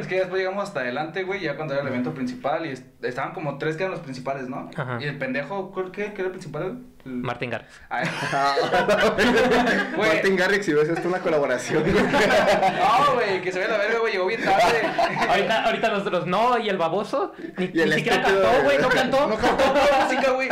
es 0.00 0.06
que 0.06 0.16
después 0.20 0.38
llegamos 0.40 0.64
hasta 0.64 0.80
adelante, 0.80 1.22
güey, 1.24 1.40
ya 1.40 1.56
cuando 1.56 1.74
era 1.74 1.82
el 1.82 1.88
evento 1.88 2.14
principal 2.14 2.66
y 2.66 2.70
est- 2.70 2.86
estaban 3.04 3.32
como 3.32 3.58
tres 3.58 3.76
que 3.76 3.82
eran 3.84 3.92
los 3.92 4.00
principales, 4.00 4.48
¿no? 4.48 4.70
Ajá. 4.76 4.98
Y 5.00 5.04
el 5.04 5.18
pendejo, 5.18 5.70
¿cuál- 5.72 5.90
¿qué, 5.92 6.06
¿qué 6.12 6.20
era 6.20 6.26
el 6.26 6.30
principal? 6.32 6.62
El- 7.04 7.12
Martín 7.22 7.50
Garrix. 7.50 7.70
Ah, 7.88 8.02
Güey. 9.96 10.08
Martin 10.12 10.36
Garrix, 10.36 10.66
si 10.66 10.72
ves 10.74 10.88
esto, 10.88 11.08
una 11.08 11.20
colaboración. 11.20 11.82
güey. 11.82 11.94
No, 11.94 13.14
güey, 13.14 13.40
que 13.40 13.50
se 13.52 13.58
ve 13.60 13.68
la 13.68 13.78
verga, 13.78 13.98
güey, 14.00 14.12
llegó 14.12 14.26
bien 14.26 14.44
tarde. 14.44 14.82
ahorita, 15.28 15.64
ahorita 15.64 15.88
los, 15.90 16.04
los 16.12 16.26
no 16.26 16.58
y 16.58 16.68
el 16.68 16.76
baboso 16.76 17.32
ni, 17.56 17.70
Y 17.72 17.80
el 17.80 17.90
ni 17.90 17.96
siquiera 17.96 18.22
cantó, 18.22 18.48
güey, 18.64 18.78
no 18.78 18.88
cantó. 18.88 19.26
No 19.26 19.36
cantó 19.36 19.64
música, 20.04 20.30
güey. 20.32 20.48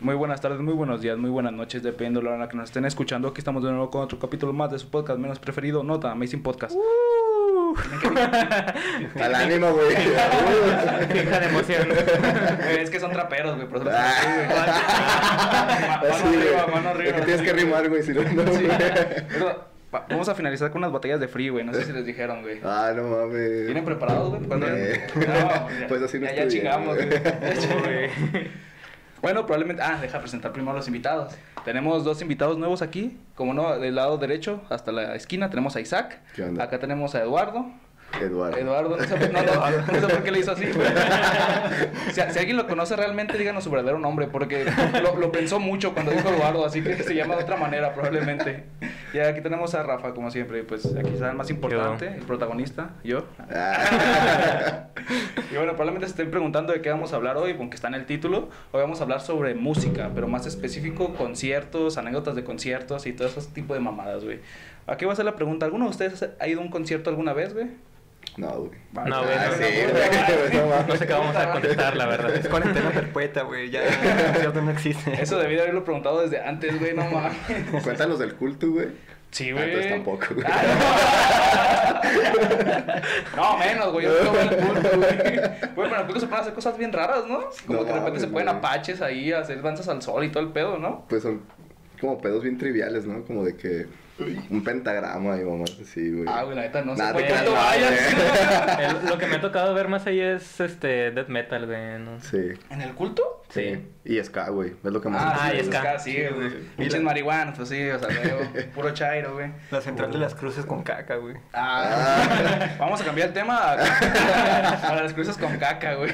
Muy 0.00 0.14
buenas 0.14 0.40
tardes, 0.40 0.60
muy 0.60 0.74
buenos 0.74 1.00
días, 1.02 1.18
muy 1.18 1.30
buenas 1.30 1.52
noches, 1.52 1.82
dependiendo 1.82 2.20
de 2.20 2.24
la 2.24 2.30
hora 2.30 2.36
en 2.36 2.42
la 2.42 2.48
que 2.48 2.56
nos 2.56 2.66
estén 2.66 2.84
escuchando. 2.84 3.28
Aquí 3.28 3.40
estamos 3.40 3.64
de 3.64 3.70
nuevo 3.70 3.90
con 3.90 4.02
otro 4.02 4.18
capítulo 4.18 4.52
más 4.52 4.70
de 4.70 4.78
su 4.78 4.88
podcast 4.90 5.18
menos 5.18 5.40
preferido, 5.40 5.82
Nota 5.82 6.12
Amazing 6.12 6.42
Podcast. 6.42 6.76
Al 9.20 9.34
ánimo, 9.34 9.72
güey. 9.72 9.96
Finja 9.96 11.40
de 11.40 11.46
emoción. 11.48 11.88
Güey, 11.88 12.78
es 12.80 12.90
que 12.90 13.00
son 13.00 13.10
traperos, 13.10 13.56
güey, 13.56 13.68
por 13.68 13.78
eso. 13.78 13.90
Ah, 13.92 16.00
Mano 16.00 16.14
arriba, 16.38 16.66
mano 16.72 16.88
arriba. 16.90 17.10
Es 17.10 17.14
que 17.16 17.22
tienes 17.22 17.42
que 17.42 17.52
rimar, 17.52 17.88
güey, 17.88 18.02
si 18.04 18.12
no, 18.12 18.22
no, 18.22 18.52
Sí. 18.52 18.68
Pero, 19.28 19.78
Vamos 20.10 20.28
a 20.28 20.34
finalizar 20.34 20.70
con 20.70 20.80
unas 20.80 20.92
botellas 20.92 21.18
de 21.18 21.28
free, 21.28 21.48
güey. 21.48 21.64
No 21.64 21.72
sé 21.72 21.82
si 21.84 21.92
les 21.92 22.04
dijeron, 22.04 22.42
güey. 22.42 22.60
Ah, 22.62 22.92
no 22.94 23.04
mames. 23.04 23.64
¿Vienen 23.64 23.84
preparados, 23.86 24.28
güey? 24.30 24.42
¿Cuándo 24.42 24.66
Eh. 24.68 25.00
No, 25.16 25.88
Pues 25.88 26.02
así 26.02 26.18
no 26.18 26.26
ya, 26.26 26.34
ya 26.34 26.42
estoy 26.42 26.60
bien, 26.60 26.72
chingamos, 26.72 26.96
güey. 26.96 27.08
Bueno, 29.20 29.46
probablemente. 29.46 29.82
Ah, 29.82 29.98
deja 30.00 30.18
presentar 30.20 30.52
primero 30.52 30.72
a 30.72 30.76
los 30.76 30.86
invitados. 30.86 31.34
Tenemos 31.64 32.04
dos 32.04 32.22
invitados 32.22 32.58
nuevos 32.58 32.82
aquí. 32.82 33.18
Como 33.34 33.54
no, 33.54 33.78
del 33.78 33.94
lado 33.94 34.18
derecho 34.18 34.62
hasta 34.70 34.92
la 34.92 35.14
esquina 35.14 35.50
tenemos 35.50 35.76
a 35.76 35.80
Isaac. 35.80 36.20
¿Qué 36.34 36.44
onda? 36.44 36.64
Acá 36.64 36.78
tenemos 36.78 37.14
a 37.14 37.22
Eduardo. 37.22 37.66
Eduardo. 38.20 38.56
Eduardo, 38.56 38.96
no 38.96 39.04
sé, 39.04 39.28
no, 39.30 39.42
no, 39.42 39.70
no 39.92 40.00
sé 40.00 40.14
por 40.14 40.22
qué 40.22 40.30
le 40.30 40.40
hizo 40.40 40.52
así. 40.52 40.64
Si, 42.08 42.14
si 42.14 42.38
alguien 42.38 42.56
lo 42.56 42.66
conoce 42.66 42.96
realmente, 42.96 43.36
díganos 43.36 43.64
su 43.64 43.70
verdadero 43.70 43.98
nombre, 43.98 44.26
porque 44.26 44.64
lo, 45.02 45.16
lo 45.16 45.30
pensó 45.30 45.60
mucho 45.60 45.92
cuando 45.92 46.12
dijo 46.12 46.28
Eduardo, 46.28 46.64
así 46.64 46.82
que 46.82 47.02
se 47.02 47.14
llama 47.14 47.36
de 47.36 47.42
otra 47.44 47.56
manera 47.56 47.94
probablemente. 47.94 48.64
Y 49.12 49.18
aquí 49.18 49.40
tenemos 49.40 49.74
a 49.74 49.82
Rafa, 49.82 50.14
como 50.14 50.30
siempre, 50.30 50.64
pues 50.64 50.86
aquí 50.96 51.10
está 51.14 51.30
el 51.30 51.36
más 51.36 51.50
importante, 51.50 52.08
el 52.08 52.24
protagonista, 52.24 52.90
yo. 53.04 53.24
Ah. 53.50 54.88
Y 55.50 55.56
bueno, 55.56 55.72
probablemente 55.72 56.06
se 56.06 56.10
estén 56.10 56.30
preguntando 56.30 56.74
de 56.74 56.82
qué 56.82 56.90
vamos 56.90 57.14
a 57.14 57.16
hablar 57.16 57.38
hoy, 57.38 57.56
aunque 57.58 57.76
está 57.76 57.88
en 57.88 57.94
el 57.94 58.04
título. 58.04 58.50
Hoy 58.72 58.82
vamos 58.82 59.00
a 59.00 59.04
hablar 59.04 59.22
sobre 59.22 59.54
música, 59.54 60.10
pero 60.14 60.28
más 60.28 60.46
específico, 60.46 61.14
conciertos, 61.14 61.96
anécdotas 61.96 62.34
de 62.36 62.44
conciertos 62.44 63.06
y 63.06 63.14
todo 63.14 63.28
ese 63.28 63.40
tipo 63.52 63.72
de 63.72 63.80
mamadas, 63.80 64.24
güey. 64.24 64.40
Aquí 64.86 65.06
va 65.06 65.14
a 65.14 65.16
ser 65.16 65.24
la 65.24 65.36
pregunta, 65.36 65.64
¿alguno 65.64 65.86
de 65.86 65.90
ustedes 65.90 66.28
ha 66.38 66.46
ido 66.46 66.60
a 66.60 66.62
un 66.62 66.70
concierto 66.70 67.08
alguna 67.08 67.32
vez, 67.32 67.54
güey? 67.54 67.68
No, 68.38 68.48
güey. 68.52 68.70
No, 68.94 69.22
güey, 69.24 69.34
Ah, 69.36 69.48
no, 69.50 69.54
sí, 69.56 69.74
no, 69.86 70.38
güey. 70.38 70.56
No 70.56 70.66
mames. 70.68 70.86
No 70.88 70.96
sé 70.96 71.06
qué 71.06 71.12
vamos 71.12 71.36
a 71.36 71.52
contestar, 71.52 71.96
la 71.96 72.06
verdad. 72.06 72.34
Es 72.36 72.48
cuarentena 72.48 72.90
perpetua, 72.90 73.42
güey. 73.42 73.68
Ya 73.70 73.80
no 74.54 74.70
existe. 74.70 75.20
Eso 75.20 75.38
debí 75.38 75.56
de 75.56 75.62
haberlo 75.62 75.84
preguntado 75.84 76.20
desde 76.22 76.40
antes, 76.40 76.78
güey, 76.78 76.94
no 76.94 77.04
mames. 77.04 77.36
Cuéntanos 77.82 78.18
del 78.18 78.34
culto, 78.34 78.70
güey. 78.70 78.88
Sí, 79.30 79.50
Ah, 79.50 79.52
güey. 79.54 79.64
entonces 79.64 79.90
tampoco, 79.92 80.26
güey. 80.34 80.46
no, 83.36 83.58
menos, 83.58 83.92
güey. 83.92 84.06
Yo 84.06 84.24
no 84.24 84.32
veo 84.32 84.42
el 84.42 84.56
culto, 84.56 84.88
güey. 84.96 85.18
Güey, 85.18 85.74
pero 85.74 85.86
en 85.86 85.94
el 86.00 86.04
culto 86.04 86.20
se 86.20 86.26
pueden 86.26 86.40
hacer 86.42 86.54
cosas 86.54 86.78
bien 86.78 86.92
raras, 86.92 87.26
¿no? 87.26 87.40
Como 87.66 87.80
No 87.80 87.84
que 87.86 87.92
de 87.92 87.98
repente 87.98 88.10
mames, 88.10 88.22
se 88.22 88.28
ponen 88.28 88.48
apaches 88.48 89.02
ahí, 89.02 89.32
a 89.32 89.40
hacer 89.40 89.62
danzas 89.62 89.88
al 89.88 90.00
sol 90.02 90.24
y 90.24 90.30
todo 90.30 90.42
el 90.42 90.50
pedo, 90.50 90.78
¿no? 90.78 91.04
Pues 91.08 91.22
son 91.22 91.42
como 92.00 92.18
pedos 92.20 92.42
bien 92.42 92.56
triviales, 92.58 93.04
¿no? 93.06 93.22
Como 93.24 93.44
de 93.44 93.56
que 93.56 93.86
un 94.50 94.64
pentagrama 94.64 95.36
y 95.36 95.44
mamás 95.44 95.76
así, 95.80 96.10
güey. 96.10 96.24
Ah, 96.28 96.42
güey, 96.42 96.56
la 96.56 96.62
neta 96.62 96.82
no 96.82 96.94
sé 96.96 96.98
Nada, 97.02 97.12
por 97.12 97.22
te 97.22 97.28
qué 97.28 97.32
creas, 97.34 97.46
no, 97.46 97.52
vayas. 97.52 99.00
El- 99.02 99.08
lo 99.08 99.18
que 99.18 99.26
me 99.26 99.36
ha 99.36 99.40
tocado 99.40 99.74
ver 99.74 99.88
más 99.88 100.06
ahí 100.06 100.20
es 100.20 100.60
este 100.60 101.10
death 101.10 101.28
metal, 101.28 101.66
güey. 101.66 101.98
¿no? 101.98 102.20
Sí. 102.20 102.52
¿En 102.70 102.80
el 102.82 102.94
culto? 102.94 103.42
Sí. 103.50 103.86
Y 104.04 104.22
ska, 104.22 104.50
güey. 104.50 104.74
Es 104.84 104.90
lo 104.92 105.00
que 105.00 105.08
más 105.08 105.22
Ah, 105.22 105.38
Ah, 105.40 105.50
sí, 105.52 105.56
y 105.60 105.64
ska. 105.64 105.78
ska, 105.80 105.98
sí, 105.98 106.16
güey. 106.34 106.50
Pinches 106.76 107.00
marihuanos, 107.02 107.56
pues 107.56 107.68
sí, 107.68 107.88
o 107.90 107.98
sea, 107.98 108.08
güey, 108.08 108.70
puro 108.74 108.90
chairo, 108.92 109.34
güey. 109.34 109.50
La 109.70 109.80
central 109.80 110.12
de 110.12 110.18
las 110.18 110.34
cruces 110.34 110.66
con 110.66 110.82
caca, 110.82 111.16
güey. 111.16 111.36
Ah, 111.52 112.68
vamos 112.78 113.00
a 113.00 113.04
cambiar 113.04 113.28
el 113.28 113.34
tema 113.34 113.72
a- 113.72 114.80
para 114.82 115.02
las 115.02 115.12
cruces 115.14 115.36
con 115.38 115.56
caca, 115.58 115.94
güey. 115.94 116.12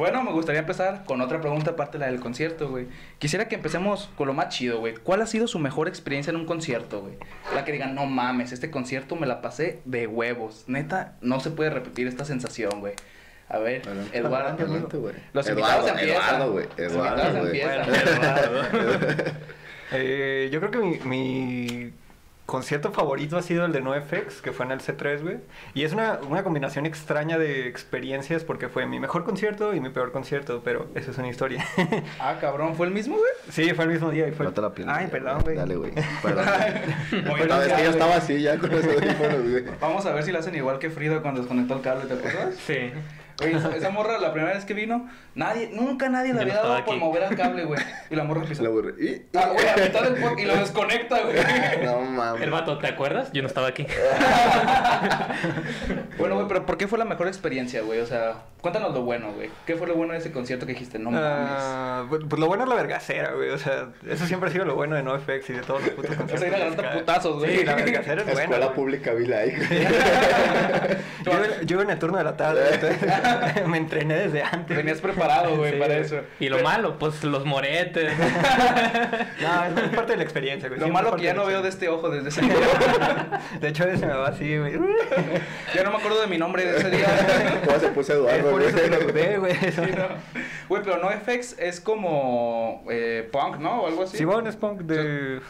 Bueno, 0.00 0.22
me 0.22 0.32
gustaría 0.32 0.60
empezar 0.60 1.04
con 1.04 1.20
otra 1.20 1.42
pregunta 1.42 1.72
aparte 1.72 1.98
de 1.98 2.06
la 2.06 2.10
del 2.10 2.20
concierto, 2.20 2.70
güey. 2.70 2.86
Quisiera 3.18 3.48
que 3.48 3.54
empecemos 3.54 4.08
con 4.16 4.28
lo 4.28 4.32
más 4.32 4.48
chido, 4.48 4.80
güey. 4.80 4.94
¿Cuál 4.94 5.20
ha 5.20 5.26
sido 5.26 5.46
su 5.46 5.58
mejor 5.58 5.88
experiencia 5.88 6.30
en 6.30 6.36
un 6.36 6.46
concierto, 6.46 7.02
güey? 7.02 7.18
La 7.54 7.66
que 7.66 7.72
digan, 7.72 7.94
no 7.94 8.06
mames, 8.06 8.50
este 8.52 8.70
concierto 8.70 9.14
me 9.14 9.26
la 9.26 9.42
pasé 9.42 9.82
de 9.84 10.06
huevos. 10.06 10.64
Neta, 10.68 11.18
no 11.20 11.38
se 11.40 11.50
puede 11.50 11.68
repetir 11.68 12.06
esta 12.06 12.24
sensación, 12.24 12.80
güey. 12.80 12.94
A 13.50 13.58
ver, 13.58 13.82
Adelante, 13.86 14.16
Eduardo. 14.18 14.48
adelante, 14.48 14.96
güey. 14.96 15.14
Los 15.34 15.46
Eduardo, 15.46 15.86
invitados 15.86 16.00
empiezan. 16.00 16.34
Eduardo, 16.34 16.52
güey. 16.52 16.64
Los 16.78 16.78
Eduardo, 16.78 17.46
invitados 17.46 17.86
güey. 17.86 18.00
empiezan. 18.00 19.34
Eh, 19.92 20.48
yo 20.52 20.60
creo 20.60 20.70
que 20.70 20.78
mi, 20.78 20.98
mi 21.00 21.92
concierto 22.50 22.90
favorito 22.90 23.38
ha 23.38 23.42
sido 23.42 23.64
el 23.64 23.70
de 23.70 23.80
NoFX, 23.80 24.42
que 24.42 24.50
fue 24.50 24.66
en 24.66 24.72
el 24.72 24.80
C3, 24.80 25.22
güey. 25.22 25.38
Y 25.72 25.84
es 25.84 25.92
una, 25.92 26.18
una 26.28 26.42
combinación 26.42 26.84
extraña 26.84 27.38
de 27.38 27.68
experiencias 27.68 28.42
porque 28.42 28.68
fue 28.68 28.86
mi 28.86 28.98
mejor 28.98 29.24
concierto 29.24 29.72
y 29.72 29.80
mi 29.80 29.88
peor 29.90 30.10
concierto, 30.10 30.60
pero 30.64 30.88
eso 30.96 31.12
es 31.12 31.18
una 31.18 31.28
historia. 31.28 31.64
Ah, 32.18 32.36
cabrón, 32.40 32.74
¿fue 32.74 32.86
el 32.86 32.92
mismo, 32.92 33.16
güey? 33.16 33.30
sí, 33.50 33.72
fue 33.72 33.84
el 33.84 33.90
mismo 33.92 34.10
día 34.10 34.26
y 34.26 34.32
fue... 34.32 34.44
No 34.44 34.52
te 34.52 34.60
la 34.60 34.74
pierdas. 34.74 34.98
Ay, 34.98 35.06
perdón, 35.06 35.42
güey. 35.42 35.56
Dale, 35.56 35.76
güey. 35.76 35.92
Perdón. 36.22 36.44
No, 37.24 37.36
es 37.36 37.72
que 37.72 37.84
yo 37.84 37.90
estaba 37.90 38.16
así 38.16 38.42
ya 38.42 38.58
con 38.58 38.70
güey. 38.70 39.64
Vamos 39.80 40.04
a 40.06 40.12
ver 40.12 40.24
si 40.24 40.32
la 40.32 40.40
hacen 40.40 40.54
igual 40.56 40.78
que 40.78 40.90
Frida 40.90 41.22
cuando 41.22 41.40
desconectó 41.40 41.76
el 41.76 41.82
cable, 41.82 42.06
¿te 42.06 42.14
acuerdas? 42.14 42.56
Sí. 42.66 42.92
Oye, 43.40 43.56
esa, 43.56 43.74
esa 43.76 43.90
morra, 43.90 44.18
la 44.18 44.32
primera 44.32 44.54
vez 44.54 44.64
que 44.64 44.74
vino, 44.74 45.08
nadie, 45.34 45.70
nunca 45.72 46.08
nadie 46.08 46.32
le 46.34 46.40
había 46.42 46.54
dado 46.56 46.84
por 46.84 46.94
aquí. 46.94 47.00
mover 47.00 47.22
el 47.24 47.36
cable, 47.36 47.64
güey. 47.64 47.80
Y 48.10 48.16
la 48.16 48.24
morra 48.24 48.40
empieza. 48.42 48.62
La 48.62 48.68
burra. 48.70 48.90
Y- 49.00 49.22
Ah, 49.36 49.48
güey, 49.52 49.66
a 49.68 49.76
mitad 49.76 50.02
del 50.02 50.38
y 50.38 50.44
lo 50.44 50.56
desconecta, 50.56 51.20
güey. 51.22 51.36
No 51.84 52.00
mames. 52.02 52.42
El 52.42 52.50
vato, 52.50 52.78
¿te 52.78 52.86
acuerdas? 52.88 53.32
Yo 53.32 53.42
no 53.42 53.48
estaba 53.48 53.68
aquí. 53.68 53.86
Bueno, 56.18 56.34
güey, 56.34 56.48
pero 56.48 56.66
¿por 56.66 56.76
qué 56.76 56.86
fue 56.86 56.98
la 56.98 57.04
mejor 57.06 57.28
experiencia, 57.28 57.80
güey? 57.82 58.00
O 58.00 58.06
sea, 58.06 58.34
cuéntanos 58.60 58.92
lo 58.92 59.02
bueno, 59.02 59.32
güey. 59.32 59.48
¿Qué 59.66 59.74
fue 59.76 59.86
lo 59.86 59.94
bueno 59.94 60.12
de 60.12 60.18
ese 60.18 60.30
concierto 60.32 60.66
que 60.66 60.72
dijiste? 60.72 60.98
No 60.98 61.10
mames. 61.10 61.24
Ah, 61.26 62.04
pues, 62.10 62.22
lo 62.38 62.46
bueno 62.46 62.64
es 62.64 62.68
la 62.68 62.74
vergacera, 62.74 63.32
güey. 63.32 63.48
O 63.50 63.58
sea, 63.58 63.88
eso 64.06 64.26
siempre 64.26 64.50
ha 64.50 64.52
sido 64.52 64.66
lo 64.66 64.74
bueno 64.74 64.96
de 64.96 65.02
NoFX 65.02 65.48
y 65.48 65.52
de 65.54 65.60
todos 65.62 65.80
los 65.82 65.90
putos 65.94 66.10
O 66.16 66.18
conciertos. 66.18 66.40
sea, 66.58 66.68
ir 66.68 66.84
a 66.86 66.92
putazos, 66.92 67.38
güey. 67.38 67.58
Sí, 67.58 67.64
la 67.64 67.74
vergacera 67.74 68.20
es 68.20 68.26
buena. 68.26 68.42
Escuela 68.42 68.72
pública 68.74 69.12
vi 69.14 69.26
like. 69.26 69.88
Yo, 71.24 71.32
yo 71.64 71.80
en 71.82 71.90
el 71.90 71.98
turno 71.98 72.18
de 72.18 72.24
la 72.24 72.36
tarde, 72.36 72.62
entonces 72.74 72.98
me 73.66 73.78
entrené 73.78 74.14
desde 74.14 74.42
antes. 74.42 74.76
Venías 74.76 75.00
preparado, 75.00 75.56
güey, 75.56 75.72
Sí, 75.72 75.78
para 75.78 75.96
eso. 75.96 76.20
Y 76.38 76.48
lo 76.48 76.62
malo, 76.62 76.98
pues 76.98 77.24
los 77.24 77.44
moretes. 77.44 78.12
No, 79.40 79.64
es, 79.64 79.84
es 79.84 79.96
parte 79.96 80.12
de 80.12 80.18
la 80.18 80.24
experiencia, 80.24 80.68
güey. 80.68 80.78
Lo 80.80 80.86
siempre 80.86 81.02
malo 81.02 81.16
que 81.16 81.24
ya 81.24 81.34
no 81.34 81.46
veo 81.46 81.62
de 81.62 81.68
este 81.68 81.88
ojo 81.88 82.10
desde 82.10 82.28
ese 82.28 82.42
día. 82.42 83.40
De 83.60 83.68
hecho, 83.68 83.84
a 83.84 83.86
veces 83.86 84.02
me 84.02 84.12
va 84.12 84.28
así, 84.28 84.58
güey. 84.58 84.78
Ya 85.74 85.82
no 85.82 85.90
me 85.90 85.96
acuerdo 85.96 86.20
de 86.20 86.26
mi 86.26 86.38
nombre 86.38 86.64
de 86.64 86.76
ese 86.76 86.90
día. 86.90 87.60
¿Cómo 87.64 87.78
se 87.78 87.88
puso 87.88 88.12
Eduardo, 88.12 88.50
güey? 88.52 89.36
güey. 89.36 89.54
Sí, 89.54 89.80
no. 89.96 90.40
Güey, 90.68 90.82
pero 90.82 90.98
NoFX 90.98 91.58
es 91.58 91.80
como 91.80 92.84
eh, 92.90 93.28
punk, 93.32 93.56
¿no? 93.58 93.82
O 93.82 93.86
algo 93.88 94.02
así. 94.04 94.18
Simón 94.18 94.46
es 94.46 94.56
punk 94.56 94.82
de, 94.82 95.40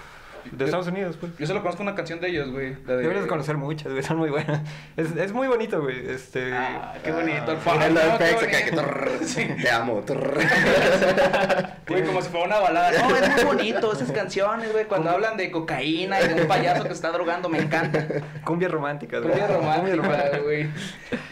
de 0.51 0.65
Estados 0.65 0.87
Unidos, 0.89 1.17
pues. 1.21 1.37
Yo 1.39 1.47
solo 1.47 1.61
conozco 1.63 1.83
una 1.83 1.95
canción 1.95 2.21
de 2.21 2.29
ellos, 2.29 2.51
güey. 2.51 2.77
la 2.87 2.95
de- 2.97 3.03
Deberías 3.03 3.27
conocer 3.27 3.57
muchas, 3.57 3.91
güey. 3.93 4.03
Son 4.03 4.17
muy 4.19 4.31
buenas. 4.31 4.61
Es, 4.97 5.15
es 5.17 5.33
muy 5.33 5.49
bonito, 5.49 5.81
güey. 5.83 6.11
Este... 6.11 6.53
Ah, 6.53 6.95
qué 7.03 7.13
bonito 7.13 7.53
el 7.53 7.59
Ah, 7.67 7.87
el 7.87 7.95
¿no? 7.95 8.01
Qué 8.19 8.25
que- 8.47 8.71
que 8.71 8.77
bonito. 8.77 9.25
Sí. 9.25 9.47
Te 9.63 9.71
amo. 9.71 10.03
Güey, 11.89 12.05
como 12.05 12.23
si 12.23 12.29
fuera 12.29 12.47
una 12.47 12.59
balada. 12.61 12.93
No, 12.93 13.17
es 13.17 13.35
muy 13.35 13.45
bonito 13.45 13.93
esas 13.93 14.13
canciones, 14.13 14.71
güey. 14.73 14.85
Cuando 14.85 15.11
hablan 15.11 15.37
de 15.37 15.51
cocaína 15.51 16.21
y 16.21 16.29
de 16.29 16.43
un 16.43 16.49
payaso 16.49 16.85
que 16.85 16.93
está 16.93 17.11
drogando, 17.11 17.49
me 17.49 17.59
encanta. 17.59 18.07
Cumbia 18.45 18.69
romántica, 18.69 19.19
güey. 19.19 19.31
Cumbia 19.33 19.49
romántica, 19.97 20.39
güey. 20.39 20.69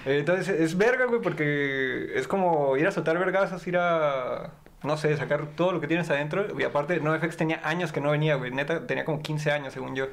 Entonces 0.04 0.48
es 0.60 0.76
verga, 0.76 1.04
güey, 1.06 1.20
porque 1.20 2.10
es 2.14 2.26
como 2.26 2.76
ir 2.76 2.86
a 2.86 2.90
soltar 2.90 3.18
vergazos, 3.18 3.64
ir 3.66 3.76
a. 3.78 4.50
No 4.82 4.96
sé, 4.96 5.16
sacar 5.16 5.46
todo 5.56 5.72
lo 5.72 5.80
que 5.80 5.88
tienes 5.88 6.08
adentro. 6.10 6.46
Y 6.58 6.62
aparte, 6.62 7.00
NoFX 7.00 7.36
tenía 7.36 7.60
años 7.64 7.92
que 7.92 8.00
no 8.00 8.10
venía, 8.10 8.36
güey. 8.36 8.50
Neta, 8.52 8.86
tenía 8.86 9.04
como 9.04 9.20
15 9.20 9.50
años, 9.50 9.72
según 9.72 9.96
yo. 9.96 10.06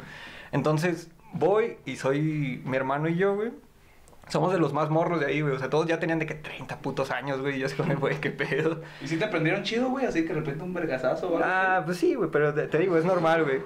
Entonces, 0.51 1.09
voy 1.33 1.77
y 1.85 1.97
soy 1.97 2.61
mi 2.65 2.75
hermano 2.75 3.07
y 3.07 3.15
yo, 3.15 3.35
güey. 3.35 3.51
Somos 4.27 4.51
de 4.51 4.59
los 4.59 4.73
más 4.73 4.89
morros 4.89 5.19
de 5.19 5.27
ahí, 5.27 5.41
güey. 5.41 5.55
O 5.55 5.59
sea, 5.59 5.69
todos 5.69 5.85
ya 5.85 5.99
tenían 5.99 6.19
de 6.19 6.25
que 6.25 6.35
30 6.35 6.79
putos 6.79 7.11
años, 7.11 7.41
güey. 7.41 7.57
Y 7.57 7.59
yo 7.59 7.67
así 7.67 7.75
güey, 7.75 8.19
qué 8.19 8.31
pedo. 8.31 8.81
¿Y 9.01 9.07
si 9.07 9.17
te 9.17 9.25
aprendieron 9.25 9.63
chido, 9.63 9.89
güey? 9.89 10.05
Así 10.05 10.23
que 10.23 10.29
de 10.29 10.35
repente 10.35 10.63
un 10.63 10.73
vergazazo, 10.73 11.29
güey. 11.29 11.43
Ah, 11.45 11.83
pues 11.85 11.97
sí, 11.97 12.15
güey, 12.15 12.29
pero 12.31 12.53
te, 12.53 12.67
te 12.67 12.79
digo, 12.79 12.97
es 12.97 13.05
normal, 13.05 13.43
güey. 13.43 13.61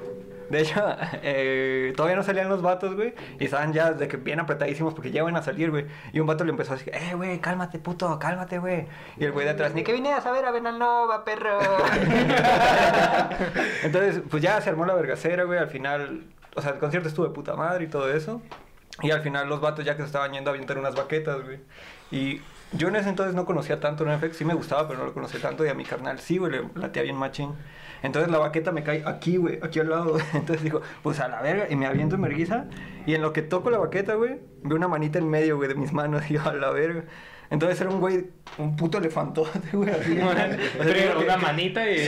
De 0.50 0.62
hecho, 0.62 0.84
eh, 1.24 1.94
todavía 1.96 2.18
no 2.18 2.24
salían 2.24 2.50
los 2.50 2.62
vatos, 2.62 2.96
güey. 2.96 3.14
Y 3.40 3.46
estaban 3.46 3.72
ya 3.72 3.94
de 3.94 4.08
que 4.08 4.18
bien 4.18 4.40
apretadísimos 4.40 4.94
porque 4.94 5.12
ya 5.12 5.24
van 5.24 5.38
a 5.38 5.42
salir, 5.42 5.72
güey. 5.72 5.86
Y 6.12 6.20
un 6.20 6.28
vato 6.28 6.44
le 6.44 6.52
empezó 6.52 6.74
a 6.74 6.76
decir, 6.76 6.94
eh, 6.94 7.14
güey, 7.16 7.40
cálmate, 7.40 7.80
puto, 7.80 8.20
cálmate, 8.20 8.60
güey. 8.60 8.86
Y 9.18 9.26
el 9.26 9.32
güey 9.32 9.46
de 9.46 9.52
atrás, 9.52 9.74
ni 9.74 9.84
que 9.84 9.94
vine 9.94 10.12
a 10.12 10.22
saber 10.22 10.46
a 10.46 10.52
Venanova, 10.52 11.24
perro. 11.24 11.60
Entonces, 13.84 14.22
pues 14.30 14.44
ya 14.44 14.60
se 14.60 14.70
armó 14.70 14.86
la 14.86 14.94
vergacera, 14.96 15.44
güey. 15.44 15.60
Al 15.60 15.70
final 15.70 16.26
o 16.56 16.62
sea, 16.62 16.72
el 16.72 16.80
concierto 16.80 17.08
estuvo 17.08 17.28
de 17.28 17.34
puta 17.34 17.56
madre 17.56 17.86
y 17.86 17.88
todo 17.88 18.12
eso. 18.12 18.42
Y 19.02 19.12
al 19.12 19.22
final 19.22 19.48
los 19.48 19.62
vatos 19.62 19.86
ya 19.86 19.96
que 19.96 20.02
se 20.02 20.08
estaban 20.08 20.32
yendo 20.34 20.52
a 20.52 20.54
aventar 20.54 20.78
unas 20.78 20.96
baquetas, 20.96 21.44
güey. 21.44 21.60
Y 22.12 22.42
yo 22.74 22.88
en 22.88 22.96
ese 22.96 23.10
entonces 23.10 23.36
no 23.36 23.46
conocía 23.46 23.80
tanto 23.80 24.06
NFX, 24.06 24.38
sí 24.38 24.46
me 24.46 24.54
gustaba, 24.54 24.88
pero 24.88 25.00
no 25.00 25.06
lo 25.06 25.14
conocía 25.14 25.40
tanto. 25.40 25.66
Y 25.66 25.70
a 25.70 25.74
mi 25.74 25.86
carnal 25.86 26.20
sí, 26.20 26.38
güey, 26.38 26.52
le 26.52 26.64
latía 26.76 27.04
bien 27.04 27.16
machín. 27.16 27.54
Entonces 28.02 28.32
la 28.32 28.38
baqueta 28.38 28.72
me 28.72 28.84
cae 28.84 29.04
aquí, 29.06 29.38
güey, 29.38 29.60
aquí 29.62 29.80
al 29.80 29.90
lado. 29.90 30.18
Entonces 30.34 30.64
digo, 30.64 30.82
pues 31.04 31.20
a 31.20 31.28
la 31.28 31.42
verga, 31.42 31.68
y 31.70 31.76
me 31.76 31.86
aviento 31.86 32.16
en 32.16 32.22
merguiza. 32.22 32.66
Y 33.06 33.16
en 33.16 33.22
lo 33.22 33.34
que 33.34 33.42
toco 33.42 33.70
la 33.70 33.78
baqueta, 33.78 34.14
güey, 34.16 34.40
veo 34.64 34.78
una 34.78 34.88
manita 34.88 35.20
en 35.20 35.30
medio, 35.30 35.58
güey, 35.58 35.70
de 35.70 35.76
mis 35.76 35.94
manos. 35.94 36.24
Y 36.30 36.36
yo, 36.36 36.44
a 36.48 36.54
la 36.54 36.70
verga. 36.72 37.04
Entonces 37.52 37.82
era 37.82 37.90
un 37.90 38.00
güey, 38.00 38.28
un 38.60 38.76
puto 38.76 39.00
elefantote, 39.00 39.60
güey, 39.74 39.90
así. 39.90 40.20
Pero 40.78 41.20
una 41.20 41.38
manita 41.38 41.90
y... 41.90 42.08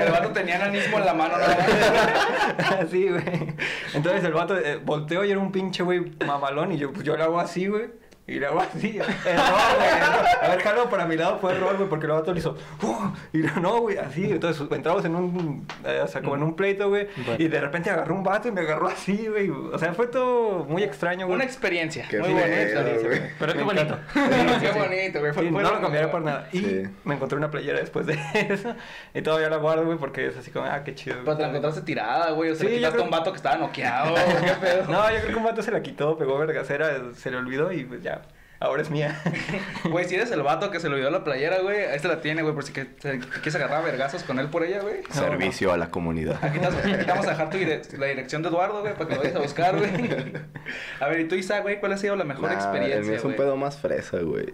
El 0.00 0.10
vato 0.10 0.30
tenía 0.30 0.56
enanismo 0.56 0.98
en 0.98 1.04
la 1.04 1.14
mano, 1.14 1.34
¿no? 1.38 1.44
Así, 2.80 3.08
güey. 3.08 3.54
Entonces 3.94 4.24
el 4.24 4.32
vato 4.32 4.56
eh, 4.56 4.80
volteó 4.82 5.24
y 5.24 5.30
era 5.30 5.38
un 5.40 5.52
pinche 5.52 5.82
güey 5.82 6.12
mamalón. 6.26 6.72
Y 6.72 6.78
yo, 6.78 6.92
pues 6.92 7.04
yo 7.04 7.16
lo 7.16 7.24
hago 7.24 7.40
así, 7.40 7.66
güey. 7.66 7.90
Y 8.30 8.38
le 8.38 8.46
hago 8.46 8.60
así. 8.60 8.96
Error, 9.26 9.76
güey. 9.76 9.90
A 10.42 10.48
ver, 10.50 10.60
jalo 10.62 10.88
para 10.88 11.04
mi 11.06 11.16
lado 11.16 11.38
fue 11.40 11.52
error, 11.52 11.76
güey, 11.76 11.88
porque 11.88 12.06
el 12.06 12.12
vato 12.12 12.32
le 12.32 12.38
hizo. 12.38 12.56
"Uh", 12.82 13.08
y 13.32 13.38
no, 13.60 13.80
güey, 13.80 13.98
así. 13.98 14.24
Entonces 14.30 14.64
entramos 14.70 15.04
en 15.04 15.16
un. 15.16 15.66
eh, 15.84 16.00
o 16.04 16.06
sea, 16.08 16.22
como 16.22 16.36
en 16.36 16.42
un 16.44 16.54
pleito, 16.54 16.88
güey. 16.88 17.08
Bueno. 17.26 17.42
Y 17.42 17.48
de 17.48 17.60
repente 17.60 17.90
agarró 17.90 18.14
un 18.14 18.22
vato 18.22 18.48
y 18.48 18.52
me 18.52 18.60
agarró 18.60 18.86
así, 18.88 19.26
güey. 19.26 19.50
O 19.50 19.76
sea, 19.78 19.92
fue 19.94 20.06
todo 20.06 20.64
muy 20.64 20.82
extraño, 20.84 21.26
güey. 21.26 21.34
Una 21.36 21.44
experiencia. 21.44 22.06
Qué 22.08 22.18
Muy 22.20 22.28
feo, 22.28 22.38
experiencia, 22.38 23.08
güey. 23.08 23.20
Pero 23.38 23.52
qué 23.54 23.62
bonito. 23.62 23.98
Qué 24.14 24.70
bonito, 24.78 25.20
güey. 25.20 25.32
Fue- 25.32 25.42
Sí, 25.44 25.50
fue 25.50 25.62
no 25.62 25.70
lo- 25.72 25.80
cambiaría 25.80 26.10
por 26.10 26.22
nada. 26.22 26.48
Y 26.52 26.58
Sí. 26.60 26.82
me 27.04 27.14
encontré 27.14 27.36
una 27.38 27.50
playera 27.50 27.80
después 27.80 28.06
de 28.06 28.14
eso. 28.34 28.74
Y 29.14 29.22
todavía 29.22 29.48
la 29.50 29.56
guardo, 29.56 29.84
güey, 29.84 29.98
porque 29.98 30.26
es 30.26 30.36
así 30.36 30.50
como, 30.50 30.66
ah, 30.66 30.82
qué 30.84 30.94
chido. 30.94 31.16
Pero 31.24 31.36
te 31.36 31.42
la 31.42 31.48
encontraste 31.48 31.82
tirada, 31.82 32.30
güey. 32.30 32.50
O 32.50 32.54
sea, 32.54 32.60
Sí, 32.60 32.66
le 32.66 32.72
yo 32.74 32.78
quitaste 32.78 32.94
creo- 32.96 33.02
a 33.02 33.04
un 33.06 33.10
vato 33.10 33.30
que 33.32 33.36
estaba 33.36 33.56
noqueado. 33.56 34.14
¿Qué 34.44 34.52
pedo? 34.60 34.84
No, 34.88 35.10
yo 35.10 35.16
creo 35.18 35.28
que 35.30 35.36
un 35.36 35.44
vato 35.44 35.62
se 35.62 35.70
la 35.72 35.82
quitó, 35.82 36.16
pegó 36.16 36.38
vergacera, 36.38 36.90
se 37.14 37.30
le 37.30 37.36
olvidó 37.38 37.72
y 37.72 37.84
pues 37.84 38.02
ya. 38.02 38.19
Ahora 38.60 38.82
es 38.82 38.90
mía. 38.90 39.18
Güey, 39.90 40.04
si 40.06 40.14
eres 40.16 40.30
el 40.32 40.42
vato 40.42 40.70
que 40.70 40.78
se 40.80 40.88
le 40.88 40.94
olvidó 40.96 41.10
la 41.10 41.24
playera, 41.24 41.60
güey, 41.60 41.84
ahí 41.86 41.98
te 41.98 42.08
la 42.08 42.20
tiene, 42.20 42.42
güey, 42.42 42.54
por 42.54 42.62
si 42.62 42.72
que, 42.74 42.86
quieres 42.88 43.54
agarrar 43.56 43.78
a 43.78 43.84
vergazos 43.84 44.22
con 44.22 44.38
él 44.38 44.48
por 44.48 44.62
ella, 44.64 44.80
güey. 44.80 44.96
Servicio 45.10 45.72
a 45.72 45.78
la 45.78 45.90
comunidad. 45.90 46.38
Aquí 46.42 46.58
te, 46.58 46.66
aquí 46.66 47.04
te 47.04 47.10
vamos 47.10 47.26
a 47.26 47.30
dejar 47.30 47.48
tu 47.50 47.56
dire- 47.56 47.80
la 47.98 48.06
dirección 48.06 48.42
de 48.42 48.50
Eduardo, 48.50 48.82
güey, 48.82 48.92
para 48.94 49.08
que 49.08 49.14
lo 49.14 49.20
vayas 49.22 49.36
a 49.36 49.40
buscar, 49.40 49.76
güey. 49.78 49.90
A 51.00 51.08
ver, 51.08 51.20
¿y 51.20 51.24
tú, 51.28 51.34
Isa, 51.36 51.60
güey, 51.60 51.80
cuál 51.80 51.92
ha 51.92 51.96
sido 51.96 52.16
la 52.16 52.24
mejor 52.24 52.50
Nah, 52.50 52.54
experiencia, 52.54 52.98
El 52.98 53.04
mío 53.06 53.14
es 53.16 53.24
un 53.24 53.34
pedo 53.34 53.56
más 53.56 53.78
fresa, 53.78 54.18
güey. 54.18 54.46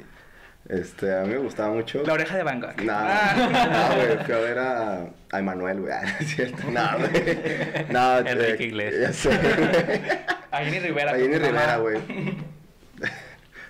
Este, 0.69 1.13
a 1.17 1.23
mí 1.23 1.29
me 1.29 1.39
gustaba 1.39 1.73
mucho. 1.73 2.03
La 2.07 2.13
oreja 2.15 2.37
de 2.37 2.43
Van 2.45 2.61
Gogh. 2.61 2.81
Nah, 2.85 2.95
Ah. 3.09 3.89
no, 3.91 3.97
güey, 3.97 4.25
fui 4.25 4.35
a 4.35 4.39
ver 4.39 4.59
a, 4.59 5.01
a 5.33 5.39
Emanuel, 5.39 5.81
güey. 5.81 5.93
Ah, 5.93 6.03
no 6.03 6.09
es 6.21 6.29
cierto. 6.35 6.63
No, 6.71 6.89
güey. 6.99 7.87
No, 7.91 8.19
Enrique 8.19 8.63
eh, 8.65 8.67
Iglesias. 8.67 9.03
Ya 9.03 9.13
sé, 9.13 9.39
güey. 9.39 10.11
A 10.53 10.59
Jenny 10.65 10.79
Rivera. 10.81 11.11
A 11.13 11.17
Jenny 11.17 11.35
tu 11.35 11.41
mamá. 11.41 11.49
Rivera, 11.51 11.77
güey. 11.79 11.99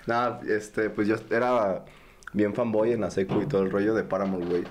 No, 0.06 0.40
este, 0.48 0.90
pues 0.90 1.08
yo 1.08 1.16
era 1.30 1.84
bien 2.32 2.54
fanboy 2.54 2.92
en 2.92 3.00
la 3.00 3.10
secu 3.10 3.42
y 3.42 3.46
todo 3.46 3.62
el 3.62 3.70
rollo 3.70 3.94
de 3.94 4.04
Paramore, 4.04 4.44
güey. 4.46 4.64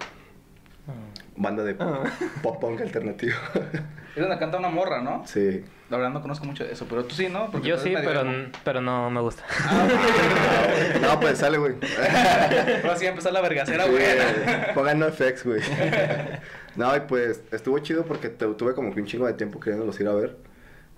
Banda 1.37 1.63
de 1.63 1.75
Ah. 1.79 2.03
pop 2.41 2.59
punk 2.61 2.81
alternativo. 2.81 3.35
Es 4.15 4.21
donde 4.21 4.37
canta 4.39 4.57
una 4.57 4.69
morra, 4.69 5.01
¿no? 5.01 5.23
sí. 5.27 5.65
La 5.89 5.97
verdad 5.97 6.13
no 6.13 6.21
conozco 6.21 6.45
mucho 6.45 6.63
de 6.63 6.71
eso, 6.71 6.87
pero 6.89 7.03
tú 7.05 7.13
sí, 7.13 7.27
¿no? 7.29 7.51
Porque 7.51 7.67
Yo 7.67 7.77
sí, 7.77 7.93
pero, 7.93 8.23
pero 8.63 8.81
no 8.81 9.11
me 9.11 9.19
gusta. 9.21 9.43
No, 11.01 11.19
pues 11.19 11.37
sale, 11.37 11.57
güey. 11.59 11.73
Ahora 12.83 12.95
sí 12.95 13.03
va 13.03 13.09
a 13.09 13.11
empezar 13.11 13.33
la 13.33 13.41
vergacera, 13.41 13.83
Sí, 13.85 13.91
güey. 13.91 14.03
Pongan 14.73 14.97
no 14.99 15.07
effects, 15.07 15.45
güey. 15.45 15.61
No, 16.75 16.95
y 16.95 17.01
pues 17.01 17.41
estuvo 17.51 17.77
chido 17.79 18.03
porque 18.03 18.29
te- 18.29 18.47
tuve 18.55 18.73
como 18.73 18.93
que 18.95 18.99
un 19.01 19.05
chingo 19.05 19.27
de 19.27 19.33
tiempo 19.33 19.59
queriéndolos 19.59 19.99
ir 19.99 20.07
a 20.07 20.13
ver. 20.13 20.37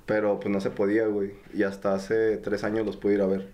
Pero 0.06 0.40
pues 0.40 0.50
no 0.54 0.62
se 0.62 0.70
podía, 0.70 1.06
güey. 1.08 1.34
Y 1.54 1.64
hasta 1.64 1.94
hace 1.94 2.38
tres 2.38 2.64
años 2.64 2.86
los 2.86 2.96
pude 2.98 3.16
ir 3.16 3.22
a 3.22 3.26
ver. 3.28 3.50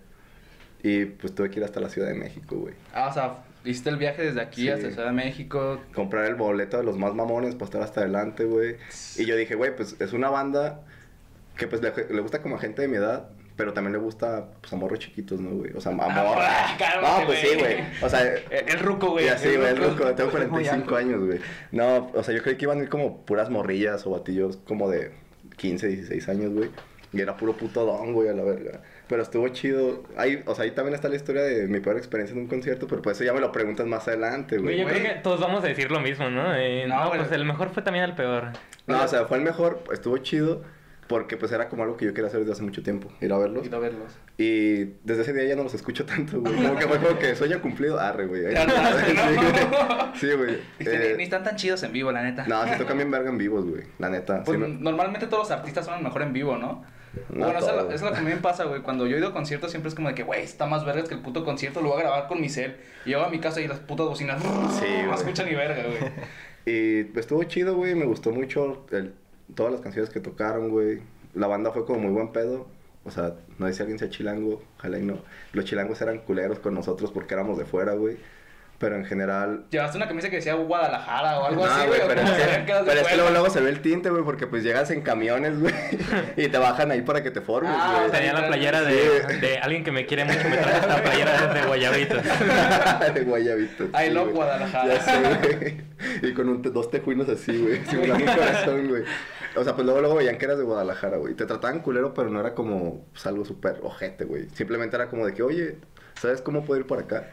Y 0.83 1.06
pues 1.06 1.33
tuve 1.33 1.50
que 1.50 1.59
ir 1.59 1.65
hasta 1.65 1.80
la 1.80 1.89
Ciudad 1.89 2.09
de 2.09 2.13
México, 2.15 2.57
güey. 2.57 2.74
Ah, 2.94 3.07
o 3.09 3.13
sea, 3.13 3.38
hiciste 3.63 3.89
el 3.89 3.97
viaje 3.97 4.21
desde 4.21 4.41
aquí 4.41 4.63
Sí. 4.63 4.69
hasta 4.69 4.89
Ciudad 4.91 5.06
de 5.07 5.13
México. 5.13 5.80
Comprar 5.95 6.25
el 6.25 6.35
boleto 6.35 6.77
de 6.77 6.83
los 6.83 6.97
más 6.97 7.13
mamones 7.15 7.56
para 7.56 7.65
estar 7.65 7.81
hasta 7.81 8.01
adelante, 8.01 8.44
güey. 8.44 8.75
Y 9.18 9.25
yo 9.25 9.35
dije, 9.38 9.56
güey, 9.56 9.75
pues 9.75 9.95
es 10.00 10.12
una 10.13 10.30
banda 10.30 10.81
que 11.57 11.68
pues 11.68 11.81
le, 11.81 11.94
le 12.13 12.21
gusta 12.21 12.41
como 12.41 12.57
a 12.57 12.59
gente 12.59 12.81
de 12.81 12.88
mi 12.89 12.97
edad. 12.97 13.30
Pero 13.56 13.71
también 13.71 13.94
le 13.94 14.00
gusta, 14.00 14.47
pues, 14.62 14.74
a 14.74 14.75
morros 14.77 14.97
chiquitos, 14.97 15.39
¿no, 15.39 15.51
güey? 15.51 15.71
O 15.74 15.80
sea, 15.80 15.91
a 15.91 15.95
morros. 15.95 16.09
Ah, 16.44 17.18
No, 17.19 17.27
pues 17.27 17.38
sí, 17.39 17.50
güey. 17.59 17.75
O 18.01 18.09
sea, 18.09 18.24
El, 18.24 18.41
el 18.68 18.80
ruco, 18.80 19.12
güey. 19.12 19.25
Ya 19.25 19.38
sí, 19.38 19.56
güey, 19.56 19.68
el 19.69 19.77
ruco, 19.77 20.12
tengo 20.15 20.31
Es 20.31 20.33
muy 20.50 20.63
45 20.65 20.74
alto. 20.74 20.95
años, 20.95 21.24
güey. 21.24 21.39
No, 21.71 22.09
o 22.15 22.24
sea, 22.24 22.33
yo 22.35 22.41
creí 22.41 22.56
que 22.57 22.65
iban 22.65 22.80
a 22.80 22.81
ir 22.83 22.89
como 22.89 23.24
puras 23.25 23.51
morrillas 23.51 24.07
o 24.07 24.09
batillos 24.09 24.57
como 24.68 24.89
de 24.89 25.12
15, 25.57 25.88
16 25.88 26.30
años, 26.30 26.51
güey. 26.51 26.71
Y 27.13 27.21
era 27.21 27.38
puro 27.38 27.53
puto 27.56 27.85
don, 27.85 28.13
güey, 28.13 28.27
a 28.30 28.33
la 28.33 28.41
verga. 28.44 28.81
Pero 29.07 29.21
estuvo 29.21 29.47
chido. 29.50 30.03
Ahí, 30.17 30.41
o 30.45 30.55
sea, 30.55 30.63
ahí 30.63 30.71
también 30.71 30.95
está 30.95 31.09
la 31.09 31.15
historia 31.15 31.41
de 31.44 31.67
mi 31.67 31.79
peor 31.81 31.97
experiencia 31.97 32.33
en 32.33 32.41
un 32.41 32.47
concierto, 32.47 32.88
pero 32.88 33.01
pues 33.01 33.17
eso 33.17 33.25
ya 33.25 33.33
me 33.33 33.41
lo 33.41 33.51
preguntas 33.51 33.85
más 33.85 34.07
adelante, 34.07 34.57
Güey, 34.57 34.77
yo 34.79 34.88
creo 34.88 35.03
que 35.03 35.19
todos 35.21 35.39
vamos 35.41 35.63
a 35.63 35.67
decir 35.67 35.91
lo 35.91 36.00
mismo, 36.00 36.29
¿no? 36.29 36.55
Eh, 36.55 36.85
No, 36.88 37.09
pues 37.09 37.31
el 37.31 37.45
mejor 37.45 37.69
fue 37.69 37.83
también 37.83 38.05
el 38.05 38.13
peor. 38.15 38.51
No, 38.88 39.03
o 39.03 39.07
sea, 39.07 39.25
fue 39.25 39.38
el 39.38 39.44
mejor, 39.44 39.83
estuvo 39.91 40.17
chido, 40.19 40.61
porque 41.07 41.35
pues 41.38 41.51
era 41.51 41.67
como 41.69 41.83
algo 41.83 41.97
que 41.97 42.05
yo 42.05 42.13
quería 42.13 42.27
hacer 42.27 42.39
desde 42.39 42.53
hace 42.53 42.63
mucho 42.63 42.81
tiempo, 42.81 43.09
ir 43.19 43.31
a 43.33 43.38
verlos. 43.38 43.65
Ir 43.65 43.75
a 43.75 43.79
verlos. 43.79 44.13
Y 44.38 44.85
desde 45.03 45.21
ese 45.23 45.33
día 45.33 45.44
ya 45.44 45.56
no 45.57 45.63
los 45.63 45.73
escucho 45.73 46.06
tanto, 46.06 46.39
güey. 46.39 46.56
Como 46.56 46.75
que 46.77 46.88
fue 46.88 46.97
como 46.99 47.19
que 47.19 47.35
sueño 47.35 47.61
cumplido, 47.61 47.99
arre, 47.99 48.25
güey. 48.25 48.44
Sí, 50.15 50.31
güey. 50.31 50.56
Sí, 50.79 50.85
Eh, 50.88 51.15
Ni 51.17 51.23
están 51.23 51.44
tan 51.44 51.56
chidos 51.56 51.83
en 51.83 51.91
vivo, 51.91 52.11
la 52.11 52.23
neta. 52.23 52.45
No, 52.47 52.65
se 52.67 52.77
tocan 52.77 52.97
bien 52.97 53.11
verga 53.11 53.29
en 53.29 53.38
vivos, 53.38 53.65
güey. 53.65 53.83
La 53.99 54.09
neta. 54.09 54.44
Pues 54.44 54.57
Sí, 54.59 54.77
normalmente 54.79 55.27
todos 55.27 55.49
los 55.49 55.51
artistas 55.51 55.85
son 55.85 56.03
mejor 56.03 56.21
en 56.21 56.33
vivo, 56.33 56.57
¿no? 56.57 56.85
No 57.30 57.45
bueno, 57.45 57.60
es, 57.92 58.01
lo, 58.01 58.12
que 58.12 58.18
a 58.18 58.21
mí 58.21 58.30
me 58.31 58.38
pasa, 58.38 58.63
güey. 58.65 58.81
Cuando 58.81 59.06
yo 59.06 59.15
he 59.15 59.19
ido 59.19 59.30
a 59.30 59.33
conciertos 59.33 59.71
siempre 59.71 59.89
es 59.89 59.95
como 59.95 60.10
de 60.10 60.15
que, 60.15 60.24
güey, 60.24 60.42
está 60.42 60.65
más 60.65 60.86
vergas 60.86 61.07
que 61.07 61.15
el 61.15 61.21
puto 61.21 61.45
concierto, 61.45 61.81
lo 61.81 61.89
voy 61.89 62.00
a 62.00 62.01
grabar 62.04 62.27
con 62.27 62.42
mi 62.42 62.50
cel. 62.50 62.77
Y 63.06 63.10
llego 63.10 63.21
a 63.21 63.30
mi 63.30 63.39
casa 63.39 63.62
y 63.62 63.68
las 63.68 63.80
putas 63.80 64.07
bocinas 64.07 64.42
Sí, 64.42 64.86
no 65.06 65.13
escuchan 65.13 65.48
ni 65.48 65.56
verga, 65.56 65.83
güey. 65.83 66.12
Y 66.65 67.19
estuvo 67.19 67.44
chido, 67.44 67.75
güey. 67.75 67.94
Me 67.94 68.06
gustó 68.06 68.31
mucho 68.31 68.86
el- 68.92 69.13
todas 69.54 69.71
las 69.74 69.81
canciones 69.81 70.10
que 70.10 70.19
tocaron, 70.21 70.69
güey. 70.69 71.01
La 71.33 71.48
banda 71.48 71.71
fue 71.71 71.86
como 71.86 72.00
muy 72.00 72.12
buen 72.12 72.31
pedo. 72.31 72.68
O 73.04 73.12
sea, 73.12 73.36
no 73.59 73.68
sé 73.68 73.74
si 73.74 73.81
alguien 73.81 74.00
sea 74.00 74.09
chilango, 74.09 74.63
ojalá 74.77 74.98
y 74.98 75.01
no. 75.04 75.18
Los 75.51 75.66
chilangos 75.66 76.01
eran 76.01 76.19
culeros 76.19 76.59
con 76.59 76.74
nosotros 76.74 77.12
porque 77.12 77.33
éramos 77.33 77.57
de 77.57 77.66
fuera, 77.66 77.94
güey. 77.94 78.18
Pero 78.79 78.95
en 78.97 79.05
general... 79.05 79.63
Llevaste 79.69 79.95
una 79.97 80.07
camisa 80.09 80.29
que 80.29 80.37
decía 80.37 80.55
Guadalajara 80.55 81.39
o 81.39 81.45
algo 81.45 81.65
No, 81.65 81.71
así, 81.71 81.87
güey, 81.87 82.01
pero, 82.07 82.21
es 82.21 82.31
que, 82.31 82.73
pero 82.85 82.99
es 82.99 83.07
que 83.07 83.15
luego, 83.15 83.29
luego 83.31 83.49
se 83.49 83.61
ve 83.61 83.69
el 83.69 83.81
tinte, 83.81 84.09
güey, 84.09 84.23
porque 84.23 84.45
pues 84.45 84.61
llegas 84.63 84.89
en 84.91 85.01
camiones, 85.01 85.57
güey, 85.57 85.73
y 86.35 86.49
te 86.49 86.57
bajan 86.57 86.91
ahí 86.91 87.01
para 87.01 87.23
que 87.23 87.31
te 87.31 87.39
formes, 87.39 87.71
Ah, 87.73 87.99
güey. 87.99 88.11
Tenía 88.11 88.33
la 88.33 88.47
playera 88.47 88.81
de, 88.81 88.94
Sí. 89.30 89.39
de 89.39 89.57
alguien 89.59 89.83
que 89.85 89.92
me 89.92 90.06
quiere 90.06 90.25
mucho, 90.25 90.49
me 90.49 90.57
trae 90.57 90.80
esta 90.80 91.01
playera 91.01 91.53
de 91.53 91.61
guayabitos. 91.65 92.23
de 93.13 93.21
Guayabito. 93.23 93.83
I 93.97 94.09
love. 94.09 94.33
Guadalajara. 94.33 94.94
Ya 94.95 95.01
sé, 95.01 95.21
güey. 95.21 95.77
Y 96.30 96.33
con 96.33 96.49
un 96.49 96.61
te- 96.61 96.69
dos 96.71 96.89
tejuinos 96.92 97.30
así, 97.30 97.57
güey. 97.61 97.85
Simulando 97.85 98.25
un 98.25 98.37
corazón, 98.37 98.87
güey. 98.89 99.03
O 99.56 99.63
sea, 99.63 99.75
pues 99.75 99.85
luego, 99.85 100.01
luego 100.01 100.15
veían 100.15 100.37
que 100.37 100.45
eras 100.45 100.57
de 100.57 100.63
Guadalajara, 100.63 101.18
güey. 101.18 101.35
Te 101.35 101.45
trataban 101.45 101.80
culero, 101.80 102.13
pero 102.13 102.30
no 102.30 102.39
era 102.39 102.53
como 102.53 103.06
pues, 103.13 103.25
algo 103.27 103.45
súper 103.45 103.80
ojete, 103.83 104.25
güey. 104.25 104.49
Simplemente 104.49 104.95
era 104.95 105.07
como 105.07 105.25
de 105.25 105.33
que, 105.33 105.44
oye, 105.44 105.77
¿sabes 106.19 106.42
cómo 106.42 106.65
puedo 106.65 106.80
ir 106.81 106.87
por 106.87 106.99
acá? 106.99 107.27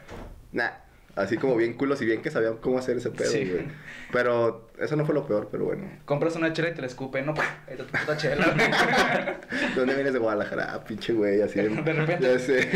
Nah. 0.53 0.69
Así 1.15 1.35
como 1.37 1.57
bien 1.57 1.73
culos 1.73 2.01
y 2.01 2.05
bien 2.05 2.21
que 2.21 2.31
sabían 2.31 2.57
cómo 2.57 2.77
hacer 2.79 2.95
ese 2.97 3.09
pedo, 3.11 3.29
Sí. 3.29 3.43
güey. 3.49 3.65
Pero 4.13 4.69
eso 4.79 4.95
no 4.95 5.05
fue 5.05 5.13
lo 5.13 5.27
peor, 5.27 5.49
pero 5.51 5.65
bueno. 5.65 5.83
Compras 6.05 6.35
una 6.37 6.53
chela 6.53 6.69
y 6.69 6.73
te 6.73 6.81
la 6.81 6.87
escupen, 6.87 7.25
¿no? 7.25 7.33
Tu 7.77 7.83
puta 7.85 8.15
chela, 8.17 8.45
güey. 8.45 8.57
¿De 9.73 9.75
dónde 9.75 9.93
vienes 9.95 10.13
de 10.13 10.19
Guadalajara? 10.19 10.73
Ah, 10.73 10.83
pinche 10.85 11.11
güey, 11.13 11.41
así. 11.41 11.59
De 11.61 11.69
repente. 11.93 12.21
Ya 12.23 12.39
sé. 12.39 12.67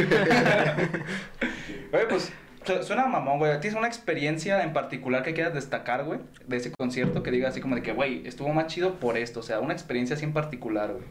Oye, 1.94 2.06
pues 2.10 2.32
su- 2.66 2.84
suena 2.84 3.06
mamón, 3.08 3.40
güey. 3.40 3.60
¿Tienes 3.60 3.78
una 3.78 3.88
experiencia 3.88 4.64
en 4.64 4.74
particular 4.74 5.24
que 5.24 5.34
quieras 5.34 5.54
destacar, 5.54 6.04
güey? 6.04 6.20
De 6.48 6.58
ese 6.58 6.72
concierto 6.78 7.24
que 7.24 7.32
diga 7.32 7.50
así 7.50 7.62
como 7.62 7.76
de 7.76 7.82
que, 7.82 7.94
güey, 7.94 8.28
estuvo 8.28 8.50
más 8.54 8.68
chido 8.68 8.96
por 9.00 9.18
esto. 9.18 9.40
O 9.40 9.44
sea, 9.44 9.60
una 9.60 9.74
experiencia 9.74 10.16
así 10.16 10.26
en 10.26 10.34
particular, 10.34 10.92
güey. 10.92 11.04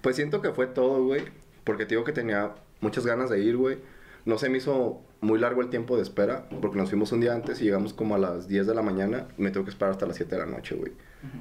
Pues 0.00 0.16
siento 0.16 0.42
que 0.42 0.50
fue 0.50 0.66
todo, 0.66 1.04
güey. 1.04 1.22
Porque 1.64 1.84
te 1.84 1.90
digo 1.90 2.04
que 2.04 2.12
tenía 2.12 2.52
muchas 2.80 3.06
ganas 3.06 3.30
de 3.30 3.40
ir, 3.40 3.56
güey. 3.56 3.78
No 4.26 4.36
se 4.38 4.50
me 4.50 4.58
hizo 4.58 5.00
muy 5.22 5.38
largo 5.38 5.62
el 5.62 5.70
tiempo 5.70 5.96
de 5.96 6.02
espera. 6.02 6.46
Porque 6.60 6.76
nos 6.76 6.90
fuimos 6.90 7.10
un 7.12 7.20
día 7.20 7.32
antes 7.32 7.60
y 7.62 7.64
llegamos 7.64 7.94
como 7.94 8.14
a 8.14 8.18
las 8.18 8.46
10 8.48 8.66
de 8.66 8.74
la 8.74 8.82
mañana. 8.82 9.28
Me 9.38 9.50
tengo 9.50 9.64
que 9.64 9.70
esperar 9.70 9.92
hasta 9.92 10.04
las 10.06 10.16
7 10.16 10.34
de 10.36 10.40
la 10.42 10.46
noche, 10.46 10.74
güey. 10.74 10.92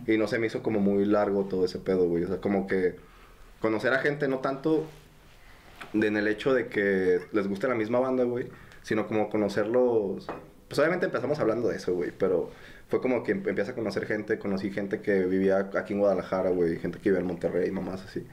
Y 0.08 0.18
no 0.18 0.28
se 0.28 0.40
me 0.40 0.48
hizo 0.48 0.64
como 0.64 0.80
muy 0.80 1.04
largo 1.06 1.44
todo 1.46 1.66
ese 1.66 1.80
pedo, 1.80 2.08
güey. 2.08 2.24
O 2.24 2.28
sea, 2.28 2.38
como 2.38 2.66
que 2.68 2.96
conocer 3.60 3.92
a 3.94 4.00
gente, 4.00 4.28
no 4.28 4.40
tanto 4.40 4.86
de- 5.94 6.08
en 6.08 6.18
el 6.18 6.28
hecho 6.28 6.54
de 6.54 6.68
que 6.68 7.20
les 7.34 7.48
guste 7.48 7.68
la 7.68 7.76
misma 7.76 8.00
banda, 8.00 8.24
güey. 8.24 8.48
Sino 8.84 9.08
como 9.08 9.30
conocerlos. 9.30 10.28
Pues 10.68 10.80
obviamente 10.80 11.06
empezamos 11.08 11.40
hablando 11.40 11.68
de 11.68 11.76
eso, 11.78 11.94
güey. 11.94 12.12
Pero 12.18 12.52
fue 12.88 13.02
como 13.02 13.24
que 13.24 13.32
empieza 13.34 13.72
a 13.72 13.76
conocer 13.76 14.06
gente. 14.06 14.38
Conocí 14.40 14.72
gente 14.72 15.02
que 15.02 15.26
vivía 15.26 15.70
aquí 15.76 15.94
en 15.94 16.00
Guadalajara, 16.00 16.50
güey. 16.52 16.78
Gente 16.78 17.00
que 17.00 17.10
vivía 17.10 17.22
en 17.22 17.28
Monterrey, 17.28 17.70
mamás 17.72 18.04
así. 18.06 18.26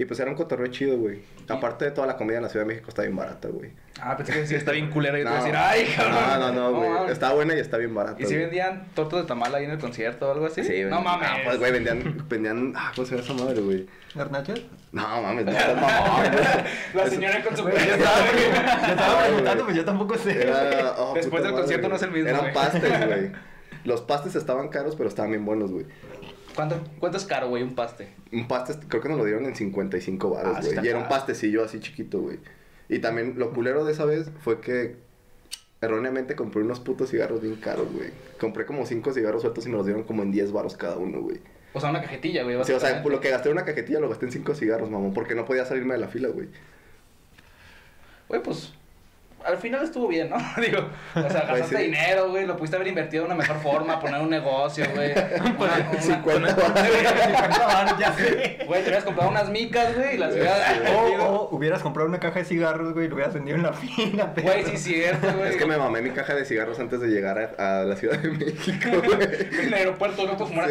Y 0.00 0.04
pues 0.04 0.20
era 0.20 0.30
un 0.30 0.36
cotorreo 0.36 0.68
chido, 0.68 0.96
güey. 0.96 1.22
Aparte 1.48 1.86
de 1.86 1.90
toda 1.90 2.06
la 2.06 2.16
comida 2.16 2.36
en 2.36 2.44
la 2.44 2.48
Ciudad 2.48 2.64
de 2.64 2.68
México 2.68 2.88
está 2.88 3.02
bien 3.02 3.16
barata, 3.16 3.48
güey. 3.48 3.72
Ah, 4.00 4.16
pensé 4.16 4.32
que 4.32 4.46
sí, 4.46 4.54
está 4.54 4.70
bien 4.70 4.90
culero 4.90 5.18
y 5.18 5.24
te 5.24 5.28
No. 5.28 5.34
a 5.34 5.38
decir, 5.38 5.56
ay, 5.56 5.92
cabrón. 5.96 6.14
No, 6.14 6.38
no, 6.38 6.52
no, 6.70 6.78
güey. 6.78 6.88
mames. 6.90 7.10
está 7.10 7.32
buena 7.32 7.56
y 7.56 7.58
está 7.58 7.78
bien 7.78 7.92
barata. 7.92 8.22
¿Y 8.22 8.26
si 8.26 8.36
vendían 8.36 8.86
tortas 8.94 9.22
de 9.22 9.26
tamal 9.26 9.52
ahí 9.56 9.64
en 9.64 9.72
el 9.72 9.78
concierto 9.78 10.28
o 10.28 10.32
algo 10.32 10.46
así? 10.46 10.62
Sí, 10.62 10.82
No 10.84 10.90
güey. 10.90 11.02
mames. 11.04 11.28
Ah, 11.28 11.36
pues, 11.44 11.58
güey, 11.58 11.72
vendían, 11.72 12.24
vendían, 12.28 12.72
ah, 12.76 12.92
¿cómo 12.94 13.06
se 13.08 13.16
llama 13.16 13.24
esa 13.34 13.44
madre, 13.44 13.60
güey? 13.60 13.86
¿Garnachas? 14.14 14.60
No, 14.92 15.02
mames, 15.22 15.44
no, 15.46 15.52
mamón. 15.74 16.26
La 16.94 17.06
señora 17.10 17.42
con 17.42 17.56
su 17.56 17.64
yo 17.64 17.70
pelo. 17.70 17.78
estaba, 17.94 18.16
yo 18.32 18.88
estaba 18.92 19.22
preguntando, 19.26 19.64
pues 19.64 19.76
yo 19.76 19.84
tampoco 19.84 20.16
sé. 20.16 20.42
Era, 20.42 20.94
oh, 20.98 21.12
Después 21.14 21.42
del 21.42 21.50
madre, 21.52 21.62
concierto 21.62 21.88
no 21.88 21.96
es 21.96 22.02
el 22.02 22.10
mismo, 22.12 22.28
Eran 22.28 22.52
pastes, 22.52 23.06
güey. 23.06 23.32
Los 23.84 24.02
pastes 24.02 24.36
estaban 24.36 24.68
caros, 24.68 24.94
pero 24.96 25.08
estaban 25.08 25.30
bien 25.32 25.44
buenos, 25.44 25.72
güey. 25.72 25.86
¿Cuánto, 26.54 26.80
¿Cuánto 26.98 27.18
es 27.18 27.24
caro, 27.24 27.48
güey, 27.48 27.62
un 27.62 27.74
paste? 27.74 28.08
Un 28.32 28.48
paste, 28.48 28.74
creo 28.88 29.02
que 29.02 29.08
nos 29.08 29.18
lo 29.18 29.24
dieron 29.24 29.44
en 29.44 29.54
55 29.54 30.30
baros, 30.30 30.56
Ah, 30.56 30.60
güey. 30.62 30.84
y 30.84 30.88
era 30.88 30.98
un 30.98 31.08
pastecillo 31.08 31.64
así 31.64 31.80
chiquito, 31.80 32.20
güey. 32.20 32.38
Y 32.88 32.98
también 33.00 33.34
lo 33.38 33.52
culero 33.52 33.84
de 33.84 33.92
esa 33.92 34.04
vez 34.04 34.30
fue 34.40 34.60
que 34.60 34.96
erróneamente 35.80 36.34
compré 36.34 36.62
unos 36.62 36.80
putos 36.80 37.10
cigarros 37.10 37.40
bien 37.40 37.56
caros, 37.56 37.92
güey. 37.92 38.10
Compré 38.40 38.66
como 38.66 38.84
5 38.86 39.12
cigarros 39.12 39.42
sueltos 39.42 39.66
y 39.66 39.68
me 39.68 39.76
los 39.76 39.86
dieron 39.86 40.02
como 40.04 40.22
en 40.22 40.32
10 40.32 40.52
baros 40.52 40.76
cada 40.76 40.96
uno, 40.96 41.20
güey. 41.20 41.38
O 41.74 41.80
sea, 41.80 41.90
una 41.90 42.00
cajetilla, 42.00 42.42
güey. 42.42 42.56
Sí, 42.64 42.72
o 42.72 42.80
sea, 42.80 43.02
lo 43.04 43.20
que 43.20 43.30
gasté 43.30 43.50
en 43.50 43.56
una 43.56 43.64
cajetilla 43.64 44.00
lo 44.00 44.08
gasté 44.08 44.26
en 44.26 44.32
5 44.32 44.54
cigarros, 44.54 44.90
mamón, 44.90 45.12
porque 45.12 45.34
no 45.34 45.44
podía 45.44 45.64
salirme 45.66 45.94
de 45.94 46.00
la 46.00 46.08
fila, 46.08 46.28
güey. 46.28 46.48
Güey, 48.28 48.42
pues. 48.42 48.72
Al 49.48 49.56
final 49.58 49.82
estuvo 49.82 50.06
bien, 50.08 50.30
¿no? 50.30 50.36
Digo, 50.62 50.80
o 51.14 51.20
sea, 51.20 51.22
Pues 51.22 51.34
gastaste 51.34 51.76
sí. 51.78 51.82
dinero, 51.84 52.30
güey. 52.30 52.46
Lo 52.46 52.56
pudiste 52.56 52.76
haber 52.76 52.88
invertido 52.88 53.22
de 53.24 53.26
una 53.26 53.34
mejor 53.34 53.56
forma, 53.60 53.98
poner 53.98 54.20
un 54.20 54.30
negocio, 54.30 54.84
güey. 54.94 55.12
Una- 55.58 55.88
una- 55.90 56.00
50 56.02 56.54
baros. 56.54 57.98
ya 57.98 58.12
sé. 58.12 58.58
Güey, 58.66 58.82
te 58.82 58.88
hubieras 58.88 59.04
comprado 59.04 59.30
unas 59.30 59.48
micas, 59.50 59.94
güey, 59.96 60.14
y 60.14 60.18
las 60.18 60.32
hubieras. 60.34 60.58
O, 60.94 61.22
o 61.24 61.56
hubieras 61.56 61.82
comprado 61.82 62.08
una 62.08 62.20
caja 62.20 62.38
de 62.40 62.44
cigarros, 62.44 62.92
güey, 62.92 63.06
y 63.06 63.08
lo 63.08 63.14
hubieras 63.16 63.34
vendido 63.34 63.56
en 63.56 63.62
la 63.62 63.72
fila, 63.72 64.32
pero... 64.34 64.48
Güey, 64.48 64.64
sí, 64.64 64.70
es 64.74 64.82
cierto, 64.82 65.26
güey. 65.36 65.50
Es 65.50 65.56
que 65.56 65.66
me 65.66 65.76
mamé 65.76 66.02
mi 66.02 66.10
caja 66.10 66.34
de 66.34 66.44
cigarros 66.44 66.78
antes 66.78 67.00
de 67.00 67.08
llegar 67.08 67.54
a, 67.58 67.80
a 67.80 67.84
la 67.84 67.96
Ciudad 67.96 68.18
de 68.18 68.30
México, 68.30 68.88
güey. 69.04 69.18
En 69.60 69.64
el 69.68 69.74
aeropuerto 69.74 70.26
no 70.26 70.36
puedo 70.36 70.46
fumar 70.50 70.68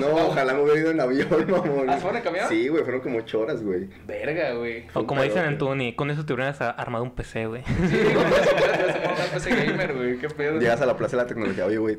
No, 0.00 0.06
ojalá 0.26 0.52
me 0.54 0.60
hubiera 0.62 0.80
ido 0.80 0.90
en 0.90 1.00
avión, 1.00 1.28
mamón. 1.50 1.88
¿Ah, 1.90 1.94
se 1.94 2.00
fueron 2.00 2.16
en 2.18 2.22
camión? 2.22 2.46
Sí, 2.48 2.68
güey, 2.68 2.82
fueron 2.84 3.00
como 3.00 3.18
8 3.18 3.40
horas, 3.40 3.62
güey. 3.62 3.88
Verga, 4.06 4.52
güey. 4.54 4.84
O 4.94 5.06
como 5.06 5.22
dicen 5.22 5.44
en 5.44 5.58
tu 5.58 5.66
Tuni, 5.66 5.94
con 5.94 6.10
eso 6.10 6.24
te 6.26 6.32
hubieras 6.32 6.60
armado 6.60 7.04
un 7.04 7.10
PC, 7.12 7.46
güey. 7.46 7.62
Sí, 7.88 7.98
güey, 8.14 8.26
PC 9.34 9.66
gamer, 9.66 9.94
güey. 9.94 10.18
Qué 10.18 10.28
pedo. 10.28 10.58
Llegas 10.58 10.80
a 10.80 10.86
la 10.86 10.96
Plaza 10.96 11.16
de 11.16 11.22
la 11.22 11.28
Tecnología, 11.28 11.66
oye, 11.66 11.78
güey, 11.78 11.98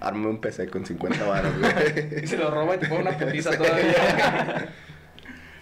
arme 0.00 0.28
un 0.28 0.40
PC 0.40 0.68
con 0.68 0.86
50 0.86 1.24
baros, 1.24 1.52
güey. 1.58 1.72
Y 2.22 2.26
se 2.26 2.36
lo 2.36 2.50
roba 2.50 2.76
y 2.76 2.78
te 2.78 2.86
pone 2.86 3.02
una 3.02 3.18
putiza 3.18 3.50
todavía. 3.56 4.68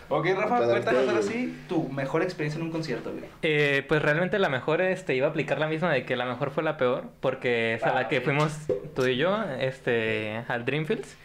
ok, 0.09 0.27
Rafa, 0.37 0.49
Para 0.49 0.67
cuéntanos 0.67 1.09
ahora 1.09 1.23
sí 1.23 1.65
tu 1.69 1.89
mejor 1.89 2.23
experiencia 2.23 2.59
en 2.59 2.67
un 2.67 2.73
concierto, 2.73 3.13
güey. 3.13 3.25
Eh, 3.43 3.85
pues 3.89 4.03
realmente 4.03 4.39
la 4.39 4.49
mejor 4.49 4.81
este, 4.81 5.15
iba 5.15 5.27
a 5.27 5.31
aplicar 5.31 5.59
la 5.59 5.67
misma 5.69 5.93
de 5.93 6.05
que 6.05 6.17
la 6.17 6.27
mejor 6.27 6.51
fue 6.51 6.63
la 6.63 6.77
peor, 6.77 7.05
porque 7.21 7.75
es 7.75 7.83
a 7.85 7.95
la 7.95 8.09
que 8.09 8.17
Ay. 8.17 8.23
fuimos 8.23 8.53
tú 8.95 9.07
y 9.07 9.17
yo 9.17 9.43
este, 9.59 10.43
al 10.49 10.65
Dreamfields. 10.65 11.17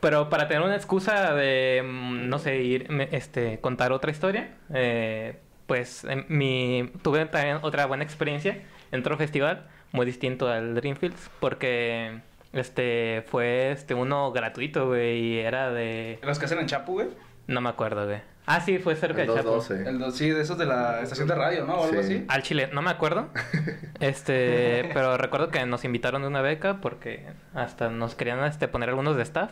Pero 0.00 0.28
para 0.28 0.46
tener 0.46 0.62
una 0.62 0.76
excusa 0.76 1.34
de, 1.34 1.82
mm, 1.84 2.28
no 2.28 2.38
sé, 2.38 2.62
ir, 2.62 2.86
este, 3.10 3.58
contar 3.58 3.90
otra 3.92 4.12
historia, 4.12 4.50
eh, 4.72 5.40
pues 5.68 6.02
em, 6.04 6.24
mi, 6.28 6.90
tuve 7.02 7.24
también 7.26 7.58
otra 7.62 7.86
buena 7.86 8.02
experiencia 8.02 8.62
en 8.90 9.00
otro 9.00 9.16
festival, 9.16 9.68
muy 9.92 10.04
distinto 10.06 10.48
al 10.48 10.74
Dreamfields, 10.74 11.30
porque 11.38 12.18
este 12.52 13.22
fue 13.28 13.70
este 13.70 13.94
uno 13.94 14.32
gratuito, 14.32 14.88
güey, 14.88 15.18
y 15.20 15.38
era 15.38 15.70
de... 15.70 16.18
Los 16.22 16.40
que 16.40 16.46
hacen 16.46 16.58
en 16.58 16.66
Chapu, 16.66 16.94
güey. 16.94 17.08
No 17.46 17.60
me 17.60 17.68
acuerdo, 17.68 18.04
güey. 18.06 18.20
Ah, 18.46 18.60
sí, 18.62 18.78
fue 18.78 18.96
cerca 18.96 19.20
El 19.22 19.28
de 19.28 19.34
Chapo. 19.34 19.50
212. 19.50 19.88
El 19.90 19.98
dos- 19.98 20.16
sí, 20.16 20.30
de 20.30 20.40
esos 20.40 20.56
de 20.56 20.64
la 20.64 21.02
estación 21.02 21.28
de 21.28 21.34
radio, 21.34 21.66
¿no? 21.66 21.74
O 21.74 21.84
algo 21.84 22.02
Sí. 22.02 22.14
así. 22.14 22.24
Al 22.28 22.42
Chile, 22.42 22.70
no 22.72 22.80
me 22.82 22.90
acuerdo. 22.90 23.28
Este, 24.00 24.88
pero 24.94 25.16
recuerdo 25.18 25.50
que 25.50 25.64
nos 25.66 25.84
invitaron 25.84 26.22
de 26.22 26.28
una 26.28 26.40
beca 26.40 26.80
porque 26.80 27.26
hasta 27.54 27.90
nos 27.90 28.14
querían 28.14 28.42
este, 28.44 28.68
poner 28.68 28.88
algunos 28.88 29.16
de 29.16 29.22
staff, 29.22 29.50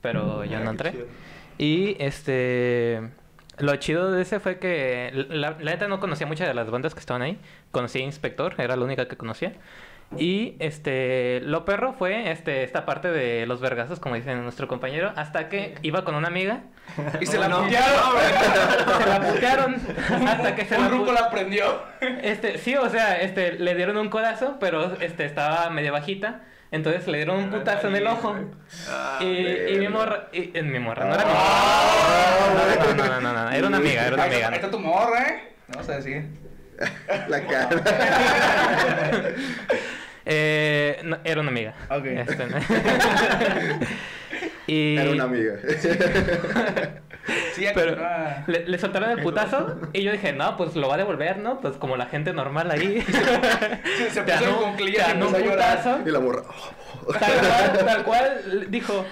pero 0.00 0.44
yo 0.44 0.58
Ah, 0.58 0.60
no 0.60 0.70
entré. 0.70 0.92
chido. 0.92 1.06
Y 1.58 1.96
este, 1.98 3.10
lo 3.58 3.76
chido 3.76 4.10
de 4.10 4.22
ese 4.22 4.40
fue 4.40 4.58
que 4.58 5.10
la, 5.28 5.56
la 5.60 5.72
neta 5.72 5.88
no 5.88 6.00
conocía 6.00 6.26
muchas 6.26 6.48
de 6.48 6.54
las 6.54 6.70
bandas 6.70 6.94
que 6.94 7.00
estaban 7.00 7.22
ahí. 7.22 7.38
Conocí 7.70 8.00
a 8.00 8.02
Inspector, 8.02 8.54
era 8.58 8.76
la 8.76 8.84
única 8.84 9.08
que 9.08 9.16
conocía. 9.16 9.54
Y 10.18 10.56
este, 10.58 11.40
lo 11.40 11.64
perro 11.64 11.94
fue 11.94 12.30
este, 12.30 12.64
esta 12.64 12.84
parte 12.84 13.10
de 13.10 13.46
los 13.46 13.60
vergazos, 13.60 13.98
como 13.98 14.14
dice 14.14 14.34
nuestro 14.34 14.68
compañero, 14.68 15.12
hasta 15.16 15.48
que 15.48 15.74
iba 15.82 16.04
con 16.04 16.14
una 16.14 16.28
amiga. 16.28 16.64
Y 17.20 17.26
se 17.26 17.38
la 17.38 17.48
putearon. 17.48 17.72
Se 19.02 19.08
la 19.08 19.20
putearon 19.20 19.76
hasta 20.26 20.54
que 20.54 20.64
se 20.66 20.76
Un 20.76 20.82
la 20.82 20.88
ruco 20.88 21.12
la 21.12 21.30
prendió. 21.30 21.82
este, 22.00 22.58
sí, 22.58 22.74
o 22.76 22.88
sea, 22.90 23.20
este, 23.22 23.52
le 23.52 23.74
dieron 23.74 23.96
un 23.96 24.10
codazo, 24.10 24.58
pero 24.60 25.00
este, 25.00 25.24
estaba 25.24 25.70
medio 25.70 25.92
bajita. 25.92 26.42
Entonces 26.72 27.06
le 27.06 27.18
dieron 27.18 27.38
un 27.38 27.50
putazo 27.50 27.86
en 27.88 27.96
el 27.96 28.06
ojo. 28.06 28.34
Y, 29.20 29.24
y 29.24 29.76
mi 29.78 29.88
morra, 29.88 30.28
y, 30.32 30.56
en 30.56 30.72
mi 30.72 30.78
morra, 30.78 31.04
no 31.04 31.14
era 31.14 31.26
mi 31.26 31.32
morra. 31.32 32.94
No, 32.94 32.94
no, 32.94 33.20
no, 33.20 33.20
no, 33.20 33.32
no, 33.44 33.50
era 33.50 33.68
una 33.68 33.76
amiga, 33.76 34.06
era 34.06 34.14
una 34.14 34.24
amiga. 34.24 34.48
Ahí 34.48 34.54
está 34.54 34.70
tu 34.70 34.78
morra, 34.78 35.22
¿eh? 35.22 35.52
Vamos 35.68 35.86
a 35.90 35.96
decir. 35.96 36.24
La 37.28 37.46
cara. 37.46 37.68
Eh, 40.24 41.00
no, 41.02 41.18
era 41.24 41.40
una 41.40 41.50
amiga. 41.50 41.74
Ok. 41.90 42.04
Este, 42.04 42.36
y, 44.68 44.96
Era 44.96 45.10
una 45.10 45.24
amiga. 45.24 45.56
Sí, 47.54 47.66
Pero 47.74 47.96
le, 48.46 48.66
le 48.66 48.78
soltaron 48.78 49.10
el 49.10 49.18
putazo 49.22 49.78
y 49.92 50.02
yo 50.02 50.12
dije, 50.12 50.32
no, 50.32 50.56
pues 50.56 50.74
lo 50.74 50.88
va 50.88 50.94
a 50.94 50.98
devolver, 50.98 51.38
¿no? 51.38 51.60
Pues 51.60 51.76
como 51.76 51.96
la 51.96 52.06
gente 52.06 52.32
normal 52.32 52.70
ahí. 52.70 53.04
Sí, 53.96 54.04
se 54.10 54.22
puso 54.22 54.44
en 54.44 55.22
un 55.22 55.32
putazo. 55.32 56.00
Y 56.04 56.10
la 56.10 56.20
morra. 56.20 56.42
Tal 57.18 57.32
cual, 57.32 57.86
tal 57.86 58.04
cual, 58.04 58.66
dijo. 58.68 59.04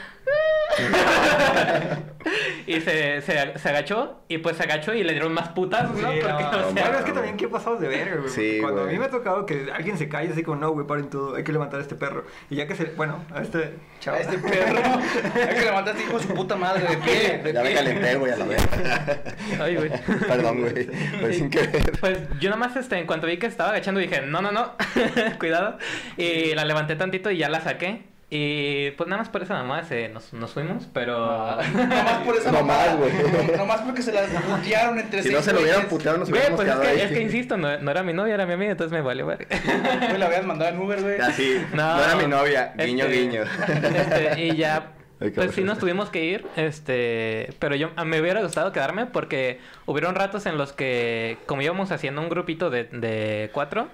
Y 2.66 2.80
se, 2.80 3.20
se, 3.22 3.58
se 3.58 3.68
agachó, 3.68 4.20
y 4.28 4.38
pues 4.38 4.56
se 4.56 4.62
agachó 4.62 4.94
y 4.94 5.02
le 5.02 5.12
dieron 5.12 5.32
más 5.32 5.48
putazos, 5.48 5.96
¿no? 5.96 6.12
Sí, 6.12 6.18
Porque, 6.20 6.42
no, 6.42 6.48
o 6.68 6.72
sea, 6.72 6.82
bueno, 6.84 6.98
es 6.98 7.04
que 7.04 7.12
también 7.12 7.36
qué 7.36 7.48
pasados 7.48 7.80
de 7.80 7.88
verga, 7.88 8.16
güey. 8.16 8.28
Sí, 8.28 8.58
Cuando 8.60 8.82
güey. 8.82 8.90
a 8.90 8.92
mí 8.92 8.98
me 8.98 9.06
ha 9.06 9.10
tocado 9.10 9.46
que 9.46 9.68
alguien 9.74 9.98
se 9.98 10.08
calle 10.08 10.30
así 10.32 10.42
como, 10.42 10.60
no, 10.60 10.70
güey, 10.70 10.86
paren 10.86 11.08
todo, 11.10 11.34
hay 11.34 11.42
que 11.44 11.52
levantar 11.52 11.80
a 11.80 11.82
este 11.82 11.94
perro. 11.96 12.24
Y 12.50 12.56
ya 12.56 12.66
que 12.66 12.74
se, 12.74 12.84
bueno, 12.96 13.24
a 13.34 13.40
este 13.42 13.74
chavo. 14.00 14.18
A 14.18 14.20
este 14.20 14.38
perro. 14.38 14.78
Hay 15.34 15.54
que 15.56 15.64
levantaste 15.64 16.02
hijo 16.02 16.18
de 16.18 16.26
su 16.26 16.34
puta 16.34 16.56
madre 16.56 16.86
de 16.88 16.96
pie. 16.98 17.38
De 17.42 17.52
Ya 17.52 17.60
me 17.62 17.66
pie. 17.68 17.76
calenté, 17.76 18.14
güey, 18.16 18.32
a 18.32 18.36
la 18.36 18.44
vez. 18.44 18.68
Ay, 19.60 19.76
güey. 19.76 19.90
Perdón, 20.28 20.60
güey. 20.60 20.86
Fue 21.20 21.32
sin 21.32 21.50
querer. 21.50 21.92
Pues 22.00 22.18
yo 22.38 22.50
nomás, 22.50 22.76
este, 22.76 22.98
en 22.98 23.06
cuanto 23.06 23.26
vi 23.26 23.38
que 23.38 23.46
estaba 23.46 23.70
agachando, 23.70 24.00
dije, 24.00 24.20
no, 24.22 24.40
no, 24.42 24.52
no, 24.52 24.74
cuidado. 25.38 25.78
Y 26.16 26.54
la 26.54 26.64
levanté 26.64 26.96
tantito 26.96 27.30
y 27.30 27.38
ya 27.38 27.48
la 27.48 27.60
saqué. 27.60 28.09
Y 28.32 28.92
pues 28.92 29.08
nada 29.08 29.22
más 29.22 29.28
por 29.28 29.42
esa 29.42 29.54
mamá 29.54 29.82
se, 29.82 30.08
nos, 30.08 30.32
nos 30.32 30.52
fuimos, 30.52 30.86
pero... 30.92 31.16
Ah, 31.28 31.58
Nomás 31.74 32.18
por 32.24 32.36
esa 32.36 32.52
No 32.52 32.62
más, 32.62 32.96
güey. 32.96 33.10
No- 33.12 33.56
Nomás 33.56 33.80
porque 33.80 34.02
se 34.02 34.12
la 34.12 34.22
putearon 34.22 35.00
entre 35.00 35.18
Si 35.22 35.30
seis 35.30 35.34
no 35.34 35.42
se 35.42 35.52
lo 35.52 35.60
hubieran 35.60 35.88
puteado, 35.88 36.18
nos 36.18 36.30
Güey, 36.30 36.40
hubiéramos 36.40 36.64
pues 36.64 36.72
es 36.72 36.80
que, 36.80 36.86
ahí. 36.88 37.00
es 37.00 37.10
que 37.12 37.22
insisto, 37.22 37.56
no, 37.56 37.76
no 37.78 37.90
era 37.90 38.04
mi 38.04 38.12
novia, 38.12 38.34
era 38.34 38.46
mi 38.46 38.52
amiga, 38.52 38.70
entonces 38.70 38.92
me 38.92 39.00
valió 39.02 39.26
ver. 39.26 39.48
Güey, 39.48 40.18
la 40.18 40.26
habías 40.26 40.46
mandado 40.46 40.70
en 40.72 40.80
Uber, 40.80 41.02
güey. 41.02 41.20
Así. 41.20 41.60
No. 41.74 41.96
No, 41.96 42.04
era 42.04 42.14
mi 42.14 42.26
novia. 42.28 42.72
Guiño, 42.78 43.06
Este, 43.06 43.18
guiño. 43.20 43.42
este, 43.42 44.40
y 44.46 44.56
ya, 44.56 44.92
Ay, 45.20 45.30
pues 45.30 45.52
sí 45.52 45.64
nos 45.64 45.78
tuvimos 45.78 46.08
que 46.10 46.24
ir, 46.24 46.46
este, 46.56 47.50
pero 47.58 47.74
yo 47.74 47.90
me 48.06 48.20
hubiera 48.20 48.42
gustado 48.42 48.70
quedarme 48.72 49.06
porque 49.06 49.58
hubieron 49.86 50.14
ratos 50.14 50.46
en 50.46 50.56
los 50.56 50.72
que, 50.72 51.36
como 51.46 51.62
íbamos 51.62 51.90
haciendo 51.90 52.20
un 52.22 52.28
grupito 52.28 52.70
de, 52.70 52.84
de 52.84 53.50
cuatro, 53.52 53.88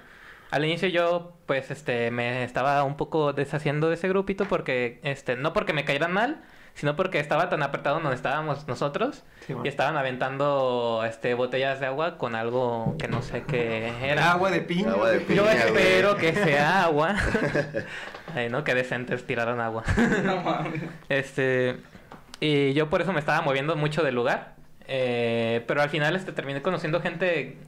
al 0.50 0.64
inicio 0.64 0.88
yo, 0.88 1.36
pues, 1.46 1.70
este, 1.70 2.10
me 2.10 2.44
estaba 2.44 2.84
un 2.84 2.96
poco 2.96 3.32
deshaciendo 3.32 3.88
de 3.88 3.94
ese 3.94 4.08
grupito 4.08 4.44
porque, 4.46 5.00
este, 5.02 5.36
no 5.36 5.52
porque 5.52 5.72
me 5.72 5.84
cayeran 5.84 6.12
mal, 6.12 6.42
sino 6.74 6.94
porque 6.94 7.18
estaba 7.20 7.48
tan 7.48 7.62
apretado 7.62 8.00
donde 8.00 8.14
estábamos 8.14 8.68
nosotros 8.68 9.24
Sí, 9.46 9.54
y 9.64 9.68
estaban 9.68 9.96
aventando, 9.96 11.02
este, 11.06 11.32
botellas 11.34 11.80
de 11.80 11.86
agua 11.86 12.18
con 12.18 12.34
algo 12.34 12.96
que 12.98 13.08
no 13.08 13.22
sé 13.22 13.44
qué 13.48 13.92
era. 14.02 14.32
Agua 14.32 14.50
de 14.50 14.60
piña. 14.60 14.90
Agua 14.92 15.10
de 15.10 15.20
piña. 15.20 15.36
Yo 15.36 15.44
güey. 15.44 15.56
espero 15.56 16.16
que 16.16 16.34
sea 16.34 16.82
agua. 16.84 17.16
Ay, 18.34 18.50
no, 18.50 18.62
qué 18.62 18.74
decentes 18.74 19.24
tiraron 19.26 19.60
agua. 19.60 19.84
No 20.22 20.36
mames. 20.42 20.82
Este, 21.08 21.76
y 22.40 22.74
yo 22.74 22.90
por 22.90 23.00
eso 23.00 23.12
me 23.12 23.20
estaba 23.20 23.40
moviendo 23.40 23.74
mucho 23.76 24.02
del 24.02 24.14
lugar. 24.14 24.54
Eh, 24.88 25.64
pero 25.66 25.82
al 25.82 25.88
final 25.88 26.14
este, 26.14 26.32
terminé 26.32 26.62
conociendo 26.62 27.00
gente 27.00 27.58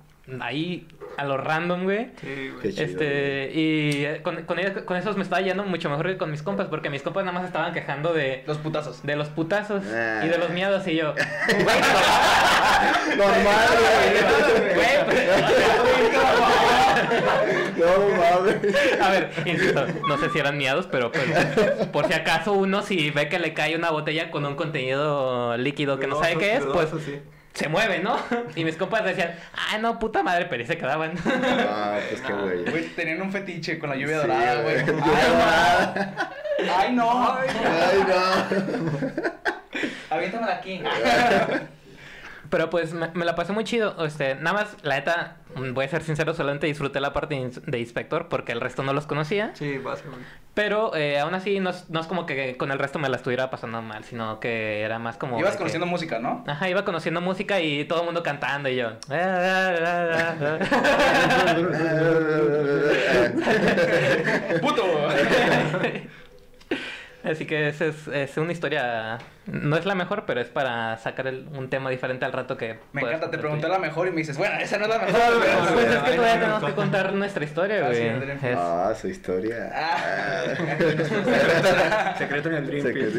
ahí 0.41 0.87
a 1.17 1.25
lo 1.25 1.37
random, 1.37 1.85
güey. 1.85 2.09
Sí, 2.21 2.51
güey. 2.61 2.73
Chido, 2.73 2.85
Este, 2.85 3.51
y 3.55 4.05
eh, 4.05 4.21
con, 4.23 4.43
con, 4.45 4.59
ellos- 4.59 4.83
con 4.85 4.97
esos 4.97 5.17
me 5.17 5.23
estaba 5.25 5.43
yendo 5.43 5.65
mucho 5.65 5.91
mejor 5.91 6.07
que 6.07 6.17
con 6.17 6.31
mis 6.31 6.43
compas, 6.43 6.69
porque 6.69 6.91
mis 6.91 7.03
compas 7.03 7.25
nada 7.25 7.37
más 7.39 7.47
estaban 7.47 7.73
quejando 7.73 8.13
de, 8.13 8.45
Los 8.47 8.59
putazos. 8.59 9.03
de 9.05 9.17
los 9.17 9.29
putazos 9.29 9.83
Ah. 9.93 10.23
y 10.25 10.29
de 10.29 10.39
los 10.39 10.51
miedos, 10.51 10.87
y 10.87 10.97
yo, 10.97 11.15
Normal, 13.17 13.69
güey. 14.75 15.05
pues, 15.07 15.29
No 17.79 17.87
mames. 18.17 19.01
A 19.01 19.11
ver, 19.11 19.31
insisto, 19.47 19.87
no 20.09 20.19
sé 20.19 20.31
si 20.31 20.39
eran 20.39 20.57
miados, 20.59 20.87
pero 20.91 21.13
pues, 21.13 21.25
por 21.93 22.07
si 22.07 22.13
acaso 22.13 22.53
uno 22.53 22.83
si 22.83 23.11
ve 23.11 23.29
que 23.29 23.39
le 23.39 23.55
cae 23.55 23.77
una 23.77 23.91
botella 23.91 24.31
con 24.31 24.45
un 24.45 24.57
contenido 24.57 25.57
líquido 25.57 25.99
que 25.99 26.07
no 26.07 26.19
sabe 26.21 26.37
qué 26.39 26.57
es, 26.57 26.65
pues 26.65 26.89
sí. 27.05 27.19
Se 27.59 27.69
mueve, 27.69 27.99
¿no? 27.99 28.17
Y 28.55 28.65
mis 28.65 28.77
compas 28.77 29.05
decían, 29.05 29.35
ah, 29.55 29.79
no, 29.79 29.99
puta 29.99 30.23
madre, 30.23 30.47
pero 30.49 30.65
se 30.65 30.77
quedaban. 30.79 31.15
Ah, 31.27 31.99
pues 32.09 32.21
qué 32.21 32.33
güey. 32.33 32.65
Güey, 32.65 32.85
tenían 32.91 33.21
un 33.21 33.33
fetiche 33.33 33.79
con 33.81 33.91
la 33.91 33.97
lluvia 33.97 34.21
Sí, 34.23 34.27
dorada, 34.29 34.63
güey. 34.63 34.83
güey. 34.85 34.95
Ay, 36.77 36.93
no. 36.93 37.37
Ay, 37.37 37.49
no. 37.55 37.69
Ay, 37.71 38.05
no. 38.09 39.31
Aviéntamela 40.11 40.55
aquí. 40.55 40.83
Pero 42.51 42.71
pues 42.71 42.93
me, 42.95 43.09
me 43.15 43.25
la 43.27 43.35
pasé 43.35 43.53
muy 43.53 43.65
chido. 43.65 44.05
Este, 44.07 44.35
nada 44.37 44.53
más, 44.55 44.77
la 44.83 44.95
neta, 44.97 45.37
voy 45.55 45.85
a 45.85 45.89
ser 45.89 46.03
sincero, 46.03 46.33
solamente 46.35 46.67
disfruté 46.67 46.99
la 47.01 47.13
parte 47.13 47.35
de 47.35 47.43
ins- 47.43 47.61
de 47.63 47.79
inspector 47.79 48.29
porque 48.29 48.53
el 48.53 48.61
resto 48.61 48.83
no 48.83 48.93
los 48.95 49.07
conocía. 49.07 49.51
Sí, 49.55 49.77
básicamente. 49.79 50.25
Pero 50.55 50.97
eh, 50.97 51.19
aún 51.21 51.35
así 51.35 51.61
no, 51.61 51.71
es- 51.71 51.89
no 51.91 52.01
es 52.01 52.07
como 52.07 52.25
que 52.27 52.57
con 52.57 52.71
el 52.73 52.79
resto 52.79 52.99
me 52.99 53.09
la 53.09 53.17
estuviera 53.17 53.51
pasando 53.51 53.81
mal, 53.83 54.03
sino 54.05 54.41
que 54.41 54.81
era 54.81 54.99
más 54.99 55.17
como... 55.19 55.39
Ibas 55.39 55.53
que- 55.53 55.59
conociendo 55.59 55.87
música, 55.87 56.19
¿no? 56.21 56.43
Ajá, 56.47 56.69
iba 56.69 56.85
conociendo 56.85 57.21
música 57.21 57.61
y 57.61 57.85
todo 57.85 58.01
el 58.01 58.07
mundo 58.07 58.23
cantando 58.23 58.69
y 58.71 58.77
yo... 58.77 58.93
¡Puto! 64.61 64.85
Así 67.25 67.47
que 67.47 67.69
esa 67.69 67.87
es, 67.87 68.07
es 68.09 68.37
una 68.37 68.53
historia... 68.53 69.19
No 69.51 69.77
es 69.79 69.87
la 69.87 69.95
mejor, 69.95 70.25
pero 70.27 70.41
es 70.41 70.49
para 70.49 70.97
sacar 70.99 71.27
el- 71.27 71.49
un 71.57 71.71
tema 71.71 71.89
diferente 71.91 72.25
al 72.27 72.33
rato 72.33 72.57
que... 72.59 72.79
Me 72.93 73.01
encanta, 73.03 73.31
te 73.31 73.39
pregunté 73.39 73.67
la 73.69 73.79
mejor 73.79 74.07
y 74.07 74.11
me 74.11 74.19
dices, 74.19 74.37
bueno, 74.37 74.59
esa 74.61 74.77
no 74.79 74.85
es 74.85 74.91
la 74.91 74.99
mejor. 74.99 75.13
No 75.19 75.41
pero- 75.41 75.73
Pues 75.75 75.87
es 75.87 76.03
que 76.03 76.11
todavía 76.17 76.33
tenemos 76.41 76.65
que 76.65 76.73
contar 76.73 77.13
nuestra 77.15 77.45
historia, 77.45 77.87
Ah, 77.89 77.95
sí, 77.95 78.03
güey. 78.03 78.55
Ah, 78.55 78.93
su 79.01 79.09
historia. 79.09 79.71
Ah. 79.75 80.43
Secreto 82.19 82.49
en 82.51 82.55
el 82.57 82.67
Dream. 82.67 82.83
Secreto, 82.87 83.19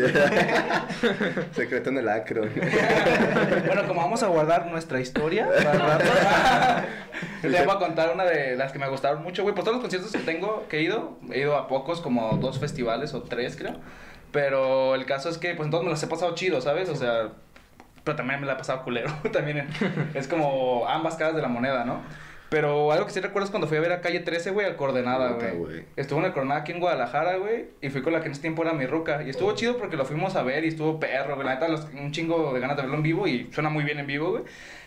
Secreto 1.54 1.90
en 1.90 1.98
el 1.98 2.10
acro. 2.10 2.44
Bueno, 3.66 3.88
como 3.88 4.02
vamos 4.02 4.22
a 4.24 4.28
guardar 4.28 4.68
nuestra 4.68 5.00
historia, 5.00 5.48
para 5.48 5.72
el 5.74 5.80
rato, 5.80 6.06
les 7.44 7.66
voy 7.66 7.76
a 7.76 7.80
contar 7.80 8.12
una 8.14 8.24
de 8.26 8.56
las 8.56 8.72
que 8.72 8.80
me 8.80 8.88
gustaron 8.88 9.24
mucho, 9.24 9.44
güey. 9.44 9.56
Por 9.56 9.64
todos 9.64 9.78
los 9.78 9.82
conciertos 9.82 10.12
que 10.12 10.20
tengo, 10.20 10.68
que 10.70 10.78
he 10.78 10.82
ido, 10.84 11.18
he 11.32 11.40
ido 11.40 11.58
a 11.58 11.68
pocos, 11.68 12.02
como 12.02 12.38
dos 12.38 12.60
festivales 12.60 13.14
o 13.14 13.24
tres, 13.24 13.56
creo. 13.56 13.78
Pero 14.32 14.96
el 14.96 15.06
caso 15.06 15.30
es 15.30 15.38
que, 15.38 15.56
pues 15.56 15.66
entonces 15.68 15.86
me 15.86 15.92
las 15.92 16.04
he 16.04 16.08
pasado 16.08 16.36
chido, 16.36 16.62
¿sabes? 16.62 16.90
O 16.90 16.96
sea, 16.96 17.30
pero 18.04 18.16
también 18.16 18.40
me 18.40 18.46
la 18.48 18.54
he 18.54 18.58
pasado 18.58 18.84
culero. 18.84 19.12
también 19.34 19.68
es 20.14 20.28
como 20.28 20.88
ambas 20.88 21.16
caras 21.16 21.36
de 21.36 21.42
la 21.42 21.48
moneda, 21.48 21.86
¿no? 21.86 22.02
Pero 22.50 22.92
algo 22.92 23.06
que 23.06 23.12
sí 23.12 23.20
recuerdo 23.20 23.46
es 23.46 23.52
cuando 23.52 23.68
fui 23.68 23.78
a 23.78 23.82
ver 23.82 23.92
a 23.92 24.02
Calle 24.02 24.22
13, 24.22 24.50
güey, 24.52 24.66
al 24.66 24.76
Coordenada, 24.76 25.34
güey. 25.34 25.86
Estuvo 25.96 26.18
en 26.20 26.26
el 26.26 26.32
Coordenada 26.34 26.62
aquí 26.62 26.72
en 26.72 26.80
Guadalajara, 26.80 27.38
güey. 27.38 27.68
Y 27.82 27.90
fui 27.90 28.02
con 28.02 28.12
la 28.12 28.22
que 28.22 28.26
en 28.26 28.32
ese 28.32 28.42
tiempo 28.42 28.64
era 28.64 28.74
mi 28.74 28.88
ruca. 28.88 29.22
Y 29.24 29.30
estuvo 29.30 29.54
chido 29.54 29.78
porque 29.78 29.96
lo 29.98 30.04
fuimos 30.06 30.36
a 30.36 30.42
ver 30.42 30.66
y 30.66 30.70
estuvo 30.70 31.00
perro, 31.00 31.36
güey. 31.36 31.46
La 31.46 31.54
neta, 31.56 31.68
los- 31.68 31.86
un 31.94 32.12
chingo 32.12 32.52
de 32.52 32.60
ganas 32.60 32.76
de 32.76 32.82
verlo 32.82 32.98
en 32.98 33.04
vivo 33.04 33.28
y 33.28 33.52
suena 33.54 33.70
muy 33.70 33.84
bien 33.84 34.00
en 34.00 34.08
vivo, 34.08 34.32
güey. 34.32 34.44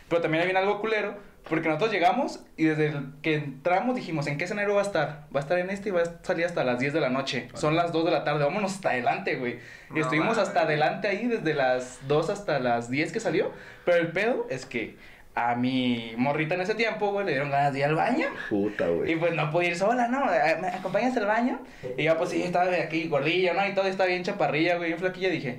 Pero 0.08 0.20
también 0.20 0.42
viene 0.44 0.58
algo 0.58 0.80
culero 0.80 1.14
porque 1.48 1.68
nosotros 1.68 1.92
llegamos 1.92 2.40
y 2.56 2.64
desde 2.64 2.86
el 2.88 3.12
que 3.22 3.34
entramos 3.34 3.96
dijimos, 3.96 4.26
¿en 4.26 4.38
qué 4.38 4.44
escenario 4.44 4.74
va 4.74 4.80
a 4.80 4.84
estar? 4.84 5.26
Va 5.34 5.40
a 5.40 5.42
estar 5.42 5.58
en 5.58 5.70
este 5.70 5.88
y 5.88 5.92
va 5.92 6.02
a 6.02 6.24
salir 6.24 6.46
hasta 6.46 6.64
las 6.64 6.78
10 6.78 6.92
de 6.92 7.00
la 7.00 7.10
noche. 7.10 7.48
Son 7.54 7.74
las 7.76 7.92
2 7.92 8.04
de 8.04 8.10
la 8.12 8.24
tarde, 8.24 8.44
vámonos 8.44 8.72
hasta 8.74 8.90
adelante, 8.90 9.36
güey. 9.36 9.58
Y 9.90 9.94
No 9.94 10.00
estuvimos 10.00 10.36
mames. 10.36 10.48
hasta 10.48 10.62
adelante 10.62 11.08
ahí 11.08 11.26
desde 11.26 11.54
las 11.54 11.98
2 12.08 12.30
hasta 12.30 12.58
las 12.60 12.88
10 12.90 13.12
que 13.12 13.20
salió. 13.20 13.50
Pero 13.84 13.98
el 13.98 14.08
pedo 14.12 14.46
es 14.50 14.66
que 14.66 14.96
a 15.34 15.54
mi 15.54 16.12
morrita 16.18 16.54
en 16.54 16.60
ese 16.60 16.74
tiempo, 16.74 17.10
güey, 17.10 17.24
le 17.24 17.32
dieron 17.32 17.50
ganas 17.50 17.72
de 17.72 17.78
ir 17.80 17.84
al 17.86 17.94
baño. 17.94 18.28
Puta, 18.50 18.88
Y 18.90 18.94
güey. 18.94 19.16
pues 19.16 19.34
no 19.34 19.50
pude 19.50 19.66
ir 19.68 19.76
sola, 19.76 20.06
¿no? 20.08 20.32
Eh, 20.32 20.58
¿Me 20.60 20.68
acompañas 20.68 21.16
al 21.16 21.26
baño? 21.26 21.58
Y 21.96 22.04
yo, 22.04 22.16
pues 22.18 22.30
sí, 22.30 22.42
estaba 22.42 22.66
de 22.66 22.82
aquí 22.82 23.08
gordilla, 23.08 23.54
¿no? 23.54 23.66
Y 23.66 23.72
todo 23.74 23.86
estaba 23.86 24.08
bien 24.08 24.22
chaparrilla, 24.22 24.76
güey, 24.76 24.88
bien 24.90 24.98
flaquilla. 25.00 25.30
Dije, 25.30 25.58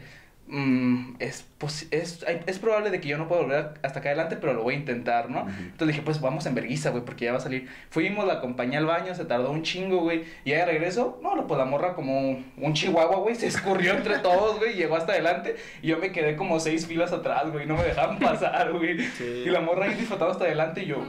mm, 0.53 1.15
es, 1.19 1.45
es, 1.91 2.25
es 2.45 2.59
probable 2.59 2.91
de 2.91 3.01
que 3.01 3.07
yo 3.07 3.17
no 3.17 3.27
pueda 3.27 3.41
volver 3.41 3.73
hasta 3.81 3.99
acá 3.99 4.09
adelante, 4.09 4.37
pero 4.37 4.53
lo 4.53 4.63
voy 4.63 4.75
a 4.75 4.77
intentar, 4.77 5.29
¿no? 5.29 5.47
Entonces 5.49 5.87
dije, 5.87 6.01
pues 6.01 6.21
vamos 6.21 6.45
en 6.45 6.55
vergüenza, 6.55 6.91
güey, 6.91 7.03
porque 7.03 7.25
ya 7.25 7.31
va 7.31 7.39
a 7.39 7.41
salir. 7.41 7.67
Fuimos, 7.89 8.25
la 8.25 8.33
acompañé 8.33 8.77
al 8.77 8.85
baño, 8.85 9.15
se 9.15 9.25
tardó 9.25 9.51
un 9.51 9.63
chingo, 9.63 10.01
güey. 10.01 10.23
Y 10.45 10.51
ya 10.51 10.59
de 10.59 10.65
regreso, 10.65 11.19
no, 11.23 11.47
pues 11.47 11.57
la 11.57 11.65
morra 11.65 11.95
como 11.95 12.37
un 12.57 12.73
chihuahua, 12.73 13.17
güey, 13.17 13.35
se 13.35 13.47
escurrió 13.47 13.93
entre 13.93 14.19
todos, 14.19 14.59
güey, 14.59 14.75
llegó 14.75 14.95
hasta 14.95 15.13
adelante. 15.13 15.55
Y 15.81 15.87
yo 15.87 15.97
me 15.97 16.11
quedé 16.11 16.35
como 16.35 16.59
seis 16.59 16.85
filas 16.85 17.11
atrás, 17.11 17.51
güey, 17.51 17.65
no 17.65 17.75
me 17.75 17.83
dejaban 17.83 18.19
pasar, 18.19 18.71
güey. 18.71 18.99
Sí. 18.99 19.43
Y 19.45 19.49
la 19.49 19.61
morra 19.61 19.85
ahí 19.85 19.95
disfrutando 19.95 20.31
hasta 20.31 20.45
adelante 20.45 20.83
y 20.83 20.85
yo... 20.85 21.03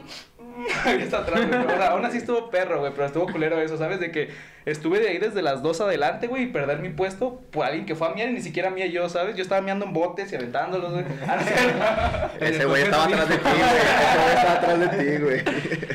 Ahí 0.84 1.02
está 1.02 1.18
atrás, 1.18 1.46
güey. 1.46 1.60
O 1.64 1.70
sea, 1.76 1.88
aún 1.90 2.04
así 2.04 2.18
estuvo 2.18 2.48
perro, 2.50 2.80
güey, 2.80 2.92
pero 2.92 3.06
estuvo 3.06 3.26
culero 3.26 3.60
eso, 3.60 3.76
¿sabes? 3.76 4.00
De 4.00 4.10
que 4.10 4.30
estuve 4.66 4.98
de 5.00 5.08
ahí 5.10 5.18
desde 5.18 5.42
las 5.42 5.62
dos 5.62 5.80
adelante, 5.82 6.26
güey, 6.26 6.44
y 6.44 6.46
perder 6.46 6.78
mi 6.78 6.88
puesto 6.88 7.40
por 7.50 7.66
alguien 7.66 7.84
que 7.84 7.94
fue 7.94 8.08
a 8.08 8.12
miar 8.12 8.28
y 8.30 8.32
ni 8.32 8.40
siquiera 8.40 8.70
mía 8.70 8.86
yo, 8.86 9.08
¿sabes? 9.10 9.36
Yo 9.36 9.42
estaba 9.42 9.60
miando 9.60 9.84
en 9.84 9.92
botes 9.92 10.32
y 10.32 10.36
aventándolos, 10.36 10.92
güey. 10.92 11.04
Ah. 11.28 12.30
Ese 12.40 12.64
güey 12.64 12.82
estaba 12.82 13.04
atrás 13.04 13.28
de 13.28 13.36
ti, 13.36 13.42
güey. 13.44 13.62
Ese 13.62 14.18
güey 14.18 14.34
estaba 14.36 14.52
atrás 14.54 14.78
de 14.80 14.88
ti, 14.88 15.22
güey. 15.22 15.42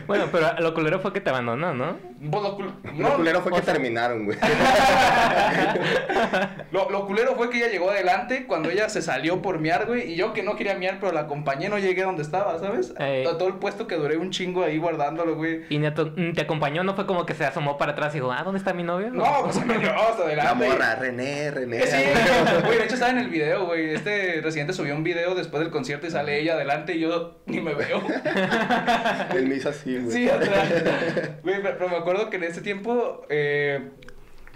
Bueno, 0.08 0.26
pero 0.32 0.54
lo 0.60 0.74
culero 0.74 1.00
fue 1.00 1.14
que 1.14 1.22
te 1.22 1.30
abandonó, 1.30 1.74
¿no? 1.74 1.98
Pues 2.30 2.44
lo, 2.44 2.58
cul- 2.58 2.74
Lo 2.98 3.16
culero 3.16 3.42
fue 3.42 3.52
que 3.54 3.62
sea, 3.62 3.74
terminaron, 3.74 4.26
güey. 4.26 4.38
Lo, 6.72 6.90
lo 6.90 7.06
culero 7.06 7.36
fue 7.36 7.50
que 7.50 7.58
ella 7.58 7.68
llegó 7.70 7.90
adelante 7.90 8.46
cuando 8.46 8.70
ella 8.70 8.90
se 8.90 9.02
salió 9.02 9.42
por 9.42 9.60
miar, 9.60 9.86
güey. 9.88 10.12
Y 10.12 10.16
yo 10.16 10.34
que 10.34 10.44
no 10.44 10.56
quería 10.56 10.76
miar, 10.76 10.98
pero 11.00 11.12
la 11.12 11.22
acompañé, 11.22 11.70
no 11.70 11.78
llegué 11.80 12.04
donde 12.04 12.22
estaba, 12.24 12.60
¿sabes? 12.60 12.94
Ey. 13.00 13.24
Todo 13.24 13.48
el 13.48 13.56
puesto 13.56 13.88
que 13.88 13.96
duré 13.96 14.18
un 14.18 14.30
chingo 14.40 14.64
ahí 14.64 14.78
guardándolo, 14.78 15.36
güey. 15.36 15.64
Y 15.70 15.78
ni 15.80 15.92
to- 15.94 16.14
ni 16.16 16.32
te 16.34 16.42
acompañó, 16.42 16.84
no 16.84 16.96
fue 16.96 17.06
como 17.06 17.26
que 17.26 17.34
se 17.34 17.46
asomó 17.46 17.78
para 17.78 17.92
atrás 17.92 18.14
y 18.14 18.20
dijo, 18.20 18.32
ah, 18.32 18.42
¿dónde 18.44 18.58
está 18.60 18.74
mi 18.74 18.84
novio? 18.84 19.10
No, 19.12 19.24
pues 19.44 19.58
hasta 19.58 19.66
La 19.68 20.24
adelante. 20.26 20.68
morra, 20.70 20.96
René, 20.96 21.52
René. 21.52 21.78
Eh, 21.80 21.88
Sí, 21.88 22.62
güey, 22.66 22.78
de 22.78 22.84
hecho 22.86 22.94
estaba 22.94 23.12
en 23.12 23.18
el 23.20 23.30
video, 23.30 23.66
güey. 23.66 23.94
Este 23.94 24.40
residente 24.42 24.74
subió 24.74 24.96
un 24.96 25.04
video 25.04 25.36
después 25.36 25.62
del 25.62 25.72
concierto 25.72 26.08
y 26.08 26.12
sale 26.12 26.40
ella 26.40 26.54
adelante 26.54 26.96
y 26.96 27.00
yo 27.02 27.40
ni 27.48 27.60
me 27.62 27.74
veo. 27.74 28.02
Él 29.36 29.48
me 29.48 29.56
hizo 29.56 29.70
así, 29.70 29.98
güey. 29.98 30.12
Sí, 30.12 30.30
atrás. 30.30 30.70
Güey, 31.44 31.62
pero, 31.62 31.78
pero 31.78 31.90
me 31.90 31.98
acuerdo 31.98 32.30
que 32.30 32.38
en 32.38 32.44
ese 32.46 32.62
tiempo, 32.62 33.26
eh, 33.30 33.90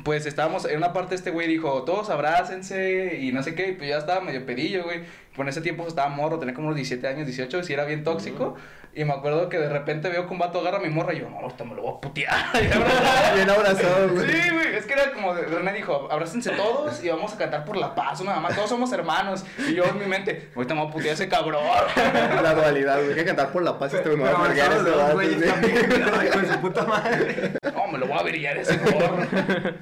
pues 0.03 0.25
estábamos, 0.25 0.65
en 0.65 0.77
una 0.77 0.93
parte 0.93 1.15
este 1.15 1.31
güey 1.31 1.47
dijo, 1.47 1.83
todos 1.83 2.09
abrácense 2.09 3.17
y 3.19 3.31
no 3.31 3.43
sé 3.43 3.55
qué, 3.55 3.69
y 3.69 3.71
pues 3.73 3.89
ya 3.89 3.97
estaba 3.97 4.21
medio 4.21 4.45
pedillo, 4.45 4.83
güey. 4.83 5.01
Pues 5.35 5.45
en 5.45 5.49
ese 5.49 5.61
tiempo 5.61 5.87
estaba 5.87 6.09
morro, 6.09 6.37
tenía 6.39 6.53
como 6.53 6.67
unos 6.67 6.75
17 6.75 7.07
años, 7.07 7.25
18, 7.25 7.59
y 7.59 7.63
sí 7.63 7.73
era 7.73 7.85
bien 7.85 8.03
tóxico. 8.03 8.55
Y 8.95 9.05
me 9.05 9.13
acuerdo 9.13 9.49
que 9.49 9.57
de 9.57 9.69
repente 9.69 10.07
veo 10.09 10.27
que 10.27 10.33
un 10.33 10.37
vato 10.37 10.59
agarra 10.59 10.77
a 10.77 10.79
mi 10.79 10.89
morra 10.89 11.15
y 11.15 11.19
yo, 11.21 11.27
no, 11.27 11.39
ahorita 11.39 11.63
me 11.63 11.73
lo 11.73 11.81
voy 11.81 11.93
a 11.97 11.99
putear. 12.01 12.35
Bien 13.35 13.49
abrazado, 13.49 14.09
güey. 14.09 14.29
Sí, 14.31 14.49
güey, 14.51 14.75
es 14.75 14.85
que 14.85 14.93
era 14.93 15.11
como, 15.13 15.33
de- 15.33 15.45
René 15.47 15.73
dijo, 15.73 16.07
abrácense 16.11 16.51
todos 16.51 17.03
y 17.03 17.09
vamos 17.09 17.33
a 17.33 17.37
cantar 17.39 17.65
por 17.65 17.75
la 17.75 17.95
paz, 17.95 18.21
una 18.21 18.35
mamá, 18.35 18.49
todos 18.49 18.69
somos 18.69 18.91
hermanos. 18.93 19.43
Y 19.67 19.73
yo 19.73 19.83
en 19.85 19.97
mi 19.97 20.05
mente, 20.05 20.51
ahorita 20.55 20.75
me 20.75 20.81
voy 20.81 20.89
a 20.89 20.93
putear 20.93 21.09
a 21.09 21.13
ese 21.13 21.27
cabrón. 21.27 21.63
La 22.43 22.53
dualidad, 22.53 22.97
güey. 22.97 23.09
Hay 23.09 23.15
que 23.15 23.25
cantar 23.25 23.51
por 23.51 23.63
la 23.63 23.79
paz 23.79 23.95
este. 23.95 24.09
Me 24.09 24.23
va 24.31 24.45
a 24.45 24.53
ese 24.53 24.91
vato, 24.91 26.53
su 26.53 26.59
puta 26.61 26.85
madre. 26.85 27.53
No, 27.73 27.87
me 27.87 27.97
lo 27.97 28.05
voy 28.05 28.19
a 28.19 28.21
brillar 28.21 28.57
ese 28.57 28.77
gorro. 28.77 29.17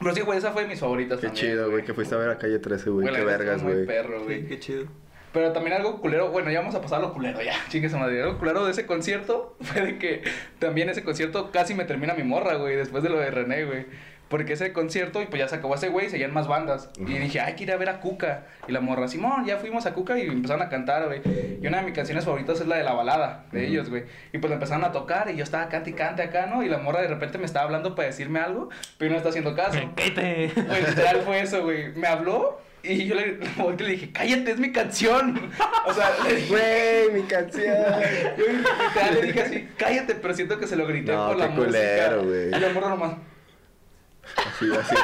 Pero 0.00 0.14
sí, 0.14 0.20
güey, 0.20 0.38
esa 0.38 0.52
fue 0.52 0.62
de 0.62 0.68
mis 0.68 0.80
favoritas 0.80 1.18
Qué 1.20 1.26
también, 1.26 1.46
chido, 1.46 1.70
güey, 1.70 1.84
que 1.84 1.92
fuiste 1.94 2.14
a 2.14 2.18
ver 2.18 2.30
a 2.30 2.38
Calle 2.38 2.58
13, 2.58 2.90
güey. 2.90 3.12
Qué 3.12 3.24
vergas, 3.24 3.62
güey. 3.62 3.84
perro, 3.86 4.18
Sí, 4.20 4.24
güey. 4.24 4.46
qué 4.46 4.58
chido. 4.60 4.84
Pero 5.32 5.52
también 5.52 5.76
algo 5.76 6.00
culero, 6.00 6.30
bueno, 6.30 6.50
ya 6.50 6.60
vamos 6.60 6.74
a 6.74 6.80
pasar 6.80 7.00
a 7.00 7.02
lo 7.02 7.12
culero 7.12 7.42
ya, 7.42 7.52
chingue 7.68 7.90
su 7.90 7.98
madre. 7.98 8.22
Algo 8.22 8.38
culero 8.38 8.64
de 8.64 8.70
ese 8.72 8.86
concierto 8.86 9.56
fue 9.60 9.82
de 9.82 9.98
que 9.98 10.22
también 10.58 10.88
ese 10.88 11.02
concierto 11.04 11.50
casi 11.50 11.74
me 11.74 11.84
termina 11.84 12.14
mi 12.14 12.22
morra, 12.22 12.54
güey, 12.54 12.76
después 12.76 13.02
de 13.02 13.08
lo 13.10 13.18
de 13.18 13.30
René, 13.30 13.64
güey. 13.64 13.86
Porque 14.28 14.52
ese 14.52 14.72
concierto, 14.74 15.22
y 15.22 15.26
pues 15.26 15.40
ya 15.40 15.48
se 15.48 15.56
acabó 15.56 15.74
ese 15.74 15.88
güey, 15.88 16.06
y 16.06 16.10
seguían 16.10 16.34
más 16.34 16.46
bandas. 16.46 16.90
Y 16.98 17.04
dije, 17.04 17.40
hay 17.40 17.54
que 17.54 17.62
ir 17.64 17.72
a 17.72 17.76
ver 17.76 17.88
a 17.88 18.00
Cuca. 18.00 18.44
Y 18.66 18.72
la 18.72 18.80
morra, 18.80 19.08
Simón, 19.08 19.46
ya 19.46 19.56
fuimos 19.56 19.86
a 19.86 19.94
Cuca 19.94 20.18
y 20.18 20.26
empezaron 20.26 20.60
a 20.62 20.68
cantar, 20.68 21.06
güey. 21.06 21.22
Y 21.62 21.66
una 21.66 21.78
de 21.78 21.84
mis 21.84 21.94
canciones 21.94 22.24
favoritas 22.26 22.60
es 22.60 22.66
la 22.66 22.76
de 22.76 22.84
la 22.84 22.92
balada 22.92 23.44
de 23.52 23.66
ellos, 23.66 23.88
güey. 23.88 24.04
Y 24.32 24.38
pues 24.38 24.50
la 24.50 24.56
empezaron 24.56 24.84
a 24.84 24.92
tocar 24.92 25.30
y 25.30 25.36
yo 25.36 25.44
estaba 25.44 25.68
cante 25.70 25.90
y 25.90 25.92
cante 25.94 26.22
acá, 26.22 26.46
¿no? 26.46 26.62
Y 26.62 26.68
la 26.68 26.76
morra 26.78 27.00
de 27.00 27.08
repente 27.08 27.38
me 27.38 27.46
estaba 27.46 27.64
hablando 27.64 27.94
para 27.94 28.08
decirme 28.08 28.38
algo, 28.40 28.68
pero 28.98 29.10
no 29.12 29.16
está 29.16 29.30
haciendo 29.30 29.54
caso. 29.56 29.78
Cállate. 29.96 30.52
Güey, 30.54 30.82
literal 30.86 31.22
fue 31.24 31.40
eso, 31.40 31.62
güey. 31.62 31.92
Me 31.94 32.06
habló 32.06 32.60
y 32.82 33.06
yo 33.06 33.14
le, 33.14 33.38
le 33.78 33.88
dije, 33.88 34.10
cállate, 34.12 34.50
es 34.50 34.58
mi 34.58 34.72
canción. 34.72 35.40
O 35.86 35.92
sea, 35.94 36.10
le 36.28 36.36
dije, 36.36 36.48
Güey, 36.50 37.22
mi 37.22 37.26
canción. 37.26 37.64
literal 38.36 39.14
le 39.14 39.22
dije 39.22 39.40
así, 39.42 39.68
cállate, 39.76 40.14
pero 40.16 40.34
siento 40.34 40.58
que 40.58 40.66
se 40.66 40.76
lo 40.76 40.86
grité 40.86 41.12
No, 41.12 41.28
por 41.28 41.38
la 41.38 41.48
culero, 41.54 42.22
música. 42.22 42.26
güey. 42.28 42.46
Y 42.48 42.60
la 42.60 42.68
morra 42.74 42.88
nomás. 42.90 43.12
Así, 44.36 44.70
así. 44.76 44.94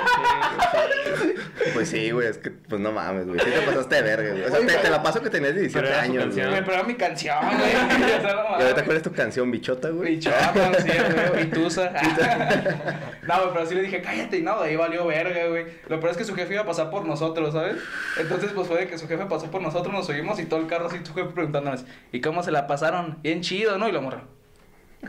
Pues 1.72 1.88
sí, 1.88 2.10
güey, 2.10 2.28
es 2.28 2.38
que, 2.38 2.50
pues 2.50 2.80
no 2.80 2.92
mames, 2.92 3.26
güey. 3.26 3.40
Sí 3.40 3.50
te 3.50 3.60
pasaste 3.62 3.94
de 3.96 4.02
verga, 4.02 4.30
güey. 4.30 4.44
O 4.44 4.48
sea, 4.48 4.60
te, 4.60 4.74
te 4.74 4.90
la 4.90 5.02
paso 5.02 5.22
que 5.22 5.30
tenías 5.30 5.54
17 5.54 5.80
Pero 5.80 5.88
era 5.94 6.04
su 6.04 6.10
años, 6.10 6.24
canción. 6.24 6.50
güey. 6.50 6.60
Pero 6.64 6.74
era 6.76 6.82
mi 6.84 6.94
canción, 6.94 7.38
güey. 7.58 7.72
¿Y 8.58 8.62
ahorita 8.62 8.84
cuál 8.84 8.96
es 8.96 9.02
tu 9.02 9.12
canción, 9.12 9.50
bichota, 9.50 9.88
güey? 9.90 10.18
Chapa, 10.18 10.72
sí, 10.80 10.88
güey, 11.30 11.42
y 11.44 11.46
tusa. 11.46 11.92
No, 13.24 13.36
güey, 13.38 13.48
pero 13.52 13.64
así 13.64 13.74
le 13.74 13.82
dije, 13.82 14.02
cállate, 14.02 14.38
y 14.38 14.42
no, 14.42 14.60
de 14.62 14.68
ahí 14.68 14.76
valió 14.76 15.06
verga, 15.06 15.46
güey. 15.48 15.64
Lo 15.88 15.98
peor 15.98 16.12
es 16.12 16.18
que 16.18 16.24
su 16.24 16.34
jefe 16.34 16.52
iba 16.54 16.62
a 16.62 16.66
pasar 16.66 16.90
por 16.90 17.06
nosotros, 17.06 17.54
¿sabes? 17.54 17.76
Entonces, 18.18 18.52
pues 18.54 18.68
fue 18.68 18.78
de 18.80 18.86
que 18.86 18.98
su 18.98 19.08
jefe 19.08 19.24
pasó 19.24 19.50
por 19.50 19.62
nosotros, 19.62 19.92
nos 19.94 20.08
oímos 20.10 20.38
y 20.38 20.44
todo 20.44 20.60
el 20.60 20.66
carro 20.66 20.86
así, 20.88 20.98
su 21.02 21.14
jefe 21.14 21.30
preguntándonos, 21.30 21.84
¿y 22.12 22.20
cómo 22.20 22.42
se 22.42 22.50
la 22.50 22.66
pasaron? 22.66 23.18
Bien 23.22 23.40
chido, 23.40 23.78
¿no? 23.78 23.88
Y 23.88 23.92
la 23.92 24.00
morra. 24.00 24.24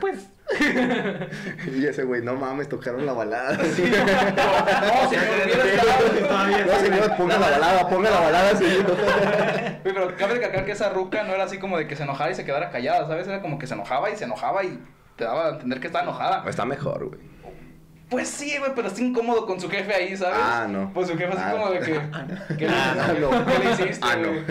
Pues. 0.00 0.26
Y 1.76 1.86
ese 1.86 2.04
güey, 2.04 2.22
no 2.22 2.36
mames, 2.36 2.68
tocaron 2.68 3.04
la 3.04 3.12
balada. 3.12 3.56
No, 3.56 5.10
me 5.10 5.18
hubiera 5.18 5.64
estado. 5.64 6.66
No, 6.66 6.78
señor, 6.78 7.16
ponga 7.16 7.38
la 7.38 7.50
balada, 7.50 7.88
ponga 7.88 8.10
la 8.10 8.20
balada, 8.20 8.56
señor. 8.56 8.86
Pero 9.84 10.16
cabe 10.16 10.34
recalcar 10.34 10.64
que 10.64 10.72
esa 10.72 10.90
ruca 10.90 11.22
no 11.24 11.34
era 11.34 11.44
así 11.44 11.58
como 11.58 11.78
de 11.78 11.86
que 11.86 11.96
se 11.96 12.04
enojara 12.04 12.30
y 12.30 12.34
se 12.34 12.44
quedara 12.44 12.70
callada, 12.70 13.06
¿sabes? 13.06 13.26
Era 13.26 13.40
como 13.42 13.58
que 13.58 13.66
se 13.66 13.74
enojaba 13.74 14.10
y 14.10 14.16
se 14.16 14.24
enojaba 14.24 14.64
y 14.64 14.78
te 15.16 15.24
daba 15.24 15.46
a 15.46 15.50
entender 15.50 15.80
que 15.80 15.88
estaba 15.88 16.04
enojada. 16.04 16.44
Está 16.48 16.64
mejor, 16.64 17.08
güey. 17.08 17.35
Pues 18.08 18.28
sí, 18.28 18.54
güey, 18.58 18.70
pero 18.76 18.86
está 18.86 19.00
incómodo 19.00 19.46
con 19.46 19.60
su 19.60 19.68
jefe 19.68 19.92
ahí, 19.92 20.16
¿sabes? 20.16 20.38
Ah, 20.40 20.66
no. 20.70 20.92
Pues 20.94 21.08
su 21.08 21.16
jefe 21.18 21.32
así 21.32 21.42
Ah. 21.44 21.50
como 21.52 21.70
de 21.70 21.80
que... 21.80 21.92
¿Qué 22.56 22.68
le, 22.68 22.72
Ah, 22.74 23.12
no. 23.20 23.30
¿qué 23.46 23.58
le 23.64 23.70
hiciste, 23.72 23.98
Ah, 24.06 24.16
no. 24.16 24.28
güey? 24.30 24.44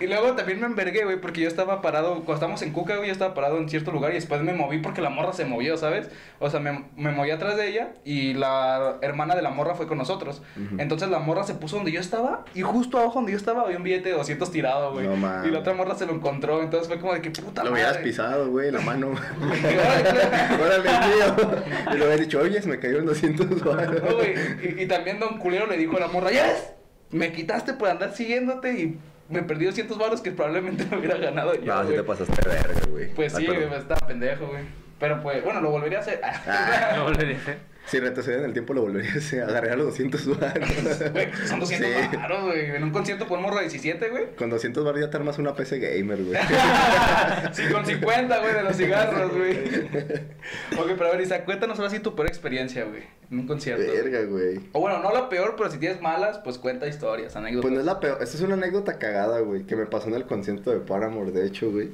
y, 0.00 0.04
y 0.04 0.06
luego 0.06 0.32
también 0.36 0.60
me 0.60 0.66
envergué, 0.66 1.04
güey, 1.04 1.20
porque 1.20 1.40
yo 1.40 1.48
estaba 1.48 1.82
parado... 1.82 2.14
Cuando 2.16 2.34
estábamos 2.34 2.62
en 2.62 2.72
Cuca, 2.72 2.94
güey, 2.96 3.08
yo 3.08 3.12
estaba 3.12 3.34
parado 3.34 3.58
en 3.58 3.68
cierto 3.68 3.90
lugar 3.90 4.12
y 4.12 4.14
después 4.14 4.40
me 4.42 4.52
moví 4.52 4.78
porque 4.78 5.00
la 5.00 5.10
morra 5.10 5.32
se 5.32 5.44
movió, 5.44 5.76
¿sabes? 5.76 6.08
O 6.38 6.48
sea, 6.50 6.60
me, 6.60 6.84
me 6.96 7.10
moví 7.10 7.32
atrás 7.32 7.56
de 7.56 7.68
ella 7.68 7.88
y 8.04 8.34
la 8.34 8.98
hermana 9.02 9.34
de 9.34 9.42
la 9.42 9.50
morra 9.50 9.74
fue 9.74 9.88
con 9.88 9.98
nosotros. 9.98 10.40
Entonces 10.78 11.08
la 11.08 11.18
morra 11.18 11.42
se 11.42 11.54
puso 11.54 11.76
donde 11.76 11.90
yo 11.90 12.00
estaba 12.00 12.44
y 12.54 12.62
justo 12.62 12.98
abajo 12.98 13.14
donde 13.14 13.32
yo 13.32 13.38
estaba 13.38 13.62
había 13.62 13.76
un 13.78 13.82
billete 13.82 14.10
de 14.10 14.14
200 14.14 14.50
tirado, 14.52 14.92
güey. 14.92 15.08
No 15.08 15.16
mames. 15.16 15.48
y 15.48 15.50
la 15.50 15.58
otra 15.58 15.74
morra 15.74 15.94
se 15.96 16.06
lo 16.06 16.12
encontró, 16.14 16.62
entonces 16.62 16.86
fue 16.88 17.00
como 17.00 17.12
de 17.14 17.22
que 17.22 17.30
puta 17.30 17.64
Lo 17.64 17.72
madre. 17.72 17.98
pisado, 18.04 18.48
güey, 18.50 18.70
la 18.70 18.80
mano. 18.80 19.08
Órale, 20.62 20.82
mío. 20.82 21.71
Y 21.92 21.96
lo 21.96 22.04
hubieras 22.04 22.20
dicho, 22.20 22.40
oye, 22.40 22.60
se 22.62 22.68
me 22.68 22.78
cayeron 22.78 23.06
200 23.06 23.62
baros. 23.64 24.02
No, 24.08 24.16
güey, 24.16 24.34
y, 24.62 24.82
y 24.82 24.86
también 24.86 25.18
Don 25.20 25.38
Culero 25.38 25.66
le 25.66 25.76
dijo 25.76 25.96
a 25.96 26.00
la 26.00 26.08
morra, 26.08 26.30
ya 26.30 26.44
ves, 26.44 26.72
me 27.10 27.32
quitaste 27.32 27.74
por 27.74 27.88
andar 27.88 28.14
siguiéndote 28.14 28.72
y 28.72 28.98
me 29.28 29.42
perdí 29.42 29.64
200 29.66 29.98
baros 29.98 30.20
que 30.20 30.30
probablemente 30.32 30.84
me 30.90 30.98
hubiera 30.98 31.16
ganado 31.16 31.54
yo, 31.54 31.74
No, 31.74 31.84
güey". 31.84 31.96
te 31.96 32.02
pasaste 32.02 32.48
de 32.48 32.56
verga, 32.56 32.80
güey. 32.90 33.14
Pues 33.14 33.32
sí, 33.32 33.46
güey, 33.46 33.62
estaba 33.62 34.06
pendejo, 34.06 34.46
güey. 34.48 34.62
Pero 34.98 35.20
pues, 35.22 35.42
bueno, 35.42 35.60
lo 35.60 35.70
volvería 35.70 35.98
a 35.98 36.00
hacer. 36.02 36.20
Ah. 36.22 36.92
Lo 36.96 37.04
volvería 37.04 37.36
a 37.36 37.40
hacer. 37.40 37.58
Si 37.86 37.98
retroceden 37.98 38.38
en 38.40 38.44
el 38.46 38.52
tiempo, 38.52 38.72
lo 38.74 38.82
volverías 38.82 39.32
a 39.34 39.36
agarrar 39.44 39.72
a 39.72 39.76
los 39.76 39.86
200 39.88 40.38
baros. 40.38 40.68
Güey, 41.12 41.32
son 41.46 41.60
200 41.60 41.90
Sí. 42.10 42.16
baros, 42.16 42.44
güey. 42.44 42.70
En 42.76 42.84
un 42.84 42.90
concierto 42.90 43.26
por 43.26 43.40
morro 43.40 43.56
de 43.56 43.62
17, 43.62 44.08
güey. 44.08 44.36
Con 44.36 44.50
200 44.50 44.84
baros 44.84 45.00
ya 45.00 45.10
te 45.10 45.16
armas 45.16 45.38
una 45.38 45.54
PC 45.54 45.78
gamer, 45.80 46.22
güey. 46.22 46.38
Sí, 47.52 47.64
con 47.72 47.84
50, 47.84 48.38
güey, 48.40 48.54
de 48.54 48.62
los 48.62 48.76
cigarros, 48.76 49.32
güey. 49.34 49.52
ok, 50.78 50.86
pero 50.96 51.06
a 51.08 51.10
ver, 51.12 51.20
Isa, 51.22 51.44
cuéntanos 51.44 51.78
ahora 51.78 51.90
sí 51.90 51.98
tu 51.98 52.14
peor 52.14 52.28
experiencia, 52.28 52.84
güey. 52.84 53.02
En 53.30 53.40
un 53.40 53.46
concierto. 53.46 53.92
Verga, 53.92 54.22
güey. 54.24 54.60
O 54.72 54.80
bueno, 54.80 55.00
no 55.00 55.12
la 55.12 55.28
peor, 55.28 55.54
pero 55.56 55.70
si 55.70 55.78
tienes 55.78 56.00
malas, 56.00 56.38
pues 56.38 56.58
cuenta 56.58 56.86
historias, 56.86 57.34
anécdotas. 57.36 57.62
Pues 57.62 57.74
no 57.74 57.80
es 57.80 57.86
la 57.86 57.98
peor. 58.00 58.18
Esta 58.22 58.36
es 58.36 58.42
una 58.42 58.54
anécdota 58.54 58.98
cagada, 58.98 59.40
güey, 59.40 59.64
que 59.66 59.74
me 59.76 59.86
pasó 59.86 60.08
en 60.08 60.14
el 60.14 60.24
concierto 60.24 60.70
de 60.70 60.78
Paramore, 60.78 61.32
de 61.32 61.46
hecho, 61.46 61.70
güey. 61.70 61.90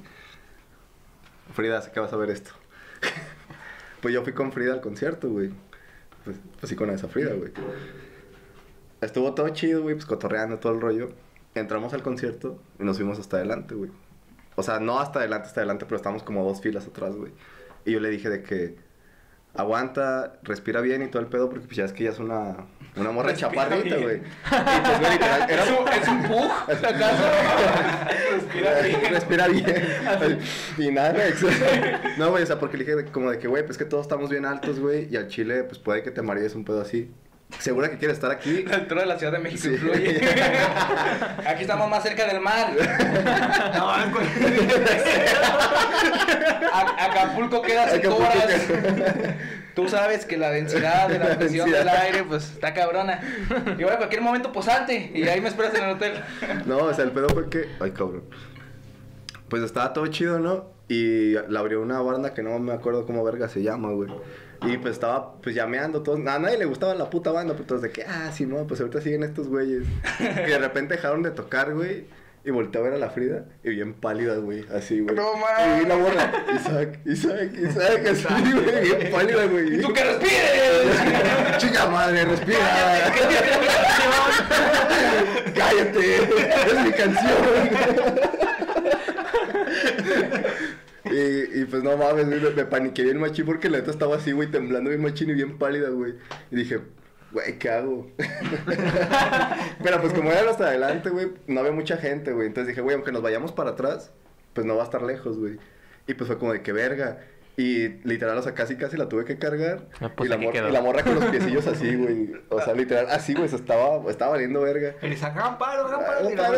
Frida, 1.54 1.80
sé 1.80 1.90
que 1.90 1.98
vas 2.00 2.12
a 2.12 2.16
ver 2.16 2.30
esto. 2.30 2.50
pues 4.00 4.12
yo 4.14 4.22
fui 4.22 4.32
con 4.34 4.52
Frida 4.52 4.74
al 4.74 4.80
concierto, 4.80 5.28
güey. 5.30 5.50
Pues, 6.28 6.40
pues 6.60 6.68
sí, 6.68 6.76
con 6.76 6.90
esa 6.90 7.08
Frida, 7.08 7.32
güey. 7.32 7.50
Estuvo 9.00 9.32
todo 9.32 9.48
chido, 9.48 9.80
güey, 9.80 9.94
pues 9.94 10.04
cotorreando 10.04 10.58
todo 10.58 10.74
el 10.74 10.80
rollo. 10.82 11.08
Entramos 11.54 11.94
al 11.94 12.02
concierto 12.02 12.60
y 12.78 12.84
nos 12.84 12.98
fuimos 12.98 13.18
hasta 13.18 13.38
adelante, 13.38 13.74
güey. 13.74 13.90
O 14.54 14.62
sea, 14.62 14.78
no 14.78 15.00
hasta 15.00 15.20
adelante, 15.20 15.46
hasta 15.46 15.60
adelante, 15.60 15.86
pero 15.86 15.96
estábamos 15.96 16.22
como 16.22 16.44
dos 16.44 16.60
filas 16.60 16.86
atrás, 16.86 17.16
güey. 17.16 17.32
Y 17.86 17.92
yo 17.92 18.00
le 18.00 18.10
dije 18.10 18.28
de 18.28 18.42
que 18.42 18.76
aguanta, 19.54 20.34
respira 20.42 20.80
bien 20.80 21.02
y 21.02 21.08
todo 21.08 21.20
el 21.20 21.28
pedo, 21.28 21.48
porque 21.48 21.66
pues 21.66 21.76
ya 21.76 21.84
es 21.84 21.92
que 21.92 22.04
ya 22.04 22.10
es 22.10 22.18
una, 22.18 22.56
una 22.96 23.10
morra 23.10 23.30
Respira 23.30 23.50
chaparrita, 23.50 23.96
güey. 23.96 24.20
Pues, 24.20 25.00
güey, 25.00 25.12
literal, 25.12 25.50
era 25.50 25.64
¿Es 25.64 25.70
un, 25.70 25.88
es 25.88 26.08
un 26.08 26.22
pug, 26.22 26.50
acaso? 26.86 27.24
Respira 28.32 28.80
bien. 28.82 29.00
Respira 29.10 29.48
bien. 29.48 30.38
y 30.78 30.90
nada, 30.90 31.14
No, 32.18 32.30
güey, 32.30 32.42
o 32.42 32.46
sea, 32.46 32.58
porque 32.58 32.76
le 32.76 32.84
dije 32.84 33.10
como 33.10 33.30
de 33.30 33.38
que, 33.38 33.48
güey, 33.48 33.64
pues 33.64 33.78
que 33.78 33.84
todos 33.84 34.02
estamos 34.02 34.30
bien 34.30 34.44
altos, 34.44 34.78
güey, 34.80 35.08
y 35.10 35.16
al 35.16 35.28
chile, 35.28 35.64
pues 35.64 35.78
puede 35.78 36.02
que 36.02 36.10
te 36.10 36.22
marees 36.22 36.54
un 36.54 36.64
pedo 36.64 36.80
así. 36.80 37.10
¿Segura 37.58 37.90
que 37.90 37.96
quieres 37.98 38.16
estar 38.18 38.30
aquí? 38.30 38.62
La 38.64 38.76
altura 38.76 39.00
de 39.02 39.06
la 39.08 39.18
Ciudad 39.18 39.32
de 39.32 39.38
México 39.38 39.62
Sí. 39.64 39.70
influye. 39.70 40.20
Aquí 41.46 41.62
estamos 41.62 41.88
más 41.88 42.02
cerca 42.02 42.26
del 42.26 42.40
mar. 42.40 42.72
No, 43.74 44.10
güey. 44.12 44.26
A- 46.72 47.04
Acapulco 47.06 47.62
queda 47.62 47.88
cinco 47.88 48.16
horas. 48.16 48.62
Tú 49.74 49.88
sabes 49.88 50.24
que 50.26 50.36
la 50.36 50.50
densidad 50.50 51.08
de 51.08 51.18
la 51.18 51.28
La 51.30 51.38
presión 51.38 51.70
densidad. 51.70 51.92
del 51.94 52.02
aire, 52.02 52.24
pues 52.24 52.50
está 52.52 52.74
cabrona. 52.74 53.20
Y 53.50 53.82
bueno, 53.82 53.92
en 53.92 53.96
cualquier 53.96 54.22
momento, 54.22 54.52
pues 54.52 54.66
salte. 54.66 55.10
Y 55.14 55.26
ahí 55.28 55.40
me 55.40 55.48
esperas 55.48 55.74
en 55.74 55.84
el 55.84 55.90
hotel. 55.90 56.22
No, 56.66 56.78
o 56.78 56.94
sea, 56.94 57.04
el 57.04 57.12
pedo 57.12 57.28
fue 57.30 57.48
que... 57.48 57.68
Ay, 57.80 57.92
cabrón. 57.92 58.24
Pues 59.48 59.62
estaba 59.62 59.92
todo 59.92 60.06
chido, 60.08 60.38
¿no? 60.38 60.66
Y 60.88 61.32
la 61.48 61.60
abrió 61.60 61.80
una 61.80 62.00
banda 62.00 62.34
que 62.34 62.42
no 62.42 62.58
me 62.58 62.72
acuerdo 62.72 63.06
cómo 63.06 63.24
verga 63.24 63.48
se 63.48 63.62
llama, 63.62 63.90
güey. 63.92 64.10
Y 64.62 64.76
pues 64.78 64.94
estaba 64.94 65.34
pues 65.40 65.54
llameando 65.54 66.02
todos. 66.02 66.18
A 66.26 66.38
nadie 66.38 66.58
le 66.58 66.64
gustaba 66.64 66.94
la 66.94 67.08
puta 67.10 67.30
banda, 67.30 67.54
pero 67.54 67.66
todos 67.66 67.82
de 67.82 67.90
que, 67.90 68.02
ah, 68.04 68.30
sí, 68.32 68.46
no, 68.46 68.66
pues 68.66 68.80
ahorita 68.80 69.00
siguen 69.00 69.22
estos 69.22 69.48
güeyes. 69.48 69.84
Y 70.20 70.50
de 70.50 70.58
repente 70.58 70.94
dejaron 70.94 71.22
de 71.22 71.30
tocar, 71.30 71.74
güey. 71.74 72.06
Y 72.44 72.50
volteé 72.50 72.80
a 72.80 72.84
ver 72.84 72.94
a 72.94 72.98
la 72.98 73.10
Frida 73.10 73.44
y 73.62 73.70
bien 73.70 73.94
pálida, 73.94 74.36
güey, 74.36 74.64
así, 74.74 75.00
güey. 75.00 75.14
No 75.14 75.34
mames. 75.36 75.76
Y 75.76 75.80
vi 75.80 75.88
la 75.88 75.96
morra, 75.96 76.32
Isaac, 76.54 77.00
Isaac, 77.04 77.50
Isaac, 77.52 78.06
así, 78.06 78.52
güey, 78.52 78.80
bien 78.84 79.12
pálida, 79.12 79.44
güey. 79.46 79.74
¡Y 79.74 79.80
tú 79.82 79.92
que 79.92 80.04
respires! 80.04 81.58
Chica 81.58 81.86
madre, 81.88 82.24
respira. 82.24 82.58
Cállate, 85.54 86.16
es 86.16 86.84
mi 86.84 86.92
canción. 86.92 87.34
Y, 91.18 91.60
y 91.60 91.64
pues 91.64 91.82
no 91.82 91.96
mames, 91.96 92.26
güey, 92.26 92.40
me, 92.40 92.50
me 92.50 92.64
paniqué 92.64 93.02
bien 93.02 93.18
machín 93.18 93.46
porque 93.46 93.68
la 93.68 93.78
neta 93.78 93.90
estaba 93.90 94.16
así, 94.16 94.32
güey, 94.32 94.50
temblando 94.50 94.90
bien 94.90 95.02
machín 95.02 95.30
y 95.30 95.34
bien 95.34 95.58
pálida, 95.58 95.88
güey. 95.88 96.14
Y 96.50 96.56
dije, 96.56 96.80
güey, 97.32 97.58
¿qué 97.58 97.70
hago? 97.70 98.10
Pero 99.82 100.00
pues 100.00 100.12
como 100.12 100.30
era 100.30 100.50
hasta 100.50 100.66
adelante, 100.68 101.10
güey, 101.10 101.32
no 101.46 101.60
había 101.60 101.72
mucha 101.72 101.96
gente, 101.96 102.32
güey. 102.32 102.46
Entonces 102.46 102.68
dije, 102.68 102.80
güey, 102.82 102.94
aunque 102.94 103.12
nos 103.12 103.22
vayamos 103.22 103.52
para 103.52 103.70
atrás, 103.70 104.12
pues 104.52 104.66
no 104.66 104.76
va 104.76 104.82
a 104.82 104.84
estar 104.84 105.02
lejos, 105.02 105.38
güey. 105.38 105.58
Y 106.06 106.14
pues 106.14 106.28
fue 106.28 106.38
como 106.38 106.52
de 106.52 106.62
que 106.62 106.72
verga. 106.72 107.20
Y 107.58 107.88
literal, 108.08 108.38
o 108.38 108.42
sea, 108.42 108.54
casi 108.54 108.76
casi 108.76 108.96
la 108.96 109.08
tuve 109.08 109.24
que 109.24 109.36
cargar. 109.36 109.88
Ah, 110.00 110.12
pues 110.16 110.28
y, 110.28 110.30
la 110.30 110.36
aquí 110.36 110.44
mor- 110.44 110.52
quedó. 110.54 110.68
y 110.68 110.72
la 110.72 110.80
morra 110.80 111.02
con 111.02 111.16
los 111.16 111.24
piecillos 111.24 111.66
así, 111.66 111.92
güey. 111.96 112.30
O 112.50 112.60
sea, 112.62 112.72
literal, 112.72 113.08
así, 113.10 113.34
güey, 113.34 113.48
se 113.48 113.56
estaba, 113.56 114.08
estaba 114.08 114.30
valiendo 114.30 114.60
verga. 114.60 114.94
Y 115.02 115.08
hagan 115.26 115.38
Ah, 115.38 115.58
paro. 115.58 115.88
Y 116.30 116.36
la. 116.36 116.46
Como 116.46 116.54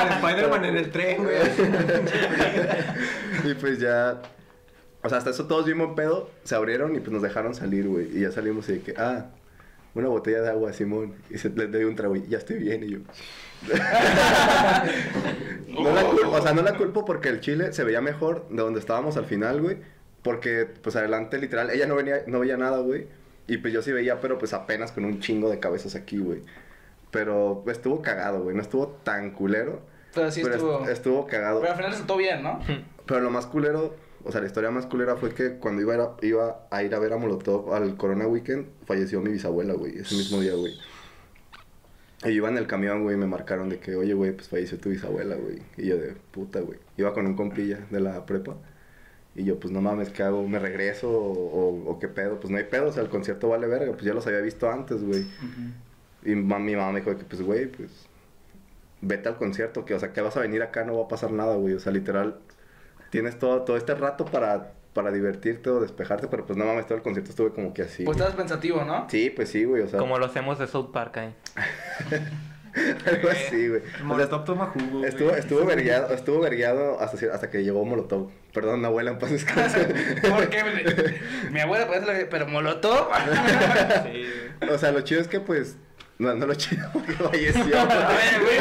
el 0.00 0.08
Spider-Man 0.16 0.64
en 0.64 0.76
el 0.78 0.90
tren, 0.90 1.22
güey. 1.22 1.36
Y 3.44 3.54
pues 3.54 3.78
ya. 3.78 4.22
O 5.02 5.08
sea, 5.08 5.18
hasta 5.18 5.30
eso 5.30 5.46
todos 5.46 5.66
buen 5.78 5.94
pedo. 5.94 6.30
Se 6.44 6.54
abrieron 6.54 6.94
y 6.96 7.00
pues 7.00 7.10
nos 7.12 7.22
dejaron 7.22 7.54
salir, 7.54 7.86
güey. 7.88 8.16
Y 8.16 8.20
ya 8.22 8.32
salimos 8.32 8.68
y 8.68 8.72
de 8.72 8.80
que, 8.80 8.94
ah, 8.96 9.26
una 9.94 10.08
botella 10.08 10.40
de 10.40 10.48
agua, 10.50 10.72
Simón. 10.72 11.14
Y 11.30 11.38
se 11.38 11.50
le 11.50 11.66
doy 11.68 11.84
un 11.84 11.94
trago 11.94 12.16
y 12.16 12.26
ya 12.26 12.38
estoy 12.38 12.58
bien. 12.58 12.82
Y 12.84 12.90
yo. 12.90 12.98
no 15.68 15.92
la 15.92 16.04
culpo, 16.04 16.30
o 16.30 16.42
sea, 16.42 16.52
no 16.52 16.62
la 16.62 16.76
culpo 16.76 17.04
porque 17.04 17.28
el 17.28 17.40
chile 17.40 17.72
se 17.72 17.84
veía 17.84 18.00
mejor 18.00 18.48
de 18.48 18.62
donde 18.62 18.80
estábamos 18.80 19.16
al 19.16 19.26
final, 19.26 19.60
güey. 19.60 19.78
Porque, 20.22 20.66
pues 20.82 20.96
adelante, 20.96 21.36
literal, 21.38 21.68
ella 21.70 21.86
no 21.86 21.96
venía, 21.96 22.22
no 22.26 22.40
veía 22.40 22.56
nada, 22.56 22.78
güey. 22.78 23.06
Y 23.46 23.58
pues 23.58 23.74
yo 23.74 23.82
sí 23.82 23.92
veía, 23.92 24.20
pero 24.20 24.38
pues 24.38 24.54
apenas 24.54 24.90
con 24.92 25.04
un 25.04 25.20
chingo 25.20 25.50
de 25.50 25.60
cabezas 25.60 25.94
aquí, 25.94 26.18
güey. 26.18 26.40
Pero 27.10 27.60
pues, 27.64 27.76
estuvo 27.76 28.00
cagado, 28.00 28.42
güey. 28.42 28.56
No 28.56 28.62
estuvo 28.62 28.88
tan 29.04 29.32
culero. 29.32 29.82
Pero 30.14 30.30
sí 30.30 30.40
pero 30.42 30.54
est- 30.54 30.62
estuvo. 30.62 30.88
estuvo 30.88 31.26
cagado. 31.26 31.60
Pero 31.60 31.72
al 31.72 31.76
final 31.76 31.90
resultó 31.92 32.16
bien, 32.16 32.42
¿no? 32.42 32.58
Pero 33.04 33.20
lo 33.20 33.30
más 33.30 33.46
culero, 33.46 33.94
o 34.24 34.32
sea, 34.32 34.40
la 34.40 34.46
historia 34.46 34.70
más 34.70 34.86
culera 34.86 35.16
fue 35.16 35.34
que 35.34 35.56
cuando 35.58 35.82
iba 35.82 35.92
a, 35.92 35.96
ir 35.96 36.02
a- 36.02 36.26
iba 36.26 36.66
a 36.70 36.82
ir 36.82 36.94
a 36.94 36.98
ver 36.98 37.12
a 37.12 37.18
Molotov 37.18 37.74
al 37.74 37.96
Corona 37.98 38.26
Weekend, 38.26 38.66
falleció 38.86 39.20
mi 39.20 39.30
bisabuela, 39.30 39.74
güey, 39.74 39.98
ese 39.98 40.14
mismo 40.14 40.40
día, 40.40 40.54
güey. 40.54 40.72
Y 42.24 42.28
yo 42.28 42.34
iba 42.36 42.48
en 42.48 42.56
el 42.58 42.66
camión, 42.66 43.02
güey, 43.02 43.16
y 43.16 43.18
me 43.18 43.26
marcaron 43.26 43.68
de 43.68 43.78
que, 43.78 43.94
oye, 43.96 44.14
güey, 44.14 44.32
pues 44.32 44.48
falleció 44.48 44.78
tu 44.78 44.88
bisabuela, 44.90 45.36
güey. 45.36 45.58
Y 45.76 45.86
yo 45.88 45.98
de 45.98 46.14
puta, 46.32 46.60
güey. 46.60 46.78
Iba 46.96 47.12
con 47.12 47.26
un 47.26 47.34
compilla 47.36 47.80
de 47.90 48.00
la 48.00 48.24
prepa. 48.26 48.56
Y 49.34 49.44
yo, 49.44 49.58
pues 49.60 49.72
no 49.72 49.80
mames, 49.80 50.10
¿qué 50.10 50.22
hago? 50.22 50.46
¿Me 50.48 50.58
regreso 50.58 51.10
o, 51.10 51.32
o- 51.32 51.90
o 51.90 51.98
qué 51.98 52.08
pedo? 52.08 52.38
Pues 52.40 52.50
no 52.50 52.56
hay 52.56 52.64
pedo, 52.64 52.86
o 52.88 52.92
sea, 52.92 53.02
el 53.02 53.08
concierto 53.10 53.48
vale 53.48 53.66
verga. 53.66 53.92
Pues 53.92 54.04
ya 54.04 54.14
los 54.14 54.26
había 54.26 54.40
visto 54.40 54.70
antes, 54.70 55.02
güey. 55.02 55.26
Y 56.24 56.34
ma- 56.36 56.58
mi 56.58 56.74
mamá 56.76 56.92
me 56.92 57.00
dijo 57.00 57.16
que, 57.16 57.24
pues, 57.24 57.42
güey, 57.42 57.66
pues, 57.66 57.90
vete 59.00 59.28
al 59.28 59.36
concierto, 59.36 59.84
que, 59.84 59.94
o 59.94 60.00
sea, 60.00 60.12
que 60.12 60.20
vas 60.20 60.36
a 60.36 60.40
venir 60.40 60.62
acá, 60.62 60.84
no 60.84 60.96
va 60.98 61.04
a 61.04 61.08
pasar 61.08 61.32
nada, 61.32 61.56
güey. 61.56 61.74
O 61.74 61.80
sea, 61.80 61.92
literal, 61.92 62.38
tienes 63.10 63.38
todo, 63.38 63.62
todo 63.62 63.76
este 63.76 63.94
rato 63.94 64.24
para, 64.24 64.72
para 64.94 65.10
divertirte 65.10 65.68
o 65.70 65.80
despejarte, 65.80 66.28
pero 66.28 66.46
pues 66.46 66.56
no 66.56 66.64
mames, 66.64 66.86
todo 66.86 66.96
el 66.96 67.02
concierto 67.02 67.30
estuve 67.30 67.50
como 67.50 67.74
que 67.74 67.82
así. 67.82 68.04
Pues 68.04 68.16
güey. 68.16 68.28
estabas 68.28 68.34
pensativo, 68.34 68.84
¿no? 68.84 69.06
Sí, 69.10 69.28
pues 69.28 69.50
sí, 69.50 69.64
güey, 69.64 69.82
o 69.82 69.88
sea, 69.88 69.98
Como 69.98 70.18
lo 70.18 70.26
hacemos 70.26 70.58
de 70.58 70.66
South 70.66 70.90
Park 70.92 71.18
ahí. 71.18 71.34
algo 73.06 73.28
así, 73.28 73.68
güey. 73.68 73.80
O 73.80 73.96
sea, 73.96 74.04
Molotov 74.04 74.44
toma 74.44 74.66
jugo, 74.66 74.98
güey. 74.98 75.08
estuvo, 75.08 75.30
estuvo 75.30 75.64
vergueado, 75.64 76.14
estuvo 76.14 76.40
vergueado 76.40 77.00
hasta, 77.00 77.34
hasta 77.34 77.50
que 77.50 77.62
llegó 77.64 77.84
Molotov. 77.84 78.30
Perdón, 78.52 78.84
abuela, 78.84 79.10
en 79.10 79.18
paz 79.18 79.30
descanse. 79.30 79.86
¿Por 80.28 80.48
qué? 80.48 80.62
Mi 81.50 81.60
abuela 81.60 81.86
parece 81.86 82.06
la 82.06 82.30
pero 82.30 82.46
Molotov. 82.46 83.08
Sí. 84.04 84.24
O 84.70 84.78
sea, 84.78 84.92
lo 84.92 85.00
chido 85.00 85.20
es 85.20 85.28
que, 85.28 85.40
pues, 85.40 85.76
No, 86.18 86.32
no 86.34 86.46
lo 86.46 86.54
chido 86.54 86.88
porque 86.92 87.12
falleció. 87.12 87.60
A 87.80 88.08
ver, 88.08 88.40
güey. 88.40 88.58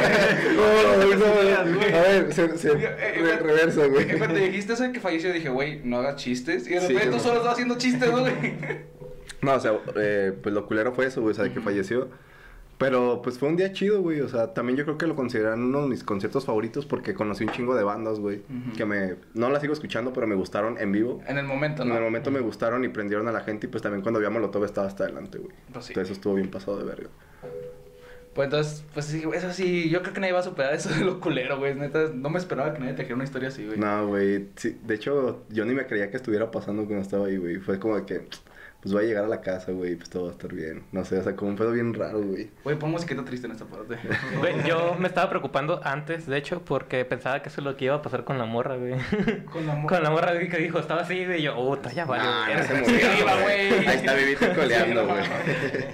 No, 0.55 1.15
no, 1.15 1.75
güey. 1.77 1.93
A 1.93 2.01
ver, 2.01 2.33
se, 2.33 2.57
se, 2.57 2.71
Eh, 2.71 3.21
re- 3.21 3.37
reverso, 3.37 3.89
güey. 3.89 4.09
Eh, 4.11 4.15
Cuando 4.17 4.39
dijiste 4.39 4.73
eso 4.73 4.83
de 4.83 4.91
que 4.91 4.99
falleció, 4.99 5.31
dije, 5.31 5.49
güey, 5.49 5.81
no 5.83 5.97
hagas 5.99 6.15
chistes. 6.15 6.67
Y 6.67 6.71
de 6.73 6.81
Sí, 6.81 6.87
repente 6.87 7.05
tú 7.05 7.11
güey. 7.11 7.19
solo 7.23 7.37
estás 7.37 7.53
haciendo 7.53 7.77
chistes, 7.77 8.11
¿no, 8.11 8.19
güey? 8.21 8.33
No, 9.41 9.55
o 9.55 9.59
sea, 9.59 9.73
eh, 9.97 10.31
pues 10.41 10.55
lo 10.55 10.65
culero 10.65 10.93
fue 10.93 11.05
eso, 11.07 11.19
güey, 11.21 11.31
o 11.33 11.35
sea, 11.35 11.43
de 11.43 11.51
que 11.51 11.59
falleció. 11.59 12.07
Pero 12.77 13.21
pues 13.21 13.37
fue 13.37 13.49
un 13.49 13.55
día 13.57 13.71
chido, 13.73 14.01
güey. 14.01 14.21
O 14.21 14.27
sea, 14.29 14.53
también 14.53 14.77
yo 14.77 14.83
creo 14.85 14.97
que 14.97 15.05
lo 15.05 15.15
consideran 15.15 15.61
uno 15.63 15.83
de 15.83 15.89
mis 15.89 16.03
conciertos 16.03 16.45
favoritos 16.45 16.85
porque 16.85 17.13
conocí 17.13 17.43
un 17.43 17.51
chingo 17.51 17.75
de 17.75 17.83
bandas, 17.83 18.19
güey. 18.19 18.41
Que 18.75 18.85
me. 18.85 19.15
No 19.33 19.49
las 19.49 19.61
sigo 19.61 19.73
escuchando, 19.73 20.11
pero 20.13 20.27
me 20.27 20.35
gustaron 20.35 20.77
en 20.79 20.91
vivo. 20.91 21.21
En 21.27 21.37
el 21.37 21.45
momento, 21.45 21.83
En 21.83 21.89
¿no? 21.89 21.97
el 21.97 22.03
momento 22.03 22.31
me 22.31 22.39
gustaron 22.39 22.83
y 22.83 22.87
prendieron 22.89 23.27
a 23.27 23.31
la 23.31 23.41
gente. 23.41 23.67
Y 23.67 23.69
pues 23.69 23.83
también 23.83 24.01
cuando 24.01 24.19
vi 24.19 24.25
a 24.25 24.29
Molotov 24.29 24.63
estaba 24.65 24.87
hasta 24.87 25.03
adelante, 25.03 25.37
güey. 25.37 25.53
Pues 25.71 25.85
sí. 25.85 25.91
Entonces 25.91 26.11
eso 26.11 26.13
estuvo 26.13 26.35
bien 26.35 26.49
pasado 26.49 26.77
de 26.77 26.85
verga. 26.85 27.09
Pues 28.33 28.47
entonces, 28.47 28.83
pues 28.93 29.05
sí, 29.05 29.23
eso 29.33 29.53
sí, 29.53 29.89
yo 29.89 30.01
creo 30.01 30.13
que 30.13 30.19
nadie 30.19 30.33
va 30.33 30.39
a 30.39 30.43
superar 30.43 30.73
eso 30.73 30.89
de 30.89 31.05
lo 31.05 31.19
culero, 31.19 31.59
güey. 31.59 31.75
Neta, 31.75 32.09
no 32.13 32.29
me 32.29 32.39
esperaba 32.39 32.73
que 32.73 32.79
nadie 32.79 32.93
te 32.93 33.03
dijera 33.03 33.15
una 33.15 33.25
historia 33.25 33.49
así, 33.49 33.65
güey. 33.65 33.77
No, 33.77 34.07
güey. 34.07 34.47
Sí, 34.55 34.79
de 34.83 34.95
hecho, 34.95 35.43
yo 35.49 35.65
ni 35.65 35.75
me 35.75 35.85
creía 35.85 36.09
que 36.09 36.17
estuviera 36.17 36.49
pasando 36.49 36.85
cuando 36.85 37.03
estaba 37.03 37.27
ahí, 37.27 37.37
güey. 37.37 37.57
Fue 37.57 37.77
como 37.79 38.03
que. 38.05 38.27
Pues 38.83 38.93
voy 38.93 39.05
a 39.05 39.07
llegar 39.07 39.23
a 39.23 39.27
la 39.29 39.39
casa, 39.39 39.71
güey, 39.71 39.95
pues 39.95 40.09
todo 40.09 40.23
va 40.25 40.29
a 40.29 40.31
estar 40.33 40.53
bien. 40.53 40.83
No 40.91 41.05
sé, 41.05 41.17
o 41.17 41.23
sea, 41.23 41.35
como 41.37 41.51
un 41.51 41.55
pedo 41.57 41.71
bien 41.71 41.93
raro, 41.93 42.21
güey. 42.21 42.49
Güey, 42.65 42.77
pon 42.77 42.91
musiquita 42.91 43.23
triste 43.23 43.47
en 43.47 43.53
esta 43.53 43.63
parte. 43.65 43.95
Güey, 44.39 44.61
yo 44.67 44.95
me 44.99 45.07
estaba 45.07 45.29
preocupando 45.29 45.79
antes, 45.85 46.27
de 46.27 46.37
hecho, 46.37 46.61
porque 46.65 47.05
pensaba 47.05 47.41
que 47.41 47.47
eso 47.47 47.61
es 47.61 47.65
lo 47.65 47.77
que 47.77 47.85
iba 47.85 47.95
a 47.95 48.01
pasar 48.01 48.25
con 48.25 48.37
la 48.37 48.43
morra, 48.45 48.75
güey. 48.75 48.95
Con 49.45 49.65
la 49.65 49.75
mo- 49.75 49.87
Con 49.87 50.03
la 50.03 50.09
morra 50.09 50.33
güey, 50.33 50.49
que 50.49 50.57
dijo, 50.57 50.79
estaba 50.79 51.01
así, 51.03 51.25
güey, 51.25 51.39
y 51.39 51.43
yo, 51.43 51.55
puta, 51.55 51.93
ya 51.93 52.03
vale. 52.03 52.23
Nah, 52.23 52.53
no 52.79 52.85
se 52.85 53.19
iba, 53.21 53.41
güey. 53.41 53.87
Ahí 53.87 53.95
está 53.97 54.13
Vivito 54.15 54.45
coleando, 54.55 55.01
Sí, 55.01 55.07
no 55.07 55.13
güey. 55.13 55.23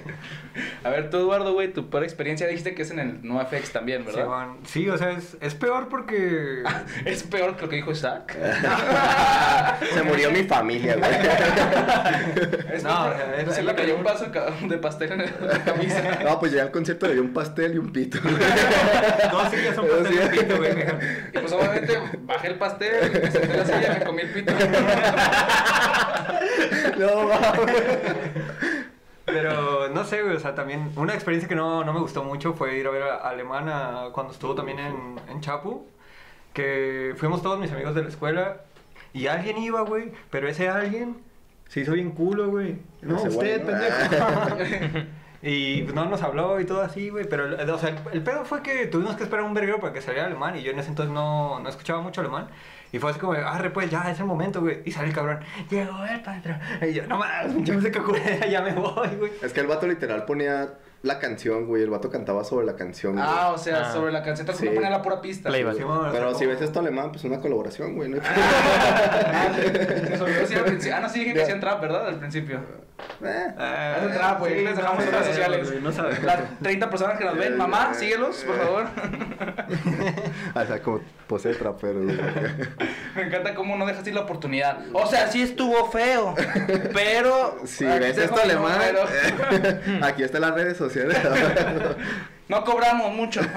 A 0.84 0.90
ver, 0.90 1.10
tú, 1.10 1.18
Eduardo, 1.18 1.54
güey, 1.54 1.72
tu 1.72 1.90
peor 1.90 2.04
experiencia 2.04 2.48
dijiste 2.48 2.74
que 2.74 2.82
es 2.82 2.92
en 2.92 3.00
el 3.00 3.20
NoFX 3.26 3.72
también, 3.72 4.02
Sí, 4.02 4.08
¿verdad? 4.08 4.28
man. 4.28 4.58
Sí, 4.66 4.90
o 4.90 4.98
sea, 4.98 5.12
es, 5.12 5.38
es 5.40 5.54
peor 5.56 5.88
porque... 5.90 6.64
Es 7.06 7.24
peor 7.24 7.56
que 7.56 7.62
lo 7.62 7.70
que 7.70 7.76
dijo 7.78 7.92
Isaac. 7.92 8.36
Se 9.94 10.04
murió 10.04 10.32
mi 10.32 10.44
familia, 10.44 10.96
güey. 10.98 11.12
Es 12.80 12.84
No, 12.86 13.08
o 13.08 13.14
sea, 13.14 13.36
es- 13.38 13.46
se 13.46 13.60
es 13.60 13.66
le 13.66 13.72
lo 13.72 13.76
cayó 13.78 13.96
un 13.98 14.04
vaso 14.04 14.26
de 14.26 14.78
pastel 14.78 15.12
en 15.14 15.48
la 15.48 15.64
camisa. 15.64 16.20
No, 16.24 16.40
pues 16.40 16.52
llegué 16.52 16.62
al 16.64 16.72
concierto 16.72 17.08
le 17.08 17.14
dio 17.14 17.22
un 17.24 17.34
pastel 17.34 17.76
y 17.76 17.78
un 17.78 17.92
pito. 17.92 18.18
No, 19.32 19.50
sí, 19.50 19.58
son 19.76 19.86
Pero 19.86 19.98
pastel 20.04 20.14
sí. 20.14 20.18
de 20.18 20.28
pito, 20.30 20.58
güey. 20.58 20.72
Y 21.34 21.38
pues 21.40 21.52
obviamente 21.54 21.98
bajé 22.22 22.48
el 22.48 22.56
pastel, 22.56 23.12
me 23.12 23.32
senté 23.32 23.52
en 23.54 23.58
la 23.60 23.66
silla, 23.66 23.96
me 24.00 24.06
comí 24.06 24.22
el 24.22 24.30
pito. 24.32 24.54
No, 26.98 27.24
mames. 27.28 27.84
Pero 29.26 29.90
no 29.90 30.04
sé, 30.06 30.24
güey, 30.24 30.36
o 30.36 30.40
sea, 30.40 30.56
también 30.56 30.92
una 30.96 31.14
experiencia 31.14 31.48
que 31.48 31.56
no, 31.56 31.84
no 31.84 31.94
me 31.94 32.00
gustó 32.00 32.24
mucho 32.24 32.54
fue 32.54 32.78
ir 32.78 32.88
a 32.88 32.90
ver 32.90 33.04
a 33.04 33.16
Alemana 33.30 34.06
cuando 34.12 34.34
estuvo 34.34 34.56
también 34.56 34.80
en, 34.80 35.20
en 35.30 35.42
Chapu, 35.42 35.86
que 36.54 37.14
fuimos 37.18 37.44
todos 37.44 37.60
mis 37.60 37.72
amigos 37.72 37.94
de 37.94 38.02
la 38.04 38.10
escuela 38.10 38.58
y 39.14 39.28
alguien 39.28 39.58
iba, 39.60 39.82
güey, 39.82 40.12
pero 40.32 40.48
ese 40.48 40.68
alguien 40.70 41.18
se 41.70 41.82
hizo 41.82 41.94
bien 41.94 42.12
culo, 42.12 42.50
güey. 42.50 42.80
No, 43.02 43.16
Ese 43.18 43.30
usted, 43.30 43.64
pendejo. 43.64 45.06
y 45.44 45.84
pues 45.84 45.96
no 45.96 46.06
nos 46.06 46.22
habló 46.24 46.60
y 46.60 46.66
todo 46.66 46.82
así, 46.82 47.10
güey, 47.10 47.30
pero 47.30 47.46
o 47.74 47.78
sea, 47.78 47.90
el, 47.90 47.98
el 48.12 48.24
pedo 48.24 48.44
fue 48.44 48.64
que 48.64 48.88
tuvimos 48.88 49.16
que 49.16 49.24
esperar 49.24 49.46
un 49.46 49.54
verguero 49.54 49.80
para 49.80 49.94
que 49.94 50.02
saliera 50.02 50.26
alemán 50.26 50.58
y 50.58 50.64
yo 50.64 50.72
en 50.72 50.80
ese 50.80 50.90
entonces 50.90 51.14
no, 51.14 51.60
no 51.60 51.70
escuchaba 51.70 52.02
mucho 52.02 52.22
alemán. 52.22 52.48
Y 52.92 52.98
fue 52.98 53.12
así 53.12 53.20
como, 53.20 53.34
arre, 53.34 53.70
pues 53.70 53.92
ya, 53.92 54.10
es 54.10 54.20
el 54.20 54.26
momento, 54.26 54.62
güey. 54.62 54.82
Y 54.84 54.92
sale 54.92 55.10
el 55.10 55.14
cabrón, 55.14 55.42
llegó 55.70 56.04
el 56.06 56.22
patrón. 56.22 56.60
Y 56.82 56.94
yo, 56.94 57.06
no 57.06 57.20
mames, 57.20 57.54
pinche 57.54 57.74
música 57.74 58.02
culera, 58.02 58.48
ya 58.48 58.62
me 58.62 58.74
voy, 58.74 59.10
güey. 59.16 59.32
Es 59.44 59.54
que 59.54 59.60
el 59.60 59.68
vato 59.68 59.86
literal 59.86 60.26
ponía 60.26 60.74
la 61.02 61.20
canción, 61.20 61.66
güey. 61.68 61.84
El 61.84 61.90
vato 61.90 62.10
cantaba 62.10 62.44
sobre 62.44 62.66
la 62.66 62.76
canción, 62.76 63.14
güey. 63.14 63.26
Ah, 63.28 63.52
o 63.54 63.58
sea, 63.58 63.90
Ah. 63.90 63.94
sobre 63.94 64.12
la 64.12 64.22
canción, 64.24 64.48
Sí. 64.54 64.66
te 64.66 64.72
ponía 64.72 64.90
la 64.90 65.02
pura 65.02 65.22
pista. 65.22 65.52
Sí, 65.52 65.64
bueno, 65.64 66.10
Pero 66.12 66.36
si 66.36 66.46
ves 66.46 66.62
esto 66.62 66.80
alemán, 66.80 67.12
pues 67.12 67.24
una 67.24 67.40
colaboración, 67.40 67.96
güey. 67.96 68.10
¿no? 68.10 68.18
Ah, 69.32 69.48
al 69.54 70.64
principio. 70.66 70.96
Ah, 70.96 71.00
no, 71.00 71.10
sí 71.10 71.20
dije 71.20 71.34
que 71.34 71.42
hacían 71.44 71.60
trap, 71.60 71.82
¿verdad? 71.82 72.08
Al 72.08 72.20
principio. 72.20 72.60
Eh. 73.24 73.48
Ah, 73.58 73.96
Hacen 73.98 74.14
trap, 74.14 74.40
güey. 74.40 74.60
sí, 74.60 74.64
Les 74.66 74.76
dejamos 74.78 75.04
en 75.04 75.12
redes 75.12 75.36
sabemos, 75.36 75.68
sociales. 75.96 76.22
No. 76.22 76.26
Las 76.26 76.60
30 76.62 76.90
personas 76.90 77.18
que 77.18 77.26
nos 77.26 77.38
ven, 77.38 77.58
mamá, 77.58 77.94
síguelos, 77.94 78.44
por 78.44 78.58
favor. 78.58 78.86
O 80.56 80.66
sea, 80.66 80.82
como 80.82 81.02
pose 81.28 81.50
de 81.50 81.56
trapero, 81.56 82.04
güey. 82.04 82.18
Me 83.16 83.24
encanta 83.24 83.54
cómo 83.54 83.76
no 83.78 83.86
dejas 83.86 84.06
ir 84.08 84.14
la 84.16 84.22
oportunidad. 84.22 84.80
O 84.94 85.06
sea, 85.06 85.28
sí 85.28 85.42
estuvo 85.42 85.90
feo, 85.92 86.36
pero... 86.94 87.60
Si 87.66 87.86
aquí 87.86 88.00
ves 88.00 88.18
esto 88.18 88.42
alemán, 88.42 88.80
aquí 90.02 90.24
están 90.24 90.42
las 90.42 90.54
redes 90.54 90.78
sociales. 90.78 91.18
No 92.50 92.64
cobramos 92.64 93.14
mucho. 93.14 93.42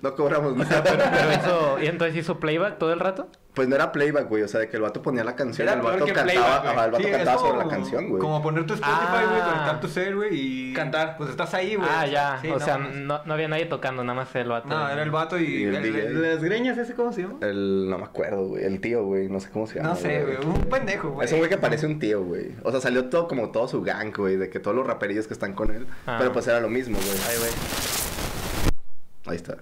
No 0.00 0.14
cobramos 0.14 0.56
nada. 0.56 0.82
Pero, 0.82 0.96
pero 1.12 1.32
hizo, 1.34 1.78
¿y 1.82 1.86
entonces 1.86 2.16
hizo 2.16 2.40
playback 2.40 2.78
todo 2.78 2.90
el 2.94 3.00
rato? 3.00 3.28
Pues 3.52 3.68
no 3.68 3.74
era 3.74 3.92
playback, 3.92 4.30
güey. 4.30 4.42
O 4.44 4.48
sea, 4.48 4.60
de 4.60 4.70
que 4.70 4.76
el 4.78 4.82
vato 4.82 5.02
ponía 5.02 5.22
la 5.24 5.36
canción. 5.36 5.68
Era 5.68 5.76
el 5.76 5.82
vato 5.82 6.06
que 6.06 6.12
cantaba, 6.14 6.62
playback, 6.62 6.64
ajá, 6.74 6.84
el 6.86 6.90
vato 6.92 7.04
Sí, 7.04 7.10
cantaba 7.10 7.38
sobre 7.38 7.50
como- 7.50 7.62
la 7.64 7.68
canción, 7.68 8.08
güey. 8.08 8.18
Como 8.22 8.42
poner 8.42 8.64
tu 8.64 8.72
Spotify, 8.72 9.24
güey, 9.28 9.40
Ah. 9.42 9.44
conectar 9.50 9.80
tu 9.80 9.88
cel, 9.88 10.16
güey, 10.16 10.30
y... 10.32 10.72
Cantar. 10.72 11.18
Pues 11.18 11.28
estás 11.28 11.52
ahí, 11.52 11.74
güey. 11.74 11.86
Ah, 11.92 12.06
ya. 12.06 12.38
Sí, 12.40 12.48
o 12.48 12.54
no 12.58 12.60
sea, 12.64 12.78
no, 12.78 13.20
no 13.26 13.34
había 13.34 13.48
nadie 13.48 13.66
tocando, 13.66 14.02
nada 14.04 14.16
más 14.20 14.34
el 14.34 14.48
vato. 14.48 14.68
No, 14.68 14.88
era 14.88 15.02
el 15.02 15.10
vato 15.10 15.38
y... 15.38 15.44
Y 15.44 15.64
el 15.64 15.74
el, 15.76 16.22
las 16.22 16.42
greñas, 16.42 16.78
¿ese 16.78 16.94
cómo 16.94 17.12
se 17.12 17.20
llama? 17.24 17.34
El, 17.42 17.90
no 17.90 17.98
me 17.98 18.04
acuerdo, 18.04 18.46
güey. 18.48 18.64
El 18.64 18.80
tío, 18.80 19.04
güey. 19.04 19.28
No 19.28 19.38
sé 19.40 19.50
cómo 19.50 19.66
se 19.66 19.76
llama. 19.76 19.90
No 19.90 19.96
sé, 19.96 20.22
güey. 20.24 20.36
Un 20.42 20.64
pendejo, 20.70 21.10
güey. 21.10 21.26
Es 21.26 21.32
un 21.32 21.40
güey 21.40 21.50
que 21.50 21.58
parece 21.58 21.84
un 21.84 21.98
tío, 21.98 22.22
güey. 22.24 22.52
O 22.62 22.70
sea, 22.70 22.80
salió 22.80 23.10
todo 23.10 23.28
como 23.28 23.50
todo 23.50 23.68
su 23.68 23.82
gang, 23.82 24.16
güey. 24.16 24.36
De 24.38 24.48
que 24.48 24.60
todos 24.60 24.74
los 24.74 24.86
raperillos 24.86 25.26
que 25.26 25.34
están 25.34 25.52
con 25.52 25.70
él. 25.74 25.86
Ah. 26.06 26.16
Pero 26.18 26.32
pues 26.32 26.46
era 26.48 26.58
lo 26.60 26.70
mismo, 26.70 26.96
güey. 26.96 27.18
Ay, 27.28 27.36
güey. 27.36 27.50
Ahí 29.30 29.36
está. 29.36 29.58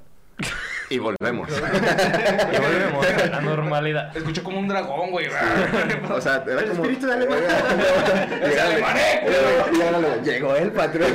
Y 0.90 0.98
volvemos. 0.98 1.48
Y 1.52 2.58
volvemos 2.58 3.06
a 3.06 3.26
la 3.26 3.40
normalidad. 3.42 4.16
Escucho 4.16 4.42
como 4.42 4.58
un 4.58 4.68
dragón, 4.68 5.10
güey. 5.10 5.26
o 6.10 6.20
sea, 6.20 6.42
era 6.46 6.60
El 6.62 6.70
como... 6.70 6.84
espíritu 6.84 7.06
de 7.06 7.12
alemán. 7.12 7.38
¡Es 8.42 8.58
alemán, 8.58 8.96
eh! 8.96 10.20
Llegó 10.24 10.56
el 10.56 10.72
patrón. 10.72 11.12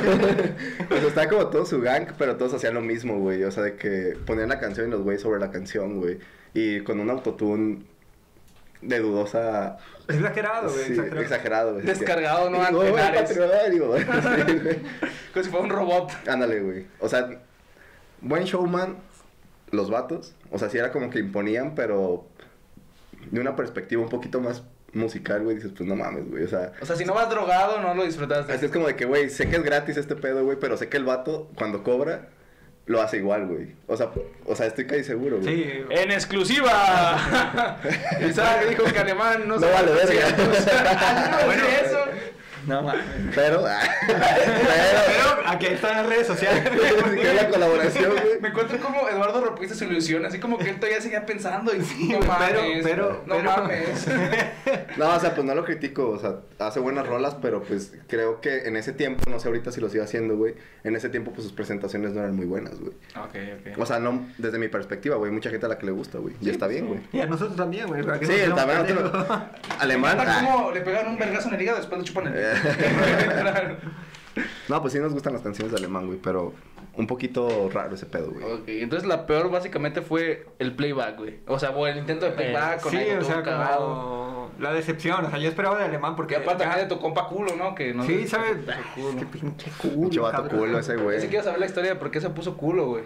o 0.90 0.94
sea, 0.96 1.08
estaba 1.08 1.26
como 1.28 1.46
todo 1.48 1.66
su 1.66 1.80
gang, 1.80 2.06
pero 2.16 2.36
todos 2.36 2.54
hacían 2.54 2.74
lo 2.74 2.80
mismo, 2.80 3.18
güey. 3.18 3.42
O 3.42 3.50
sea, 3.50 3.64
de 3.64 3.74
que 3.74 4.16
ponían 4.24 4.50
la 4.50 4.60
canción 4.60 4.86
y 4.86 4.90
los 4.90 5.02
güeyes 5.02 5.22
sobre 5.22 5.40
la 5.40 5.50
canción, 5.50 5.98
güey. 6.00 6.18
Y 6.52 6.80
con 6.82 7.00
un 7.00 7.10
autotune 7.10 7.82
de 8.82 8.98
dudosa... 9.00 9.78
Exagerado, 10.06 10.70
güey. 10.70 10.84
Sí, 10.84 10.92
exagerado. 10.92 11.20
exagerado, 11.22 11.72
güey. 11.72 11.86
Descargado, 11.86 12.50
¿no? 12.50 12.58
Y 12.62 12.66
digo, 12.66 12.80
Ante 12.82 12.92
"Oye, 12.92 13.02
Ares". 13.02 13.20
patrón", 13.32 13.50
digo, 13.72 13.96
sí, 13.96 14.04
güey. 14.62 14.76
Como 15.32 15.44
si 15.44 15.50
fuera 15.50 15.64
un 15.64 15.70
robot. 15.70 16.12
Ándale, 16.28 16.60
güey. 16.60 16.86
O 17.00 17.08
sea, 17.08 17.28
buen 18.20 18.44
showman, 18.44 18.96
los 19.70 19.90
vatos. 19.90 20.34
O 20.50 20.58
sea, 20.58 20.68
sí 20.70 20.78
era 20.78 20.92
como 20.92 21.10
que 21.10 21.18
imponían, 21.18 21.74
pero 21.74 22.26
de 23.30 23.40
una 23.40 23.56
perspectiva 23.56 24.02
un 24.02 24.08
poquito 24.08 24.40
más 24.40 24.62
musical, 24.92 25.42
güey. 25.42 25.56
Dices, 25.56 25.72
pues 25.76 25.88
no 25.88 25.96
mames, 25.96 26.28
güey. 26.30 26.44
O 26.44 26.48
sea, 26.48 26.72
O 26.80 26.86
sea, 26.86 26.96
si 26.96 27.04
no 27.04 27.14
vas 27.14 27.28
drogado, 27.30 27.80
no 27.80 27.94
lo 27.94 28.04
disfrutaste. 28.04 28.52
así 28.52 28.66
es 28.66 28.72
como 28.72 28.86
de 28.86 28.96
que, 28.96 29.04
güey, 29.04 29.28
sé 29.30 29.48
que 29.48 29.56
es 29.56 29.62
gratis 29.62 29.96
este 29.96 30.14
pedo, 30.16 30.44
güey, 30.44 30.58
pero 30.60 30.76
sé 30.76 30.88
que 30.88 30.96
el 30.96 31.04
vato, 31.04 31.50
cuando 31.56 31.82
cobra, 31.82 32.28
lo 32.86 33.00
hace 33.00 33.16
igual, 33.16 33.46
güey. 33.46 33.74
O 33.86 33.96
sea, 33.96 34.10
o 34.46 34.54
sea, 34.54 34.66
estoy 34.66 34.86
casi 34.86 35.04
seguro, 35.04 35.38
güey. 35.40 35.54
Sí. 35.54 35.72
¡En 35.90 36.10
exclusiva! 36.10 37.80
Isaac 38.28 38.68
dijo 38.68 38.84
que 38.84 38.98
alemán 38.98 39.48
no, 39.48 39.56
No 39.58 39.66
vale 39.70 39.92
verga. 39.92 40.26
Bueno, 41.46 41.62
eso. 41.84 41.98
No 42.66 42.82
mames. 42.82 43.04
Pero, 43.34 43.64
ah, 43.66 43.80
pero, 44.06 44.20
Pero 45.06 45.48
aquí 45.48 45.66
están 45.66 45.96
las 45.98 46.06
redes 46.06 46.26
sociales. 46.26 46.64
la 47.34 47.48
colaboración, 47.48 48.10
güey. 48.12 48.40
Me 48.40 48.48
encuentro 48.48 48.78
como 48.80 49.08
Eduardo 49.08 49.44
rompiste 49.44 49.74
su 49.74 49.84
ilusión, 49.84 50.24
así 50.24 50.38
como 50.40 50.58
que 50.58 50.70
él 50.70 50.76
todavía 50.76 51.00
seguía 51.00 51.26
pensando 51.26 51.74
y 51.74 51.78
no 51.78 52.16
güey, 52.18 52.28
mames, 52.28 52.50
pero- 52.82 52.82
pero- 52.82 53.22
no 53.26 53.36
pero- 53.36 53.50
mames. 53.56 54.06
No, 54.96 55.08
o 55.14 55.18
sea, 55.20 55.34
pues 55.34 55.44
no 55.44 55.54
lo 55.56 55.64
critico, 55.64 56.08
o 56.10 56.18
sea, 56.20 56.36
hace 56.60 56.78
buenas 56.78 57.06
rolas, 57.06 57.36
pero 57.42 57.62
pues 57.62 57.92
creo 58.06 58.40
que 58.40 58.68
en 58.68 58.76
ese 58.76 58.92
tiempo, 58.92 59.28
no 59.28 59.40
sé 59.40 59.48
ahorita 59.48 59.72
si 59.72 59.80
lo 59.80 59.88
sigue 59.88 60.04
haciendo, 60.04 60.36
güey, 60.36 60.54
en 60.84 60.94
ese 60.94 61.08
tiempo 61.08 61.32
pues 61.32 61.42
sus 61.42 61.52
presentaciones 61.52 62.12
no 62.12 62.20
eran 62.20 62.36
muy 62.36 62.46
buenas, 62.46 62.78
güey. 62.78 62.92
Ok, 63.20 63.76
O 63.78 63.86
sea, 63.86 63.98
no 63.98 64.24
desde 64.38 64.58
mi 64.58 64.68
perspectiva, 64.68 65.16
güey, 65.16 65.32
mucha 65.32 65.50
gente 65.50 65.66
a 65.66 65.68
la 65.68 65.78
que 65.78 65.86
le 65.86 65.92
gusta, 65.92 66.18
güey. 66.18 66.34
Y 66.40 66.48
está 66.48 66.68
bien, 66.68 66.86
güey. 66.86 67.00
Y 67.12 67.20
a 67.20 67.26
nosotros 67.26 67.56
también, 67.56 67.88
güey. 67.88 68.02
¿para 68.04 68.20
qué 68.20 68.26
Sí, 68.26 68.32
también 68.54 68.94
nosotros- 68.94 69.26
Alemán. 69.80 70.16
Ah. 70.20 70.40
como 70.44 70.70
le 70.70 70.80
pegan 70.80 71.08
un 71.08 71.18
vergazo 71.18 71.48
en 71.48 71.54
el 71.56 71.62
hígado 71.62 71.78
después 71.78 71.98
le 71.98 72.04
chupan 72.06 72.28
el 72.28 72.34
Eh. 72.36 72.53
No, 74.68 74.80
pues 74.80 74.92
sí 74.92 74.98
nos 74.98 75.12
gustan 75.12 75.32
las 75.32 75.42
canciones 75.42 75.70
de 75.70 75.78
alemán, 75.78 76.06
güey, 76.06 76.18
pero 76.20 76.52
un 76.96 77.06
poquito 77.06 77.70
raro 77.72 77.94
ese 77.94 78.06
pedo, 78.06 78.32
güey. 78.32 78.44
Ok, 78.44 78.62
entonces 78.66 79.06
la 79.08 79.26
peor 79.26 79.48
básicamente 79.50 80.02
fue 80.02 80.46
el 80.58 80.74
playback, 80.74 81.18
güey. 81.18 81.38
O 81.46 81.58
sea, 81.58 81.70
o 81.70 81.86
el 81.86 81.98
intento 81.98 82.26
de 82.26 82.32
playback 82.32 82.80
con 82.80 82.90
Sí, 82.90 82.96
algo 82.98 83.20
o 83.20 83.24
sea, 83.24 83.42
como 83.44 84.50
la 84.58 84.72
decepción. 84.72 85.24
O 85.24 85.30
sea, 85.30 85.38
yo 85.38 85.48
esperaba 85.48 85.78
de 85.78 85.84
alemán 85.84 86.16
porque... 86.16 86.34
Que 86.34 86.40
aparte 86.42 86.64
ya- 86.64 86.70
también 86.70 86.88
de 86.88 86.94
tu 86.96 87.00
compa 87.00 87.28
culo, 87.28 87.54
¿no? 87.56 87.76
Que 87.76 87.94
no 87.94 88.02
Sí, 88.04 88.26
¿sabes? 88.26 88.56
culo. 88.96 89.16
Qué 89.20 89.26
pinche 89.26 89.70
culo. 89.78 90.00
Pinche 90.00 90.18
vato 90.20 90.42
cabrón. 90.42 90.58
culo 90.60 90.78
ese, 90.80 90.96
güey. 90.96 91.20
sí 91.20 91.28
quiero 91.28 91.44
saber 91.44 91.60
la 91.60 91.66
historia 91.66 91.90
de 91.90 91.96
por 91.96 92.10
qué 92.10 92.20
se 92.20 92.30
puso 92.30 92.56
culo, 92.56 92.86
güey. 92.86 93.04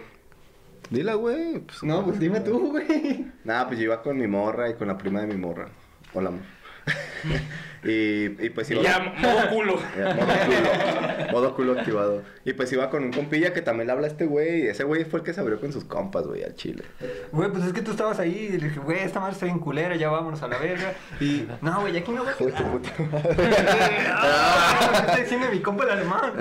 Dila, 0.89 1.13
güey. 1.13 1.59
Pues, 1.59 1.83
No, 1.83 2.03
pues 2.05 2.19
dime 2.19 2.39
tú, 2.39 2.71
güey. 2.71 3.27
Nada, 3.43 3.67
pues 3.67 3.77
yo 3.77 3.85
iba 3.85 4.01
con 4.01 4.17
mi 4.17 4.25
morra 4.25 4.69
y 4.69 4.73
con 4.75 4.87
la 4.87 4.97
prima 4.97 5.21
de 5.21 5.27
mi 5.27 5.35
morra. 5.35 5.67
Hola, 6.15 6.29
amor. 6.29 6.41
Y, 7.83 8.45
y 8.45 8.49
pues 8.49 8.69
iba... 8.71 8.81
Ya, 8.81 8.99
modo 8.99 9.49
culo. 9.49 9.79
Ya, 9.97 10.13
modo 10.13 10.27
culo. 10.45 11.31
Modo 11.31 11.55
culo 11.55 11.79
activado. 11.79 12.23
Y 12.45 12.53
pues 12.53 12.71
iba 12.73 12.89
con 12.89 13.03
un 13.03 13.11
compilla 13.11 13.53
que 13.53 13.61
también 13.61 13.87
le 13.87 13.93
habla 13.93 14.07
a 14.07 14.09
este 14.09 14.25
güey. 14.25 14.63
Y 14.63 14.67
ese 14.67 14.83
güey 14.83 15.05
fue 15.05 15.19
el 15.19 15.25
que 15.25 15.33
se 15.33 15.41
abrió 15.41 15.59
con 15.59 15.71
sus 15.71 15.83
compas, 15.85 16.25
güey, 16.27 16.43
al 16.43 16.55
chile. 16.55 16.83
Güey, 17.31 17.49
pues 17.51 17.65
es 17.65 17.73
que 17.73 17.81
tú 17.81 17.91
estabas 17.91 18.19
ahí 18.19 18.49
y 18.53 18.57
le 18.57 18.67
dije, 18.69 18.79
güey, 18.79 18.99
esta 18.99 19.19
madre 19.19 19.33
está 19.33 19.45
bien 19.45 19.59
culera, 19.59 19.95
ya 19.95 20.09
vámonos 20.09 20.41
a 20.43 20.47
la 20.47 20.57
verga. 20.57 20.93
Y, 21.19 21.47
no, 21.61 21.81
güey, 21.81 21.97
aquí 21.97 22.11
no 22.11 22.23
voy 22.23 22.31
a 22.31 22.33
jugar. 22.33 22.71
puta 22.71 22.91
madre. 23.11 23.39
Ah, 24.21 24.79
¿qué 24.91 24.97
está 24.99 25.15
diciendo 25.17 25.47
mi 25.51 25.59
compa 25.59 25.83
el 25.85 25.91
alemán? 25.91 26.33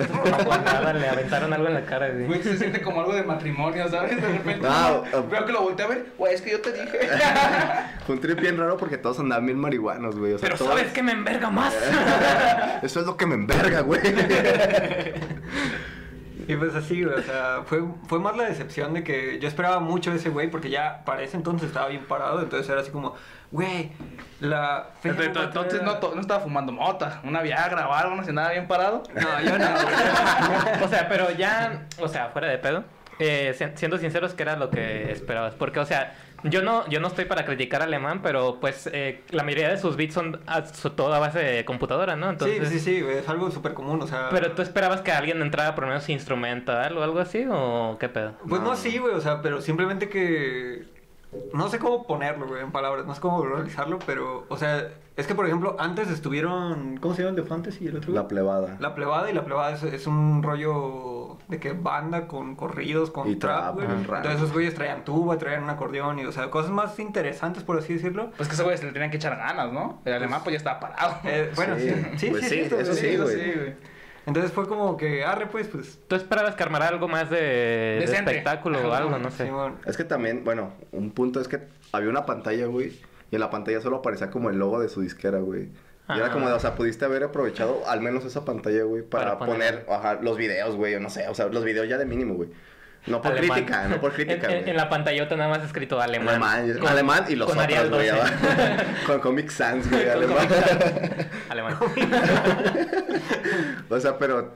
Nada, 0.65 0.93
le 0.93 1.09
aventaron 1.09 1.53
algo 1.53 1.67
en 1.69 1.75
la 1.75 1.85
cara, 1.85 2.09
güey. 2.11 2.27
Güey, 2.27 2.43
se 2.43 2.57
siente 2.57 2.81
como 2.81 3.01
algo 3.01 3.15
de 3.15 3.23
matrimonio, 3.23 3.89
¿sabes? 3.89 4.21
De 4.21 4.27
repente 4.29 4.67
No, 4.67 5.03
uh, 5.03 5.29
veo 5.31 5.45
que 5.47 5.53
lo 5.53 5.63
volteé 5.63 5.85
a 5.85 5.89
ver. 5.89 6.07
Güey, 6.17 6.35
es 6.35 6.41
que 6.43 6.51
yo 6.53 6.61
te 6.61 6.73
dije. 6.73 6.99
Fue 8.07 8.15
un 8.15 8.21
trip 8.21 8.41
bien 8.41 8.57
raro 8.57 8.77
porque 8.77 8.97
todos 8.99 9.19
andaban 9.21 9.47
bien 9.47 9.59
marihuanos, 9.59 10.19
güey. 10.19 10.33
O 10.33 10.39
sea, 10.39 10.49
Pero 10.49 10.59
todos- 10.59 10.71
¿sabes 10.77 10.93
qué 10.93 11.03
me 11.03 11.13
enverga 11.29 11.51
más? 11.51 11.75
Eso 12.83 13.01
es 13.01 13.07
lo 13.07 13.17
que 13.17 13.27
me 13.27 13.35
enverga, 13.35 13.81
güey. 13.81 14.01
Y 16.49 16.57
pues 16.57 16.75
así, 16.75 17.05
güey, 17.05 17.15
o 17.15 17.23
sea, 17.23 17.63
fue, 17.67 17.85
fue 18.07 18.19
más 18.21 18.35
la 18.35 18.45
decepción 18.45 18.95
de 18.95 19.05
que 19.05 19.39
yo 19.39 19.47
esperaba 19.47 19.81
mucho 19.81 20.11
de 20.11 20.17
ese 20.17 20.31
güey 20.31 20.51
porque 20.51 20.71
ya 20.71 21.05
para 21.05 21.21
ese 21.23 21.37
entonces 21.37 21.69
estaba 21.69 21.89
bien 21.89 22.07
parado, 22.07 22.41
entonces 22.41 22.67
era 22.71 22.81
así 22.81 22.91
como, 22.91 23.15
güey, 23.51 23.93
la... 24.41 24.89
fe 25.03 25.11
Entonces, 25.11 25.45
entonces 25.45 25.83
no, 25.83 26.15
no 26.15 26.21
estaba 26.23 26.41
fumando 26.41 26.73
mota, 26.73 27.21
una 27.23 27.43
Viagra 27.43 27.87
o 27.87 27.93
algo, 27.93 28.17
no 28.17 28.25
sé, 28.25 28.33
nada 28.33 28.53
bien 28.53 28.67
parado. 28.67 29.03
No, 29.15 29.43
yo 29.43 29.59
no, 29.59 29.67
güey. 29.67 30.83
o 30.85 30.89
sea, 30.89 31.07
pero 31.07 31.31
ya, 31.33 31.87
o 32.01 32.09
sea, 32.09 32.31
fuera 32.31 32.49
de 32.49 32.57
pedo, 32.57 32.83
eh, 33.19 33.55
si- 33.57 33.65
siendo 33.77 33.99
sinceros, 33.99 34.35
¿qué 34.35 34.43
era 34.43 34.57
lo 34.57 34.71
que 34.71 35.11
esperabas? 35.13 35.55
Porque, 35.55 35.81
o 35.81 35.85
sea, 35.87 36.15
yo 36.45 36.63
no, 36.63 36.89
yo 36.89 37.01
no 37.01 37.09
estoy 37.09 37.25
para 37.25 37.45
criticar 37.45 37.83
al 37.83 37.89
alemán, 37.89 38.21
pero 38.23 38.59
pues 38.61 38.89
eh, 38.93 39.23
la 39.31 39.43
mayoría 39.43 39.69
de 39.71 39.77
sus 39.79 39.97
beats 39.97 40.15
son 40.15 40.41
a, 40.47 40.65
su- 40.67 40.91
todo 40.91 41.13
a 41.13 41.19
base 41.19 41.41
de 41.41 41.65
computadora, 41.65 42.15
¿no? 42.17 42.31
Entonces, 42.31 42.69
Sí, 42.69 42.79
sí, 42.79 43.01
sí, 43.01 43.05
es 43.09 43.29
algo 43.29 43.51
súper 43.51 43.75
común, 43.75 44.01
o 44.03 44.07
sea... 44.07 44.29
Pero 44.31 44.53
tú 44.53 44.63
esperabas 44.63 45.01
que 45.01 45.11
alguien 45.13 45.43
entrara 45.43 45.75
por 45.75 45.85
lo 45.85 45.89
menos 45.89 46.09
instrumental 46.09 46.97
o 46.97 47.03
algo 47.03 47.19
así, 47.19 47.45
o 47.51 47.97
qué 47.99 48.09
pedo? 48.09 48.35
Pues 48.49 48.61
no, 48.63 48.69
No. 48.71 48.77
sí, 48.77 48.99
güey, 48.99 49.15
o 49.15 49.21
sea, 49.21 49.43
pero 49.43 49.61
simplemente 49.61 50.09
que... 50.09 50.85
No 51.53 51.69
sé 51.69 51.79
cómo 51.79 52.07
ponerlo, 52.07 52.47
güey, 52.47 52.63
en 52.63 52.73
palabras, 52.73 53.05
no 53.07 53.15
sé 53.15 53.21
cómo 53.21 53.45
realizarlo, 53.45 53.99
pero, 54.07 54.47
o 54.49 54.57
sea, 54.57 54.89
es 55.17 55.27
que, 55.27 55.35
por 55.35 55.47
ejemplo, 55.47 55.77
antes 55.79 56.09
estuvieron... 56.11 56.97
¿Cómo 56.99 57.15
se 57.15 57.23
llama 57.23 57.31
el 57.31 57.37
de 57.37 57.49
Fantasy 57.49 57.85
y 57.85 57.89
el 57.89 57.97
otro? 57.99 58.13
La 58.13 58.29
plebada. 58.29 58.77
La 58.81 58.95
plebada 58.95 59.31
y 59.31 59.35
la 59.35 59.45
plebada 59.45 59.75
es, 59.75 59.83
es 59.83 60.07
un 60.07 60.43
rollo 60.43 61.37
de 61.49 61.61
que 61.61 61.73
banda 61.73 62.29
con 62.29 62.57
corridos, 62.57 63.11
con 63.11 63.29
Y 63.29 63.37
trap, 63.37 63.59
trap, 63.61 63.75
güey. 63.75 63.87
Entonces 63.87 64.37
esos 64.37 64.53
güeyes 64.53 64.75
traían 64.75 65.05
tuba, 65.05 65.37
traían 65.37 65.65
un 65.65 65.71
acordeón 65.71 66.19
y, 66.19 66.25
o 66.25 66.33
sea, 66.33 66.51
cosas 66.51 66.71
más 66.71 66.99
interesantes, 66.99 67.63
por 67.63 67.77
así 67.79 67.95
decirlo. 67.95 68.31
Pues 68.37 68.49
que 68.49 68.55
ese 68.55 68.63
güey 68.63 68.79
se 68.79 68.87
le 68.87 68.93
tenían 68.93 69.11
que 69.11 69.19
echar 69.19 69.37
ganas, 69.37 69.71
¿no? 69.73 70.01
El 70.07 70.15
alemán 70.15 70.41
pues 70.43 70.55
ya 70.55 70.59
estaba 70.59 70.81
parado. 70.81 71.17
Eh, 71.25 71.53
bueno, 71.57 71.77
sí, 71.77 71.91
sí, 72.17 72.31
Pues 72.31 72.45
sí, 72.45 72.49
sí, 72.49 72.55
cierto, 72.55 72.81
eso 72.81 72.93
güey. 72.93 73.03
sí, 73.03 73.17
güey. 73.53 73.98
Entonces 74.29 74.53
fue 74.53 74.69
como 74.69 74.97
que, 74.97 75.25
arre, 75.25 75.47
pues, 75.47 75.67
pues... 75.69 75.99
¿Tú 76.07 76.15
esperabas 76.15 76.55
que 76.55 76.63
armara 76.63 76.87
algo 76.89 77.09
más 77.09 77.29
de, 77.31 77.99
espectáculo 78.05 78.89
o 78.89 78.93
algo? 78.93 79.19
No 79.19 79.31
sé. 79.31 79.51
Es 79.87 79.97
que 79.97 80.05
también, 80.05 80.45
bueno, 80.45 80.73
un 80.93 81.11
punto 81.11 81.41
es 81.41 81.49
que 81.49 81.61
había 81.93 82.11
una 82.11 82.27
pantalla, 82.27 82.67
güey. 82.67 82.93
Y 83.31 83.35
en 83.37 83.41
la 83.41 83.51
pantalla 83.51 83.81
solo 83.81 83.97
aparecía 83.97 84.31
como 84.31 84.51
el 84.51 84.59
logo 84.59 84.81
de 84.81 84.89
su 84.89 85.01
disquera, 85.01 85.39
güey. 85.39 85.71
Y 86.11 86.17
era 86.19 86.27
Ah. 86.27 86.33
como 86.33 86.47
de, 86.49 86.55
o 86.55 86.61
sea, 86.61 86.75
pudiste 86.75 87.05
haber 87.05 87.25
aprovechado 87.25 87.83
al 87.87 88.01
menos 88.01 88.25
esa 88.25 88.45
pantalla, 88.45 88.83
güey, 88.85 89.03
para, 89.03 89.39
Para 89.39 89.53
poner- 89.53 89.85
poner, 89.85 89.99
ajá, 89.99 90.15
los 90.23 90.37
videos, 90.39 90.77
güey, 90.77 90.95
o 90.95 91.01
no 91.01 91.11
sé, 91.11 91.27
o 91.29 91.35
sea, 91.35 91.47
los 91.49 91.65
videos 91.65 91.89
ya 91.89 91.99
de 91.99 92.07
mínimo, 92.07 92.35
güey. 92.35 92.49
No 93.09 93.23
por 93.23 93.33
Alemán. 93.33 93.57
crítica, 93.57 93.89
no 93.89 94.01
por 94.01 94.13
crítica, 94.15 94.47
En, 94.47 94.53
en- 94.53 94.59
güey. 94.61 94.71
en 94.71 94.77
la 94.77 94.89
pantallota 94.89 95.37
nada 95.37 95.51
más 95.51 95.65
escrito 95.65 96.01
alemán. 96.01 96.43
Alemán, 96.43 96.79
Con- 96.79 96.89
alemán 96.89 97.25
y 97.29 97.37
los 97.37 97.49
con 97.49 97.59
otros, 97.59 97.65
Arial 97.79 97.89
güey, 97.91 98.09
12. 98.09 98.21
abajo. 98.21 98.35
Con 99.07 99.21
Comic 99.21 99.51
Sans, 99.51 99.91
güey, 99.91 100.09
alemán. 100.09 100.49
Alemán. 101.49 101.77
o 103.89 104.01
sea, 104.01 104.19
pero 104.19 104.55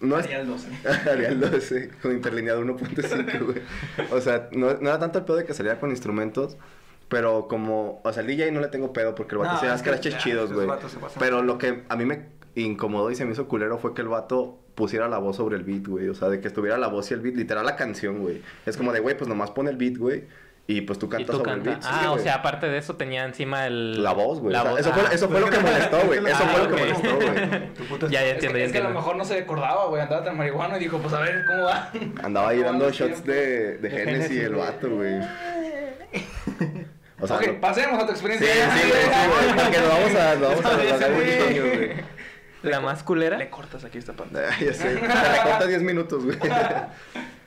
no 0.00 0.18
es... 0.18 0.26
Arial 0.26 0.46
12. 0.46 0.68
Arial 1.10 1.40
12, 1.40 1.90
con 2.02 2.12
interlineado 2.12 2.62
1.5, 2.62 3.44
güey. 3.44 3.62
O 4.10 4.20
sea, 4.20 4.48
no, 4.52 4.74
no 4.74 4.88
era 4.90 4.98
tanto 4.98 5.18
el 5.20 5.24
pedo 5.24 5.36
de 5.36 5.44
que 5.44 5.54
saliera 5.54 5.80
con 5.80 5.90
instrumentos, 5.90 6.56
pero 7.08 7.48
como, 7.48 8.00
o 8.04 8.12
sea, 8.12 8.20
el 8.22 8.26
DJ 8.26 8.50
no 8.52 8.60
le 8.60 8.68
tengo 8.68 8.92
pedo 8.92 9.14
porque 9.14 9.34
el 9.34 9.38
vato 9.38 9.52
No, 9.52 9.56
es 9.74 9.80
que 9.82 9.88
scratches 9.88 10.18
chidos, 10.18 10.52
güey. 10.52 10.66
se. 10.66 11.12
Pero 11.18 11.42
lo 11.42 11.56
que 11.58 11.84
a 11.88 11.96
mí 11.96 12.04
me 12.04 12.26
incomodó 12.54 13.10
y 13.10 13.14
se 13.14 13.24
me 13.24 13.32
hizo 13.32 13.48
culero 13.48 13.78
fue 13.78 13.94
que 13.94 14.02
el 14.02 14.08
vato 14.08 14.58
pusiera 14.76 15.08
la 15.08 15.18
voz 15.18 15.36
sobre 15.36 15.56
el 15.56 15.64
beat, 15.64 15.88
güey. 15.88 16.08
O 16.08 16.14
sea, 16.14 16.28
de 16.28 16.38
que 16.40 16.46
estuviera 16.46 16.78
la 16.78 16.86
voz 16.86 17.10
y 17.10 17.14
el 17.14 17.20
beat, 17.20 17.34
literal 17.34 17.66
la 17.66 17.74
canción, 17.74 18.20
güey. 18.20 18.40
Es 18.64 18.76
como 18.76 18.92
de, 18.92 19.00
güey, 19.00 19.16
pues 19.16 19.26
nomás 19.28 19.50
pone 19.50 19.70
el 19.70 19.76
beat, 19.76 19.96
güey. 19.96 20.22
Y 20.68 20.80
pues 20.82 20.98
tú 20.98 21.08
cantas 21.08 21.26
tú 21.30 21.38
sobre 21.38 21.50
canta. 21.52 21.70
el 21.70 21.76
beat. 21.76 21.82
sí, 21.82 21.88
ah, 21.92 22.10
o 22.12 22.18
sea, 22.18 22.34
aparte 22.34 22.66
de 22.68 22.78
eso 22.78 22.96
tenía 22.96 23.24
encima 23.24 23.66
el... 23.68 24.02
La 24.02 24.12
voz, 24.12 24.40
güey. 24.40 24.54
O 24.54 24.60
sea, 24.62 24.78
eso, 24.80 24.90
Ah, 24.92 24.98
fue, 24.98 25.14
eso 25.14 25.28
fue 25.28 25.40
lo 25.40 25.48
que 25.48 25.58
molestó, 25.60 25.98
güey. 26.06 26.18
Eso 26.26 26.36
Ah, 26.40 26.48
fue 26.48 26.62
lo 26.68 26.74
que 26.76 26.80
molestó, 26.82 27.16
güey. 27.16 28.10
Ya, 28.10 28.20
ya 28.20 28.26
Es 28.26 28.32
entiendo, 28.34 28.54
que, 28.54 28.58
ya 28.60 28.66
es 28.66 28.72
que 28.72 28.78
a 28.78 28.82
lo 28.82 28.90
mejor 28.90 29.16
no 29.16 29.24
se 29.24 29.38
acordaba, 29.38 29.86
güey. 29.86 30.02
Andaba 30.02 30.24
tan 30.24 30.36
marihuano 30.36 30.76
y 30.76 30.80
dijo, 30.80 30.98
pues 30.98 31.14
a 31.14 31.20
ver 31.20 31.44
cómo 31.46 31.64
va. 31.66 31.90
Andaba 32.24 32.48
ahí 32.48 32.58
¿Cómo 32.58 32.70
dando 32.70 32.90
shots 32.90 33.24
de, 33.24 33.78
de 33.78 33.78
De 33.78 33.90
Genesis 33.90 34.42
el 34.42 34.54
vato, 34.56 34.90
güey. 34.90 35.20
O 37.20 37.26
sea, 37.26 37.36
ok, 37.36 37.46
no- 37.46 37.60
pasemos 37.60 38.02
a 38.02 38.06
tu 38.06 38.12
Sí, 38.14 38.26
experiencia. 38.26 38.70
sí, 38.76 38.88
güey, 38.90 39.02
sí, 39.02 39.08
güey. 39.54 39.64
Porque 39.64 39.80
lo 39.80 39.88
vamos 39.88 40.14
a, 40.14 40.34
vamos 40.34 40.64
a 40.66 41.48
chingo, 41.48 41.66
güey. 41.76 42.15
La 42.62 42.80
más 42.80 43.02
culera. 43.02 43.36
Le 43.38 43.48
cortas 43.50 43.84
aquí 43.84 43.98
esta 43.98 44.12
parte. 44.14 44.38
Ay, 44.38 44.66
Ya 44.66 44.72
sé. 44.72 44.94
Se 44.94 45.00
le 45.00 45.00
corta 45.08 45.66
10 45.66 45.82
minutos, 45.82 46.24
güey. 46.24 46.38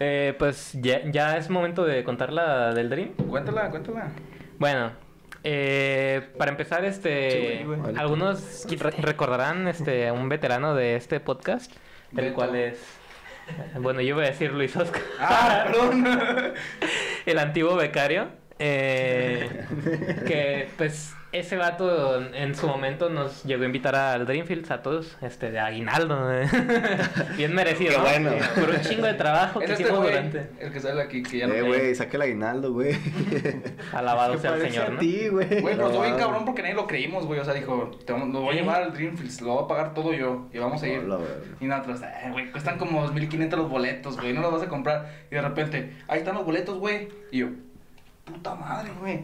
Eh, 0.02 0.34
pues 0.39 0.72
ya, 0.76 1.02
ya 1.12 1.36
es 1.36 1.50
momento 1.50 1.84
de 1.84 2.06
contar 2.06 2.32
la 2.32 2.74
del 2.74 2.89
Dream. 2.89 3.10
Cuéntala, 3.30 3.69
cuéntala. 3.69 4.08
Bueno, 4.58 4.93
eh, 5.43 6.30
para 6.38 6.52
empezar, 6.52 6.86
este, 6.86 7.58
Sí, 7.60 7.63
güey, 7.65 7.80
güey. 7.82 7.98
algunos 7.98 8.65
re- 8.69 8.91
recordarán 8.91 9.67
este, 9.67 10.08
a 10.08 10.13
un 10.13 10.30
veterano 10.30 10.74
de 10.74 10.95
este 10.95 11.19
podcast, 11.19 11.69
el 12.15 12.24
Beto. 12.26 12.34
cual 12.36 12.56
es, 12.56 12.80
bueno, 13.82 14.00
yo 14.00 14.15
voy 14.15 14.24
a 14.24 14.30
decir 14.30 14.54
Luis 14.54 14.74
Oscar, 14.78 15.02
Ah, 15.19 15.65
perdón. 15.67 16.54
el 17.26 17.38
antiguo 17.39 17.76
becario, 17.76 18.30
eh, 18.58 19.65
que 20.26 20.69
pues 20.78 21.13
ese 21.32 21.58
vato 21.58 22.20
en, 22.34 22.56
su 22.56 22.65
momento 22.65 23.10
nos 23.10 23.44
llegó 23.44 23.62
a 23.62 23.65
invitar 23.68 23.96
al 23.96 24.26
Dreamfields 24.26 24.72
a 24.72 24.82
todos, 24.82 25.15
este, 25.22 25.52
de 25.52 25.60
aguinaldo, 25.60 26.34
eh. 26.34 26.48
bien 27.38 27.54
merecido, 27.54 27.92
Qué 27.92 27.98
¿no? 27.98 28.04
bueno. 28.04 28.32
por 28.56 28.70
un 28.72 28.82
chingo 28.82 29.06
de 29.06 29.13
trabajo 29.13 29.60
que 29.60 29.65
Es 29.65 29.72
este 29.72 29.84
hicimos 29.84 30.00
güey, 30.02 30.12
durante, 30.12 30.50
el 30.60 30.72
que 30.72 30.80
sale 30.80 31.02
aquí, 31.04 31.22
que 31.22 31.38
ya 31.38 31.48
no 31.48 31.54
Eh, 31.54 31.62
güey, 31.62 31.94
saque 31.94 32.15
el 32.18 32.24
aguinaldo, 32.24 32.74
güey. 32.74 32.98
alabado 33.94 34.38
sea 34.39 34.56
el 34.56 34.62
señor, 34.62 34.86
a 34.86 34.89
¿no? 34.89 35.00
ti, 35.00 35.28
güey. 35.28 35.48
Güey, 35.62 35.62
No, 35.62 35.70
pero 35.70 35.86
estuvo 35.88 36.02
bien 36.04 36.18
cabrón 36.18 36.46
porque 36.46 36.62
nadie 36.63 36.74
lo 36.76 36.88
creímos, 36.88 37.26
güey. 37.28 37.39
O 37.39 37.46
sea, 37.46 37.54
dijo, 37.54 37.92
te 38.06 38.12
vamos- 38.12 38.30
nos 38.30 38.42
voy 38.42 38.56
a 38.58 38.62
llevar 38.62 38.82
al 38.82 38.94
Dreamfields, 38.94 39.42
lo 39.42 39.54
voy 39.54 39.63
a 39.65 39.68
pagar 39.68 39.94
todo 39.94 40.13
yo 40.13 40.48
y 40.52 40.58
vamos 40.58 40.82
a 40.82 40.88
ir. 40.88 41.00
Hola. 41.00 41.20
Y 41.60 41.65
nosotros, 41.65 42.02
eh, 42.02 42.30
güey, 42.32 42.52
cuestan 42.52 42.80
como 42.80 43.06
2.500 43.08 43.56
los 43.56 43.70
boletos, 43.70 44.18
güey, 44.20 44.34
no 44.34 44.42
los 44.42 44.52
vas 44.52 44.63
a 44.63 44.68
comprar. 44.68 45.10
Y 45.32 45.36
de 45.36 45.42
repente, 45.42 45.94
ahí 46.08 46.20
están 46.20 46.34
los 46.36 46.46
boletos, 46.46 46.80
güey. 46.80 47.10
Y 47.32 47.39
yo, 47.39 47.50
puta 48.30 48.56
madre, 48.56 48.92
güey. 49.00 49.24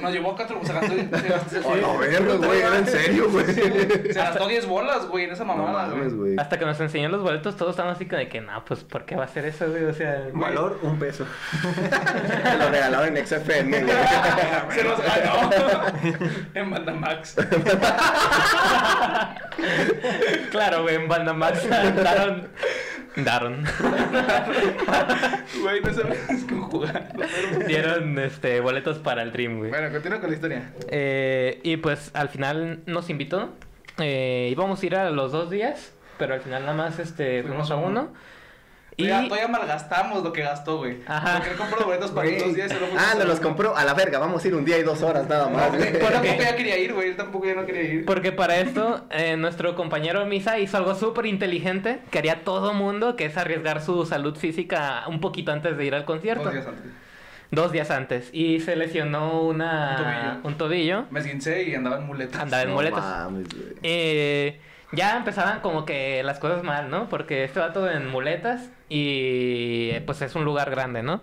Nos 0.00 0.12
llevó 0.12 0.32
a 0.32 0.36
cuatro, 0.36 0.60
se 0.62 0.72
gastó, 0.72 0.94
se 0.94 1.60
la 1.80 1.96
verga, 1.98 2.34
güey, 2.34 2.60
era 2.60 2.78
en 2.78 2.86
serio, 2.86 3.30
güey. 3.30 3.46
se 3.46 4.12
gastó 4.12 4.46
10 4.46 4.66
bolas, 4.66 5.06
güey, 5.06 5.24
en 5.24 5.32
esa 5.32 5.44
No 5.44 5.56
mamada, 5.56 5.88
mames, 5.88 6.14
güey. 6.14 6.36
Hasta 6.38 6.58
que 6.58 6.64
nos 6.64 6.78
enseñó 6.80 7.08
los 7.08 7.22
boletos, 7.22 7.56
todos 7.56 7.70
estábamos 7.70 7.96
así 7.96 8.06
como 8.06 8.18
de 8.18 8.28
que, 8.28 8.40
no, 8.40 8.64
pues, 8.64 8.84
¿por 8.84 9.04
qué 9.04 9.16
va 9.16 9.22
a 9.22 9.26
hacer 9.26 9.44
eso, 9.46 9.68
güey? 9.70 9.84
O 9.84 9.92
sea, 9.94 10.28
Valor, 10.32 10.78
un 10.82 10.98
peso. 10.98 11.26
Me 11.62 12.56
lo 12.64 12.70
regalaron 12.70 13.16
en 13.16 13.26
XFM, 13.26 13.82
güey. 13.82 13.96
Se 14.70 14.84
los 14.84 14.98
ganó 15.00 15.50
en 16.54 16.70
Bandamax. 16.70 17.36
claro, 20.50 20.82
güey, 20.82 20.96
en 20.96 21.08
Banda 21.08 21.32
Max 21.32 21.68
daron, 21.68 22.48
daron, 23.16 23.64
Güey, 25.62 25.80
no 25.82 25.92
sabes 25.92 26.44
cómo 26.48 26.62
jugar. 26.68 27.12
dieron, 27.66 28.18
este, 28.18 28.60
boletos 28.60 28.98
para 28.98 29.22
el 29.22 29.32
Dream, 29.32 29.58
güey. 29.58 29.70
Bueno, 29.70 29.90
continúa 29.90 30.20
con 30.20 30.30
la 30.30 30.34
historia. 30.36 30.72
Eh, 30.88 31.60
y 31.62 31.76
pues, 31.78 32.10
al 32.14 32.28
final 32.28 32.80
nos 32.86 33.10
invitó, 33.10 33.50
eh, 33.98 34.48
íbamos 34.50 34.82
a 34.82 34.86
ir 34.86 34.96
a 34.96 35.10
los 35.10 35.32
dos 35.32 35.50
días, 35.50 35.92
pero 36.18 36.34
al 36.34 36.40
final 36.40 36.62
nada 36.62 36.76
más, 36.76 36.98
este, 36.98 37.42
Fuimos 37.42 37.68
fuimos 37.68 37.70
a 37.70 37.74
a 37.74 37.76
uno. 37.78 37.88
uno. 38.02 38.12
Y, 39.00 39.06
Ya, 39.06 39.22
todavía 39.24 39.48
malgastamos 39.48 40.22
lo 40.22 40.32
que 40.32 40.42
gastó, 40.42 40.78
güey. 40.78 40.98
Ajá. 41.06 41.36
Porque 41.38 41.50
él 41.50 41.56
compró 41.56 41.84
boletos 41.86 42.10
para 42.10 42.30
dos 42.30 42.54
días 42.54 42.70
y 42.72 42.96
Ah, 42.96 43.10
a 43.12 43.14
nos 43.16 43.26
los 43.26 43.40
compró 43.40 43.76
a 43.76 43.84
la 43.84 43.94
verga. 43.94 44.18
Vamos 44.18 44.44
a 44.44 44.48
ir 44.48 44.54
un 44.54 44.64
día 44.64 44.78
y 44.78 44.82
dos 44.82 45.02
horas 45.02 45.28
nada 45.28 45.44
No, 45.50 45.56
más, 45.56 45.68
güey, 45.70 45.80
güey. 45.90 46.00
¿Por 46.00 46.12
tampoco 46.12 46.42
ya 46.42 46.56
quería 46.56 46.78
ir, 46.78 46.92
güey. 46.94 47.08
Él 47.10 47.16
tampoco 47.16 47.46
ya 47.46 47.54
no 47.54 47.66
quería 47.66 47.82
ir. 47.82 48.04
Porque 48.04 48.32
para 48.32 48.56
esto, 48.60 49.06
eh, 49.10 49.36
nuestro 49.36 49.74
compañero 49.76 50.24
Misa 50.26 50.58
hizo 50.58 50.76
algo 50.76 50.94
súper 50.94 51.26
inteligente 51.26 52.00
que 52.10 52.18
haría 52.18 52.44
todo 52.44 52.72
mundo, 52.74 53.16
que 53.16 53.24
es 53.26 53.36
arriesgar 53.36 53.82
su 53.82 54.04
salud 54.06 54.36
física 54.36 55.04
un 55.08 55.20
poquito 55.20 55.52
antes 55.52 55.76
de 55.76 55.84
ir 55.84 55.94
al 55.94 56.04
concierto. 56.04 56.44
Dos 56.44 56.52
días 56.52 56.66
antes. 56.66 56.92
Dos 57.52 57.72
días 57.72 57.90
antes. 57.90 58.30
Y 58.32 58.60
se 58.60 58.76
lesionó 58.76 59.42
una, 59.42 59.90
Un 59.90 59.96
tobillo. 60.04 60.48
un 60.48 60.54
tobillo. 60.58 61.04
Me 61.10 61.18
esguincé 61.20 61.64
y 61.64 61.74
andaba 61.74 61.96
en 61.96 62.06
muletas. 62.06 62.40
Andaba 62.40 62.62
en 62.62 62.68
No 62.68 62.74
muletas. 62.76 63.00
mames. 63.04 63.46
Eh, 63.82 64.60
ya 64.92 65.16
empezaban 65.16 65.60
como 65.60 65.84
que 65.84 66.22
las 66.22 66.38
cosas 66.38 66.62
mal, 66.62 66.90
¿no? 66.90 67.08
Porque 67.08 67.42
este 67.44 67.58
vato 67.60 67.90
en 67.90 68.08
muletas 68.08 68.70
y 68.90 69.90
eh, 69.94 70.02
pues 70.04 70.20
es 70.20 70.34
un 70.34 70.44
lugar 70.44 70.70
grande, 70.70 71.02
¿no? 71.02 71.22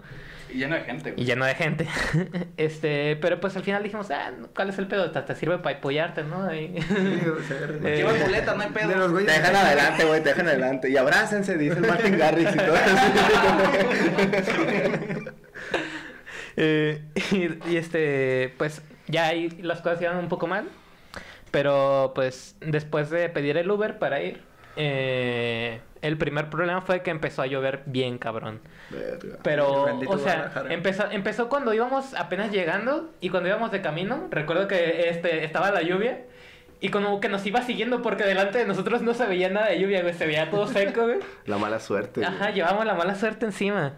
Y 0.50 0.60
lleno 0.60 0.76
de 0.76 0.82
gente, 0.84 1.14
y 1.18 1.26
güey. 1.26 1.26
lleno 1.26 1.46
de 1.46 1.54
gente. 1.56 1.88
este, 2.58 3.18
pero 3.18 3.40
pues 3.42 3.56
al 3.58 3.64
final 3.64 3.84
dijimos, 3.84 4.10
ah, 4.12 4.32
¿cuál 4.56 4.70
es 4.70 4.80
el 4.80 4.88
pedo? 4.88 5.12
Te 5.12 5.36
sirve 5.36 5.58
para 5.60 5.78
apoyarte, 5.78 6.24
¿no? 6.24 6.46
Ahí. 6.46 6.74
Eh, 6.78 7.34
Lleva 7.98 8.14
boletas, 8.14 8.56
no 8.56 8.64
hay 8.64 8.70
De 8.70 8.74
pedo. 8.74 8.96
los 8.96 9.08
Te 9.08 9.12
güeyes. 9.12 9.34
dejan 9.38 9.56
adelante, 9.58 10.06
güey, 10.06 10.24
te 10.24 10.30
dejan 10.30 10.48
adelante. 10.48 10.90
Y 10.90 10.98
abrácense, 10.98 11.58
dice 11.58 11.78
el 11.80 11.86
Martin 11.86 12.18
Garrix 12.18 12.56
y 12.56 12.58
todo 12.58 12.76
eso. 12.78 12.96
Eh, 16.56 17.02
y, 17.32 17.72
y, 17.72 17.78
este, 17.78 18.54
pues 18.58 18.82
ya 19.08 19.28
ahí 19.28 19.50
las 19.62 19.82
cosas 19.82 20.02
iban 20.02 20.18
un 20.18 20.30
poco 20.30 20.48
mal. 20.48 20.70
Pero 21.52 22.12
pues 22.16 22.56
después 22.62 23.10
de 23.10 23.30
pedir 23.30 23.58
el 23.58 23.70
Uber 23.72 24.00
para 24.00 24.22
ir, 24.22 24.42
eh, 24.76 25.80
el 26.02 26.18
primer 26.18 26.50
problema 26.50 26.82
fue 26.82 27.02
que 27.02 27.12
empezó 27.12 27.42
a 27.42 27.48
llover 27.48 27.84
bien 27.86 28.18
cabrón. 28.18 28.62
Verga. 28.90 29.38
Pero, 29.44 29.86
Bendito 29.86 30.12
o 30.12 30.18
sea, 30.18 30.52
empezó, 30.70 31.10
empezó 31.12 31.50
cuando 31.50 31.74
íbamos 31.74 32.14
apenas 32.14 32.52
llegando 32.52 33.12
y 33.22 33.30
cuando 33.30 33.50
íbamos 33.50 33.72
de 33.72 33.82
camino, 33.82 34.28
recuerdo 34.30 34.68
que 34.68 35.10
este 35.10 35.44
estaba 35.44 35.72
la 35.72 35.82
lluvia 35.82 36.22
y 36.80 36.90
como 36.90 37.20
que 37.20 37.30
nos 37.30 37.46
iba 37.46 37.62
siguiendo 37.62 38.02
porque 38.02 38.24
delante 38.24 38.60
de 38.60 38.66
nosotros 38.66 39.02
no 39.02 39.14
se 39.14 39.26
veía 39.26 39.50
nada 39.50 39.68
de 39.68 39.80
lluvia, 39.80 40.02
güey, 40.02 40.14
se 40.14 40.26
veía 40.26 40.50
todo 40.50 40.68
seco, 40.68 41.04
güey. 41.04 41.20
La 41.46 41.58
mala 41.58 41.80
suerte. 41.80 42.22
güey. 42.22 42.32
Ajá, 42.32 42.52
llevamos 42.52 42.86
la 42.86 42.94
mala 42.94 43.16
suerte 43.16 43.46
encima. 43.46 43.94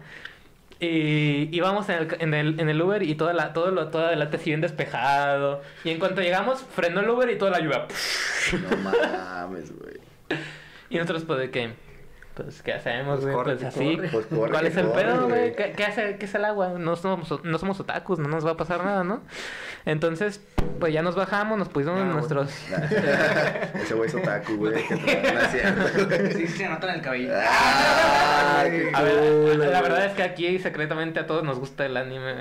Y 0.82 1.54
íbamos 1.54 1.90
en 1.90 1.98
el, 1.98 2.16
en 2.20 2.32
el, 2.34 2.60
en 2.60 2.68
el 2.70 2.80
Uber 2.80 3.02
y 3.02 3.14
todo, 3.14 3.30
la, 3.34 3.52
todo, 3.52 3.70
lo, 3.70 3.88
todo 3.88 4.06
adelante 4.06 4.38
así 4.38 4.48
bien 4.48 4.62
despejado. 4.62 5.60
Y 5.84 5.90
en 5.90 5.98
cuanto 5.98 6.22
llegamos, 6.22 6.64
frenó 6.74 7.00
el 7.00 7.10
Uber 7.10 7.28
y 7.28 7.36
toda 7.36 7.50
la 7.50 7.60
lluvia. 7.60 7.86
No 8.70 8.76
mames, 8.78 9.76
güey. 9.78 9.96
Y 10.90 10.96
nosotros, 10.96 11.22
pues, 11.24 11.38
¿de 11.38 11.50
qué? 11.52 11.70
Pues, 12.34 12.62
¿qué 12.62 12.72
hacemos, 12.72 13.16
Pues 13.16 13.22
güey? 13.24 13.34
corre, 13.34 13.56
Pues, 13.56 13.64
así. 13.74 13.96
corre. 13.96 14.08
Pues 14.08 14.26
corre, 14.26 14.50
¿Cuál 14.50 14.66
es 14.66 14.76
el 14.76 14.86
corre, 14.86 15.02
pedo, 15.02 15.28
güey? 15.28 15.54
¿Qué, 15.56 15.72
qué 15.76 15.84
hace, 15.84 16.16
¿Qué 16.16 16.24
es 16.26 16.34
el 16.34 16.44
agua? 16.44 16.74
No 16.78 16.96
somos, 16.96 17.44
no 17.44 17.58
somos 17.58 17.80
otakus, 17.80 18.18
no 18.18 18.28
nos 18.28 18.46
va 18.46 18.52
a 18.52 18.56
pasar 18.56 18.84
nada, 18.84 19.02
¿no? 19.04 19.20
Entonces, 19.84 20.40
pues 20.78 20.92
ya 20.94 21.02
nos 21.02 21.16
bajamos, 21.16 21.58
nos 21.58 21.68
pusimos 21.68 21.98
güey. 22.00 22.12
nuestros... 22.12 22.50
Ese 23.82 23.94
güey 23.94 24.08
es 24.08 24.14
otaku, 24.14 24.56
güey. 24.56 24.74
No. 24.90 24.96
Sí, 26.30 26.46
sí, 26.46 26.58
se 26.58 26.68
nota 26.68 26.88
en 26.88 26.94
el 26.96 27.02
cabello. 27.02 27.32
Ah, 27.36 28.62
qué 28.64 28.90
A 28.94 29.02
ver, 29.02 29.56
la 29.56 29.82
verdad 29.82 30.06
es 30.06 30.12
que 30.12 30.22
aquí 30.22 30.58
secretamente 30.60 31.18
a 31.20 31.26
todos 31.26 31.42
nos 31.44 31.58
gusta 31.58 31.84
el 31.86 31.96
anime. 31.96 32.34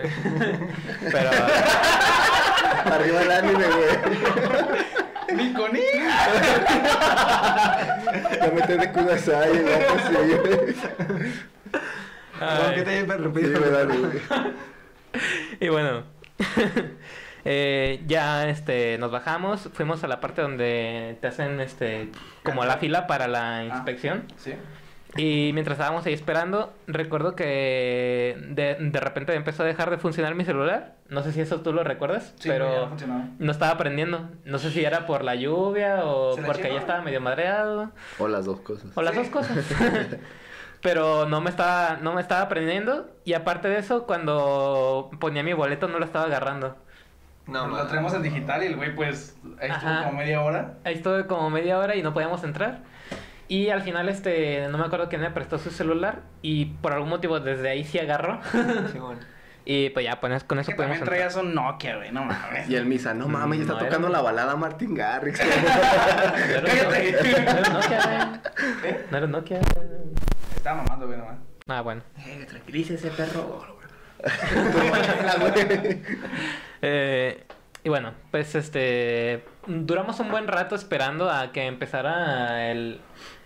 Pero... 1.12 1.30
Arriba 2.86 3.22
el 3.22 3.32
anime, 3.32 3.66
güey. 3.66 4.99
¡Ni 5.40 5.54
con 5.54 5.76
I! 5.76 5.80
Ya 8.40 8.52
metes 8.54 8.80
de 8.80 8.92
Kudasai, 8.92 9.58
el. 9.58 10.76
Perdón, 12.40 12.74
¿qué 12.74 12.80
ay. 12.80 12.84
te 12.84 12.90
haya 12.90 13.00
Sí, 13.00 13.02
interrumpido? 13.02 13.60
Y 15.60 15.70
bueno, 15.70 16.04
eh, 17.46 18.02
ya 18.06 18.48
este, 18.48 18.98
nos 19.00 19.12
bajamos, 19.12 19.70
fuimos 19.74 20.04
a 20.04 20.08
la 20.08 20.22
parte 20.22 20.42
donde 20.42 21.18
te 21.20 21.28
hacen 21.28 21.60
este, 21.60 22.10
como 22.44 22.64
la 22.64 22.78
fila 22.78 23.08
para 23.08 23.28
la 23.28 23.66
inspección. 23.66 24.26
Sí. 24.38 24.54
Y 25.18 25.52
mientras 25.54 25.78
estábamos 25.78 26.06
ahí 26.06 26.14
esperando, 26.14 26.72
recuerdo 26.86 27.36
que 27.36 28.38
de, 28.50 28.76
de 28.80 29.00
repente 29.00 29.34
empezó 29.34 29.64
a 29.64 29.66
dejar 29.66 29.90
de 29.90 29.98
funcionar 29.98 30.36
mi 30.36 30.46
celular. 30.46 30.94
No 31.10 31.24
sé 31.24 31.32
si 31.32 31.42
eso 31.42 31.62
tú 31.62 31.74
lo 31.74 31.84
recuerdas, 31.84 32.34
Sí, 32.38 32.48
ya 32.50 32.60
no 32.60 32.96
pero 32.96 33.16
no 33.40 33.52
estaba 33.52 33.76
prendiendo. 33.78 34.30
No 34.46 34.60
sé 34.60 34.70
si 34.70 34.86
era 34.86 35.08
por 35.08 35.24
la 35.24 35.34
lluvia 35.36 36.06
o 36.06 36.34
¿Se 36.36 36.42
la 36.42 36.48
porque 36.48 36.72
ya 36.72 36.80
estaba 36.80 37.02
medio 37.02 37.22
madreado. 37.22 37.92
O 38.20 38.28
las 38.28 38.46
dos 38.46 38.60
cosas. 38.62 38.92
O 38.96 39.02
las 39.02 39.14
Sí. 39.16 39.20
dos 39.22 39.30
cosas. 39.30 39.58
Pero 40.82 41.26
no 41.28 41.42
me 41.42 41.50
estaba, 41.50 41.98
no 42.02 42.14
me 42.14 42.22
estaba 42.22 42.42
aprendiendo. 42.42 43.10
Y 43.26 43.34
aparte 43.34 43.68
de 43.68 43.80
eso, 43.80 44.06
cuando 44.06 45.10
ponía 45.20 45.44
mi 45.44 45.52
boleto 45.54 45.88
no 45.90 46.00
lo 46.00 46.06
estaba 46.06 46.26
agarrando. 46.26 46.78
No, 47.48 47.68
lo 47.68 47.86
traemos 47.88 48.14
en 48.14 48.22
digital 48.22 48.64
y 48.64 48.68
el 48.68 48.76
güey, 48.76 48.96
pues, 48.96 49.36
ahí 49.60 49.72
estuvo 49.72 49.90
Ajá. 49.90 50.04
como 50.06 50.18
media 50.20 50.42
hora. 50.42 50.76
Ahí 50.86 50.94
estuve 50.94 51.26
como 51.26 51.50
media 51.50 51.80
hora 51.80 51.96
y 51.96 52.04
no 52.04 52.14
podíamos 52.14 52.44
entrar. 52.44 52.80
Y 53.50 53.70
al 53.70 53.82
final, 53.82 54.08
este, 54.08 54.68
no 54.70 54.78
me 54.78 54.86
acuerdo 54.86 55.10
quién 55.10 55.20
me 55.22 55.32
prestó 55.32 55.58
su 55.58 55.72
celular. 55.72 56.22
Y 56.42 56.66
por 56.66 56.94
algún 56.94 57.10
motivo 57.10 57.40
desde 57.42 57.68
ahí 57.70 57.84
sí 57.84 58.00
agarró. 58.00 58.40
Sí, 58.94 59.00
bueno. 59.00 59.20
y 59.66 59.90
pues 59.90 60.06
ya, 60.06 60.20
pues, 60.22 60.44
con 60.46 60.60
eso 60.60 60.70
Que 60.72 60.76
pudimos 60.76 61.00
también 61.00 61.02
entrar. 61.02 61.18
traías 61.32 61.36
un 61.36 61.54
Nokia, 61.56 61.98
güey, 61.98 62.12
no 62.12 62.24
mames. 62.26 62.70
Y 62.70 62.76
el 62.76 62.86
Misa, 62.86 63.14
no 63.14 63.28
mames, 63.28 63.58
ya 63.58 63.64
está 63.64 63.74
No, 63.74 63.80
era- 63.80 63.90
tocando 63.90 64.10
la 64.10 64.22
balada 64.22 64.56
Martin 64.56 64.94
Garrix. 64.96 65.40
Cállate. 65.40 67.12
No 67.42 67.48
era 67.48 67.70
Nokia, 67.70 68.00
güey. 68.04 68.92
¿Eh? 68.92 69.06
No 69.12 69.18
era 69.18 69.28
Nokia. 69.28 69.60
Estaba 70.56 70.84
mamando, 70.84 71.08
güey, 71.08 71.18
nomás. 71.20 71.38
Ah, 71.68 71.82
bueno. 71.82 72.02
Eh, 72.26 72.46
tranquilícese, 72.48 73.10
perro. 73.12 73.68
Eh, 76.82 77.44
y 77.84 77.90
bueno, 77.90 78.14
pues 78.32 78.56
este. 78.56 79.44
Duramos 79.68 80.20
un 80.20 80.30
buen 80.32 80.48
rato 80.48 80.76
esperando 80.76 81.30
a 81.30 81.52
que 81.52 81.66
empezara 81.68 82.72
el, 82.72 83.02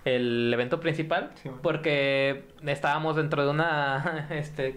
el 0.06 0.52
evento 0.54 0.80
principal. 0.80 1.32
Sí, 1.36 1.50
bueno. 1.50 1.62
Porque 1.62 2.46
estábamos 2.66 3.16
dentro 3.16 3.44
de 3.44 3.50
una. 3.52 4.28
Este, 4.32 4.76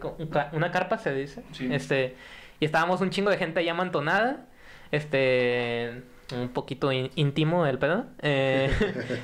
una 0.53 0.71
carpa, 0.71 0.99
se 0.99 1.15
dice. 1.15 1.43
Sí. 1.53 1.69
Este. 1.73 2.17
Y 2.61 2.65
estábamos 2.65 3.01
un 3.01 3.11
chingo 3.11 3.31
de 3.31 3.37
gente 3.39 3.61
ahí 3.61 3.69
amontonada. 3.69 4.47
Este. 4.93 6.03
Un 6.35 6.49
poquito 6.49 6.91
in- 6.91 7.11
íntimo 7.15 7.67
el 7.67 7.79
pedo. 7.79 8.07
Eh, 8.21 8.69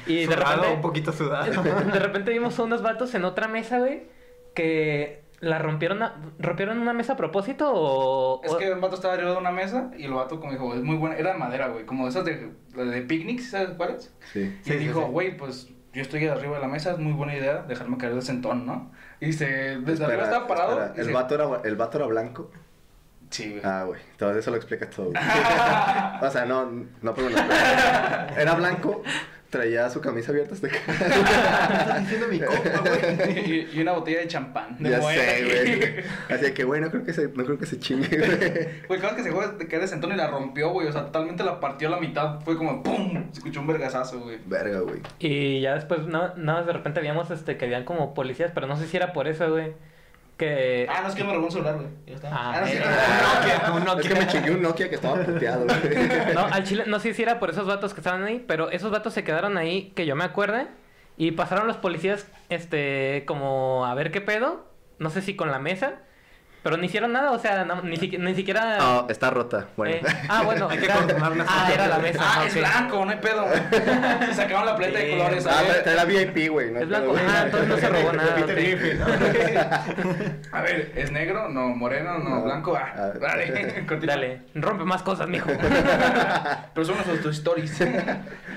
y 0.06 0.24
de 0.26 0.26
Sudado, 0.26 0.54
repente. 0.56 0.74
un 0.76 0.80
poquito 0.82 1.12
sudado. 1.12 1.62
De 1.62 1.98
repente 1.98 2.30
vimos 2.30 2.56
a 2.58 2.62
unos 2.62 2.80
vatos 2.82 3.12
en 3.16 3.24
otra 3.24 3.48
mesa, 3.48 3.80
güey, 3.80 4.04
que 4.54 5.22
la 5.40 5.58
rompieron, 5.58 6.00
a- 6.04 6.14
rompieron 6.38 6.78
una 6.78 6.92
mesa 6.92 7.14
a 7.14 7.16
propósito 7.16 7.72
o... 7.74 8.40
Es 8.44 8.54
que 8.54 8.68
el 8.68 8.78
vato 8.78 8.94
estaba 8.94 9.14
arriba 9.14 9.32
de 9.32 9.36
una 9.38 9.50
mesa 9.50 9.90
y 9.98 10.04
el 10.04 10.12
vato 10.12 10.38
como 10.38 10.52
dijo, 10.52 10.72
es 10.74 10.82
muy 10.84 10.94
buena, 10.94 11.16
era 11.16 11.32
de 11.32 11.38
madera, 11.40 11.66
güey, 11.66 11.84
como 11.84 12.06
esas 12.06 12.24
de, 12.24 12.52
de 12.76 13.02
picnics, 13.02 13.50
¿sabes 13.50 13.70
cuáles? 13.70 14.14
Sí. 14.32 14.56
Y 14.64 14.68
Sí, 14.68 14.74
dijo, 14.76 15.00
sí. 15.00 15.06
güey, 15.10 15.36
pues 15.36 15.72
yo 15.92 16.02
estoy 16.02 16.26
arriba 16.26 16.54
de 16.56 16.60
la 16.62 16.68
mesa, 16.68 16.92
es 16.92 16.98
muy 16.98 17.12
buena 17.12 17.34
idea 17.36 17.62
dejarme 17.62 17.98
caer 17.98 18.14
de 18.14 18.22
sentón, 18.22 18.64
¿no? 18.66 18.90
Y 19.20 19.32
se, 19.32 19.46
desde 19.46 19.92
Espera, 19.92 20.06
arriba 20.08 20.24
estaba 20.24 20.46
parado. 20.46 20.82
espera, 20.84 21.00
¿El, 21.00 21.06
se- 21.06 21.12
vato 21.12 21.34
era, 21.34 21.60
¿El 21.64 21.76
vato 21.76 21.98
era 21.98 22.06
blanco? 22.06 22.50
Sí, 23.30 23.50
güey. 23.50 23.62
Ah, 23.64 23.84
güey. 23.84 24.00
Todo 24.18 24.36
eso 24.38 24.50
lo 24.50 24.56
explica 24.56 24.88
todo. 24.90 25.06
güey. 25.06 25.16
o 26.22 26.30
sea, 26.30 26.44
no, 26.46 26.66
no, 27.00 27.14
pero 27.14 27.30
no. 27.30 27.38
Era 28.38 28.54
blanco, 28.54 29.02
traía 29.52 29.90
su 29.90 30.00
camisa 30.00 30.32
abierta 30.32 30.54
hasta 30.54 30.66
acá. 30.66 30.78
Estás 30.88 32.00
diciendo 32.00 32.26
mi 32.28 32.40
copa, 32.40 32.80
güey. 32.80 33.50
y, 33.50 33.70
y 33.74 33.80
una 33.82 33.92
botella 33.92 34.20
de 34.20 34.26
champán. 34.26 34.76
De 34.78 34.88
ya 34.88 35.02
sé, 35.02 35.44
güey. 35.44 36.04
Así 36.30 36.52
que, 36.54 36.64
güey, 36.64 36.80
no 36.80 36.90
creo 36.90 37.04
que 37.04 37.12
se, 37.12 37.28
no 37.28 37.44
creo 37.44 37.58
que 37.58 37.66
se 37.66 37.78
chingue, 37.78 38.16
güey. 38.16 38.32
Güey, 38.88 39.00
vez 39.00 39.12
que 39.12 39.22
se 39.22 39.30
fue 39.30 39.46
de 39.46 39.68
caer 39.68 39.82
de 39.82 39.88
sentón 39.88 40.12
y 40.12 40.16
la 40.16 40.28
rompió, 40.28 40.70
güey. 40.70 40.88
O 40.88 40.92
sea, 40.92 41.04
totalmente 41.04 41.44
la 41.44 41.60
partió 41.60 41.88
a 41.88 41.90
la 41.90 42.00
mitad. 42.00 42.40
Fue 42.40 42.56
como 42.56 42.82
¡pum! 42.82 43.26
Se 43.32 43.38
escuchó 43.38 43.60
un 43.60 43.66
vergazazo, 43.66 44.20
güey. 44.20 44.38
Verga, 44.46 44.80
güey. 44.80 45.00
Y 45.18 45.60
ya 45.60 45.74
después, 45.74 46.06
no, 46.06 46.34
nada 46.34 46.58
más 46.58 46.66
de 46.66 46.72
repente 46.72 47.00
veíamos 47.00 47.30
este, 47.30 47.58
que 47.58 47.66
habían 47.66 47.84
como 47.84 48.14
policías, 48.14 48.52
pero 48.54 48.66
no 48.66 48.76
sé 48.78 48.86
si 48.86 48.96
era 48.96 49.12
por 49.12 49.28
eso, 49.28 49.50
güey. 49.50 49.74
Que... 50.42 50.86
Ah, 50.90 51.02
no, 51.02 51.08
es 51.08 51.14
que 51.14 51.22
me 51.22 51.32
robó 51.32 51.46
un 51.46 51.52
celular, 51.52 51.76
güey. 51.76 51.86
Está. 52.06 52.28
Ah, 52.32 52.60
no, 52.60 52.66
sí. 52.66 52.72
eh, 52.76 52.80
Nokia, 52.80 53.72
un 53.72 53.84
Nokia. 53.84 54.00
Es 54.02 54.08
que 54.08 54.20
me 54.20 54.26
chingué 54.26 54.50
un 54.50 54.62
Nokia 54.62 54.88
que 54.88 54.96
estaba 54.96 55.22
puteado, 55.22 55.66
güey. 55.66 56.08
No, 56.34 56.40
al 56.46 56.64
chile, 56.64 56.84
no 56.88 56.98
sé 56.98 57.14
si 57.14 57.22
era 57.22 57.38
por 57.38 57.50
esos 57.50 57.64
vatos 57.66 57.94
que 57.94 58.00
estaban 58.00 58.24
ahí, 58.24 58.44
pero 58.44 58.68
esos 58.70 58.90
vatos 58.90 59.14
se 59.14 59.22
quedaron 59.22 59.56
ahí, 59.56 59.92
que 59.94 60.04
yo 60.04 60.16
me 60.16 60.24
acuerde, 60.24 60.66
y 61.16 61.30
pasaron 61.30 61.68
los 61.68 61.76
policías, 61.76 62.26
este, 62.48 63.22
como 63.24 63.86
a 63.86 63.94
ver 63.94 64.10
qué 64.10 64.20
pedo, 64.20 64.66
no 64.98 65.10
sé 65.10 65.22
si 65.22 65.36
con 65.36 65.52
la 65.52 65.60
mesa, 65.60 66.00
pero 66.62 66.76
no 66.76 66.84
hicieron 66.84 67.12
nada, 67.12 67.32
o 67.32 67.38
sea, 67.38 67.64
no- 67.64 67.82
ni, 67.82 67.96
siqui- 67.96 68.18
ni 68.18 68.34
siquiera... 68.34 68.78
No, 68.78 69.06
está 69.08 69.30
rota. 69.30 69.66
Bueno. 69.76 69.96
Eh, 69.96 70.02
ah, 70.28 70.42
bueno. 70.44 70.68
Hay 70.70 70.78
que 70.78 70.84
era- 70.84 70.94
confirmar 70.96 71.32
una 71.32 71.44
Ah, 71.48 71.70
era 71.72 71.88
la 71.88 71.98
mesa. 71.98 72.20
Ah, 72.22 72.38
ok. 72.42 72.46
es 72.46 72.54
blanco, 72.58 73.04
no 73.04 73.10
hay 73.10 73.18
pedo. 73.18 73.46
Se 74.26 74.34
sacaron 74.34 74.66
la 74.66 74.74
paleta 74.76 74.98
de 74.98 75.04
Sí. 75.06 75.10
colores. 75.18 75.46
Ah, 75.46 75.62
trae 75.82 75.96
la 75.96 76.04
VIP, 76.04 76.48
güey. 76.50 76.70
no 76.70 76.80
Es 76.80 76.88
blanco. 76.88 77.12
pedo. 77.14 77.26
Ah, 77.28 77.42
entonces 77.46 77.68
no 77.68 77.76
se 77.76 77.88
robó 77.88 78.12
nada. 78.12 78.34
Peter 78.36 78.56
ok. 78.58 78.62
Griffin, 78.62 78.98
¿no? 79.00 79.06
A 80.58 80.62
ver, 80.62 80.92
¿es 80.94 81.10
negro? 81.10 81.48
No, 81.48 81.68
moreno, 81.68 82.18
no, 82.18 82.30
No. 82.36 82.42
blanco. 82.42 82.76
Ah, 82.76 82.92
Ah. 82.96 83.12
dale, 83.20 83.84
continúa. 83.88 84.14
Dale, 84.14 84.42
rompe 84.54 84.84
más 84.84 85.02
cosas, 85.02 85.28
mijo. 85.28 85.50
Pero 86.74 86.84
son 86.84 86.96
nuestros 87.06 87.36
stories. 87.36 87.76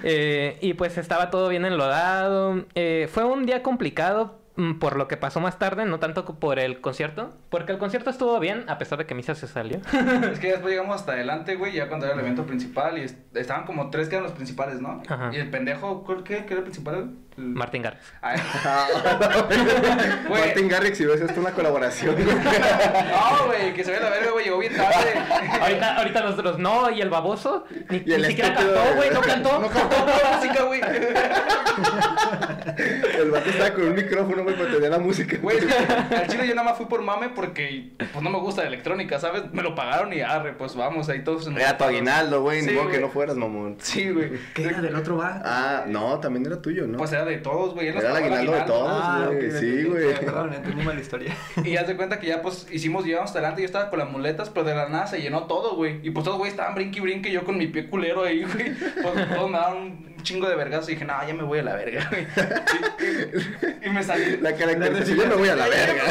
Eh, 0.03 0.57
y 0.61 0.73
pues 0.75 0.97
estaba 0.97 1.29
todo 1.31 1.49
bien 1.49 1.65
enlodado. 1.65 2.65
Eh, 2.75 3.09
fue 3.11 3.23
un 3.23 3.45
día 3.45 3.63
complicado 3.63 4.39
por 4.79 4.95
lo 4.95 5.07
que 5.07 5.17
pasó 5.17 5.39
más 5.41 5.59
tarde, 5.59 5.85
no 5.85 5.99
tanto 5.99 6.23
por 6.25 6.59
el 6.59 6.79
concierto. 6.81 7.33
Porque 7.49 7.71
el 7.73 7.77
concierto 7.77 8.09
estuvo 8.09 8.39
bien, 8.39 8.63
a 8.69 8.77
pesar 8.77 8.97
de 8.97 9.05
que 9.05 9.13
Misa 9.15 9.35
se 9.35 9.47
salió. 9.47 9.77
es 10.31 10.39
que 10.39 10.47
después 10.51 10.71
llegamos 10.73 10.95
hasta 10.95 11.11
adelante, 11.11 11.55
güey, 11.55 11.73
ya 11.73 11.87
cuando 11.89 12.05
era 12.05 12.15
el 12.15 12.21
evento 12.21 12.45
principal. 12.45 12.97
Y 12.97 13.01
est- 13.01 13.35
estaban 13.35 13.65
como 13.65 13.89
tres 13.89 14.07
que 14.07 14.15
eran 14.15 14.23
los 14.23 14.33
principales, 14.33 14.79
¿no? 14.81 15.01
Ajá. 15.07 15.29
Y 15.33 15.37
el 15.37 15.49
pendejo, 15.49 16.03
¿cuál 16.03 16.23
qué? 16.23 16.45
¿Qué 16.45 16.53
era 16.53 16.57
el 16.57 16.63
principal? 16.63 17.11
Martin 17.37 17.81
Garrix. 17.81 18.01
Ay, 18.21 18.39
Ah, 18.63 18.87
Güey. 20.27 20.41
Martin 20.41 20.67
Garrix, 20.69 20.97
si 20.97 21.05
ves 21.05 21.21
esto, 21.21 21.39
una 21.41 21.51
colaboración. 21.51 22.15
No, 22.25 23.45
güey, 23.47 23.73
que 23.73 23.83
se 23.83 23.91
ve 23.91 23.99
la 23.99 24.09
verga, 24.09 24.31
güey, 24.31 24.45
llegó 24.45 24.57
bien 24.59 24.75
tarde. 24.75 25.13
Ahorita, 25.61 25.95
ahorita 25.97 26.21
nosotros, 26.21 26.57
no, 26.59 26.89
y 26.91 27.01
el 27.01 27.09
baboso, 27.09 27.65
ni, 27.89 28.03
Y 28.05 28.13
el 28.13 28.21
ni 28.21 28.27
siquiera 28.29 28.53
cantó, 28.55 28.81
güey, 28.95 29.09
no 29.11 29.21
cantó. 29.21 29.59
No 29.59 29.67
cantó 29.69 29.95
la 30.05 30.37
música, 30.37 30.63
güey. 30.63 30.81
El 33.19 33.31
vato 33.31 33.49
estaba 33.49 33.73
con 33.73 33.83
un 33.85 33.95
micrófono, 33.95 34.43
güey, 34.43 34.55
para 34.55 34.71
tener 34.71 34.91
la 34.91 34.99
música. 34.99 35.37
Güey, 35.41 35.57
es 35.57 35.65
que 35.65 36.15
al 36.15 36.27
chile 36.27 36.47
yo 36.47 36.55
nada 36.55 36.69
más 36.69 36.77
fui 36.77 36.85
por 36.87 37.01
mame 37.01 37.29
porque 37.29 37.91
pues 37.97 38.23
no 38.23 38.29
me 38.29 38.39
gusta 38.39 38.61
la 38.61 38.67
electrónica, 38.67 39.19
¿sabes? 39.19 39.43
Me 39.51 39.61
lo 39.61 39.75
pagaron 39.75 40.13
y 40.13 40.21
arre, 40.21 40.53
pues 40.53 40.75
vamos, 40.75 41.09
ahí 41.09 41.23
todos. 41.23 41.47
Era 41.47 41.77
tu 41.77 41.83
aguinaldo, 41.83 42.41
güey, 42.41 42.61
Sí, 42.61 42.67
ni 42.67 42.73
modo 42.73 42.85
que 42.85 42.91
güey. 42.93 43.01
no 43.01 43.09
fueras, 43.09 43.35
mamón. 43.35 43.77
Sí, 43.79 44.09
güey. 44.09 44.31
¿Qué 44.53 44.65
era 44.65 44.81
del 44.81 44.95
otro 44.95 45.17
bar? 45.17 45.41
Ah, 45.45 45.83
no, 45.87 46.19
también 46.19 46.45
era 46.45 46.61
tuyo, 46.61 46.87
¿no? 46.87 46.97
Pues 46.97 47.11
era 47.11 47.24
de 47.25 47.37
todos, 47.37 47.73
güey. 47.73 47.89
Era 47.89 47.99
el 47.99 48.15
aguinaldo 48.15 48.51
de 48.53 48.61
todos. 48.61 48.91
Ah, 48.91 49.29
güey, 49.31 49.51
sí, 49.51 49.83
güey. 49.83 50.13
Perdón, 50.19 50.53
entendí 50.53 50.83
mal 50.83 50.95
la 50.95 51.01
historia. 51.01 51.35
Y 51.63 51.75
haz 51.77 51.87
de 51.87 51.95
cuenta 51.95 52.19
que 52.19 52.27
ya 52.27 52.41
pues 52.41 52.67
hicimos, 52.71 53.05
llegamos 53.05 53.29
hasta 53.29 53.39
adelante, 53.39 53.61
yo 53.61 53.65
estaba 53.65 53.89
con 53.89 53.99
las 53.99 54.09
muletas, 54.09 54.49
pero 54.49 54.65
de 54.65 54.75
la 54.75 54.89
nada 54.89 55.07
se 55.07 55.21
llenó 55.21 55.43
todo, 55.43 55.75
güey. 55.75 55.99
Y 56.03 56.11
pues 56.11 56.23
todos, 56.23 56.37
güey, 56.37 56.51
estaban 56.51 56.75
brinque 56.75 56.99
y 56.99 57.01
brinque, 57.01 57.31
yo 57.31 57.43
con 57.43 57.57
mi 57.57 57.67
pie 57.67 57.89
culero 57.89 58.23
ahí, 58.23 58.43
güey. 58.43 58.73
Pues 58.75 59.29
todos 59.29 59.49
me 59.49 59.57
daban 59.57 59.77
un 59.77 60.15
chingo 60.23 60.49
de 60.49 60.55
vergas 60.55 60.87
y 60.89 60.93
dije, 60.93 61.05
no, 61.05 61.13
ya 61.27 61.33
me 61.33 61.43
voy 61.43 61.59
a 61.59 61.63
la 61.63 61.75
verga, 61.75 62.09
güey. 62.09 62.25
Y, 63.83 63.87
y 63.87 63.89
me 63.89 64.03
salí. 64.03 64.37
La 64.37 64.55
caracterización, 64.55 65.17
yo 65.17 65.27
me 65.27 65.35
voy 65.35 65.49
a 65.49 65.55
la 65.55 65.67
verga. 65.67 66.03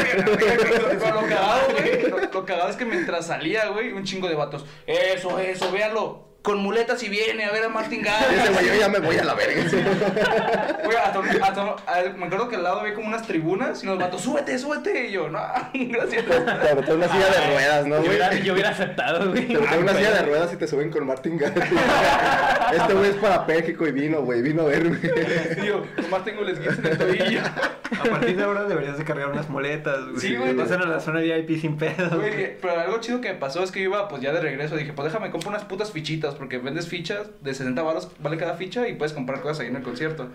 Con 0.99 1.15
lo 1.15 1.21
cagado, 1.21 1.67
güey. 1.71 2.09
Lo, 2.09 2.17
lo 2.19 2.45
cagado 2.45 2.69
es 2.69 2.75
que 2.75 2.85
mientras 2.85 3.27
salía, 3.27 3.67
güey, 3.69 3.91
un 3.91 4.03
chingo 4.03 4.27
de 4.27 4.35
vatos. 4.35 4.65
Eso, 4.87 5.39
eso, 5.39 5.71
véanlo. 5.71 6.24
Con 6.45 6.59
muletas 6.59 7.01
y 7.01 7.09
viene 7.09 7.43
a 7.43 7.51
ver 7.51 7.63
a 7.63 7.69
Martin 7.69 8.01
Ese 8.05 8.11
Garrix. 8.11 8.53
güey, 8.53 8.67
yo 8.67 8.75
ya 8.75 8.87
me 8.87 8.99
voy 8.99 9.17
a 9.17 9.23
la 9.23 9.33
verga. 9.33 9.63
Güey, 10.85 10.97
hasta, 10.97 11.19
hasta 11.41 11.77
me 12.15 12.27
acuerdo 12.27 12.47
que 12.47 12.55
al 12.55 12.61
lado 12.63 12.81
había 12.81 12.93
como 12.93 13.07
unas 13.07 13.25
tribunas 13.25 13.81
y 13.83 13.87
los 13.87 13.97
vatos, 13.97 14.21
súbete, 14.21 14.59
súbete. 14.59 15.07
Y 15.07 15.13
yo, 15.13 15.27
no, 15.27 15.39
gracias. 15.73 16.23
Te 16.23 16.73
boté 16.75 16.93
una 16.93 17.07
silla 17.07 17.29
de 17.31 17.47
ruedas, 17.51 17.87
¿no, 17.87 18.03
Yo 18.03 18.09
hubiera, 18.09 18.33
yo 18.35 18.53
hubiera 18.53 18.69
aceptado, 18.69 19.31
güey. 19.31 19.47
Te 19.47 19.57
boté 19.57 19.77
una 19.79 19.93
silla 19.95 20.11
de 20.11 20.21
ruedas 20.21 20.53
y 20.53 20.57
te 20.57 20.67
suben 20.67 20.91
con 20.91 21.07
Martin 21.07 21.37
Garrix. 21.39 21.67
Este 22.75 22.93
güey 22.93 23.09
es 23.09 23.15
parapléjico 23.17 23.87
y 23.87 23.91
vino, 23.91 24.21
güey, 24.21 24.41
vino 24.41 24.63
a 24.63 24.65
verme. 24.65 24.99
Yo, 25.65 25.83
nomás 26.01 26.23
tengo 26.23 26.41
el 26.41 26.49
esguince 26.49 26.81
en 26.81 26.87
el 26.87 26.97
tobillo. 26.97 27.41
A 27.41 28.03
partir 28.03 28.37
de 28.37 28.43
ahora 28.43 28.63
deberías 28.65 28.97
de 28.97 29.03
cargar 29.03 29.29
unas 29.29 29.49
muletas, 29.49 30.05
güey. 30.05 30.19
Sí, 30.19 30.35
güey. 30.35 30.55
Pasan 30.55 30.81
a 30.81 30.85
la 30.85 30.99
zona 30.99 31.21
VIP 31.21 31.59
sin 31.59 31.77
pedos. 31.77 32.13
güey. 32.15 32.57
Pero 32.59 32.79
algo 32.79 32.99
chido 32.99 33.21
que 33.21 33.29
me 33.29 33.35
pasó 33.35 33.63
es 33.63 33.71
que 33.71 33.81
yo 33.81 33.89
iba 33.89 34.07
pues 34.07 34.21
ya 34.21 34.33
de 34.33 34.41
regreso. 34.41 34.75
Dije, 34.75 34.93
pues 34.93 35.05
déjame 35.11 35.31
comprar 35.31 35.53
unas 35.53 35.65
putas 35.65 35.91
fichitas 35.91 36.35
porque 36.35 36.57
vendes 36.57 36.87
fichas 36.87 37.29
de 37.41 37.53
60 37.53 37.81
baros, 37.81 38.11
vale 38.19 38.37
cada 38.37 38.55
ficha 38.55 38.87
y 38.87 38.95
puedes 38.95 39.13
comprar 39.13 39.41
cosas 39.41 39.61
ahí 39.61 39.67
en 39.67 39.75
el 39.75 39.83
concierto. 39.83 40.29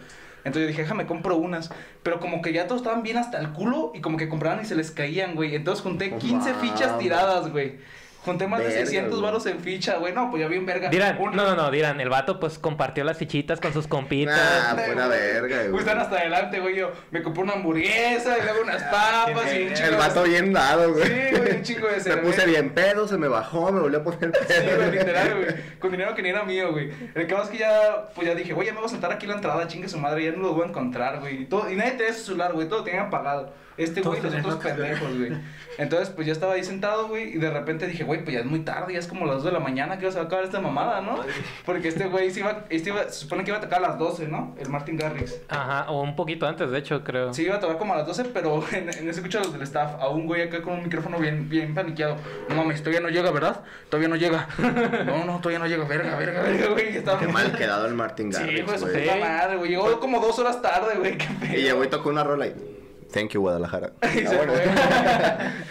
Entonces 0.45 0.63
yo 0.63 0.69
dije, 0.69 0.83
déjame 0.83 1.07
compro 1.07 1.37
unas. 1.37 1.71
Pero 2.03 2.21
como 2.21 2.41
que 2.43 2.53
ya 2.53 2.67
todos 2.67 2.81
estaban 2.81 3.03
bien 3.03 3.19
hasta 3.19 3.39
el 3.39 3.51
culo 3.51 3.93
y 3.95 4.01
como 4.01 4.17
que 4.17 4.29
compraban 4.29 4.63
y 4.63 4.65
se 4.65 4.75
les 4.75 4.91
caían, 4.91 5.35
güey. 5.35 5.55
Entonces 5.55 5.83
junté 5.83 6.11
No 6.11 6.19
15 6.19 6.55
fichas 6.55 6.99
tiradas, 6.99 7.51
güey. 7.51 7.79
Junté 8.25 8.47
más 8.47 8.61
de 8.61 8.67
Verga, 8.67 8.81
600 8.81 9.11
güey. 9.13 9.23
baros 9.23 9.47
en 9.47 9.61
ficha, 9.61 9.97
güey. 9.97 10.13
No, 10.13 10.31
pues 10.31 10.43
ya 10.43 10.49
bien 10.49 10.67
verga. 10.67 10.91
Dirán, 10.91 11.17
Un- 11.19 11.35
no, 11.35 11.43
no, 11.45 11.57
no, 11.57 11.71
dirán, 11.71 11.99
el 12.03 12.11
vato 12.11 12.39
pues 12.39 12.59
compartió 12.59 13.03
las 13.03 13.17
fichitas 13.17 13.61
con 13.61 13.73
sus 13.73 13.87
compitas. 13.87 14.39
Ah, 14.39 14.75
buena 14.75 15.07
verga, 15.09 15.57
Pues 15.57 15.71
güey. 15.71 15.81
están 15.81 15.99
hasta 16.01 16.17
adelante, 16.19 16.61
güey. 16.61 16.77
Yo 16.77 16.91
me 17.11 17.23
compré 17.23 17.43
una 17.45 17.55
hamburguesa 17.55 18.37
y 18.39 18.43
luego 18.43 18.61
unas 18.63 18.83
papas 18.91 19.53
y 19.55 19.63
un 19.63 19.69
El 19.69 19.75
chingo 19.75 19.85
El 19.89 19.91
de- 19.93 19.97
vato 19.97 20.23
bien 20.25 20.53
dado, 20.53 20.93
güey. 20.93 21.05
Sí, 21.07 21.37
güey, 21.39 21.57
un 21.57 21.63
chingo 21.63 21.87
de 21.87 21.93
Me 21.97 22.01
cerveza. 22.01 22.23
puse 22.27 22.47
bien 22.47 22.71
pedo, 22.75 23.09
se 23.09 23.17
me 23.17 23.29
bajó, 23.29 23.73
me 23.73 23.81
volvió 23.81 24.01
a 24.01 24.03
poner 24.05 24.33
Sí, 24.47 24.55
güey, 24.55 24.77
pedo. 24.77 24.91
literal, 24.93 25.35
güey. 25.37 25.79
Con 25.79 25.91
dinero 25.91 26.15
que 26.15 26.23
ni 26.23 26.29
era 26.29 26.45
mío, 26.45 26.73
güey. 26.73 26.91
El 27.15 27.27
que 27.27 27.35
más 27.35 27.49
que 27.49 27.57
ya, 27.59 28.05
pues 28.15 28.27
ya 28.27 28.35
dije, 28.35 28.53
güey, 28.53 28.67
ya 28.67 28.75
me 28.75 28.81
voy 28.81 28.87
a 28.87 28.91
sentar 28.91 29.11
aquí 29.13 29.25
en 29.25 29.31
la 29.31 29.37
entrada, 29.37 29.67
chingue 29.67 29.89
su 29.89 29.99
madre, 29.99 30.25
ya 30.25 30.33
no 30.33 30.39
lo 30.43 30.53
voy 30.53 30.65
a 30.65 30.69
encontrar, 30.69 31.21
güey. 31.21 31.43
Y, 31.43 31.47
todo- 31.47 31.71
y 31.71 31.77
nadie 31.77 31.93
tenía 31.93 32.13
su 32.13 32.25
celular, 32.25 32.53
güey, 32.53 32.69
todo 32.69 32.85
tenía 32.85 33.01
apagado. 33.03 33.53
Este 33.81 34.03
güey 34.03 34.21
y 34.21 34.23
los 34.23 34.35
otros 34.35 34.57
pendejos, 34.57 35.19
güey. 35.19 35.33
Entonces, 35.79 36.11
pues 36.11 36.27
ya 36.27 36.33
estaba 36.33 36.55
ahí 36.55 36.65
sentado, 36.65 37.09
güey, 37.09 37.35
y 37.35 37.39
de 37.39 37.51
repente 37.51 37.87
dije, 37.87 38.05
güey, 38.05 38.23
pues 38.23 38.35
ya 38.35 38.41
es 38.41 38.47
muy 38.47 38.61
tarde, 38.61 38.93
ya 38.93 38.99
es 38.99 39.07
como 39.07 39.25
las 39.25 39.37
2 39.37 39.45
de 39.45 39.53
la 39.53 39.61
mañana 39.61 39.99
que 39.99 40.11
se 40.11 40.17
va 40.19 40.25
a 40.25 40.27
acabar 40.27 40.45
esta 40.45 40.61
mamada, 40.61 41.01
¿no? 41.01 41.19
Porque 41.65 41.89
este 41.89 42.07
güey 42.07 42.31
se 42.31 42.41
iba, 42.41 42.67
este 42.69 42.91
iba, 42.91 43.05
se 43.05 43.21
supone 43.21 43.45
que 43.45 43.51
iba 43.51 43.59
a 43.59 43.63
tocar 43.63 43.83
a 43.83 43.89
las 43.89 43.99
12, 43.99 44.29
¿no? 44.29 44.55
El 44.59 44.69
Martin 44.69 44.97
Garrix. 44.99 45.41
Ajá, 45.49 45.91
o 45.91 46.03
un 46.03 46.17
poquito 46.17 46.47
antes, 46.47 46.71
de 46.71 46.79
hecho, 46.79 47.03
creo. 47.03 47.33
Sí, 47.33 47.45
iba 47.45 47.57
a 47.57 47.61
tocar 47.61 47.79
como 47.79 47.95
a 47.95 47.99
las 47.99 48.07
12, 48.07 48.27
pero 48.27 48.63
en, 48.73 48.91
en 48.91 49.09
ese 49.09 49.21
escucho 49.21 49.39
a 49.39 49.43
los 49.43 49.53
del 49.53 49.63
staff, 49.63 49.95
a 49.99 50.09
un 50.11 50.27
güey 50.27 50.43
acá 50.43 50.61
con 50.61 50.75
un 50.75 50.83
micrófono 50.83 51.19
bien, 51.19 51.49
bien 51.49 51.75
paniqueado. 51.75 52.17
No 52.49 52.57
mames, 52.57 52.81
todavía 52.81 53.01
no 53.01 53.09
llega, 53.09 53.31
¿verdad? 53.31 53.63
Todavía 53.89 54.09
no 54.09 54.17
llega. 54.17 54.49
No, 55.11 55.25
no, 55.25 55.39
todavía 55.39 55.59
no 55.59 55.67
llega. 55.67 55.85
Verga, 55.85 56.17
verga, 56.17 56.43
verga, 56.43 56.69
güey. 56.69 56.97
Estaba... 56.97 57.19
Qué 57.19 57.29
mal 57.29 57.53
quedado 57.57 57.87
el 57.87 57.95
Martin 57.95 58.33
Sí, 58.33 58.41
Garrix, 58.41 58.73
puta 58.83 59.17
madre, 59.19 59.57
güey. 59.57 59.71
Llegó 59.71 59.99
como 59.99 60.21
dos 60.21 60.39
horas 60.39 60.61
tarde, 60.61 60.97
güey. 60.99 61.17
Qué 61.17 61.27
pedo. 61.41 61.59
Y 61.59 61.63
llegó 61.63 61.85
y 61.85 61.89
tocó 61.89 62.11
una 62.11 62.23
rola 62.23 62.47
y... 62.47 62.80
Thank 63.13 63.31
you, 63.33 63.41
Guadalajara. 63.41 63.93
Ah. 64.03 65.53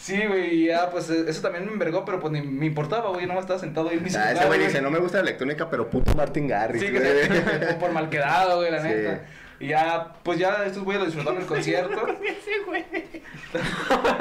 Sí, 0.00 0.24
güey, 0.26 0.54
y 0.62 0.66
ya, 0.68 0.88
pues 0.88 1.10
eh, 1.10 1.24
eso 1.28 1.42
también 1.42 1.66
me 1.66 1.72
envergó, 1.72 2.02
pero 2.02 2.18
pues 2.18 2.32
ni 2.32 2.40
me 2.40 2.64
importaba, 2.64 3.10
güey. 3.10 3.26
Yo 3.26 3.32
no 3.34 3.38
estaba 3.38 3.58
sentado 3.58 3.90
ahí 3.90 3.98
en 3.98 4.04
mi 4.04 4.14
Ah, 4.16 4.32
ese 4.32 4.46
güey 4.46 4.58
dice, 4.58 4.80
no 4.80 4.90
me 4.90 5.00
gusta 5.00 5.18
la 5.18 5.24
electrónica, 5.24 5.68
pero 5.68 5.90
puto 5.90 6.14
Martin 6.14 6.48
Garrix, 6.48 6.82
Sí, 6.82 6.90
que 6.90 6.98
güey. 6.98 7.78
por 7.78 7.92
mal 7.92 8.08
quedado, 8.08 8.56
güey, 8.56 8.70
la 8.70 8.80
Sí. 8.80 8.88
neta. 8.88 9.20
Y 9.60 9.68
ya, 9.68 10.14
pues 10.22 10.38
ya 10.38 10.64
estos 10.64 10.82
güeyes 10.82 11.00
lo 11.00 11.06
disfrutaron 11.06 11.40
el 11.42 11.46
concierto. 11.46 12.06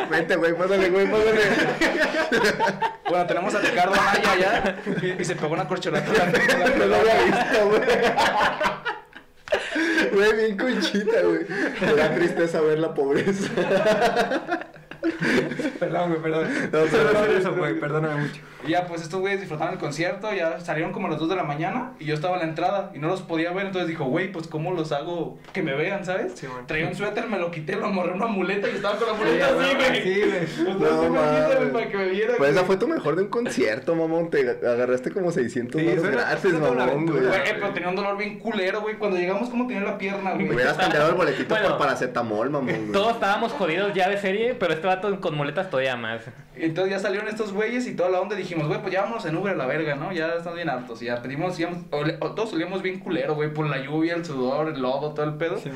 Vente, 0.09 0.35
güey, 0.35 0.53
pásale, 0.57 0.89
güey, 0.89 1.09
pásale. 1.09 1.39
Bueno, 3.09 3.25
tenemos 3.27 3.55
a 3.55 3.59
Ricardo 3.59 3.93
Anaya 3.93 4.35
ya. 4.37 4.79
Y, 5.01 5.21
y 5.21 5.25
se 5.25 5.35
pegó 5.35 5.53
una 5.53 5.67
corcholata. 5.69 6.11
No 6.77 6.85
lo 6.85 6.95
había 6.97 7.23
visto, 7.23 7.69
güey. 7.69 7.81
Güey, 10.11 10.35
bien 10.35 10.57
conchita, 10.57 11.21
güey. 11.21 11.45
Me 11.81 11.93
da 11.93 12.15
tristeza 12.15 12.61
ver 12.61 12.79
la 12.79 12.93
pobreza. 12.93 13.49
Perdón, 15.79 16.09
güey, 16.09 16.21
perdón. 16.21 16.47
No, 16.71 16.79
hacer 16.79 17.31
eso, 17.37 17.55
güey, 17.55 17.79
perdóname 17.79 18.21
mucho. 18.21 18.41
Y 18.65 18.71
ya, 18.71 18.85
pues 18.87 19.01
estos 19.03 19.19
güeyes 19.19 19.39
disfrutaron 19.39 19.73
el 19.73 19.79
concierto, 19.79 20.33
ya 20.33 20.59
salieron 20.59 20.91
como 20.91 21.07
a 21.07 21.11
las 21.11 21.19
2 21.19 21.29
de 21.29 21.35
la 21.35 21.43
mañana 21.43 21.93
y 21.99 22.05
yo 22.05 22.15
estaba 22.15 22.35
en 22.35 22.41
la 22.41 22.47
entrada 22.47 22.91
y 22.93 22.99
no 22.99 23.07
los 23.07 23.21
podía 23.21 23.51
ver, 23.51 23.67
entonces 23.67 23.87
dijo, 23.87 24.05
güey, 24.05 24.31
pues 24.31 24.47
¿cómo 24.47 24.73
los 24.73 24.91
hago 24.91 25.37
que 25.53 25.61
me 25.61 25.73
vean, 25.75 26.03
sabes? 26.03 26.33
Sí, 26.35 26.47
güey. 26.47 26.65
Traía 26.65 26.87
un 26.87 26.95
suéter, 26.95 27.27
me 27.27 27.37
lo 27.37 27.51
quité, 27.51 27.75
lo 27.75 27.85
amarré 27.85 28.09
en 28.11 28.15
una 28.15 28.27
muleta 28.27 28.67
y 28.67 28.75
estaba 28.75 28.95
con 28.97 29.07
la 29.07 29.13
muleta 29.13 29.47
Sí, 29.47 29.53
así, 29.61 29.75
güey. 29.75 30.01
Sí, 30.47 30.65
güey. 30.65 30.79
No, 30.79 31.09
mames. 31.09 31.69
para 31.71 31.87
que 31.89 31.97
me 31.97 32.05
vieran. 32.09 32.35
Pues 32.37 32.51
esa 32.51 32.63
fue 32.65 32.77
tu 32.77 32.87
mejor 32.87 33.15
de 33.15 33.21
un 33.23 33.29
concierto, 33.29 33.95
mamón. 33.95 34.29
Te 34.31 34.41
agarraste 34.67 35.11
como 35.11 35.31
600 35.31 35.79
Sí, 35.79 35.87
una- 35.87 36.09
gratis, 36.09 36.53
mamón, 36.53 36.75
güey. 36.75 36.89
aventura. 36.89 37.27
Güey, 37.29 37.41
pero 37.53 37.69
tenía 37.73 37.89
un 37.89 37.95
dolor 37.95 38.17
bien 38.17 38.39
culero, 38.39 38.81
güey. 38.81 38.95
Cuando 38.97 39.17
llegamos, 39.17 39.49
¿cómo 39.49 39.67
tenía 39.67 39.83
la 39.83 39.97
pierna, 39.97 40.31
güey? 40.33 40.49
Hubieras 40.49 40.77
cambiado 40.77 41.09
el 41.09 41.15
boletito 41.15 41.49
Bueno. 41.53 41.69
por 41.69 41.77
paracetamol, 41.77 42.49
mamón, 42.49 42.67
güey. 42.75 42.91
Todos 42.91 43.13
estábamos 43.13 43.51
jodidos 43.53 43.93
ya 43.93 44.09
de 44.09 44.17
serie, 44.17 44.55
pero 44.55 44.73
este 44.73 44.86
vato 44.87 45.19
con 45.21 45.35
muletas 45.35 45.69
todavía 45.69 45.95
más. 45.95 46.21
Entonces 46.55 46.91
ya 46.93 46.99
salieron 46.99 47.27
estos 47.27 47.53
güeyes 47.53 47.85
y 47.87 47.95
toda 47.95 48.09
la 48.09 48.19
onda 48.19 48.35
dijimos, 48.35 48.67
güey, 48.67 48.81
pues 48.81 48.91
ya 48.93 49.01
vámonos 49.03 49.25
en 49.25 49.35
Uber 49.37 49.53
a 49.53 49.55
la 49.57 49.65
verga, 49.67 49.95
¿no? 49.95 50.11
Ya 50.11 50.27
estamos 50.29 50.55
bien 50.55 50.69
hartos. 50.69 51.01
Y 51.01 51.05
ya 51.05 51.21
pedimos, 51.21 51.59
íbamos, 51.59 51.83
ole- 51.91 52.17
o- 52.19 52.31
todos 52.31 52.49
salíamos 52.51 52.81
bien 52.81 52.99
culero, 52.99 53.35
güey, 53.35 53.53
por 53.53 53.67
la 53.69 53.77
lluvia, 53.77 54.15
el 54.15 54.25
sudor, 54.25 54.69
el 54.69 54.81
lodo, 54.81 55.13
todo 55.13 55.25
el 55.25 55.35
pedo. 55.35 55.57
Sí. 55.59 55.69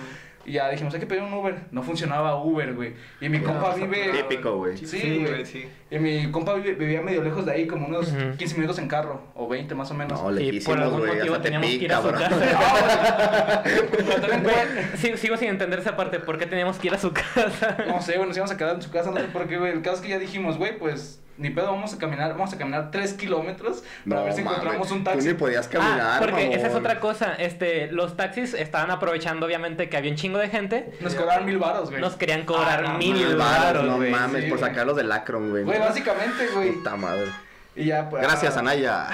Y 0.45 0.53
ya 0.53 0.69
dijimos, 0.69 0.93
hay 0.93 0.99
que 0.99 1.05
pedir 1.05 1.21
un 1.23 1.33
Uber. 1.33 1.55
No 1.71 1.83
funcionaba 1.83 2.41
Uber, 2.43 2.73
güey. 2.73 2.93
Y 3.19 3.29
mi 3.29 3.39
compa 3.39 3.75
vive. 3.75 4.11
Típico, 4.27 4.57
güey. 4.57 4.77
Sí, 4.77 5.23
güey. 5.25 5.45
sí. 5.45 5.67
Y 5.91 5.99
mi 5.99 6.31
compa 6.31 6.55
vive- 6.55 6.73
vivía 6.75 7.01
medio 7.01 7.23
lejos 7.23 7.45
de 7.45 7.51
ahí, 7.51 7.67
como 7.67 7.87
unos 7.87 8.07
Ujú. 8.11 8.37
15 8.37 8.55
minutos 8.55 8.79
en 8.79 8.87
carro, 8.87 9.21
o 9.35 9.47
20 9.47 9.75
más 9.75 9.91
o 9.91 9.93
menos. 9.93 10.21
No, 10.21 10.39
Y 10.39 10.59
por 10.61 10.79
algún 10.79 11.05
motivo 11.05 11.39
teníamos 11.39 11.67
que 11.69 11.75
ir 11.75 11.93
a 11.93 12.01
su 12.01 12.07
bro. 12.07 12.17
casa. 12.17 13.63
Cuenta- 13.63 14.61
Sí, 14.97 15.11
sigo 15.17 15.37
sin 15.37 15.49
entender 15.49 15.79
esa 15.79 15.95
parte. 15.95 16.19
¿Por 16.19 16.37
qué 16.37 16.45
teníamos 16.45 16.77
que 16.77 16.87
ir 16.87 16.93
a 16.93 16.97
su 16.99 17.11
casa? 17.13 17.77
No 17.87 18.01
sé, 18.01 18.13
güey, 18.17 18.27
nos 18.27 18.37
íbamos 18.37 18.51
a 18.51 18.57
quedar 18.57 18.75
en 18.75 18.81
su 18.81 18.91
casa, 18.91 19.11
no 19.11 19.17
sé 19.17 19.23
por 19.25 19.47
qué, 19.47 19.57
güey. 19.57 19.71
El 19.73 19.81
caso 19.81 19.97
es 19.97 20.01
que 20.01 20.09
ya 20.09 20.19
dijimos, 20.19 20.57
güey, 20.57 20.77
pues 20.77 21.21
ni 21.41 21.49
pedo, 21.49 21.71
vamos 21.71 21.93
a 21.93 21.97
caminar, 21.97 22.31
vamos 22.31 22.53
a 22.53 22.57
caminar 22.57 22.91
3 22.91 23.13
kilómetros 23.13 23.83
para 24.07 24.21
No, 24.21 24.23
ver 24.25 24.33
si 24.33 24.41
encontramos 24.41 24.91
un 24.91 24.99
Tú 24.99 25.03
taxi. 25.05 25.27
ni 25.27 25.33
podías 25.33 25.67
caminar, 25.67 25.99
ah, 26.01 26.17
porque 26.19 26.53
esa 26.53 26.67
es 26.67 26.75
otra 26.75 26.99
cosa. 26.99 27.33
Este, 27.33 27.91
los 27.91 28.15
taxis 28.15 28.53
estaban 28.53 28.91
aprovechando, 28.91 29.45
obviamente, 29.45 29.89
que 29.89 29.97
había 29.97 30.11
un 30.11 30.17
chingo 30.17 30.37
de 30.37 30.49
gente. 30.49 30.91
Nos 31.01 31.15
cobraron 31.15 31.45
mil 31.45 31.57
baros, 31.57 31.89
güey. 31.89 31.99
Nos 31.99 32.15
querían 32.15 32.45
cobrar 32.45 32.85
Ah, 32.85 32.91
no, 32.93 32.97
mil 32.99 33.13
Mil 33.15 33.35
baros, 33.35 33.85
varos, 33.85 33.85
no 33.85 33.97
mames, 33.97 34.43
sí, 34.45 34.49
por 34.49 34.59
sacarlos 34.59 34.95
del 34.95 35.11
Acron, 35.11 35.49
güey. 35.49 35.63
Güey, 35.63 35.79
básicamente, 35.79 36.47
güey. 36.53 36.71
Puta 36.73 36.95
madre. 36.95 37.25
Y 37.75 37.85
ya, 37.85 38.09
pues. 38.09 38.21
Gracias, 38.23 38.57
ah, 38.57 38.59
Anaya. 38.59 39.07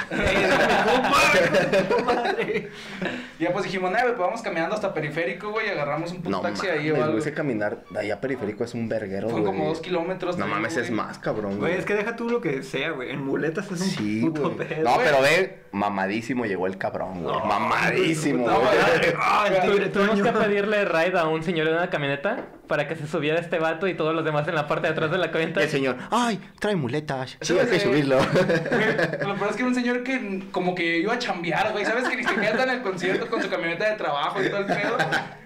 Ya 3.40 3.52
pues 3.54 3.66
dijimos, 3.66 3.92
nah, 3.92 4.02
pues 4.02 4.18
vamos 4.18 4.42
caminando 4.42 4.74
hasta 4.74 4.94
periférico, 4.96 5.52
güey, 5.52 5.68
y 5.68 5.70
agarramos 5.70 6.12
un 6.12 6.18
puto 6.18 6.30
No 6.32 6.42
taxi 6.42 6.66
mames, 6.66 6.80
ahí 6.82 6.90
o 6.90 6.94
güey, 6.96 7.04
algo. 7.06 7.18
ese 7.20 7.34
caminar 7.34 7.84
de 7.92 8.00
allá 8.00 8.16
a 8.16 8.20
periférico 8.22 8.64
es 8.64 8.74
un 8.74 8.90
verguero, 8.90 9.30
güey. 9.30 9.44
como 9.44 9.68
dos 9.68 9.80
kilómetros. 9.80 10.38
No 10.40 10.48
mames, 10.48 10.76
es 10.78 10.90
más, 10.90 11.20
cabrón, 11.20 11.60
Güey, 11.60 11.76
es 11.76 11.86
que 11.86 11.94
deja 11.94 12.16
tú 12.16 12.30
lo 12.30 12.42
que 12.42 12.64
sea, 12.64 12.92
güey. 12.92 13.12
En 13.12 13.24
muletas 13.24 13.66
es 13.72 13.72
un 13.74 13.78
Sí, 13.78 14.22
puto 14.22 14.50
güey. 14.52 14.68
pedo. 14.68 14.84
No, 14.84 14.96
güey. 14.96 15.06
pero 15.06 15.22
ve, 15.22 15.60
mamadísimo 15.72 16.46
llegó 16.46 16.66
el 16.66 16.80
cabrón, 16.80 17.22
güey. 17.24 17.36
No, 17.36 17.46
mamadísimo, 17.46 18.48
no, 18.48 18.60
güey. 18.60 18.72
Ah, 19.20 19.46
Tuvimos 19.94 20.20
que 20.22 20.32
pedirle 20.32 20.84
ride 20.86 21.20
a 21.20 21.28
un 21.28 21.44
señor 21.44 21.68
en 21.68 21.76
una 21.76 21.90
camioneta 21.92 22.38
para 22.68 22.88
que 22.88 22.96
se 22.96 23.08
subiera 23.08 23.40
este 23.40 23.60
vato 23.60 23.88
y 23.88 23.94
todos 23.94 24.14
los 24.14 24.24
demás 24.26 24.48
en 24.48 24.56
la 24.56 24.68
parte 24.68 24.88
de 24.88 24.94
atrás 24.94 25.10
de 25.12 25.18
la 25.18 25.32
cuenta. 25.32 25.62
El 25.62 25.70
señor, 25.70 25.98
ay, 26.12 26.40
trae 26.60 26.76
muletas. 26.76 27.38
Sí, 27.42 27.54
Sí, 27.54 27.60
hay 27.60 27.68
que 27.68 27.80
subirlo. 27.80 28.18
Güey, 28.18 29.22
Lo 29.28 29.36
peor 29.36 29.50
es 29.50 29.56
que 29.56 29.62
era 29.62 29.68
un 29.68 29.76
señor 29.76 30.04
que 30.04 30.44
como 30.52 30.76
que 30.76 31.00
iba 31.00 31.14
a 31.14 31.20
chambear, 31.20 31.72
güey. 31.72 31.86
¿Sabes? 31.86 32.08
Que 32.08 32.18
ni 32.18 32.24
siquiera 32.24 32.50
está 32.52 32.64
en 32.64 32.70
el 32.70 32.82
concierto 32.82 33.28
con 33.28 33.42
su 33.42 33.50
camioneta 33.50 33.90
de 33.90 33.96
trabajo 33.96 34.44
y 34.44 34.50
todo 34.50 34.60
el 34.60 34.66
pedo. 34.66 34.98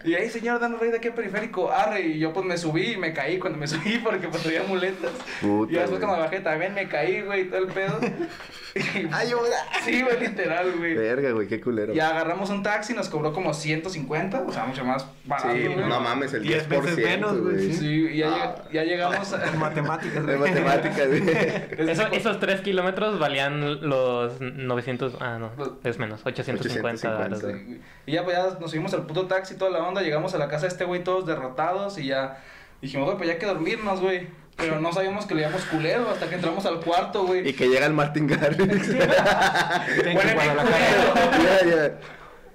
Y 0.04 0.16
ahí, 0.16 0.30
señor, 0.30 0.60
dando 0.60 0.78
rey 0.78 0.92
de 0.92 0.98
aquí 0.98 1.10
a 1.10 1.16
periférico. 1.16 1.72
Arre, 1.72 2.02
y 2.02 2.20
yo 2.20 2.34
pues 2.34 2.46
me 2.46 2.58
subí 2.58 2.94
y 2.94 2.98
me 2.98 3.14
caí 3.14 3.38
cuando 3.38 3.60
me 3.60 3.68
subí 3.68 4.00
porque 4.00 4.28
pues 4.28 4.44
traía 4.44 4.64
muletas. 4.64 5.12
Puta, 5.42 5.72
y 5.72 5.76
después 5.76 6.00
cuando 6.00 6.18
me 6.18 6.24
bajé 6.24 6.40
también 6.40 6.74
me 6.74 6.88
caí, 6.88 7.22
güey, 7.22 7.42
y 7.42 7.46
todo 7.46 7.60
el 7.60 7.68
pedo. 7.68 8.00
Ayuda. 9.12 9.58
Sí, 9.84 10.02
güey, 10.02 10.20
literal, 10.20 10.72
güey. 10.78 10.96
Verga, 10.96 11.32
güey, 11.32 11.48
qué 11.48 11.60
culero. 11.60 11.94
Y 11.94 12.00
agarramos 12.00 12.50
un 12.50 12.64
taxi, 12.64 12.94
nos 12.94 13.10
cobró 13.10 13.34
como 13.34 13.54
150, 13.54 14.44
o 14.48 14.52
sea, 14.52 14.66
mucho 14.66 14.86
más 14.86 15.06
barato, 15.26 15.52
Sí, 15.54 15.66
güey. 15.68 15.88
no 15.88 16.00
mames, 16.00 16.34
el 16.34 16.44
10%, 16.44 16.48
Diez 16.48 16.68
veces 16.70 16.96
menos, 17.16 17.40
güey, 17.42 17.74
sí. 17.74 18.18
Ya, 18.18 18.28
Ah. 18.34 18.56
lleg- 18.70 18.72
ya 18.74 18.84
llegamos 18.84 19.34
a... 19.34 19.48
En 19.48 19.60
matemáticas, 19.60 20.26
De 20.26 20.36
güey. 20.36 20.52
matemáticas, 20.52 21.08
güey. 21.08 21.24
Eso- 21.90 22.08
esos 22.12 22.40
3 22.40 22.62
kilómetros 22.62 23.20
valían 23.20 23.88
los 23.88 24.40
900, 24.42 25.16
ah 25.20 25.38
no, 25.40 25.52
es 25.84 25.98
menos, 26.00 26.22
850 26.26 27.10
dólares. 27.12 27.40
850. 27.40 27.48
güey. 27.48 27.60
Sí, 27.60 27.66
güey. 27.66 27.82
Y 28.06 28.12
ya 28.14 28.24
pues 28.24 28.36
ya 28.38 28.60
nos 28.60 28.72
subimos 28.72 28.94
al 28.94 29.06
puto 29.06 29.28
taxi, 29.28 29.56
toda 29.56 29.72
la 29.72 29.80
onda, 29.80 30.02
llegamos 30.02 30.34
a 30.34 30.38
la 30.38 30.48
casa 30.48 30.64
de 30.64 30.68
este 30.70 30.86
güey 30.86 31.04
todos 31.04 31.26
derrotados 31.26 31.98
y 31.98 32.08
ya 32.08 32.38
dijimos, 32.82 33.06
güey, 33.06 33.18
pues 33.18 33.28
ya 33.28 33.34
hay 33.34 33.40
que 33.40 33.46
dormirnos, 33.46 34.00
güey. 34.02 34.28
Pero 34.58 34.80
no 34.82 34.92
sabíamos 34.92 35.26
que 35.26 35.34
le 35.34 35.42
íbamos 35.42 35.64
culero 35.66 36.10
hasta 36.10 36.28
que 36.30 36.36
entramos 36.36 36.66
al 36.66 36.82
cuarto, 36.82 37.24
güey. 37.26 37.48
Y 37.48 37.54
que 37.54 37.68
llega 37.70 37.86
el 37.86 37.94
Martin 37.94 38.28
Garrix. 38.28 38.60
Huele 38.90 40.14
yeah. 41.66 41.92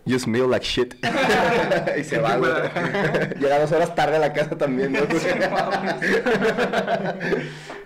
You 0.06 0.18
smell 0.20 0.48
like 0.48 0.64
shit. 0.64 0.94
y 1.98 2.04
se 2.04 2.18
va, 2.18 2.36
güey. 2.36 2.52
Llega 3.40 3.58
dos 3.58 3.72
horas 3.72 3.92
tarde 3.96 4.16
a 4.16 4.20
la 4.20 4.32
casa 4.32 4.56
también, 4.56 4.92
¿no? 4.92 5.00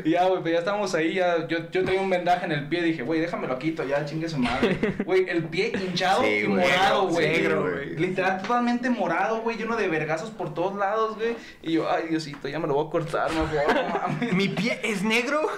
Y 0.04 0.10
ya, 0.10 0.26
güey, 0.26 0.40
pues 0.42 0.52
ya 0.52 0.58
estábamos 0.60 0.94
ahí, 0.94 1.14
ya, 1.14 1.46
yo, 1.46 1.70
yo 1.70 1.84
traía 1.84 2.00
un 2.00 2.10
vendaje 2.10 2.44
en 2.46 2.52
el 2.52 2.68
pie, 2.68 2.82
dije, 2.82 3.02
güey, 3.02 3.20
déjamelo 3.20 3.58
quito, 3.58 3.84
ya, 3.84 4.04
chingue 4.04 4.28
su 4.28 4.38
madre. 4.38 4.78
Güey, 5.04 5.28
el 5.28 5.44
pie 5.44 5.72
hinchado 5.74 6.22
Sí, 6.22 6.28
y 6.28 6.42
güey. 6.44 6.60
morado, 6.60 7.08
güey. 7.08 7.28
Negro, 7.28 7.62
güey. 7.62 7.96
Literal, 7.96 8.42
totalmente 8.42 8.90
morado, 8.90 9.40
güey, 9.42 9.56
lleno 9.56 9.76
de 9.76 9.88
vergazos 9.88 10.30
por 10.30 10.54
todos 10.54 10.76
lados, 10.76 11.16
güey. 11.16 11.36
Y 11.62 11.72
yo, 11.72 11.90
ay, 11.90 12.08
Diosito, 12.08 12.48
ya 12.48 12.58
me 12.58 12.66
lo 12.68 12.74
voy 12.74 12.86
a 12.86 12.90
cortar, 12.90 13.30
no, 13.32 13.44
no 13.44 13.88
mames. 13.88 14.32
Mi 14.32 14.48
pie 14.48 14.78
es 14.82 15.02
negro. 15.02 15.40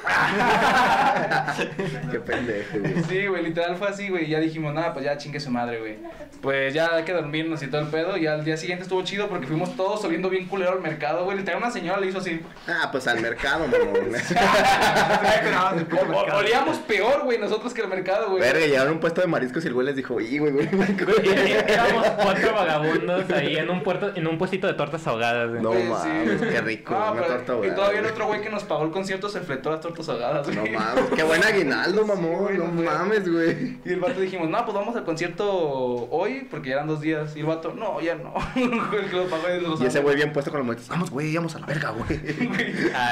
Qué 2.10 2.20
pendejo, 2.20 2.78
güey. 2.78 3.02
Sí, 3.08 3.26
güey, 3.26 3.42
literal 3.42 3.76
fue 3.76 3.88
así, 3.88 4.08
güey. 4.08 4.28
Ya 4.28 4.40
dijimos, 4.40 4.74
nada, 4.74 4.92
pues 4.92 5.04
ya 5.04 5.16
chingue 5.18 5.40
su 5.40 5.50
madre, 5.50 5.80
güey. 5.80 5.96
Pues 6.40 6.74
ya 6.74 6.96
hay 6.96 7.04
que 7.04 7.12
dormirnos 7.12 7.62
y 7.62 7.68
todo 7.68 7.82
el 7.82 7.88
pedo. 7.88 8.16
Y 8.16 8.26
al 8.26 8.44
día 8.44 8.56
siguiente 8.56 8.82
estuvo 8.82 9.02
chido 9.02 9.28
porque 9.28 9.46
fuimos 9.46 9.76
todos 9.76 10.04
oliendo 10.04 10.28
bien 10.28 10.46
culero 10.48 10.72
al 10.72 10.80
mercado, 10.80 11.24
güey. 11.24 11.38
Literal, 11.38 11.60
una 11.62 11.70
señora 11.70 12.00
le 12.00 12.08
hizo 12.08 12.18
así. 12.18 12.40
Ah, 12.66 12.88
pues 12.90 13.06
al 13.06 13.20
mercado, 13.20 13.66
mamón. 13.66 14.12
Olíamos 16.36 16.78
peor, 16.78 17.22
güey, 17.24 17.38
nosotros 17.38 17.72
que 17.74 17.82
el 17.82 17.88
mercado, 17.88 18.30
güey. 18.30 18.40
Verga, 18.40 18.66
llegaron 18.66 18.88
a 18.88 18.92
un 18.92 19.00
puesto 19.00 19.20
de 19.20 19.26
mariscos 19.26 19.64
y 19.64 19.68
el 19.68 19.74
güey 19.74 19.86
les 19.86 19.96
dijo, 19.96 20.20
y 20.20 20.38
güey, 20.38 20.52
güey. 20.52 20.68
Éramos 21.68 22.06
cuatro 22.22 22.54
vagabundos 22.54 23.30
ahí 23.30 23.56
en 23.56 23.70
un 23.70 23.82
puerto, 23.82 24.12
en 24.14 24.26
un 24.26 24.38
puestito 24.38 24.66
de 24.66 24.74
tortas 24.74 25.06
ahogadas. 25.06 25.50
güey. 25.50 25.62
No 25.62 25.72
mames, 25.72 26.40
qué 26.40 26.60
rico, 26.60 26.94
No, 26.94 27.12
una 27.12 27.22
pero- 27.22 27.36
torta 27.42 27.66
Y 27.66 27.70
todavía 27.74 28.00
el 28.00 28.06
otro 28.06 28.26
güey 28.26 28.40
que 28.40 28.50
nos 28.50 28.64
pagó 28.64 28.84
el 28.84 28.90
concierto 28.90 29.28
se 29.28 29.40
fletó 29.40 29.70
las 29.70 29.80
tortas 29.80 30.08
ahogadas, 30.08 30.48
No 30.48 30.64
mames, 30.64 31.04
qué 31.14 31.22
buen 31.22 31.44
aguinaldo, 31.44 32.06
mamón. 32.06 32.58
no 32.58 32.66
mames, 32.82 33.30
güey. 33.30 33.78
Y 33.84 33.92
el 33.92 34.00
vato 34.00 34.20
dijimos, 34.20 34.48
no, 34.48 34.64
pues 34.64 34.74
vamos 34.76 34.96
al 34.96 35.04
concierto 35.04 36.08
hoy, 36.10 36.46
porque 36.50 36.70
ya 36.70 36.76
eran 36.76 36.86
dos 36.88 37.00
días. 37.00 37.36
Y 37.36 37.40
el 37.40 37.46
vato, 37.46 37.72
no, 37.74 38.00
ya 38.00 38.14
no. 38.14 38.34
el 38.56 39.10
que 39.10 39.16
lo 39.16 39.26
pagó 39.26 39.48
es 39.48 39.54
de 39.54 39.60
los 39.68 39.80
Y 39.80 39.86
ese 39.86 40.00
güey 40.00 40.16
bien 40.16 40.32
puesto 40.32 40.50
con 40.50 40.58
los 40.58 40.66
momentos. 40.66 40.88
Vamos, 40.88 41.10
güey, 41.10 41.34
vamos 41.34 41.54
a 41.56 41.58
la 41.58 41.66
verga, 41.66 41.90
güey. 41.90 42.20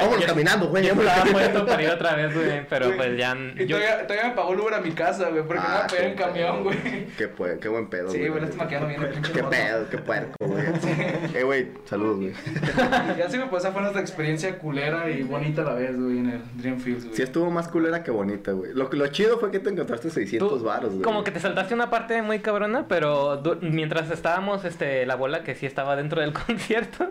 Vámonos 0.01 0.25
caminando, 0.25 0.69
güey. 0.69 0.89
Vámonos 0.89 1.10
estaba 1.11 1.25
puesto 1.33 1.67
para 1.67 1.83
ir 1.83 1.91
otra 1.91 2.15
vez, 2.17 2.35
güey, 2.35 2.67
pero 2.69 2.87
Güey, 2.87 2.97
pues 2.99 3.19
ya... 3.19 3.37
Y 3.57 3.67
yo- 3.67 3.77
todavía, 3.79 4.07
todavía 4.07 4.29
me 4.31 4.35
pagó 4.37 4.53
el 4.53 4.61
Uber 4.61 4.75
a 4.75 4.81
mi 4.81 4.93
casa, 4.93 5.29
güey, 5.31 5.43
porque 5.43 5.61
no 5.63 5.69
Ah, 5.69 5.83
me 5.83 5.89
podía 5.89 6.05
en 6.09 6.17
qué 6.17 6.23
camión, 6.23 6.65
güey. 6.65 7.07
Qué, 7.17 7.35
pue- 7.35 7.59
qué 7.59 7.69
buen 7.69 7.89
pedo, 7.89 8.11
Sí, 8.11 8.19
güey. 8.19 8.31
güey, 8.31 8.43
lástima 8.43 8.67
que 8.69 8.75
ya 8.75 8.81
no 8.81 8.87
viene 8.87 9.07
pinche 9.07 9.33
Qué 9.33 9.43
pedo, 9.45 9.89
qué 9.91 9.99
puerco, 9.99 10.35
güey. 10.41 10.65
Eh, 11.35 11.43
güey, 11.45 11.69
saludos, 11.85 12.17
güey. 12.19 12.33
Ya 13.19 13.29
sí, 13.29 13.39
pues 13.51 13.63
esa 13.65 13.73
fue 13.73 13.83
nuestra 13.83 14.01
experiencia 14.01 14.59
culera 14.59 15.09
y 15.11 15.23
bonita 15.23 15.63
a 15.63 15.67
la 15.67 15.75
vez, 15.75 15.97
güey, 15.99 16.19
en 16.19 16.31
el 16.31 16.41
Dreamfields, 16.55 17.05
güey. 17.05 17.17
Sí 17.17 17.23
estuvo 17.23 17.51
más 17.51 17.69
culera 17.69 18.03
que 18.03 18.11
bonita, 18.11 18.53
güey. 18.53 18.73
Lo, 18.75 18.91
lo 18.91 19.07
chido 19.09 19.39
fue 19.39 19.51
que 19.51 19.59
te 19.61 19.71
encontraste 19.71 20.11
600 20.11 20.49
Tú, 20.59 20.65
varos, 20.65 20.91
güey. 20.91 21.03
Como 21.03 21.25
que 21.25 21.31
te 21.31 21.41
saltaste 21.41 21.75
una 21.75 21.91
parte 21.91 22.21
muy 22.23 22.41
cabrona, 22.41 22.87
pero 22.89 23.43
mientras 23.61 24.11
estábamos, 24.11 24.65
este, 24.65 25.07
la 25.07 25.17
bola 25.17 25.43
que 25.43 25.55
sí 25.55 25.67
estaba 25.67 25.97
dentro 25.97 26.21
del 26.21 26.33
concierto, 26.33 27.11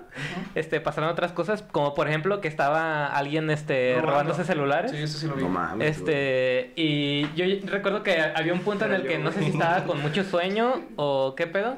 este, 0.55 0.79
pasaron 0.81 1.09
otras 1.09 1.31
cosas, 1.31 1.63
como 1.71 1.93
por 1.93 2.07
ejemplo 2.07 2.41
que 2.41 2.47
estaba 2.47 3.07
alguien, 3.07 3.49
este, 3.49 3.88
Robando. 3.95 4.11
robándose 4.11 4.43
celulares. 4.43 4.91
Sí, 4.91 4.97
eso 4.97 5.17
sí 5.17 5.27
lo 5.27 5.35
vi. 5.35 5.43
No 5.43 5.49
mames. 5.49 5.77
güey. 5.77 5.89
Este, 6.15 6.71
y 6.75 7.27
yo 7.35 7.45
recuerdo 7.69 8.03
que 8.03 8.19
había 8.19 8.53
un 8.53 8.61
punto 8.61 8.85
en 8.85 8.93
el 8.93 9.03
que 9.07 9.17
no 9.17 9.31
sé 9.31 9.39
si 9.43 9.49
estaba 9.51 9.83
con 9.85 10.01
mucho 10.01 10.23
sueño 10.23 10.81
o 10.95 11.35
qué 11.35 11.47
pedo, 11.47 11.77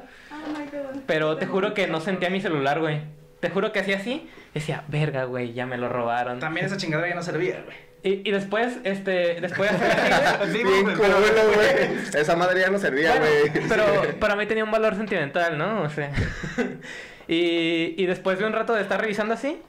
pero 1.06 1.36
te 1.36 1.46
juro 1.46 1.74
que 1.74 1.86
no 1.86 2.00
sentía 2.00 2.30
mi 2.30 2.40
celular, 2.40 2.80
güey. 2.80 3.00
Te 3.40 3.50
juro 3.50 3.72
que 3.72 3.80
hacía 3.80 3.96
así, 3.96 4.28
decía, 4.54 4.84
verga, 4.88 5.24
güey, 5.24 5.52
ya 5.52 5.66
me 5.66 5.76
lo 5.76 5.88
robaron. 5.88 6.38
También 6.38 6.66
esa 6.66 6.76
chingadera 6.76 7.08
ya 7.08 7.14
no 7.16 7.22
servía, 7.22 7.62
güey. 7.64 7.76
Y, 8.04 8.28
y 8.28 8.32
después, 8.32 8.78
este, 8.84 9.40
después 9.40 9.70
así, 9.70 10.52
Sí, 10.58 10.64
Bien 10.64 10.84
culo, 10.96 11.20
güey. 11.54 12.20
Esa 12.20 12.34
madre 12.36 12.60
ya 12.60 12.70
no 12.70 12.78
servía, 12.78 13.10
Bueno, 13.16 13.26
güey. 13.52 13.68
pero 13.68 13.84
para 14.18 14.34
mí 14.36 14.46
tenía 14.46 14.64
un 14.64 14.70
valor 14.72 14.96
sentimental, 14.96 15.56
¿no? 15.58 15.82
O 15.82 15.88
sea. 15.88 16.10
y, 17.28 17.94
y 17.96 18.06
después 18.06 18.38
de 18.38 18.44
un 18.46 18.52
rato 18.52 18.74
de 18.74 18.82
estar 18.82 19.00
revisando 19.00 19.34
así, 19.34 19.60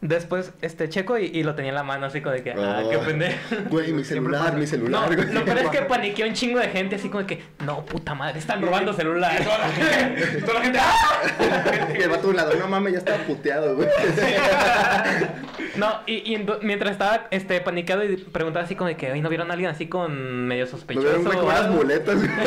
después 0.00 0.52
este 0.62 0.88
checo 0.88 1.18
y, 1.18 1.24
y 1.26 1.42
lo 1.42 1.54
tenía 1.56 1.70
en 1.70 1.74
la 1.74 1.82
mano 1.82 2.06
así 2.06 2.20
como 2.20 2.34
de 2.34 2.42
que, 2.42 2.52
ah, 2.52 2.82
Oh. 2.84 2.90
qué 2.90 2.98
pendejo. 2.98 3.38
Güey, 3.68 3.92
mi 3.92 4.04
celular, 4.04 4.54
mi 4.54 4.60
No, 4.60 4.66
celular, 4.66 5.14
güey. 5.16 5.32
lo 5.32 5.44
peor 5.44 5.58
es 5.58 5.68
que 5.70 5.82
paniqueó 5.88 6.26
un 6.26 6.34
chingo 6.34 6.60
de 6.60 6.68
gente 6.68 6.96
así 6.96 7.08
como 7.08 7.24
de 7.24 7.26
que, 7.26 7.42
no, 7.64 7.84
puta 7.84 8.14
madre, 8.14 8.38
están 8.38 8.62
robando 8.62 8.92
Y 8.92 8.94
celulares. 8.94 9.42
toda 9.44 9.58
la 9.58 9.68
gente, 9.68 10.42
toda 10.42 10.54
la 10.54 10.60
gente, 10.60 10.78
¡ah! 10.80 11.88
Y 11.98 12.02
el 12.02 12.08
vato 12.10 12.22
de 12.22 12.28
un 12.28 12.36
lado, 12.36 12.54
no 12.54 12.68
mames, 12.68 12.92
ya 12.92 12.98
estaba 12.98 13.18
puteado, 13.24 13.74
güey. 13.76 13.88
No, 15.76 16.00
y, 16.06 16.36
mientras 16.62 16.90
estaba 16.92 17.28
este 17.30 17.60
paniqueado 17.60 18.02
y 18.02 18.16
preguntaba 18.16 18.64
así 18.64 18.74
como 18.74 18.88
de 18.88 18.96
que, 18.96 19.12
oye, 19.12 19.20
¿no 19.22 19.28
vieron 19.28 19.48
a 19.50 19.52
alguien 19.52 19.70
así 19.70 19.86
con 19.86 20.46
medio 20.48 20.66
sospechoso? 20.66 21.06
vieron, 21.06 21.24
güey, 21.24 21.36
o 21.36 21.40
con 21.40 21.48
unas 21.50 21.60
algo?" 21.60 21.76
muletas, 21.76 22.16
güey. 22.16 22.28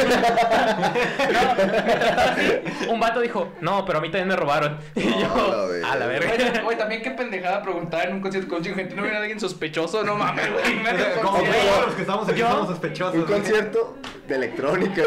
No, 1.31 1.55
mientras 1.55 2.09
estaba 2.09 2.31
así, 2.33 2.89
un 2.89 2.99
vato 2.99 3.21
dijo, 3.21 3.53
no, 3.61 3.85
pero 3.85 3.99
a 3.99 4.01
mí 4.01 4.09
también 4.09 4.27
me 4.27 4.35
robaron. 4.35 4.77
Y 4.95 5.05
No, 5.05 5.19
yo, 5.21 5.71
la 5.81 5.91
a 5.91 5.95
la 5.95 6.05
verga. 6.07 6.61
Güey, 6.61 6.77
también 6.77 7.01
qué 7.01 7.11
pendejada 7.41 7.63
preguntar 7.63 8.07
en 8.07 8.15
un 8.15 8.21
concierto 8.21 8.49
con 8.49 8.61
de 8.63 8.73
gente. 8.73 8.95
¿No 8.95 9.01
viene 9.01 9.17
alguien 9.17 9.39
sospechoso? 9.39 10.03
No 10.03 10.15
mames, 10.15 10.45
güey. 10.51 10.63
Como 11.21 11.37
todos 11.39 11.85
los 11.87 11.95
que 11.95 12.01
estamos 12.01 12.29
aquí 12.29 12.39
Yo- 12.39 12.49
somos 12.49 12.67
sospechosos. 12.67 13.15
Un 13.15 13.23
concierto 13.25 13.97
de 14.27 14.35
electrónica, 14.35 15.01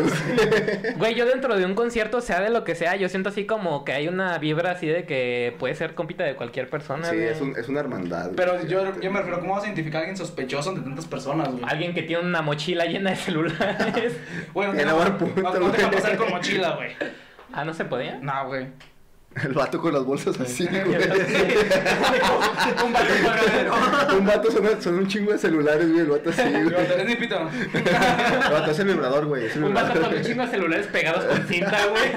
güey. 0.96 1.14
Yo 1.14 1.26
dentro 1.26 1.56
de 1.56 1.64
un 1.64 1.74
concierto, 1.74 2.20
sea 2.20 2.40
de 2.40 2.50
lo 2.50 2.64
que 2.64 2.74
sea, 2.74 2.96
yo 2.96 3.08
siento 3.08 3.28
así 3.28 3.46
como 3.46 3.84
que 3.84 3.92
hay 3.92 4.08
una 4.08 4.36
vibra 4.38 4.72
así 4.72 4.86
de 4.86 5.04
que 5.04 5.54
puede 5.58 5.74
ser 5.74 5.94
compita 5.94 6.24
de 6.24 6.34
cualquier 6.34 6.68
persona. 6.68 7.08
Sí, 7.08 7.16
güey. 7.16 7.28
es, 7.28 7.40
un, 7.40 7.56
es 7.56 7.68
una 7.68 7.80
hermandad. 7.80 8.24
güey. 8.24 8.36
Pero 8.36 8.64
yo, 8.66 9.00
yo 9.00 9.10
me 9.10 9.18
refiero, 9.18 9.40
¿cómo 9.40 9.54
vas 9.54 9.62
a 9.64 9.66
identificar 9.66 9.98
a 9.98 10.00
alguien 10.00 10.16
sospechoso 10.16 10.70
entre 10.70 10.84
tantas 10.84 11.06
personas, 11.06 11.48
güey? 11.52 11.64
Alguien 11.66 11.94
que 11.94 12.02
tiene 12.02 12.22
una 12.22 12.42
mochila 12.42 12.84
llena 12.86 13.10
de 13.10 13.16
celulares. 13.16 14.16
Güey, 14.54 14.68
no 14.68 14.74
no, 14.74 15.58
no 15.60 15.70
te 15.70 15.82
va 15.82 15.88
a 15.88 15.90
pasar 15.90 16.16
con 16.16 16.30
mochila, 16.30 16.76
güey. 16.76 16.90
ah, 17.52 17.64
¿no 17.64 17.74
se 17.74 17.84
podía? 17.84 18.16
No, 18.20 18.46
güey. 18.48 18.66
El 19.42 19.52
vato 19.52 19.80
con 19.80 19.92
las 19.92 20.04
bolsas 20.04 20.38
así, 20.40 20.66
güey. 20.66 20.84
un 22.84 22.92
vato 22.92 23.06
colgadero. 23.24 23.74
Un 24.18 24.26
vato 24.26 24.50
son, 24.50 24.80
son 24.82 24.94
un 24.98 25.08
chingo 25.08 25.32
de 25.32 25.38
celulares, 25.38 25.88
güey. 25.90 26.00
El 26.02 26.06
vato 26.10 26.30
así, 26.30 26.42
güey. 26.42 26.86
tenés 26.86 27.06
mi 27.06 27.16
pito. 27.16 27.50
El 27.74 28.52
vato 28.52 28.70
es 28.70 28.78
el 28.78 28.86
vibrador, 28.86 29.26
güey. 29.26 29.46
Es 29.46 29.56
el 29.56 29.64
Un 29.64 29.74
vato 29.74 30.00
con 30.00 30.14
un 30.14 30.22
chingo 30.22 30.44
de 30.44 30.50
celulares 30.50 30.86
pegados 30.86 31.24
con 31.24 31.46
cinta, 31.48 31.78
güey. 31.86 32.10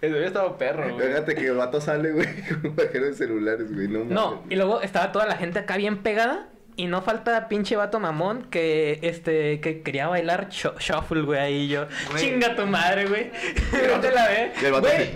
Eso 0.00 0.14
había 0.14 0.26
estado 0.26 0.58
perro, 0.58 0.94
güey. 0.94 1.08
Fíjate 1.08 1.34
que 1.34 1.46
el 1.46 1.54
vato 1.56 1.80
sale, 1.80 2.12
güey, 2.12 2.26
con 2.62 2.66
un 2.70 2.76
pajero 2.76 3.06
de 3.06 3.14
celulares, 3.14 3.72
güey. 3.74 3.88
No, 3.88 4.04
No, 4.04 4.30
mames. 4.36 4.40
y 4.50 4.56
luego 4.56 4.82
estaba 4.82 5.10
toda 5.10 5.26
la 5.26 5.36
gente 5.36 5.58
acá 5.60 5.76
bien 5.76 6.02
pegada. 6.02 6.48
Y 6.76 6.86
no 6.86 7.02
falta 7.02 7.48
pinche 7.48 7.74
vato 7.74 7.98
mamón 7.98 8.44
que 8.50 9.00
este 9.02 9.58
que 9.60 9.82
quería 9.82 10.06
bailar 10.06 10.48
shu- 10.50 10.78
shuffle, 10.78 11.22
güey, 11.22 11.40
ahí 11.40 11.66
yo. 11.68 11.88
Chinga 12.16 12.54
tu 12.54 12.66
madre, 12.66 13.06
güey. 13.06 13.32
No 13.72 14.00
te 14.00 14.12
la 14.12 14.28
ve. 14.28 14.52
Y 14.62 14.64
el 14.66 14.72
vato 14.72 14.86
Güey. 14.86 15.10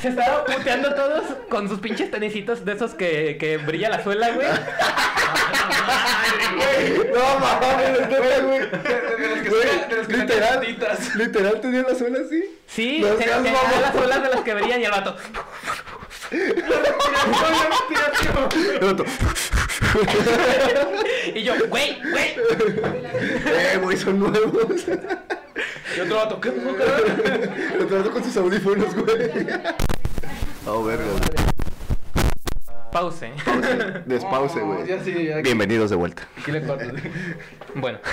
Se 0.00 0.08
estaba 0.08 0.44
puteando 0.44 0.94
todos 0.94 1.24
con 1.48 1.68
sus 1.68 1.80
pinches 1.80 2.10
tenisitos 2.10 2.64
de 2.64 2.72
esos 2.72 2.94
que, 2.94 3.36
que 3.38 3.56
brilla 3.58 3.88
la 3.90 4.02
suela, 4.02 4.30
güey. 4.30 4.46
No 7.12 7.38
mames, 7.40 8.08
güey. 8.08 8.60
De 8.60 9.28
los 9.28 9.40
que 9.42 9.48
Güey, 9.48 9.62
están- 9.62 9.88
de 9.88 9.96
los 9.96 10.06
que 10.06 10.14
están 10.14 10.26
literal, 10.26 10.76
literal 11.16 11.60
tenía 11.60 11.82
la 11.82 11.94
suela 11.94 12.18
así. 12.24 12.44
Sí, 12.66 13.00
No 13.00 13.08
tenía 13.14 13.40
las 13.80 13.92
suelas 13.92 14.22
de 14.22 14.28
las 14.28 14.40
que 14.42 14.54
brillan 14.54 14.80
y. 14.80 14.84
El 14.84 14.90
vato, 14.90 15.16
Y 21.34 21.42
yo, 21.42 21.54
güey, 21.68 21.98
güey. 22.10 22.36
eh, 23.46 23.78
güey, 23.82 23.96
son 23.96 24.18
nuevos. 24.20 24.84
Y 25.96 26.00
otro 26.00 26.16
vato, 26.16 26.40
¿qué 26.40 26.50
pasó, 26.52 26.76
cabrón? 26.76 27.50
El 27.74 27.82
otro 27.82 27.96
vato 27.98 28.10
con 28.12 28.24
sus 28.24 28.36
audífonos, 28.36 28.94
güey. 28.94 29.46
Oh, 30.66 30.84
verga. 30.84 31.04
Pause. 32.92 33.26
Despause, 34.06 34.56
Oh, 34.62 34.66
güey. 34.66 34.86
ya 34.86 35.02
sí, 35.02 35.24
ya. 35.26 35.38
Bienvenidos 35.38 35.90
de 35.90 35.96
vuelta. 35.96 36.22
Aquí 36.40 36.52
le 36.52 36.62
corto. 36.66 36.84
Bueno. 37.74 37.98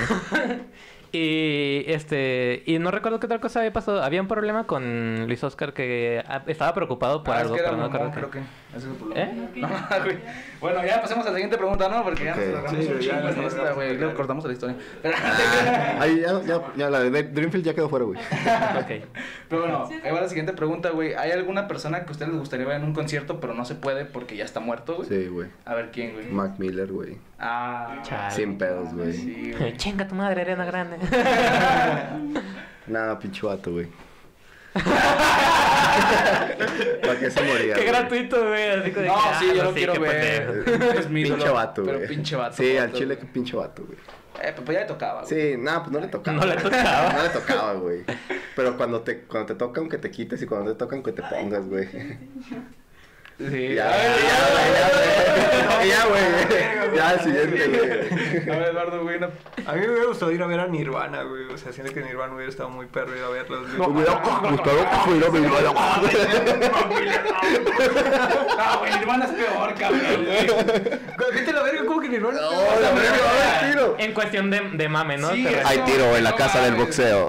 y 1.15 1.85
este 1.87 2.63
y 2.65 2.77
no 2.79 2.91
recuerdo 2.91 3.19
qué 3.19 3.25
otra 3.27 3.39
cosa 3.39 3.59
había 3.59 3.71
pasado. 3.71 4.03
Había 4.03 4.21
un 4.21 4.27
problema 4.27 4.67
con 4.67 5.27
Luis 5.27 5.43
Oscar 5.43 5.73
que 5.73 6.21
ah, 6.27 6.43
estaba 6.47 6.73
preocupado 6.73 7.23
por 7.23 7.33
Ah, 7.33 7.37
es 7.37 7.43
algo, 7.43 7.55
que 7.55 7.61
era 7.61 7.71
pero 7.71 7.83
no 7.83 8.11
creo 8.11 8.29
que. 8.31 8.39
Ese 8.39 8.77
es 8.77 8.83
el 8.85 8.91
problema. 8.95 9.21
¿Eh? 9.21 9.49
No, 9.55 9.69
güey. 10.03 10.17
bueno, 10.59 10.85
ya 10.85 11.01
pasemos 11.01 11.25
a 11.25 11.29
la 11.29 11.35
siguiente 11.35 11.57
pregunta, 11.57 11.87
¿no? 11.87 12.03
Porque 12.03 12.25
ya 12.25 12.35
nos 12.35 12.45
alargamos 12.45 12.85
Sí, 12.85 12.91
un 12.91 12.99
ya 12.99 13.29
esta, 13.29 13.71
güey. 13.71 13.97
Luego 13.97 14.13
cortamos 14.13 14.43
la 14.45 14.51
historia. 14.51 14.75
Pero, 15.01 15.15
Ahí 15.99 16.19
ya, 16.19 16.41
ya, 16.41 16.61
ya, 16.75 16.89
la 16.89 16.99
de 16.99 17.23
Dreamfield 17.23 17.65
ya 17.65 17.73
quedó 17.73 17.87
fuera, 17.87 18.05
güey. 18.05 18.19
Ok. 18.75 19.07
pero 19.47 19.61
bueno, 19.61 19.87
ahí 20.03 20.11
va 20.11 20.21
la 20.21 20.27
siguiente 20.27 20.53
pregunta, 20.53 20.89
güey. 20.89 21.13
¿Hay 21.13 21.31
alguna 21.31 21.67
persona 21.67 22.01
que 22.03 22.09
a 22.09 22.11
ustedes 22.11 22.31
les 22.31 22.39
gustaría 22.39 22.65
ver 22.65 22.77
en 22.77 22.83
un 22.83 22.93
concierto, 22.93 23.39
pero 23.39 23.53
no 23.53 23.63
se 23.63 23.75
puede 23.75 24.05
porque 24.05 24.35
ya 24.35 24.43
está 24.43 24.59
muerto, 24.59 24.95
güey? 24.97 25.07
Sí, 25.07 25.27
güey. 25.27 25.47
A 25.63 25.73
ver 25.75 25.91
quién, 25.91 26.13
güey. 26.13 26.27
Mac 26.27 26.59
Miller, 26.59 26.91
güey. 26.91 27.17
Ah, 27.37 27.99
Chale. 28.03 28.31
Sin 28.33 28.57
pedos, 28.57 28.93
güey. 28.93 29.13
sí. 29.13 29.53
Chinga 29.77 30.07
tu 30.07 30.15
madre, 30.15 30.41
Arena 30.41 30.65
Grande. 30.65 30.97
Nada, 32.87 33.19
pinche 33.19 33.45
vato, 33.45 33.71
güey. 33.71 33.87
¿Para 37.01 37.19
qué 37.19 37.31
se 37.31 37.41
moría? 37.43 37.75
Qué 37.75 37.81
güey? 37.81 37.87
gratuito, 37.87 38.47
güey. 38.47 38.69
Así 38.69 38.91
de 38.91 38.91
No, 38.91 38.93
que, 38.93 39.09
ah, 39.09 39.37
sí, 39.39 39.47
yo 39.55 39.63
lo 39.63 39.69
sí, 39.69 39.75
quiero 39.75 39.99
ver. 39.99 40.63
Es 40.97 41.09
mi 41.09 41.23
Pinche 41.23 41.49
vato, 41.49 41.83
güey. 41.83 41.95
Pero 41.95 42.07
pinche 42.09 42.35
vato. 42.35 42.57
Sí, 42.57 42.77
al 42.77 42.91
chile, 42.93 43.17
que 43.17 43.25
pinche 43.25 43.55
vato, 43.55 43.85
güey. 43.85 43.97
Eh, 44.41 44.53
pues 44.53 44.75
ya 44.75 44.81
le 44.81 44.85
tocaba, 44.87 45.21
güey. 45.23 45.33
Sí, 45.33 45.55
nada, 45.57 45.79
pues 45.83 45.91
no 45.93 45.99
le 45.99 46.07
tocaba. 46.07 46.37
No 46.37 46.45
le 46.45 46.55
tocaba. 46.57 47.13
No 47.13 47.23
le 47.23 47.29
tocaba, 47.29 47.73
güey. 47.75 48.03
Pero 48.55 48.75
cuando 48.77 49.01
te, 49.01 49.21
cuando 49.21 49.47
te 49.47 49.55
toca, 49.55 49.79
aunque 49.79 49.97
te 49.97 50.11
quites 50.11 50.41
y 50.41 50.45
cuando 50.45 50.71
te 50.73 50.77
toca, 50.77 50.95
aunque 50.95 51.13
te 51.13 51.21
pongas, 51.23 51.65
güey. 51.67 51.87
Sí. 53.37 53.75
Ya, 53.75 53.87
güey, 53.87 54.21
ya, 54.23 54.37
güey. 54.53 55.89
Ya, 55.89 56.05
güey. 56.05 56.95
Ya, 56.95 57.11
el 57.11 57.19
siguiente, 57.19 57.67
güey. 57.67 58.55
A 58.55 58.59
ver, 58.59 58.69
Eduardo, 58.69 59.03
güey. 59.03 59.17
A 59.17 59.73
mí 59.73 59.79
me 59.81 59.89
hubiera 59.89 60.05
gustado 60.05 60.31
ir 60.31 60.41
a 60.41 60.47
ver 60.47 60.59
a 60.61 60.67
Nirvana, 60.67 61.23
güey. 61.23 61.45
O 61.53 61.57
sea, 61.57 61.73
siento 61.73 61.93
que 61.93 62.01
Nirvana 62.01 62.33
hubiera 62.33 62.49
estado 62.49 62.69
muy 62.69 62.85
perro 62.85 63.15
ir 63.15 63.23
a 63.23 63.29
verlos, 63.29 63.67
güey. 63.67 63.77
Me 63.77 63.87
hubiera 63.87 64.13
gustado 64.13 64.47
hermano. 65.57 66.01
No, 68.57 68.79
güey, 68.79 68.93
Nirvana 68.97 69.25
es 69.25 69.31
peor, 69.31 69.73
cabrón, 69.75 70.25
güey. 70.25 71.35
Vete 71.35 71.51
a 71.51 71.53
la 71.53 71.63
verga, 71.63 71.85
¿cómo 71.85 72.01
que 72.01 72.09
Nirvana? 72.09 72.39
No, 72.39 72.51
la 72.51 72.91
verga, 72.91 73.17
va 73.25 73.59
a 73.59 73.71
tiro. 73.71 73.95
En 73.99 74.13
cuestión 74.13 74.49
de, 74.49 74.61
de 74.61 74.89
mame, 74.89 75.17
¿no? 75.17 75.29
Hay 75.29 75.79
tiro 75.85 76.15
en 76.15 76.23
la 76.23 76.31
no 76.31 76.35
casa 76.37 76.63
del 76.63 76.75
boxeo. 76.75 77.27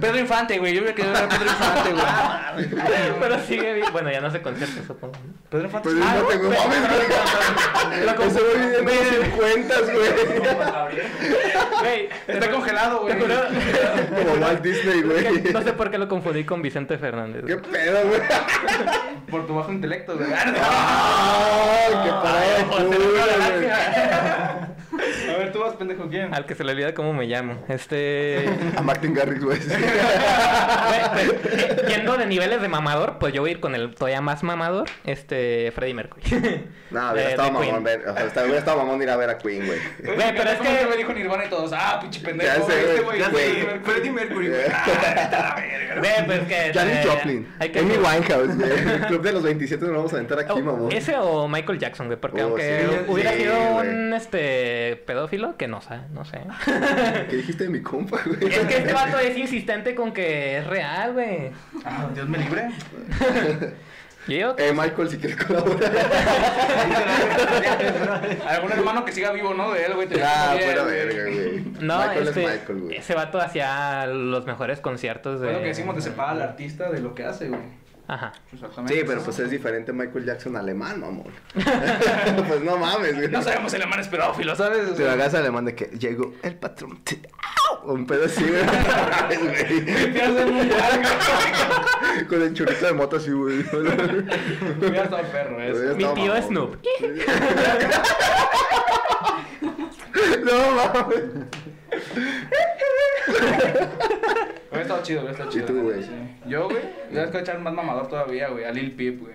Pedro 0.00 0.18
Infante, 0.18 0.58
güey. 0.58 0.74
Yo 0.74 0.82
me 0.82 0.94
quedé 0.94 1.08
ver 1.08 1.24
a 1.24 1.28
Pedro 1.28 1.46
Infante, 1.46 1.92
güey. 1.92 3.14
Pero 3.20 3.40
sigue 3.40 3.74
bien. 3.74 3.88
Bueno, 3.92 4.10
ya 4.12 4.20
no 4.20 4.30
se 4.30 4.40
concierto, 4.40 4.82
supongo. 4.86 5.14
¿No? 5.50 5.58
Pedro 5.58 5.64
Infante. 5.66 5.88
Pues 5.88 5.98
no 5.98 6.22
tengo 6.28 6.50
mames, 6.50 6.58
güey. 8.18 8.28
Ese 8.28 8.40
güey 8.40 8.58
viviendo 8.58 8.90
en 8.90 9.24
cincuentas, 9.24 9.82
güey. 9.82 10.10
Güey, 11.80 12.08
Está 12.26 12.50
congelado, 12.50 13.00
güey. 13.00 13.14
Como 13.18 14.32
Walt 14.44 14.62
Disney, 14.62 15.02
güey. 15.02 15.42
No 15.52 15.62
sé 15.62 15.72
por 15.72 15.90
qué 15.90 15.98
lo 15.98 16.08
confundí 16.08 16.44
con 16.44 16.60
Vicente 16.60 16.98
Fernández. 16.98 17.44
¿Qué 17.46 17.56
pedo, 17.56 18.08
güey? 18.08 18.20
Por 19.30 19.46
tu 19.46 19.54
bajo 19.54 19.72
intelecto, 19.72 20.16
güey. 20.16 20.28
¡Ay, 20.32 21.94
qué 22.04 22.10
parada 22.10 22.66
güey! 25.68 25.70
Vas, 25.70 25.76
pendejo, 25.76 26.08
¿quién? 26.08 26.34
Al 26.34 26.46
que 26.46 26.54
se 26.54 26.64
le 26.64 26.72
olvida 26.72 26.94
cómo 26.94 27.12
me 27.12 27.26
llamo. 27.26 27.64
Este. 27.68 28.48
A 28.76 28.82
Martin 28.82 29.14
Garrix, 29.14 29.42
güey. 29.44 29.58
Güey, 30.88 31.00
pues, 31.12 31.86
yendo 31.88 32.16
de 32.16 32.26
niveles 32.26 32.60
de 32.62 32.68
mamador, 32.68 33.18
pues 33.18 33.32
yo 33.34 33.42
voy 33.42 33.50
a 33.50 33.52
ir 33.52 33.60
con 33.60 33.74
el 33.74 33.94
todavía 33.94 34.20
más 34.20 34.42
mamador, 34.42 34.88
este, 35.04 35.70
Freddie 35.74 35.94
Mercury. 35.94 36.22
No, 36.90 37.08
De- 37.08 37.12
hubiera 37.16 37.30
estado 37.32 37.50
mamón 37.52 37.84
ver. 37.84 38.00
O 38.08 38.14
sea, 38.14 38.42
hubiera 38.44 38.58
estado 38.60 38.78
mamón 38.78 39.02
ir 39.02 39.10
a 39.10 39.16
ver 39.18 39.28
a 39.28 39.36
Queen, 39.36 39.66
güey. 39.66 39.78
Güey, 40.02 40.34
pero 40.34 40.50
es 40.52 40.58
que- 40.58 40.86
me 40.88 40.96
dijo 40.96 41.12
Nirvana 41.12 41.44
y 41.44 41.50
todos, 41.50 41.70
ah, 41.74 41.98
pinche 42.00 42.20
pendejo. 42.20 42.50
Ya 42.50 42.64
sé, 42.64 42.80
este 42.80 43.02
güey, 43.02 43.18
güey. 43.18 43.30
güey. 43.30 43.52
Freddie 43.62 43.80
Freddie 43.84 44.10
Mercury, 44.12 44.48
güey. 44.48 44.60
Ve, 46.00 46.08
pues 46.24 46.40
que. 46.48 46.72
Janis 46.72 47.06
Joplin. 47.06 47.46
Amy 47.60 47.96
Winehouse, 47.98 48.56
güey. 48.56 48.70
El 48.70 49.00
club 49.06 49.20
de 49.22 49.32
los 49.32 49.42
27 49.42 49.84
nos 49.84 49.94
vamos 49.96 50.12
a 50.14 50.16
aventar 50.16 50.38
aquí, 50.38 50.52
Oh, 50.54 50.60
mamón. 50.60 50.92
Ese 50.92 51.14
o 51.18 51.46
Michael 51.46 51.78
Jackson, 51.78 52.06
güey, 52.06 52.18
porque 52.18 52.42
Oh, 52.42 52.46
aunque 52.46 52.86
sí, 52.88 53.04
hubiera 53.08 53.32
sí, 53.32 53.38
sido 53.42 53.54
güey. 53.54 53.88
un 53.90 54.14
este 54.14 54.96
pedófilo, 55.06 55.57
que 55.58 55.68
no 55.68 55.80
sé, 55.82 55.98
no 56.12 56.24
sé. 56.24 56.40
¿Qué 57.28 57.36
dijiste 57.36 57.64
de 57.64 57.70
mi 57.70 57.82
compa, 57.82 58.18
güey? 58.24 58.50
es 58.52 58.60
que 58.66 58.78
este 58.78 58.92
vato 58.94 59.18
es 59.18 59.36
insistente 59.36 59.94
con 59.94 60.12
que 60.12 60.58
es 60.58 60.66
real, 60.66 61.12
güey. 61.12 61.50
Ah, 61.84 62.08
Dios 62.14 62.26
me 62.28 62.38
libre. 62.38 62.70
Yo 64.26 64.34
digo 64.36 64.56
que 64.56 64.68
Eh, 64.68 64.72
Michael, 64.72 65.08
si 65.10 65.18
quieres 65.18 65.36
colaborar. 65.42 65.90
Algún 68.48 68.72
hermano 68.72 69.04
que 69.04 69.12
siga 69.12 69.32
vivo, 69.32 69.54
¿no? 69.54 69.72
De 69.72 69.84
él, 69.86 69.94
güey. 69.94 70.08
te 70.08 70.22
Ah, 70.22 70.56
fuera 70.62 70.84
verga, 70.84 71.22
güey. 71.24 71.64
no, 71.80 71.98
Michael 71.98 72.28
este, 72.28 72.44
es 72.44 72.50
Michael, 72.60 72.80
güey. 72.80 72.96
ese 72.96 73.14
vato 73.14 73.40
hacía 73.40 74.06
los 74.06 74.46
mejores 74.46 74.80
conciertos 74.80 75.40
de 75.40 75.46
Fue 75.48 75.54
lo 75.56 75.62
que 75.62 75.68
decimos 75.68 75.96
de 75.96 76.02
separar 76.02 76.34
al 76.36 76.42
artista 76.42 76.90
de 76.90 77.00
lo 77.00 77.14
que 77.14 77.24
hace, 77.24 77.48
güey. 77.48 77.60
Ajá. 78.08 78.32
Exactamente. 78.52 78.94
Sí, 78.94 79.04
pero 79.06 79.20
pues 79.22 79.38
es 79.38 79.50
diferente 79.50 79.92
Michael 79.92 80.24
Jackson 80.24 80.56
alemán, 80.56 80.98
mamón. 81.00 81.30
pues 81.54 82.62
no 82.62 82.78
mames, 82.78 83.14
güey. 83.16 83.28
No 83.28 83.42
sabemos 83.42 83.72
hermano 83.74 84.00
es 84.00 84.08
pedófilo, 84.08 84.56
¿sabes? 84.56 84.88
O 84.88 84.94
Te 84.94 85.02
sea, 85.04 85.12
hagas 85.12 85.34
alemán 85.34 85.66
de 85.66 85.74
que 85.74 85.84
llegó 85.98 86.32
el 86.42 86.54
patrón. 86.56 87.02
¡Au! 87.82 87.92
Un 87.92 88.06
pedo 88.06 88.24
así, 88.24 88.42
güey. 88.44 88.62
Te 90.14 90.22
hace 90.22 90.46
muy 90.46 90.64
largo. 90.66 91.08
Con 92.30 92.42
el 92.42 92.54
chorrito 92.54 92.86
de 92.86 92.92
moto 92.94 93.16
así, 93.16 93.30
güey. 93.30 93.60
Hubiera 93.60 95.04
estado 95.04 95.22
perro 95.30 95.62
eso. 95.62 95.94
Mi 95.94 96.04
tío 96.14 96.14
mamón, 96.14 96.42
Snoop. 96.42 96.76
No 100.44 100.72
mames. 100.72 101.24
Hubiera 104.70 104.82
estado 104.82 105.02
chido, 105.02 105.20
hubiera 105.20 105.32
estado 105.32 105.50
¿Y 105.50 105.52
chido. 105.54 105.66
tú, 105.66 105.82
güey? 105.82 106.02
Sí. 106.02 106.10
Yo, 106.46 106.64
güey, 106.68 106.82
voy 107.10 107.18
a 107.18 107.24
escuchar 107.24 107.58
más 107.60 107.72
mamador 107.72 108.08
todavía, 108.08 108.48
güey. 108.48 108.64
A 108.64 108.70
Lil 108.72 108.92
Peep, 108.92 109.20
güey. 109.20 109.34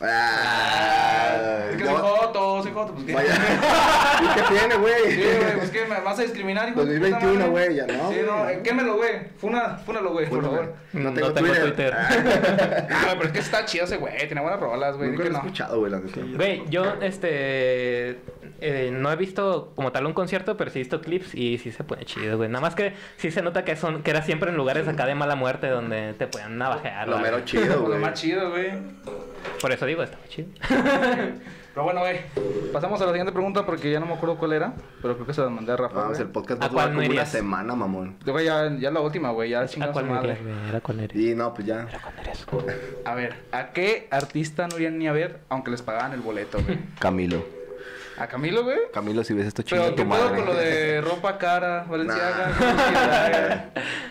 Ah, 0.00 1.66
Es 1.70 1.76
que 1.76 1.84
no. 1.84 1.90
soy 1.90 2.00
joto, 2.00 2.62
soy 2.62 2.72
joto, 2.72 2.92
pues 2.94 3.06
qué. 3.06 3.14
Vaya. 3.14 3.34
¿Y 4.22 4.34
qué 4.34 4.42
tiene, 4.58 4.74
güey? 4.76 5.10
Sí, 5.12 5.22
güey, 5.22 5.56
pues 5.56 5.70
que 5.70 5.84
me 5.86 6.00
vas 6.00 6.18
a 6.18 6.22
discriminar, 6.22 6.68
hijo 6.68 6.84
de 6.84 6.98
puta 6.98 7.08
2021, 7.10 7.34
madre? 7.34 7.50
güey, 7.50 7.76
ya 7.76 7.86
no, 7.86 8.10
Sí, 8.10 8.16
no, 8.26 8.48
eh, 8.48 8.60
quémelo, 8.62 8.96
güey. 8.96 9.10
Funa, 9.38 9.76
fúnalo, 9.84 10.12
güey, 10.12 10.28
por 10.28 10.42
favor. 10.42 10.74
No 10.92 11.00
No 11.10 11.12
tengo, 11.14 11.32
tengo 11.32 11.48
Twitter. 11.48 11.64
Twitter. 11.64 11.94
Ah, 11.96 12.08
pero 13.14 13.24
es 13.24 13.32
que 13.32 13.38
está 13.38 13.64
chido 13.64 13.84
ese 13.84 13.96
güey, 13.96 14.16
tiene 14.26 14.40
buenas 14.40 14.60
rolas, 14.60 14.96
güey. 14.96 15.10
Nunca 15.10 15.24
lo 15.24 15.28
he 15.28 15.32
no. 15.32 15.38
escuchado, 15.38 15.78
güey, 15.78 15.92
la 15.92 16.00
neta. 16.00 16.20
Güey, 16.36 16.62
yo 16.68 16.84
este 17.00 18.18
eh, 18.62 18.90
no 18.92 19.10
he 19.10 19.16
visto 19.16 19.72
como 19.74 19.92
tal 19.92 20.06
un 20.06 20.12
concierto, 20.12 20.56
pero 20.56 20.70
sí 20.70 20.78
he 20.78 20.82
visto 20.82 21.00
clips 21.00 21.34
y 21.34 21.58
sí 21.58 21.72
se 21.72 21.84
pone 21.84 22.04
chido, 22.04 22.36
güey. 22.36 22.48
Nada 22.48 22.60
más 22.62 22.74
que 22.74 22.92
sí 23.16 23.30
se 23.30 23.42
nota 23.42 23.64
que 23.64 23.76
son 23.76 24.02
que 24.02 24.10
era 24.10 24.22
siempre 24.22 24.50
en 24.50 24.56
lugares 24.56 24.86
acá 24.88 25.06
de 25.06 25.14
mala 25.14 25.34
muerte 25.34 25.68
donde 25.68 26.14
te 26.14 26.26
pueden 26.26 26.58
navajear. 26.58 27.08
Lo 27.08 27.18
mero 27.18 27.40
chido, 27.44 27.76
Lo 27.80 27.86
güey. 27.86 27.98
más 27.98 28.14
chido, 28.20 28.50
güey. 28.50 28.70
Por 29.60 29.72
eso 29.72 29.79
digo, 29.86 30.02
estaba 30.02 30.24
chido. 30.28 30.48
Pero 31.72 31.84
bueno, 31.84 32.00
güey. 32.00 32.18
Pasamos 32.72 33.00
a 33.00 33.04
la 33.04 33.10
siguiente 33.12 33.32
pregunta 33.32 33.64
porque 33.64 33.92
ya 33.92 34.00
no 34.00 34.06
me 34.06 34.14
acuerdo 34.14 34.36
cuál 34.38 34.52
era. 34.54 34.72
Pero 35.00 35.14
creo 35.14 35.26
que 35.26 35.32
se 35.34 35.40
la 35.40 35.50
mandé 35.50 35.72
a 35.72 35.76
Rafa. 35.76 35.94
Vamos, 35.94 36.18
güey. 36.18 36.22
el 36.26 36.32
podcast 36.32 36.62
¿A 36.62 36.66
va 36.68 36.82
a 36.82 36.86
durar 36.86 36.90
no 36.90 37.00
como 37.02 37.12
una 37.12 37.26
semana, 37.26 37.74
mamón. 37.76 38.16
Güey, 38.26 38.44
ya, 38.46 38.70
ya 38.76 38.90
la 38.90 39.00
última, 39.00 39.30
güey. 39.30 39.50
Ya 39.50 39.60
¿A 39.60 39.66
chingada 39.68 39.94
su 39.94 40.04
madre. 40.04 40.36
¿Era 40.68 40.80
cuál 40.80 41.00
eres? 41.00 41.16
Y 41.16 41.34
no, 41.36 41.54
pues 41.54 41.66
ya. 41.68 41.86
¿Era 41.88 42.00
cuál 42.02 42.14
eres? 42.18 42.46
A 43.04 43.14
ver, 43.14 43.36
¿a 43.52 43.70
qué 43.70 44.08
artista 44.10 44.66
no 44.66 44.76
irían 44.76 44.98
ni 44.98 45.06
a 45.06 45.12
ver 45.12 45.40
aunque 45.48 45.70
les 45.70 45.80
pagaban 45.82 46.12
el 46.12 46.20
boleto, 46.20 46.58
güey? 46.62 46.78
Camilo. 46.98 47.44
¿A 48.18 48.26
Camilo, 48.26 48.64
güey? 48.64 48.76
Camilo, 48.92 49.24
si 49.24 49.32
ves 49.32 49.46
esto 49.46 49.62
Pero 49.62 49.82
chingo 49.84 49.96
¿qué 49.96 50.02
tu 50.02 50.08
pedo 50.10 50.34
con 50.34 50.44
lo 50.44 50.54
de 50.54 51.00
ropa 51.00 51.38
cara, 51.38 51.86
Valenciaga? 51.88 53.70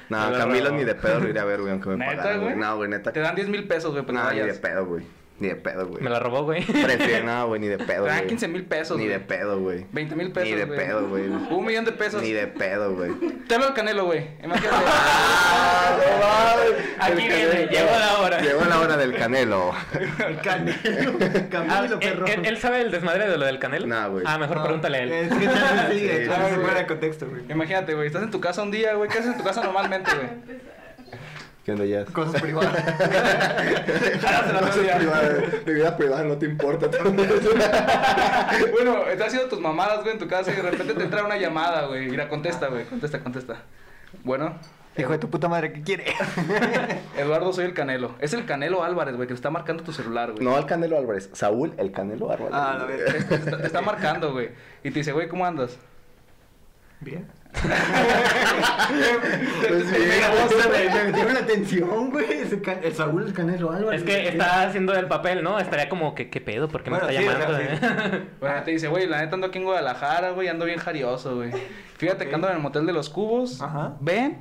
No, 0.10 0.26
Me 0.26 0.32
lo 0.32 0.38
Camilo 0.40 0.72
ni 0.72 0.84
de 0.84 0.96
pedo 0.96 1.20
lo 1.20 1.30
iré 1.30 1.40
a 1.40 1.46
ver, 1.46 1.60
güey, 1.60 1.72
aunque 1.74 1.90
me 1.90 1.98
¿Neta, 1.98 2.16
pagaran, 2.16 2.40
güey? 2.42 2.54
güey. 2.54 2.66
No, 2.66 2.78
güey, 2.78 2.90
neta. 2.90 3.12
Te 3.12 3.20
dan 3.20 3.36
10 3.36 3.50
mil 3.50 3.68
pesos, 3.68 3.92
güey, 3.92 4.04
para 4.04 4.24
No, 4.24 4.32
ni 4.32 4.40
de 4.40 4.54
pedo, 4.56 4.86
güey. 4.88 5.04
Ni 5.40 5.48
de 5.48 5.56
pedo, 5.56 5.88
güey. 5.88 6.04
Me 6.04 6.10
la 6.10 6.20
robó, 6.20 6.44
güey. 6.44 6.64
Prefiero, 6.66 7.26
no, 7.26 7.48
güey, 7.48 7.62
ni 7.62 7.68
de 7.68 7.78
pedo, 7.86 8.04
Te 8.04 8.10
dan 8.10 8.18
güey. 8.20 8.28
15 8.28 8.48
mil 8.50 8.66
pesos, 8.66 8.98
Ni 8.98 9.08
de 9.08 9.20
pedo, 9.20 9.60
güey. 9.60 9.86
20 9.92 10.16
mil 10.16 10.32
pesos, 10.32 10.50
Ni 10.50 10.56
de 10.56 10.68
pedo, 10.68 11.08
güey. 11.08 11.28
Un 11.28 11.66
millón 11.66 11.86
de 11.86 11.92
pesos. 11.94 12.22
Ni 12.22 12.32
de 12.32 12.48
pedo, 12.48 12.94
güey. 12.96 13.12
Te 13.48 13.56
hablo 13.56 13.70
el 13.70 13.74
Canelo, 13.74 14.06
güey. 14.06 14.28
Imagínate. 14.44 14.78
Ah, 15.52 15.98
no 15.98 16.20
mames. 16.20 16.86
Aquí 17.00 17.12
El 17.12 17.18
viene, 17.18 17.40
Canelo. 17.68 17.72
llegó 17.72 18.00
la 18.00 18.20
hora. 18.20 18.42
Llegó 18.42 18.66
la 18.66 18.80
hora 18.80 18.98
del 18.98 19.16
canelo. 19.16 19.74
Canelo. 20.44 21.18
Ah, 21.22 21.48
Camilo, 21.50 21.86
¿él, 21.86 22.00
perro. 22.00 22.28
él- 22.28 22.46
él 22.46 22.58
sabe 22.58 22.82
el 22.82 22.92
desmadre 22.92 23.28
de 23.30 23.38
lo 23.38 23.46
del 23.46 23.60
canelo? 23.60 23.88
No, 23.88 24.12
güey. 24.12 24.24
Ah, 24.28 24.38
mejor 24.38 24.62
pregúntale 24.64 24.98
a 24.98 25.02
él. 25.04 25.12
Es 25.12 25.30
que 25.30 25.36
Sí, 25.36 26.20
sí. 26.20 26.56
fuera 26.62 26.80
de 26.80 26.86
contexto, 26.88 27.28
güey. 27.30 27.42
Imagínate, 27.50 27.94
güey. 27.94 28.08
Estás 28.08 28.24
en 28.24 28.32
tu 28.32 28.40
casa 28.40 28.62
un 28.62 28.72
día, 28.72 28.94
güey. 28.94 29.10
¿Qué 29.10 29.20
haces 29.20 29.32
en 29.32 29.38
tu 29.38 29.44
casa 29.44 29.64
normalmente, 29.64 30.12
güey? 30.14 30.60
¿Qué 31.70 31.74
onda 31.74 31.86
ya? 31.86 32.04
Cosas 32.06 32.42
privadas. 32.42 32.76
El 32.78 34.20
Cosas 34.20 34.78
privadas. 34.98 35.44
Mi 35.68 35.74
vida 35.74 35.96
privada 35.96 36.24
no 36.24 36.36
te 36.36 36.48
importa. 36.48 36.90
Bueno, 38.72 39.06
estás 39.06 39.28
haciendo 39.28 39.50
tus 39.50 39.60
mamadas, 39.60 40.00
güey, 40.02 40.14
en 40.14 40.20
tu 40.20 40.28
casa 40.28 40.52
y 40.52 40.56
de 40.56 40.64
repente 40.64 40.96
te 40.96 41.04
entra 41.04 41.24
una 41.24 41.38
llamada, 41.38 41.86
güey. 41.86 42.10
Mira, 42.10 42.28
contesta, 42.28 42.70
güey. 42.70 42.86
Contesta, 42.86 43.20
contesta. 43.20 43.58
Bueno. 44.24 44.58
Hijo 44.98 45.12
de 45.12 45.20
tu 45.20 45.30
puta 45.30 45.48
madre, 45.48 45.72
¿qué 45.74 45.84
quiere? 45.84 46.06
Eduardo, 47.16 47.54
soy 47.54 47.66
el 47.66 47.76
Canelo. 47.76 48.16
Es 48.20 48.34
el 48.34 48.46
Canelo 48.46 48.84
Álvarez, 48.84 49.16
güey, 49.16 49.28
que 49.28 49.36
te 49.36 49.38
está 49.38 49.52
marcando 49.52 49.84
tu 49.84 49.92
celular, 49.94 50.32
güey. 50.32 50.44
No 50.44 50.56
al 50.56 50.66
Canelo 50.66 50.98
Álvarez. 50.98 51.30
Saúl, 51.34 51.76
el 51.78 51.92
Canelo 51.92 52.32
Álvarez. 52.32 52.52
Ah, 52.52 52.78
la 52.80 52.86
güey. 52.86 52.98
verga. 52.98 53.28
Te 53.28 53.36
está, 53.36 53.58
te 53.60 53.68
está 53.68 53.82
marcando, 53.82 54.32
güey. 54.32 54.50
Y 54.84 54.90
te 54.90 55.00
dice, 55.00 55.12
güey, 55.12 55.28
¿cómo 55.28 55.46
andas? 55.46 55.78
Bien. 57.00 57.28
Pues 59.68 59.86
me 59.86 61.04
metieron 61.06 61.34
la 61.34 61.40
atención, 61.40 62.10
güey. 62.12 62.26
El 62.84 62.94
Saúl, 62.94 63.24
el 63.28 63.34
Canelo 63.34 63.72
Álvarez. 63.72 64.02
Es 64.02 64.06
que 64.08 64.28
está 64.30 64.64
haciendo 64.64 64.94
el 64.94 65.08
papel, 65.08 65.44
¿no? 65.44 65.60
Estaría 65.60 65.90
como 65.90 66.16
que, 66.16 66.30
¿qué 66.30 66.42
pedo? 66.42 66.68
¿Por 66.68 66.84
qué 66.84 66.90
Bueno, 66.90 67.06
me 67.08 67.12
está 67.16 67.22
sí, 67.22 67.28
llamando? 67.28 67.60
eh? 67.60 68.24
Bueno, 68.40 68.64
te 68.64 68.72
dice, 68.72 68.88
güey, 68.88 69.08
la 69.08 69.20
neta 69.22 69.36
ando 69.36 69.48
aquí 69.48 69.58
en 69.60 69.66
Guadalajara, 69.66 70.32
güey, 70.32 70.48
ando 70.48 70.66
bien 70.66 70.80
jarioso, 70.80 71.36
güey. 71.36 71.52
Fíjate 71.98 72.24
Ok. 72.26 72.30
que 72.30 72.36
ando 72.36 72.48
en 72.50 72.56
el 72.56 72.62
motel 72.62 72.86
de 72.86 72.94
los 72.94 73.10
cubos. 73.10 73.62
Ajá. 73.62 73.96
Ven, 74.00 74.38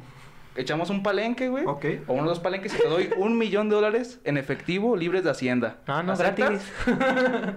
echamos 0.56 0.90
un 0.90 1.02
palenque, 1.02 1.48
güey. 1.48 1.64
Ok. 1.66 1.84
O 2.06 2.14
unos 2.14 2.26
dos 2.26 2.40
palenques 2.40 2.74
y 2.74 2.78
te 2.78 2.88
doy 2.88 3.10
un 3.16 3.36
millón 3.36 3.68
de 3.68 3.74
dólares 3.76 4.20
en 4.24 4.36
efectivo 4.38 4.96
libres 4.96 5.24
de 5.24 5.30
Hacienda. 5.30 5.78
No, 5.86 6.02
no, 6.02 6.12
¿Aceptas? 6.12 6.62
gratis. 6.86 7.54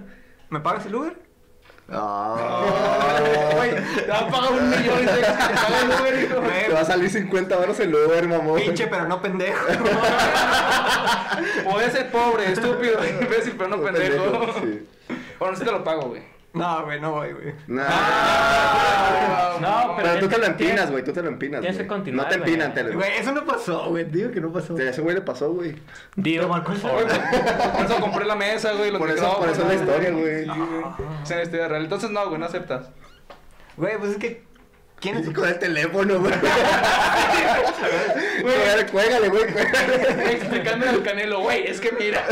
¿Me 0.50 0.60
pagas 0.60 0.86
el 0.86 0.94
Uber? 0.94 1.31
Ah. 1.90 3.18
Güey, 3.56 3.70
te 3.96 4.06
va 4.10 4.18
a 4.18 4.28
pagar 4.28 4.52
un 4.52 4.70
millón 4.70 5.06
paga 5.06 5.80
el 5.82 6.00
Uber, 6.00 6.24
hijo. 6.24 6.40
Güey, 6.40 6.66
Te 6.66 6.72
va 6.72 6.80
a 6.80 6.84
salir 6.84 7.10
50 7.10 7.58
horas 7.58 7.80
el 7.80 7.94
Uber, 7.94 8.28
mamón. 8.28 8.60
Pinche, 8.60 8.86
pero 8.86 9.06
no 9.06 9.20
pendejo. 9.20 9.66
Puede 11.70 11.90
ser 11.90 12.10
pobre, 12.10 12.52
estúpido, 12.52 12.98
imbécil, 13.06 13.54
pero 13.56 13.70
no 13.70 13.82
pendejo. 13.82 14.54
Sí. 14.60 14.88
Bueno, 15.38 15.56
sí 15.56 15.64
te 15.64 15.72
lo 15.72 15.84
pago, 15.84 16.02
güey. 16.08 16.31
No, 16.54 16.84
güey, 16.84 17.00
no 17.00 17.12
voy, 17.12 17.32
güey. 17.32 17.54
Nah. 17.66 17.88
No, 19.58 19.94
pero 19.96 20.18
tú 20.18 20.28
tienes 20.28 20.30
te 20.30 20.38
lo 20.38 20.46
empinas, 20.46 20.90
güey. 20.90 21.02
Tú 21.04 21.12
te 21.12 21.22
lo 21.22 21.28
empinas. 21.28 21.60
tienes 21.60 21.78
que 21.78 21.84
güey. 21.84 21.96
continuar, 21.96 22.26
No 22.26 22.30
te 22.30 22.38
güey. 22.38 22.50
empinan, 22.50 22.74
te 22.74 22.82
lo. 22.84 22.92
Güey, 22.94 23.10
eso 23.18 23.32
no 23.32 23.44
pasó, 23.46 23.88
güey. 23.88 24.04
Digo 24.04 24.30
que 24.32 24.40
no 24.40 24.52
pasó. 24.52 24.76
A 24.76 24.82
ese 24.82 25.00
güey 25.00 25.14
le 25.14 25.22
pasó, 25.22 25.50
güey. 25.52 25.70
El 25.70 25.80
Güey, 26.16 26.38
Por 26.38 27.84
eso 27.86 28.00
compré 28.00 28.24
la 28.26 28.36
mesa, 28.36 28.72
güey. 28.72 28.90
Por 28.96 29.10
eso, 29.10 29.38
por 29.38 29.48
eso 29.48 29.62
es 29.62 29.68
la 29.68 29.74
historia, 29.74 30.10
güey. 30.10 30.44
Sí, 30.44 30.50
güey. 30.50 30.84
Es 31.22 31.30
una 31.30 31.42
historia 31.42 31.68
real. 31.68 31.84
Entonces, 31.84 32.10
no, 32.10 32.26
güey, 32.28 32.38
no 32.38 32.46
aceptas. 32.46 32.90
Güey, 33.76 33.96
pues 33.98 34.10
es 34.12 34.16
que. 34.18 34.44
¿Quién 35.00 35.16
es 35.16 35.30
con 35.30 35.48
el 35.48 35.58
teléfono, 35.58 36.20
güey. 36.20 36.32
Cuégale, 38.42 38.86
cuégale, 38.92 39.28
güey. 39.30 39.42
Explicándole 40.32 40.90
al 40.90 41.02
canelo, 41.02 41.40
güey, 41.40 41.66
es 41.66 41.80
que 41.80 41.90
mira. 41.92 42.22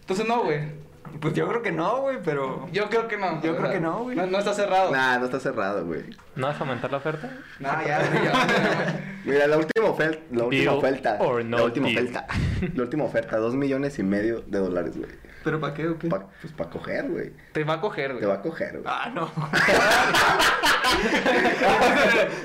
Entonces, 0.00 0.26
no, 0.28 0.44
güey. 0.44 0.79
Pues 1.20 1.34
yo 1.34 1.46
creo 1.48 1.62
que 1.62 1.72
no, 1.72 2.00
güey, 2.00 2.18
pero. 2.24 2.68
Yo 2.72 2.88
creo 2.88 3.06
que 3.06 3.16
no. 3.16 3.42
Yo 3.42 3.56
creo 3.56 3.70
que 3.70 3.80
no, 3.80 4.04
güey. 4.04 4.16
No, 4.16 4.26
no 4.26 4.38
está 4.38 4.54
cerrado. 4.54 4.90
Nah, 4.90 5.18
no 5.18 5.26
está 5.26 5.38
cerrado, 5.38 5.84
güey. 5.84 6.04
¿No 6.36 6.46
vas 6.46 6.56
a 6.56 6.60
aumentar 6.60 6.90
la 6.90 6.98
oferta? 6.98 7.28
No, 7.58 7.68
ya, 7.84 8.00
ya. 8.02 9.00
Mira, 9.24 9.46
la 9.46 9.58
última 9.58 9.88
oferta. 9.90 10.20
La 10.30 10.44
última 10.44 10.62
Deal 10.62 10.74
oferta. 10.78 11.16
or 11.20 11.44
no 11.44 11.56
la 11.58 11.64
última 11.64 11.88
deal. 11.88 12.04
oferta. 12.06 12.26
La 12.74 12.82
última 12.82 13.04
oferta, 13.04 13.36
dos 13.38 13.54
millones 13.54 13.98
y 13.98 14.02
medio 14.02 14.42
de 14.42 14.58
dólares, 14.58 14.96
güey. 14.96 15.10
¿Pero 15.42 15.58
para 15.58 15.72
qué 15.72 15.88
o 15.88 15.98
qué? 15.98 16.08
Pa- 16.08 16.26
pues 16.42 16.52
para 16.52 16.68
coger, 16.68 17.08
güey. 17.08 17.32
Te 17.52 17.64
va 17.64 17.74
a 17.74 17.80
coger, 17.80 18.08
güey. 18.10 18.20
Te 18.20 18.26
va 18.26 18.34
a 18.34 18.42
coger, 18.42 18.72
güey. 18.72 18.84
Ah, 18.86 19.10
no. 19.14 19.24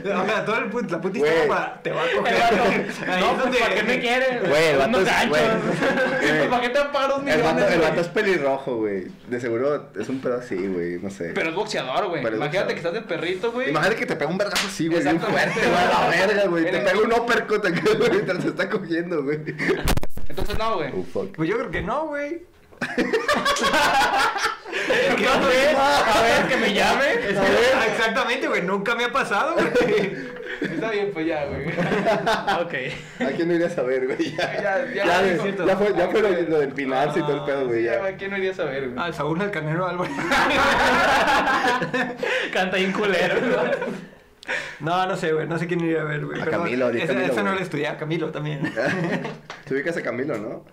o 0.06 0.26
sea, 0.26 0.46
todo 0.46 0.58
el 0.60 0.66
put, 0.70 0.90
la 0.90 1.02
puta 1.02 1.18
historia 1.18 1.48
para. 1.48 1.82
Te 1.82 1.92
va 1.92 2.02
a 2.04 2.06
coger. 2.16 2.34
Ahí 2.36 3.20
No, 3.20 3.26
es 3.28 3.34
pues 3.34 3.38
donde- 3.44 3.58
¿para 3.60 3.76
qué 3.76 3.84
me 3.84 4.00
quieres? 4.00 4.48
Güey, 4.50 4.66
el 4.68 4.78
vato 4.78 5.02
es- 5.02 5.30
güey. 5.30 5.42
Pues, 5.44 6.48
¿Para 6.50 6.62
qué 6.62 6.70
te 6.70 6.80
pagar 6.86 7.10
dos 7.10 7.20
El 7.20 7.24
millones, 7.26 7.44
vato, 7.44 7.68
el 7.74 7.82
vato 7.82 8.02
es 8.02 8.08
pelirrojo, 8.08 8.76
güey. 8.78 9.08
De 9.30 9.40
seguro 9.42 9.90
es 10.00 10.08
un 10.10 10.20
pedo 10.22 10.38
así, 10.38 10.56
güey. 10.56 10.98
No 11.00 11.10
sé. 11.10 11.32
Pero 11.36 11.50
es 11.50 11.56
boxeador, 11.56 12.08
güey. 12.08 12.22
Imagínate 12.22 12.46
boxeador. 12.46 12.68
que 12.72 12.76
estás 12.78 12.94
de 12.94 13.02
perrito, 13.02 13.52
güey. 13.52 13.70
Imagínate 13.86 13.96
que 14.00 14.06
te 14.08 14.16
pega 14.16 14.32
un 14.32 14.38
vergazo 14.38 14.68
así, 14.68 14.88
güey. 14.88 15.04
Fuerte, 15.04 15.60
güey. 15.60 15.74
A 15.76 16.02
la 16.02 16.10
verga, 16.10 16.48
güey. 16.48 16.66
Te 16.66 16.80
pega 16.80 17.00
un 17.00 17.14
uppercut 17.14 17.66
acá, 17.66 17.82
güey. 17.98 18.12
Mientras 18.12 18.40
te 18.40 18.50
está 18.50 18.70
cogiendo, 18.70 19.24
güey. 19.24 19.40
Entonces, 20.28 20.58
no, 20.58 20.76
güey. 20.78 20.92
Oh, 20.96 21.04
fuck. 21.04 21.36
Pues 21.36 21.48
yo 21.48 21.58
creo 21.58 21.70
que 21.70 21.82
no, 21.84 22.08
güey. 22.08 22.42
Que, 25.18 25.28
a 25.28 25.38
ver, 25.40 25.76
a 25.78 26.22
ver, 26.22 26.48
que 26.48 26.58
me 26.58 26.74
llame. 26.74 27.14
Es 27.14 27.40
que, 27.40 27.74
ah, 27.76 27.86
exactamente, 27.92 28.48
güey. 28.48 28.62
Nunca 28.64 28.96
me 28.96 29.06
ha 29.06 29.12
pasado, 29.12 29.54
güey. 29.56 30.16
Está 30.62 30.90
bien, 30.92 31.12
pues 31.14 31.26
ya, 31.28 31.46
güey. 31.46 31.68
Ok. 31.68 32.74
¿A 33.22 33.26
quién 33.36 33.48
no 33.48 33.54
iría 33.56 33.68
a 33.68 33.70
saber, 33.70 34.06
güey? 34.08 34.36
Ya, 34.36 34.54
Ya, 34.56 34.86
ya, 34.94 35.06
ya, 35.06 35.24
es 35.28 35.38
ya, 35.38 35.44
cierto. 35.44 35.78
fue, 35.78 35.94
ya 35.98 36.08
fue 36.10 36.22
lo, 36.22 36.30
lo 36.30 36.58
de 36.60 36.64
empinarse 36.66 37.20
y 37.20 37.24
todo 37.24 37.36
el 37.38 37.44
pedo, 37.44 37.68
güey. 37.68 37.80
Sí, 37.80 37.86
ya, 37.86 37.94
Ya. 37.94 38.00
güey, 38.00 38.18
¿quién 38.18 38.32
no 38.32 38.38
iría 38.38 38.52
a 38.52 38.56
saber, 38.56 38.90
güey? 38.90 39.06
Al 39.06 39.14
Saúl 39.14 39.42
al 39.42 39.52
Canelo 39.52 39.88
Álvarez. 39.88 40.14
Canta 42.54 42.78
bien 42.78 42.92
culero. 42.92 43.36
No, 44.80 45.06
no 45.08 45.16
sé, 45.18 45.34
güey. 45.34 45.48
No 45.48 45.58
sé 45.58 45.68
quién 45.68 45.82
iría 45.82 46.02
a 46.02 46.06
ver, 46.06 46.26
güey. 46.26 46.42
A. 46.42 46.46
Camilo, 46.46 46.90
Esa, 46.90 47.08
Camilo, 47.08 47.26
esa 47.26 47.36
no 47.44 47.50
güey. 47.50 47.56
la 47.56 47.62
estudié, 47.64 47.88
a 47.88 47.98
Camilo 47.98 48.30
también. 48.32 48.72
Te 49.66 49.74
ubicas 49.74 49.98
a 49.98 50.02
Camilo, 50.04 50.38
¿no? 50.38 50.64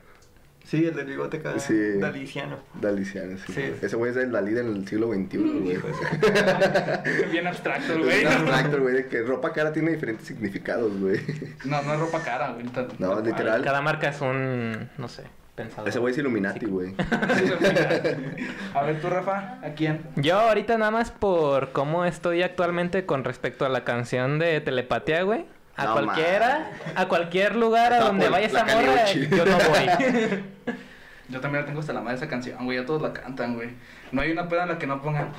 Sí, 0.65 0.87
el 0.87 0.95
del 0.95 1.07
bigote 1.07 1.37
acá. 1.39 1.59
Sí. 1.59 1.99
Daliciano. 1.99 2.57
Daliciano, 2.81 3.37
sí. 3.39 3.53
Sí. 3.53 3.73
Ese 3.83 3.97
güey 3.97 4.11
es 4.13 4.17
el 4.17 4.31
Dalí 4.33 4.53
del 4.53 4.87
siglo 4.89 5.13
XXI, 5.13 5.37
güey. 5.39 5.77
De 5.77 5.81
su- 5.81 7.31
Bien 7.31 7.47
abstracto, 7.47 7.99
güey. 7.99 8.25
un 8.25 8.33
abstracto, 8.33 8.81
güey, 8.81 8.95
de 8.95 9.07
que 9.09 9.23
ropa 9.23 9.53
cara 9.53 9.73
tiene 9.73 9.91
diferentes 9.93 10.27
significados, 10.27 10.99
güey. 10.99 11.21
No, 11.65 11.83
no 11.83 11.95
es 11.95 12.01
ropa 12.01 12.23
cara, 12.23 12.53
güey. 12.53 12.65
No, 12.99 13.21
literal. 13.21 13.63
Cada 13.63 13.83
marca 13.83 14.09
es 14.09 14.21
un, 14.23 14.89
no 14.97 15.09
sé, 15.09 15.25
pensado. 15.55 15.87
Ese 15.87 15.99
güey 15.99 16.13
es 16.13 16.19
Illuminati, 16.19 16.65
güey. 16.67 16.95
A 18.75 18.83
ver, 18.83 19.01
tú, 19.01 19.09
Rafa, 19.11 19.59
¿a 19.63 19.75
quién? 19.77 20.01
Yo 20.17 20.39
ahorita 20.39 20.79
nada 20.79 20.91
más 20.91 21.11
por 21.11 21.73
cómo 21.73 22.05
estoy 22.05 22.43
actualmente 22.43 23.05
con 23.05 23.25
respecto 23.25 23.65
a 23.67 23.69
la 23.69 23.85
canción 23.85 24.39
de 24.39 24.61
Telepatía, 24.61 25.23
güey. 25.23 25.45
A 25.77 25.85
No, 25.87 25.93
cualquiera, 25.95 26.70
a 26.95 27.09
cualquier 27.09 27.57
lugar 27.57 27.93
a 27.93 27.97
Está 27.97 28.09
donde 28.09 28.29
vaya 28.29 28.47
esa 28.47 28.64
morra, 28.64 29.07
yo 29.12 29.45
no 29.45 29.57
voy. 29.57 30.45
Yo 31.29 31.41
también 31.41 31.62
la 31.62 31.66
tengo 31.66 31.81
hasta 31.81 31.95
la 31.95 32.03
madre 32.03 32.18
esa 32.18 32.29
canción, 32.29 32.62
güey. 32.64 32.77
Ya 32.77 32.85
todos 32.85 33.01
la 33.01 33.14
cantan, 33.14 33.55
güey. 33.55 33.70
No 34.11 34.20
hay 34.20 34.33
una 34.33 34.49
peda 34.49 34.64
en 34.64 34.68
la 34.68 34.79
que 34.79 34.87
no 34.87 35.01
pongan. 35.01 35.33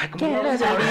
Ay, 0.00 0.08
¿cómo 0.10 0.28
no 0.28 0.42
vamos 0.44 0.62
a 0.62 0.72
ver? 0.74 0.82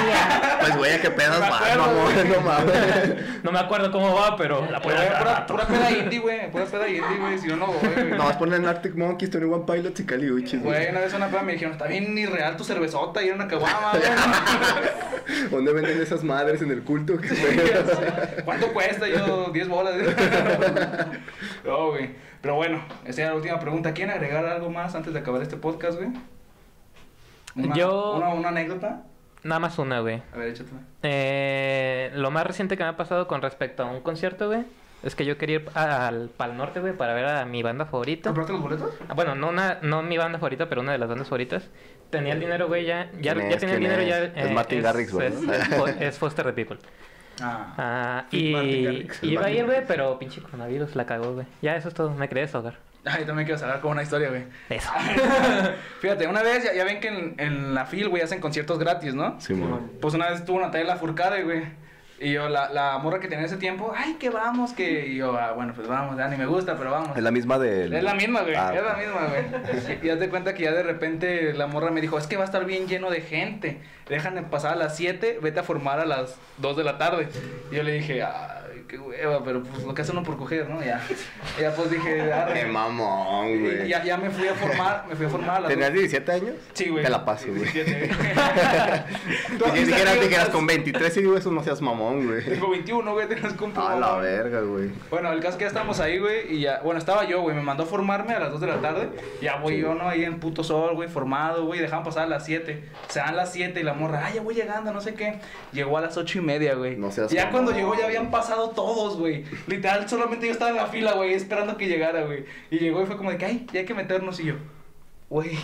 Pues, 0.60 0.78
güey, 0.78 0.94
¿a 0.94 1.02
qué 1.02 1.12
pedas 1.12 1.40
mamón? 1.40 2.14
güey. 2.14 2.28
No 2.28 2.42
mames. 2.46 3.44
No 3.44 3.52
me 3.52 3.60
acuerdo 3.60 3.92
cómo 3.92 4.14
va, 4.14 4.36
pero 4.36 4.70
la 4.70 4.82
puedo 4.82 4.98
Pura, 4.98 5.08
cantar. 5.14 5.46
pura, 5.46 5.66
pura 5.66 5.68
peda 5.68 5.92
indie, 5.92 6.20
güey. 6.20 6.52
Pura 6.52 6.66
peda 6.66 6.88
indie, 6.90 7.18
güey. 7.20 7.38
Si 7.40 7.48
yo 7.48 7.56
no 7.56 7.68
voy, 7.68 7.78
güey. 7.94 8.12
No, 8.12 8.26
vas 8.26 8.36
a 8.36 8.40
poner 8.40 8.60
en 8.60 8.66
Arctic 8.68 8.96
Monkeys, 8.96 9.32
Tony 9.32 9.46
One 9.46 9.64
Pilots 9.66 10.00
y 10.00 10.06
Caliuchis, 10.06 10.62
Güey, 10.62 10.78
güey. 10.80 10.90
una 10.92 11.00
vez 11.00 11.14
una 11.14 11.28
peda 11.28 11.42
me 11.44 11.54
dijeron, 11.54 11.74
está 11.74 11.88
bien 11.88 12.18
irreal 12.18 12.58
tu 12.58 12.64
cervezota 12.66 13.22
y 13.24 13.28
era 13.28 13.36
una 13.36 13.48
caguama, 13.48 13.92
güey. 13.92 15.50
¿Dónde 15.52 15.72
venden 15.74 16.02
esas 16.02 16.24
madres 16.24 16.62
en 16.62 16.72
el 16.72 16.84
culto? 16.84 17.18
¿Qué. 17.22 17.30
¿Cuánto 18.44 18.74
cuesta? 18.74 19.08
Yo, 19.08 19.52
10 19.54 19.68
bolas. 19.70 19.94
No, 21.66 21.92
güey. 21.92 22.10
Pero 22.42 22.56
bueno, 22.56 22.84
esa 23.06 23.22
era 23.22 23.32
la 23.32 23.38
última 23.38 23.60
pregunta. 23.60 23.94
¿Quieren 23.94 24.14
agregar 24.16 24.46
algo 24.46 24.70
más 24.70 24.96
antes 24.96 25.14
de 25.14 25.20
acabar 25.20 25.42
este 25.42 25.58
podcast, 25.58 25.98
güey? 25.98 26.10
Una- 27.58 27.76
Yo- 27.76 28.16
Una, 28.18 28.30
una 28.30 28.50
anécdota. 28.50 29.04
Nada 29.44 29.60
más 29.60 29.78
una, 29.80 30.00
güey. 30.02 30.22
A 30.34 30.38
ver, 30.38 30.50
échate. 30.50 30.72
Eh, 31.04 32.12
lo 32.16 32.32
más 32.32 32.46
reciente 32.46 32.76
que 32.78 32.84
me 32.84 32.90
ha 32.90 32.98
pasado 32.98 33.28
con 33.28 33.42
respecto 33.42 33.84
a 33.84 33.86
un 33.86 34.02
concierto, 34.02 34.48
güey, 34.48 34.64
es 35.04 35.16
que 35.16 35.26
yo 35.26 35.38
quería 35.38 35.58
ir 35.58 35.70
al 35.76 36.30
Pal 36.30 36.58
Norte, 36.58 36.80
güey, 36.82 36.94
para 36.94 37.14
ver 37.14 37.26
a 37.26 37.46
mi 37.46 37.64
banda 37.64 37.86
favorita. 37.86 38.30
¿Compraste 38.30 38.54
los 38.54 38.62
boletos? 38.62 38.92
Ah, 39.08 39.14
Bueno, 39.14 39.36
no, 39.36 39.50
una, 39.50 39.78
no 39.84 40.02
mi 40.04 40.18
banda 40.18 40.40
favorita, 40.40 40.68
pero 40.70 40.82
una 40.82 40.92
de 40.92 40.98
las 40.98 41.08
bandas 41.08 41.28
favoritas. 41.28 41.70
Tenía 42.10 42.34
el 42.34 42.40
dinero, 42.40 42.68
güey, 42.68 42.86
ya. 42.86 43.10
Ya, 43.22 43.34
¿Quién 43.36 43.50
ya 43.50 43.56
es? 43.56 43.60
tenía 43.60 43.76
el 43.76 43.82
¿Quién 43.82 44.00
dinero, 44.00 44.02
es? 44.26 44.34
ya. 44.36 44.42
Es 44.42 44.52
Martin 44.52 44.82
Garrix, 44.82 45.14
güey, 45.14 45.28
es, 45.28 46.02
es 46.02 46.18
Foster 46.18 46.46
the 46.46 46.54
People. 46.54 46.78
Ah. 47.42 47.74
Ah, 47.78 48.26
y 48.32 48.50
iba 49.22 49.46
a 49.46 49.52
ir, 49.52 49.66
güey, 49.66 49.86
pero 49.88 50.18
pinche 50.20 50.42
coronavirus 50.42 50.96
la 50.96 51.06
cagó, 51.06 51.34
güey. 51.34 51.46
Ya, 51.62 51.76
eso 51.76 51.90
es 51.90 51.94
todo. 51.94 52.12
Me 52.12 52.28
quería 52.28 52.44
deshogar. 52.44 52.76
Ay, 53.06 53.26
también 53.26 53.46
quiero 53.46 53.60
saber 53.60 53.80
con 53.80 53.92
una 53.92 54.04
historia, 54.04 54.30
güey. 54.30 54.44
Eso. 54.70 54.90
Fíjate, 56.02 56.28
una 56.28 56.44
vez 56.44 56.64
ya, 56.64 56.74
ya 56.74 56.84
ven 56.84 57.00
que 57.00 57.08
en, 57.08 57.36
en 57.38 57.74
la 57.74 57.86
FIL, 57.86 58.10
güey, 58.10 58.22
hacen 58.22 58.42
conciertos 58.42 58.80
gratis, 58.80 59.14
¿no? 59.14 59.40
Sí, 59.40 59.54
mon. 59.54 59.92
Pues 60.02 60.14
una 60.14 60.30
vez 60.30 60.44
tuvo 60.44 60.60
Natalia 60.60 60.96
Furcade, 60.98 61.44
güey. 61.44 61.64
Y 62.20 62.32
yo, 62.32 62.50
la, 62.50 62.70
la 62.70 62.98
morra 62.98 63.20
que 63.20 63.28
tenía 63.28 63.46
ese 63.46 63.58
tiempo, 63.58 63.94
ay, 63.96 64.16
que 64.16 64.32
vamos, 64.32 64.74
que. 64.74 65.08
Y 65.08 65.18
yo, 65.18 65.38
ah, 65.38 65.52
bueno, 65.52 65.74
pues 65.76 65.88
vamos, 65.88 66.18
ya 66.18 66.28
ni 66.28 66.36
me 66.36 66.48
gusta, 66.48 66.76
pero 66.76 66.90
vamos. 66.90 67.16
Es 67.16 67.22
la 67.22 67.30
misma 67.30 67.60
del... 67.60 67.94
Es 67.94 68.04
la 68.04 68.16
misma, 68.16 68.42
güey. 68.42 68.56
Ah, 68.56 68.74
es 68.74 68.84
la 68.84 68.96
misma, 68.96 69.28
güey. 69.28 70.00
Y 70.02 70.10
haz 70.10 70.20
de 70.20 70.30
cuenta 70.30 70.56
que 70.56 70.64
ya 70.64 70.72
de 70.72 70.82
repente 70.82 71.54
la 71.54 71.68
morra 71.68 71.92
me 71.92 72.02
dijo, 72.02 72.18
es 72.18 72.26
que 72.26 72.36
va 72.36 72.44
a 72.44 72.46
estar 72.46 72.66
bien 72.66 72.88
lleno 72.88 73.12
de 73.12 73.22
gente. 73.22 73.82
Déjame 74.10 74.42
pasar 74.42 74.74
a 74.74 74.76
las 74.76 74.96
7, 74.96 75.40
vete 75.44 75.60
a 75.60 75.64
formar 75.64 76.00
a 76.00 76.06
las 76.06 76.38
2 76.58 76.78
de 76.78 76.84
la 76.84 76.98
tarde. 76.98 77.28
Y 77.72 77.76
yo 77.76 77.84
le 77.84 77.92
dije, 77.92 78.24
ay, 78.24 78.67
qué 78.88 78.98
hueva, 78.98 79.44
pero 79.44 79.62
pues 79.64 79.84
lo 79.84 79.94
que 79.94 80.02
hace 80.02 80.12
uno 80.12 80.24
por 80.24 80.38
coger, 80.38 80.70
¿no? 80.70 80.82
Ya. 80.84 81.02
Ya 81.60 81.72
pues 81.76 81.92
dije, 81.92 82.32
arre. 82.32 82.62
Qué 82.62 82.66
mamón, 82.68 83.60
güey. 83.62 83.88
ya, 83.88 84.04
ya 84.04 84.18
me 84.18 84.30
fui 84.30 84.48
a 84.48 84.54
formar, 84.54 85.06
me 85.10 85.16
fui 85.16 85.26
a 85.26 85.30
formar 85.30 85.58
a 85.58 85.60
las 85.62 85.70
¿Tenías 85.70 85.90
dos- 85.90 86.00
17 86.00 86.32
años? 86.32 86.52
Sí, 86.74 86.90
güey. 86.90 87.04
Te 87.04 87.10
la 87.10 87.26
paso, 87.26 87.48
güey. 87.50 87.60
17, 87.72 88.08
güey. 88.08 89.58
Tú 89.60 89.66
Si 89.74 89.84
dijeras, 89.86 90.20
dijeras 90.22 90.50
con 90.50 90.66
23 90.66 91.18
y 91.18 91.20
digo 91.22 91.38
eso, 91.38 91.52
no 91.52 91.64
seas 91.64 91.82
mamón, 91.82 92.26
güey. 92.28 92.44
Tengo 92.46 92.70
21, 92.70 93.14
güey, 93.14 93.28
tienes 93.28 93.54
cumplo. 93.58 93.88
A 93.88 93.96
la 94.00 94.16
verga, 94.18 94.62
güey. 94.62 94.90
Bueno, 95.10 95.32
el 95.32 95.40
caso 95.40 95.52
es 95.52 95.56
que 95.58 95.64
ya 95.64 95.68
estábamos 95.68 96.00
ahí, 96.00 96.20
güey, 96.20 96.56
y 96.56 96.62
ya, 96.62 96.80
bueno, 96.84 97.00
estaba 97.00 97.26
yo, 97.26 97.42
güey, 97.42 97.56
me 97.56 97.62
mandó 97.62 97.84
a 97.84 97.86
formarme 97.86 98.34
a 98.34 98.40
las 98.40 98.52
2 98.52 98.62
de 98.62 98.68
la 98.68 98.78
tarde, 98.82 99.10
ya 99.42 99.58
voy 99.58 99.78
yo, 99.80 99.94
¿no? 99.96 100.08
Ahí 100.10 100.24
en 100.24 100.40
puto 100.40 100.64
sol, 100.64 100.96
güey, 100.96 101.10
formado, 101.10 101.66
güey, 101.66 101.80
dejaban 101.80 102.04
pasar 102.06 102.24
a 102.24 102.28
las 102.28 102.46
7, 102.46 102.84
se 103.10 103.20
dan 103.20 103.36
las 103.36 103.52
7 103.52 103.80
y 103.80 103.84
la 103.84 103.94
morra, 103.94 104.22
ay, 104.26 104.36
ya 104.36 104.42
voy 104.42 104.56
llegando, 104.56 104.94
no 104.94 105.02
sé 105.02 105.14
qué, 105.14 105.40
llegó 105.74 105.98
a 105.98 106.02
las 106.02 106.18
8 106.18 106.40
y 106.40 106.42
media, 106.42 106.76
güey. 106.76 106.96
No 106.96 107.12
seas 107.12 107.32
Ya 107.32 107.46
mamón. 107.46 107.52
cuando 107.66 107.72
llegó 107.80 107.96
ya 107.96 108.06
habían 108.06 108.32
pasado 108.32 108.70
todos, 108.78 109.18
güey. 109.18 109.44
Literal, 109.66 110.08
solamente 110.08 110.46
yo 110.46 110.52
estaba 110.52 110.70
en 110.70 110.78
la 110.78 110.86
fila, 110.86 111.14
güey, 111.14 111.34
esperando 111.34 111.78
que 111.78 111.88
llegara, 111.88 112.26
güey. 112.26 112.46
Y 112.70 112.78
llegó 112.78 113.02
y 113.02 113.08
fue 113.08 113.18
como 113.18 113.32
de 113.32 113.40
que, 113.40 113.46
ay, 113.46 113.68
ya 113.74 113.80
hay 113.80 113.86
que 113.88 113.96
meternos. 113.96 114.40
Y 114.40 114.46
yo, 114.46 114.54
güey, 115.30 115.58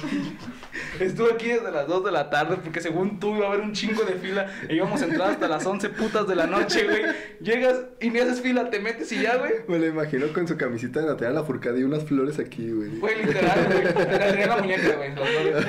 estuve 0.99 1.33
aquí 1.33 1.49
desde 1.49 1.71
las 1.71 1.87
2 1.87 2.05
de 2.05 2.11
la 2.11 2.31
tarde 2.31 2.57
porque 2.57 2.81
según 2.81 3.19
tú 3.19 3.35
iba 3.35 3.45
a 3.45 3.49
haber 3.49 3.61
un 3.61 3.73
chingo 3.73 4.03
de 4.03 4.15
fila. 4.15 4.51
E 4.67 4.73
íbamos 4.73 4.99
a 5.03 5.05
entrar 5.05 5.29
hasta 5.29 5.47
las 5.47 5.63
11 5.63 5.89
putas 5.89 6.27
de 6.27 6.35
la 6.35 6.47
noche, 6.47 6.85
güey. 6.85 7.03
Llegas 7.39 7.81
y 8.01 8.09
ni 8.09 8.17
haces 8.17 8.41
fila, 8.41 8.71
te 8.71 8.79
metes 8.79 9.11
y 9.11 9.21
ya, 9.21 9.37
güey. 9.37 9.53
Me 9.67 9.77
lo 9.77 9.85
imagino 9.85 10.25
con 10.33 10.47
su 10.47 10.57
camisita 10.57 11.01
de 11.01 11.05
Natalia 11.05 11.35
Lafourcade 11.35 11.81
y 11.81 11.83
unas 11.83 12.03
flores 12.05 12.39
aquí, 12.39 12.71
güey. 12.71 12.97
Güey, 12.97 13.25
literal, 13.25 13.67
güey. 13.71 13.93
Traía 13.93 14.47
la 14.47 14.57
muñeca, 14.57 14.95
güey. 14.95 15.13
flores. 15.13 15.65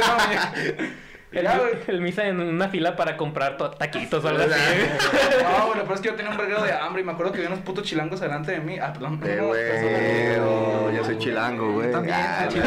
La 0.00 0.26
muñeca. 0.26 0.94
El, 1.32 1.46
el 1.88 2.00
misa 2.00 2.26
en 2.26 2.40
una 2.40 2.68
fila 2.68 2.94
para 2.96 3.16
comprar 3.16 3.56
to- 3.56 3.70
taquitos 3.72 4.24
o 4.24 4.28
algo 4.28 4.42
así. 4.42 4.50
güey. 4.52 5.42
No, 5.42 5.66
bueno, 5.66 5.82
pero 5.82 5.94
es 5.94 6.00
que 6.00 6.08
yo 6.08 6.14
tenía 6.14 6.30
un 6.30 6.36
verguero 6.38 6.62
de 6.62 6.72
hambre 6.72 7.02
y 7.02 7.04
me 7.04 7.12
acuerdo 7.12 7.32
que 7.32 7.38
había 7.38 7.48
unos 7.50 7.62
putos 7.64 7.84
chilangos 7.84 8.20
delante 8.20 8.52
de 8.52 8.60
mí. 8.60 8.78
Ah, 8.78 8.92
perdón. 8.92 9.20
Eh, 9.24 10.36
no, 10.38 10.82
güey, 10.82 10.96
yo 10.96 11.04
soy 11.04 11.18
chilango, 11.18 11.72
güey. 11.72 11.90
También, 11.90 12.16
Ah, 12.16 12.48
soy 12.50 12.60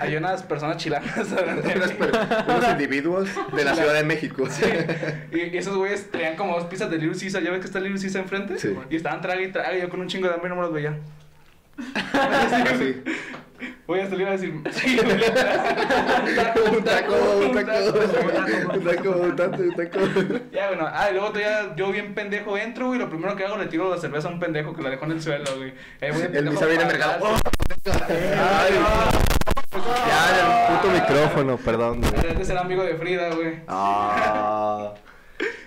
Hay 0.00 0.16
unas 0.16 0.42
personas 0.44 0.76
chilangas 0.78 1.30
delante 1.34 1.68
de 1.68 1.74
mí. 1.74 1.82
unos 2.48 2.68
individuos 2.70 3.28
de 3.52 3.64
la 3.64 3.74
Ciudad 3.74 3.94
de 3.94 4.04
México. 4.04 4.44
Y, 5.32 5.38
y 5.54 5.56
esos 5.58 5.76
güeyes 5.76 6.10
traían 6.10 6.36
como 6.36 6.54
dos 6.54 6.64
pizzas 6.66 6.90
de 6.90 6.98
Little 6.98 7.18
Caesar. 7.18 7.42
¿Ya 7.42 7.50
ves 7.50 7.60
que 7.60 7.66
está 7.66 7.80
Little 7.80 8.00
Caesar 8.00 8.22
enfrente? 8.22 8.58
Sí. 8.58 8.74
Y 8.88 8.96
estaban 8.96 9.20
trague 9.20 9.44
y 9.44 9.52
trague. 9.52 9.80
Yo 9.80 9.88
con 9.88 10.00
un 10.00 10.06
chingo 10.08 10.28
de 10.28 10.34
hambre 10.34 10.48
no 10.48 10.54
me 10.56 10.62
los 10.62 10.72
veía. 10.72 10.96
Así. 11.78 13.02
Voy 13.86 14.00
hasta 14.00 14.16
le 14.16 14.22
iba 14.22 14.30
a 14.30 14.36
decir. 14.36 14.60
Sí. 14.72 14.98
Un 14.98 16.34
taco, 16.34 16.60
un 16.70 16.84
taco, 16.84 17.14
un 17.14 17.52
taco, 18.84 19.10
un 19.10 19.36
taco, 19.36 19.60
un 19.60 19.74
taco. 19.76 19.98
Ya, 20.52 20.68
bueno, 20.68 20.88
ah, 20.92 21.08
y 21.10 21.12
luego 21.14 21.28
todavía 21.28 21.74
yo 21.76 21.92
bien 21.92 22.14
pendejo 22.14 22.56
entro, 22.56 22.86
güey, 22.88 22.98
lo 22.98 23.08
primero 23.08 23.36
que 23.36 23.44
hago 23.44 23.56
le 23.56 23.66
tiro 23.66 23.90
la 23.90 23.98
cerveza 24.00 24.28
a 24.28 24.30
un 24.32 24.40
pendejo 24.40 24.74
que 24.74 24.82
la 24.82 24.90
dejó 24.90 25.04
en 25.04 25.12
el 25.12 25.22
suelo, 25.22 25.44
güey. 25.56 25.74
Eh, 26.00 26.30
El 26.32 26.50
Misa 26.50 26.66
viene 26.66 26.84
atrás. 26.84 27.18
Ay, 27.84 28.74
ya, 30.08 30.70
el 30.70 30.76
puto 30.76 30.92
micrófono, 30.92 31.56
perdón. 31.58 32.00
güey. 32.00 32.34
De 32.36 32.44
ser 32.44 32.58
amigo 32.58 32.82
de 32.84 32.96
Frida, 32.96 33.34
güey. 33.34 33.60
Ah, 33.68 34.94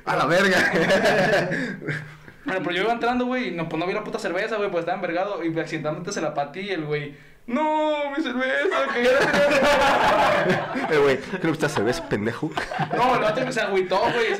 a 0.05 0.15
la 0.15 0.25
verga. 0.25 0.57
Bueno, 2.45 2.61
pero 2.63 2.75
yo 2.75 2.83
iba 2.83 2.93
entrando, 2.93 3.25
güey, 3.25 3.49
y 3.49 3.51
no, 3.51 3.67
pues 3.67 3.79
no 3.79 3.87
vi 3.87 3.93
la 3.93 4.03
puta 4.03 4.19
cerveza, 4.19 4.57
güey, 4.57 4.69
pues 4.69 4.81
estaba 4.81 4.95
envergado 4.95 5.43
y 5.43 5.57
accidentalmente 5.59 6.11
se 6.11 6.21
la 6.21 6.33
patí 6.33 6.59
y 6.61 6.69
el 6.71 6.85
güey, 6.85 7.15
no, 7.47 8.11
mi 8.15 8.23
cerveza, 8.23 8.87
que 8.93 9.03
ya 9.03 9.11
la 9.11 9.19
tenía. 9.31 10.71
Eh, 10.91 10.97
güey, 10.99 11.17
creo 11.17 11.41
que 11.41 11.51
esta 11.51 11.69
cerveza, 11.69 12.07
pendejo. 12.07 12.51
No, 12.95 13.15
el 13.15 13.23
otro 13.23 13.51
se 13.51 13.61
agüitó, 13.61 13.99
güey. 13.99 14.33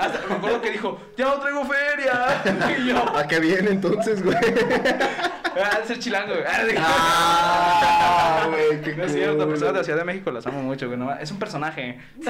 Hasta 0.00 0.26
me 0.26 0.34
acuerdo 0.36 0.60
que 0.62 0.70
dijo, 0.70 0.98
ya 1.16 1.26
no 1.26 1.34
traigo 1.40 1.64
feria. 1.66 2.42
Y 2.78 2.88
yo, 2.88 3.16
¿A 3.16 3.26
qué 3.26 3.38
viene 3.38 3.70
entonces, 3.70 4.22
güey? 4.22 4.36
ah, 4.36 5.78
es 5.84 5.90
el 5.90 5.98
chilango, 5.98 6.32
güey. 6.32 6.44
Ah, 6.78 7.53
No 8.96 9.04
es 9.04 9.12
cierto, 9.12 9.48
personas 9.48 9.72
de 9.74 9.78
la 9.80 9.84
Ciudad 9.84 9.98
de 9.98 10.04
México 10.04 10.30
las 10.30 10.46
amo 10.46 10.62
mucho, 10.62 10.86
güey. 10.86 10.98
no, 10.98 11.12
es 11.14 11.30
un 11.30 11.38
personaje. 11.38 11.98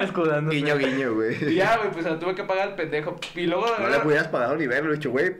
Escudándose. 0.00 0.56
Guiño, 0.56 0.76
guiño, 0.76 1.10
Y 1.10 1.14
güey. 1.14 1.54
ya, 1.54 1.76
güey, 1.78 1.90
pues 1.90 2.04
se 2.04 2.10
la 2.10 2.18
tuve 2.18 2.34
que 2.34 2.44
pagar 2.44 2.68
el 2.68 2.74
pendejo. 2.74 3.16
Y 3.34 3.46
luego. 3.46 3.66
No 3.78 3.88
le 3.88 3.98
hubieras 4.04 4.28
pagado 4.28 4.56
ni 4.56 4.66
verlo, 4.66 4.92
dicho, 4.92 5.10
güey. 5.10 5.34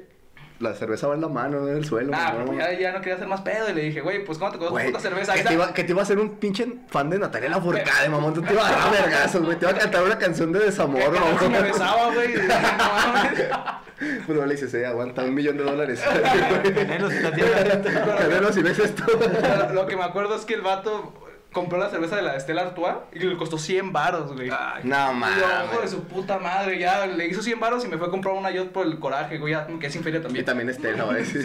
La 0.64 0.74
cerveza 0.74 1.06
va 1.06 1.14
en 1.14 1.20
la 1.20 1.28
mano, 1.28 1.60
no 1.60 1.68
en 1.68 1.76
el 1.76 1.84
suelo. 1.84 2.12
Ah, 2.14 2.32
mamón. 2.32 2.46
pues 2.46 2.58
ya, 2.58 2.72
ya 2.78 2.92
no 2.92 2.98
quería 3.00 3.14
hacer 3.16 3.28
más 3.28 3.42
pedo. 3.42 3.68
Y 3.70 3.74
le 3.74 3.82
dije, 3.82 4.00
güey, 4.00 4.24
pues 4.24 4.38
¿cómo 4.38 4.50
te 4.50 4.58
costó 4.58 4.74
puta 4.74 4.98
cerveza? 5.00 5.34
Que, 5.34 5.42
te 5.44 5.52
iba, 5.54 5.72
que 5.74 5.84
te 5.84 5.92
iba 5.92 6.00
a 6.00 6.04
hacer 6.04 6.18
un 6.18 6.30
pinche 6.36 6.66
fan 6.88 7.10
de 7.10 7.18
Natalia 7.18 7.50
Lafourcade, 7.50 8.08
mamón. 8.08 8.32
Tú 8.34 8.42
te 8.42 8.52
ibas 8.54 8.66
a 8.70 8.76
dar 8.76 8.90
vergazos, 8.92 9.42
güey. 9.44 9.58
Te 9.58 9.66
iba 9.66 9.72
a 9.76 9.78
cantar 9.78 10.02
una 10.02 10.18
canción 10.18 10.52
de 10.52 10.60
desamor, 10.60 11.02
Que- 11.04 11.10
que 11.12 11.20
mamón. 11.20 11.38
si 11.40 11.48
me 11.48 11.62
besaba, 11.62 12.14
güey. 12.14 12.34
Pero 14.26 14.44
le 14.46 14.54
dices, 14.54 14.74
eh, 14.74 14.86
aguanta 14.86 15.22
un 15.22 15.34
millón 15.34 15.56
de 15.56 15.64
dólares. 15.64 16.00
Canelo 16.74 17.08
se 17.10 17.16
está 17.16 17.28
haciendo 17.28 17.54
ahorita. 17.56 18.16
Canelo, 18.18 18.52
si 18.52 18.62
ves 18.62 18.78
esto. 18.78 19.04
Lo- 19.06 19.72
Lo 19.74 19.86
que 19.86 19.96
me 19.96 20.02
acuerdo 20.04 20.34
es 20.36 20.44
que 20.44 20.54
el 20.54 20.62
vato 20.62 21.12
compró 21.54 21.78
la 21.78 21.88
cerveza 21.88 22.16
de 22.16 22.22
la 22.22 22.36
Estela 22.36 22.60
Artois 22.62 22.96
y 23.12 23.20
le 23.20 23.36
costó 23.38 23.56
100 23.56 23.92
varos, 23.92 24.34
güey. 24.34 24.50
Ay, 24.50 24.82
No, 24.84 25.12
yo, 25.12 25.26
hijo 25.28 25.38
de 25.70 25.74
mames. 25.76 25.90
su 25.90 26.04
puta 26.04 26.38
madre, 26.38 26.78
ya 26.78 27.06
le 27.06 27.26
hizo 27.26 27.40
100 27.42 27.58
varos 27.58 27.82
y 27.84 27.88
me 27.88 27.96
fue 27.96 28.08
a 28.08 28.10
comprar 28.10 28.34
una 28.34 28.50
yacht 28.50 28.68
por 28.68 28.84
el 28.86 28.98
coraje, 28.98 29.38
güey, 29.38 29.52
ya 29.54 29.66
que 29.66 29.86
es 29.86 29.92
sin 29.94 30.02
feria 30.02 30.20
Y 30.20 30.22
también. 30.24 30.44
también 30.44 30.68
Estela, 30.68 31.04
güey. 31.04 31.24
Sí, 31.24 31.44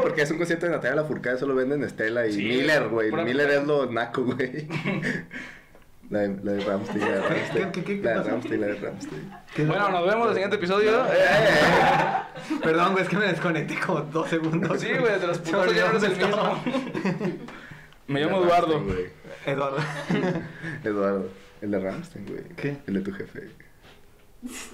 porque 0.00 0.22
es 0.22 0.30
un 0.30 0.38
concierto 0.38 0.64
de 0.66 0.72
Natalia 0.72 0.96
Lafourcade, 1.02 1.38
solo 1.38 1.54
venden 1.54 1.82
Estela 1.84 2.26
y 2.26 2.32
Sí, 2.32 2.44
Miller, 2.44 2.88
güey. 2.88 3.10
Miller 3.12 3.50
es 3.50 3.66
lo 3.66 3.86
naco, 3.90 4.22
güey. 4.24 4.68
La 6.10 6.18
de, 6.22 6.40
la 6.42 6.52
de 6.54 6.64
Ramstein, 6.64 7.00
la 7.02 7.06
de 7.08 7.20
Ramstein. 7.22 7.70
¿Qué- 7.70 7.84
qué- 7.84 8.00
qué 8.00 8.02
La 8.02 8.20
de? 8.20 8.30
Ramstein, 8.30 8.60
la 8.60 8.66
de 8.66 8.74
Ramstein. 8.74 9.32
Bueno, 9.68 9.88
nos 9.90 10.06
vemos 10.06 10.22
en 10.24 10.28
el 10.30 10.34
siguiente 10.34 10.56
episodio. 10.56 11.04
Perdón, 12.64 12.92
güey, 12.92 13.04
es 13.04 13.08
que 13.08 13.16
me 13.16 13.26
desconecté 13.26 13.78
como 13.78 14.00
dos 14.00 14.28
segundos. 14.28 14.80
Sí, 14.80 14.88
güey, 14.98 15.20
de 15.20 15.26
los 15.28 15.38
putos 15.38 15.72
ya 15.72 15.84
no 15.84 15.90
eres 15.98 16.02
el 16.02 16.16
mismo. 16.16 16.64
Me 18.10 18.20
llamo 18.20 18.42
Eduardo. 18.42 18.82
Eduardo. 19.46 19.78
Eduardo. 20.84 21.28
El 21.60 21.70
de 21.70 21.78
Ramstein, 21.78 22.26
güey. 22.26 22.42
¿Qué? 22.56 22.78
El 22.88 22.94
de 22.94 23.00
tu 23.02 23.12
jefe. 23.12 23.50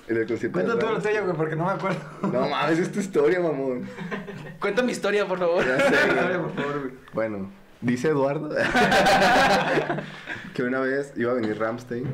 El 0.09 0.17
del 0.17 0.27
concierto 0.27 0.55
Cuenta 0.55 0.79
tú 0.79 0.87
lo 0.87 1.03
tuyo, 1.03 1.23
güey, 1.23 1.37
porque 1.37 1.55
no 1.55 1.67
me 1.67 1.73
acuerdo. 1.73 1.99
No 2.23 2.49
mames, 2.49 2.79
es 2.79 2.91
tu 2.91 3.01
historia, 3.01 3.39
mamón. 3.41 3.87
Cuenta 4.59 4.83
mi 4.83 4.93
historia, 4.93 5.29
por 5.29 5.39
favor. 5.39 5.67
Ya 5.67 5.79
sé, 5.79 6.39
por 6.39 6.55
favor, 6.55 6.81
güey. 6.81 6.93
Bueno, 7.13 7.51
dice 7.83 8.09
Eduardo 8.09 8.49
que 10.55 10.63
una 10.63 10.81
vez 10.81 11.13
iba 11.17 11.33
a 11.33 11.35
venir 11.35 11.59
Ramstein. 11.59 12.07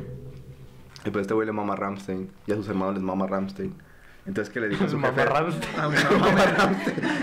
Y 1.04 1.10
pues 1.10 1.22
este 1.22 1.34
güey 1.34 1.46
le 1.46 1.52
mama 1.52 1.76
Ramstein. 1.76 2.32
Y 2.48 2.52
a 2.52 2.56
sus 2.56 2.68
hermanos 2.68 2.94
les 2.94 3.02
mama 3.04 3.28
Ramstein. 3.28 3.76
Entonces, 4.24 4.54
¿qué 4.54 4.60
le 4.60 4.68
dijo 4.68 4.84
a 4.84 4.88
su 4.88 5.00
jefe? 5.00 5.20
A 5.20 5.88
mi 5.88 5.96
mamá, 5.96 6.44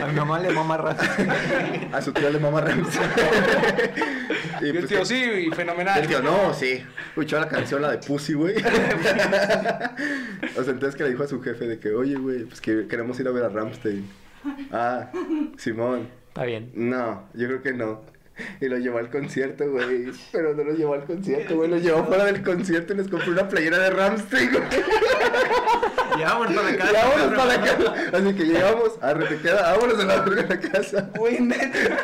a 0.03 0.07
mi 0.07 0.13
mamá 0.15 0.39
le 0.39 0.49
mama 0.51 0.75
raza. 0.77 1.05
A 1.93 2.01
su 2.01 2.11
tío 2.11 2.29
le 2.29 2.39
mama 2.39 2.61
Ramstein. 2.61 3.09
Y 4.61 4.65
el 4.65 4.73
pues, 4.73 4.87
tío, 4.87 4.99
que- 4.99 5.05
sí, 5.05 5.49
fenomenal. 5.55 6.01
El 6.01 6.07
tío, 6.07 6.21
no, 6.21 6.53
sí. 6.53 6.83
Escuchó 7.07 7.39
la 7.39 7.47
canción, 7.47 7.81
la 7.81 7.91
de 7.91 7.97
Pussy, 7.99 8.33
güey. 8.33 8.55
o 8.57 8.61
sea, 8.61 9.95
entonces 10.73 10.95
que 10.95 11.03
le 11.03 11.11
dijo 11.11 11.23
a 11.23 11.27
su 11.27 11.41
jefe 11.41 11.65
de 11.65 11.79
que, 11.79 11.93
oye, 11.93 12.15
güey, 12.15 12.43
pues 12.43 12.59
que 12.59 12.85
queremos 12.87 13.17
ir 13.21 13.27
a 13.29 13.31
ver 13.31 13.45
a 13.45 13.49
Ramstein. 13.49 14.05
Ah, 14.71 15.09
Simón. 15.57 16.09
Está 16.27 16.43
bien. 16.43 16.71
No, 16.73 17.29
yo 17.33 17.47
creo 17.47 17.61
que 17.61 17.73
no. 17.73 18.01
Y 18.61 18.65
lo 18.67 18.77
llevó 18.77 18.97
al 18.97 19.09
concierto, 19.09 19.69
güey. 19.69 20.11
Pero 20.31 20.53
no 20.53 20.63
lo 20.63 20.73
llevó 20.73 20.93
al 20.93 21.05
concierto, 21.05 21.55
güey. 21.55 21.69
Lo 21.69 21.77
llevó 21.77 22.05
fuera 22.05 22.25
del 22.25 22.43
concierto 22.43 22.93
y 22.93 22.97
nos 22.97 23.07
compró 23.07 23.31
una 23.31 23.47
playera 23.47 23.77
de 23.79 23.89
Ramstein, 23.91 24.51
güey. 24.51 24.63
Y 26.17 26.23
vámonos 26.23 26.53
para 26.53 26.71
la 26.71 26.77
casa. 26.77 26.91
Vámonos 26.93 27.37
para 27.37 27.57
la 27.57 27.61
casa. 27.61 27.93
Así 28.17 28.33
que 28.35 28.43
llegamos, 28.43 28.99
arre, 29.01 29.25
te 29.27 29.37
queda, 29.37 29.73
vámonos 29.73 29.99
a 29.99 30.05
la 30.05 30.25
la 30.25 30.59
casa. 30.59 31.09
Güey, 31.15 31.39
neta. 31.41 31.97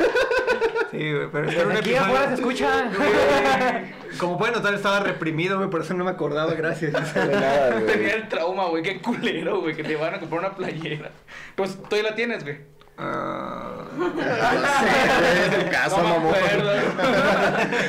Sí, 0.90 1.12
güey, 1.12 1.28
pero 1.30 1.50
era 1.50 1.62
un 1.62 1.68
Desde 1.68 1.78
aquí 1.80 1.94
afuera 1.94 2.28
se 2.28 2.34
escucha. 2.34 2.90
Güey, 2.96 4.18
Como 4.18 4.38
pueden 4.38 4.54
notar, 4.54 4.74
estaba 4.74 5.00
reprimido, 5.00 5.58
güey, 5.58 5.68
por 5.68 5.82
eso 5.82 5.94
no 5.94 6.04
me 6.04 6.10
acordaba, 6.10 6.54
gracias. 6.54 7.14
De 7.14 7.26
nada, 7.26 7.80
Tenía 7.80 8.14
el 8.14 8.28
trauma, 8.28 8.68
güey. 8.68 8.82
Qué 8.82 9.00
culero, 9.02 9.60
güey, 9.60 9.74
que 9.74 9.84
te 9.84 9.96
van 9.96 10.14
a 10.14 10.20
comprar 10.20 10.40
una 10.40 10.54
playera. 10.54 11.10
Pues 11.54 11.78
ya 11.90 12.02
la 12.02 12.14
tienes, 12.14 12.44
güey. 12.44 12.58
Ah, 12.98 13.75
No 13.96 14.08
sé, 14.08 14.88
güey, 15.20 15.48
es 15.48 15.64
el 15.64 15.70
caso, 15.70 15.96
no 15.98 16.02
me 16.04 16.10
mamón. 16.10 16.34
acuerdo. 16.34 16.72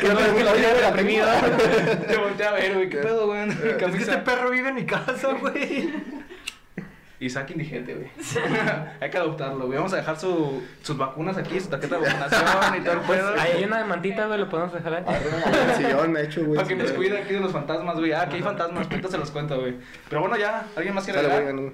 ¿Qué 0.01 0.07
No, 0.07 0.19
es 0.19 0.27
que 0.29 0.43
lo 0.43 0.51
tiene 0.53 0.73
reprimido. 0.73 1.27
Te 2.07 2.17
volteé 2.17 2.45
a 2.47 2.51
ver, 2.51 2.73
güey. 2.73 2.89
¿Qué 2.89 2.97
pedo, 2.97 3.27
güey? 3.27 3.49
es 3.49 3.55
que 3.55 3.85
este 3.97 4.17
perro 4.17 4.49
vive 4.49 4.69
en 4.69 4.75
mi 4.75 4.85
casa, 4.85 5.29
güey. 5.39 5.93
Isaac 7.19 7.49
indigente, 7.49 7.95
güey. 7.95 8.09
Hay 9.01 9.09
que 9.09 9.17
adoptarlo, 9.17 9.65
güey. 9.65 9.77
Vamos 9.77 9.91
a 9.93 9.95
dejar 9.95 10.19
su, 10.19 10.61
sus 10.83 10.97
vacunas 10.97 11.35
aquí, 11.35 11.59
su 11.59 11.67
tarjeta 11.67 11.97
de 11.97 12.05
vacunación 12.05 12.75
y 12.77 12.81
todo 12.81 12.93
el 12.93 12.99
pedo. 12.99 13.33
Ahí 13.39 13.51
hay 13.57 13.63
una 13.63 13.83
mantita, 13.85 14.27
güey, 14.27 14.39
lo 14.39 14.47
podemos 14.47 14.71
dejar 14.71 14.93
ahí. 14.93 15.03
El 15.07 15.75
sillón 15.75 16.15
hecho, 16.17 16.45
güey. 16.45 16.57
Para 16.57 16.67
que 16.67 16.75
nos 16.75 16.91
cuide 16.91 17.17
aquí 17.17 17.33
de 17.33 17.39
los 17.39 17.51
fantasmas, 17.51 17.97
güey. 17.97 18.11
Ah, 18.11 18.21
aquí 18.21 18.35
hay 18.35 18.43
fantasmas, 18.43 18.87
ahorita 18.87 19.09
se 19.09 19.17
los 19.17 19.31
cuento, 19.31 19.59
güey. 19.59 19.75
Pero 20.09 20.21
bueno, 20.21 20.37
ya, 20.37 20.67
¿alguien 20.75 20.93
más 20.93 21.05
quiere 21.05 21.23
no. 21.23 21.71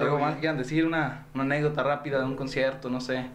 Algo 0.00 0.18
más 0.18 0.34
que 0.34 0.40
quieran 0.40 0.58
decir, 0.58 0.84
una, 0.84 1.26
una 1.34 1.44
anécdota 1.44 1.82
rápida 1.82 2.18
de 2.18 2.24
un 2.24 2.36
concierto, 2.36 2.88
no 2.88 3.00
sé. 3.00 3.26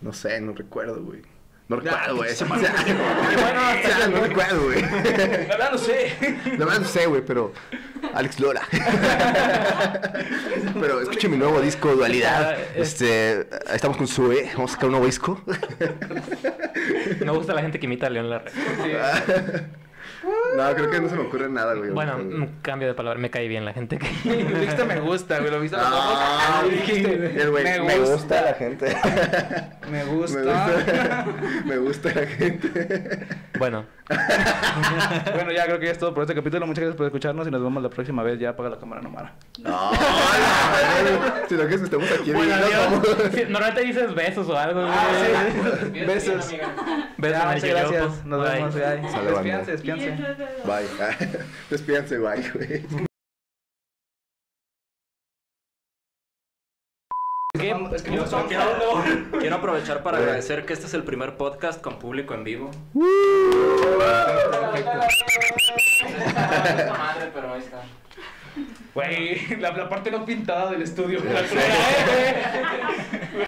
No 0.00 0.12
sé, 0.12 0.40
no 0.40 0.52
recuerdo, 0.52 1.02
güey. 1.02 1.22
No 1.68 1.76
recuerdo, 1.76 2.16
güey. 2.16 2.34
Se 2.34 2.46
me 2.46 2.56
hace 2.56 2.66
años. 2.66 2.98
O 2.98 3.88
sea, 3.88 4.08
no 4.08 4.20
recuerdo, 4.22 4.64
güey. 4.64 4.80
La 4.82 4.88
verdad, 4.88 5.72
no 5.72 5.78
sé. 5.78 6.14
La 6.56 6.64
verdad 6.64 6.80
no 6.80 6.86
sé, 6.86 7.06
güey, 7.06 7.22
pero... 7.24 7.52
Alex 8.14 8.40
Lora. 8.40 8.62
pero 10.80 11.02
escuche 11.02 11.28
mi 11.28 11.36
nuevo 11.36 11.60
disco, 11.60 11.94
Dualidad. 11.94 12.56
Este... 12.74 13.46
Estamos 13.70 13.98
con 13.98 14.06
Sue. 14.06 14.48
Vamos 14.54 14.70
a 14.70 14.74
sacar 14.74 14.86
un 14.86 14.92
nuevo 14.92 15.06
disco. 15.06 15.42
Me 17.20 17.30
gusta 17.32 17.52
la 17.52 17.60
gente 17.60 17.78
que 17.78 17.84
imita 17.84 18.06
a 18.06 18.10
León 18.10 18.30
Larre. 18.30 18.50
Sí. 18.50 18.92
No, 20.56 20.74
creo 20.74 20.90
que 20.90 21.00
no 21.00 21.08
se 21.08 21.14
me 21.16 21.22
ocurre 21.22 21.48
nada, 21.48 21.74
güey. 21.74 21.90
Bueno, 21.90 22.48
cambio 22.62 22.88
de 22.88 22.94
palabra. 22.94 23.18
Me 23.18 23.30
cae 23.30 23.48
bien 23.48 23.64
la 23.64 23.72
gente 23.72 23.98
que... 23.98 24.06
Dijiste 24.28 24.84
me 24.84 25.00
gusta, 25.00 25.38
güey. 25.38 25.50
Lo 25.50 25.60
viste 25.60 25.76
Ah, 25.80 26.62
dijiste, 26.70 27.40
El 27.40 27.50
güey, 27.50 27.64
me, 27.82 27.98
gusta 27.98 28.42
la 28.42 28.54
gente. 28.54 28.96
Me 29.90 29.98
Me 29.98 30.04
gusta. 30.04 30.36
me 31.64 31.76
gusta 31.78 32.08
la 32.14 32.26
gente. 32.26 33.26
Bueno, 33.58 33.84
bueno, 35.34 35.52
ya 35.52 35.64
creo 35.66 35.78
que 35.78 35.86
ya 35.86 35.92
es 35.92 35.98
todo 35.98 36.14
por 36.14 36.22
este 36.22 36.34
capítulo. 36.34 36.66
Muchas 36.66 36.82
gracias 36.82 36.96
por 36.96 37.06
escucharnos 37.06 37.46
y 37.46 37.50
nos 37.50 37.62
vemos 37.62 37.82
la 37.82 37.90
próxima 37.90 38.22
vez. 38.22 38.38
Ya 38.38 38.50
apaga 38.50 38.70
la 38.70 38.78
cámara, 38.78 39.02
Nomara. 39.02 39.34
No, 39.62 39.90
sino 41.48 41.66
que 41.66 41.78
si 41.78 41.84
estamos 41.84 42.10
aquí 42.12 42.30
bueno. 42.32 42.54
Sí, 43.32 43.42
Normalmente 43.48 43.82
dices 43.82 44.14
besos 44.14 44.48
o 44.48 44.56
algo. 44.56 44.80
güey. 44.82 44.92
Ah, 44.92 45.06
Besos. 46.06 46.52
Besos, 47.18 47.38
Ya, 47.38 47.44
Mari 47.44 47.60
muchas 47.60 47.70
gracias. 47.70 48.24
Nos 48.24 48.40
Bye. 48.42 48.52
vemos. 48.54 48.74
Despídense, 48.74 49.70
despídense. 49.72 50.17
Bye. 50.66 50.88
Despídense, 51.70 52.18
bye, 52.18 52.50
güey. 52.50 52.82
¿Qué? 57.58 57.74
Es 57.94 58.02
que 58.02 58.14
Yo, 58.14 58.24
quiero, 58.46 58.64
quiero 59.38 59.56
aprovechar 59.56 60.02
para 60.02 60.18
agradecer 60.18 60.64
que 60.66 60.72
este 60.74 60.86
es 60.86 60.94
el 60.94 61.02
primer 61.02 61.36
podcast 61.36 61.80
con 61.80 61.98
público 61.98 62.34
en 62.34 62.44
vivo. 62.44 62.70
madre, 66.88 67.30
pero 67.34 67.54
ahí 67.54 67.60
está. 67.60 67.82
Güey, 68.94 69.56
la, 69.60 69.70
la 69.72 69.88
parte 69.88 70.10
no 70.10 70.24
pintada 70.24 70.70
del 70.70 70.82
estudio. 70.82 71.20
La 71.24 71.40
eh. 71.40 71.44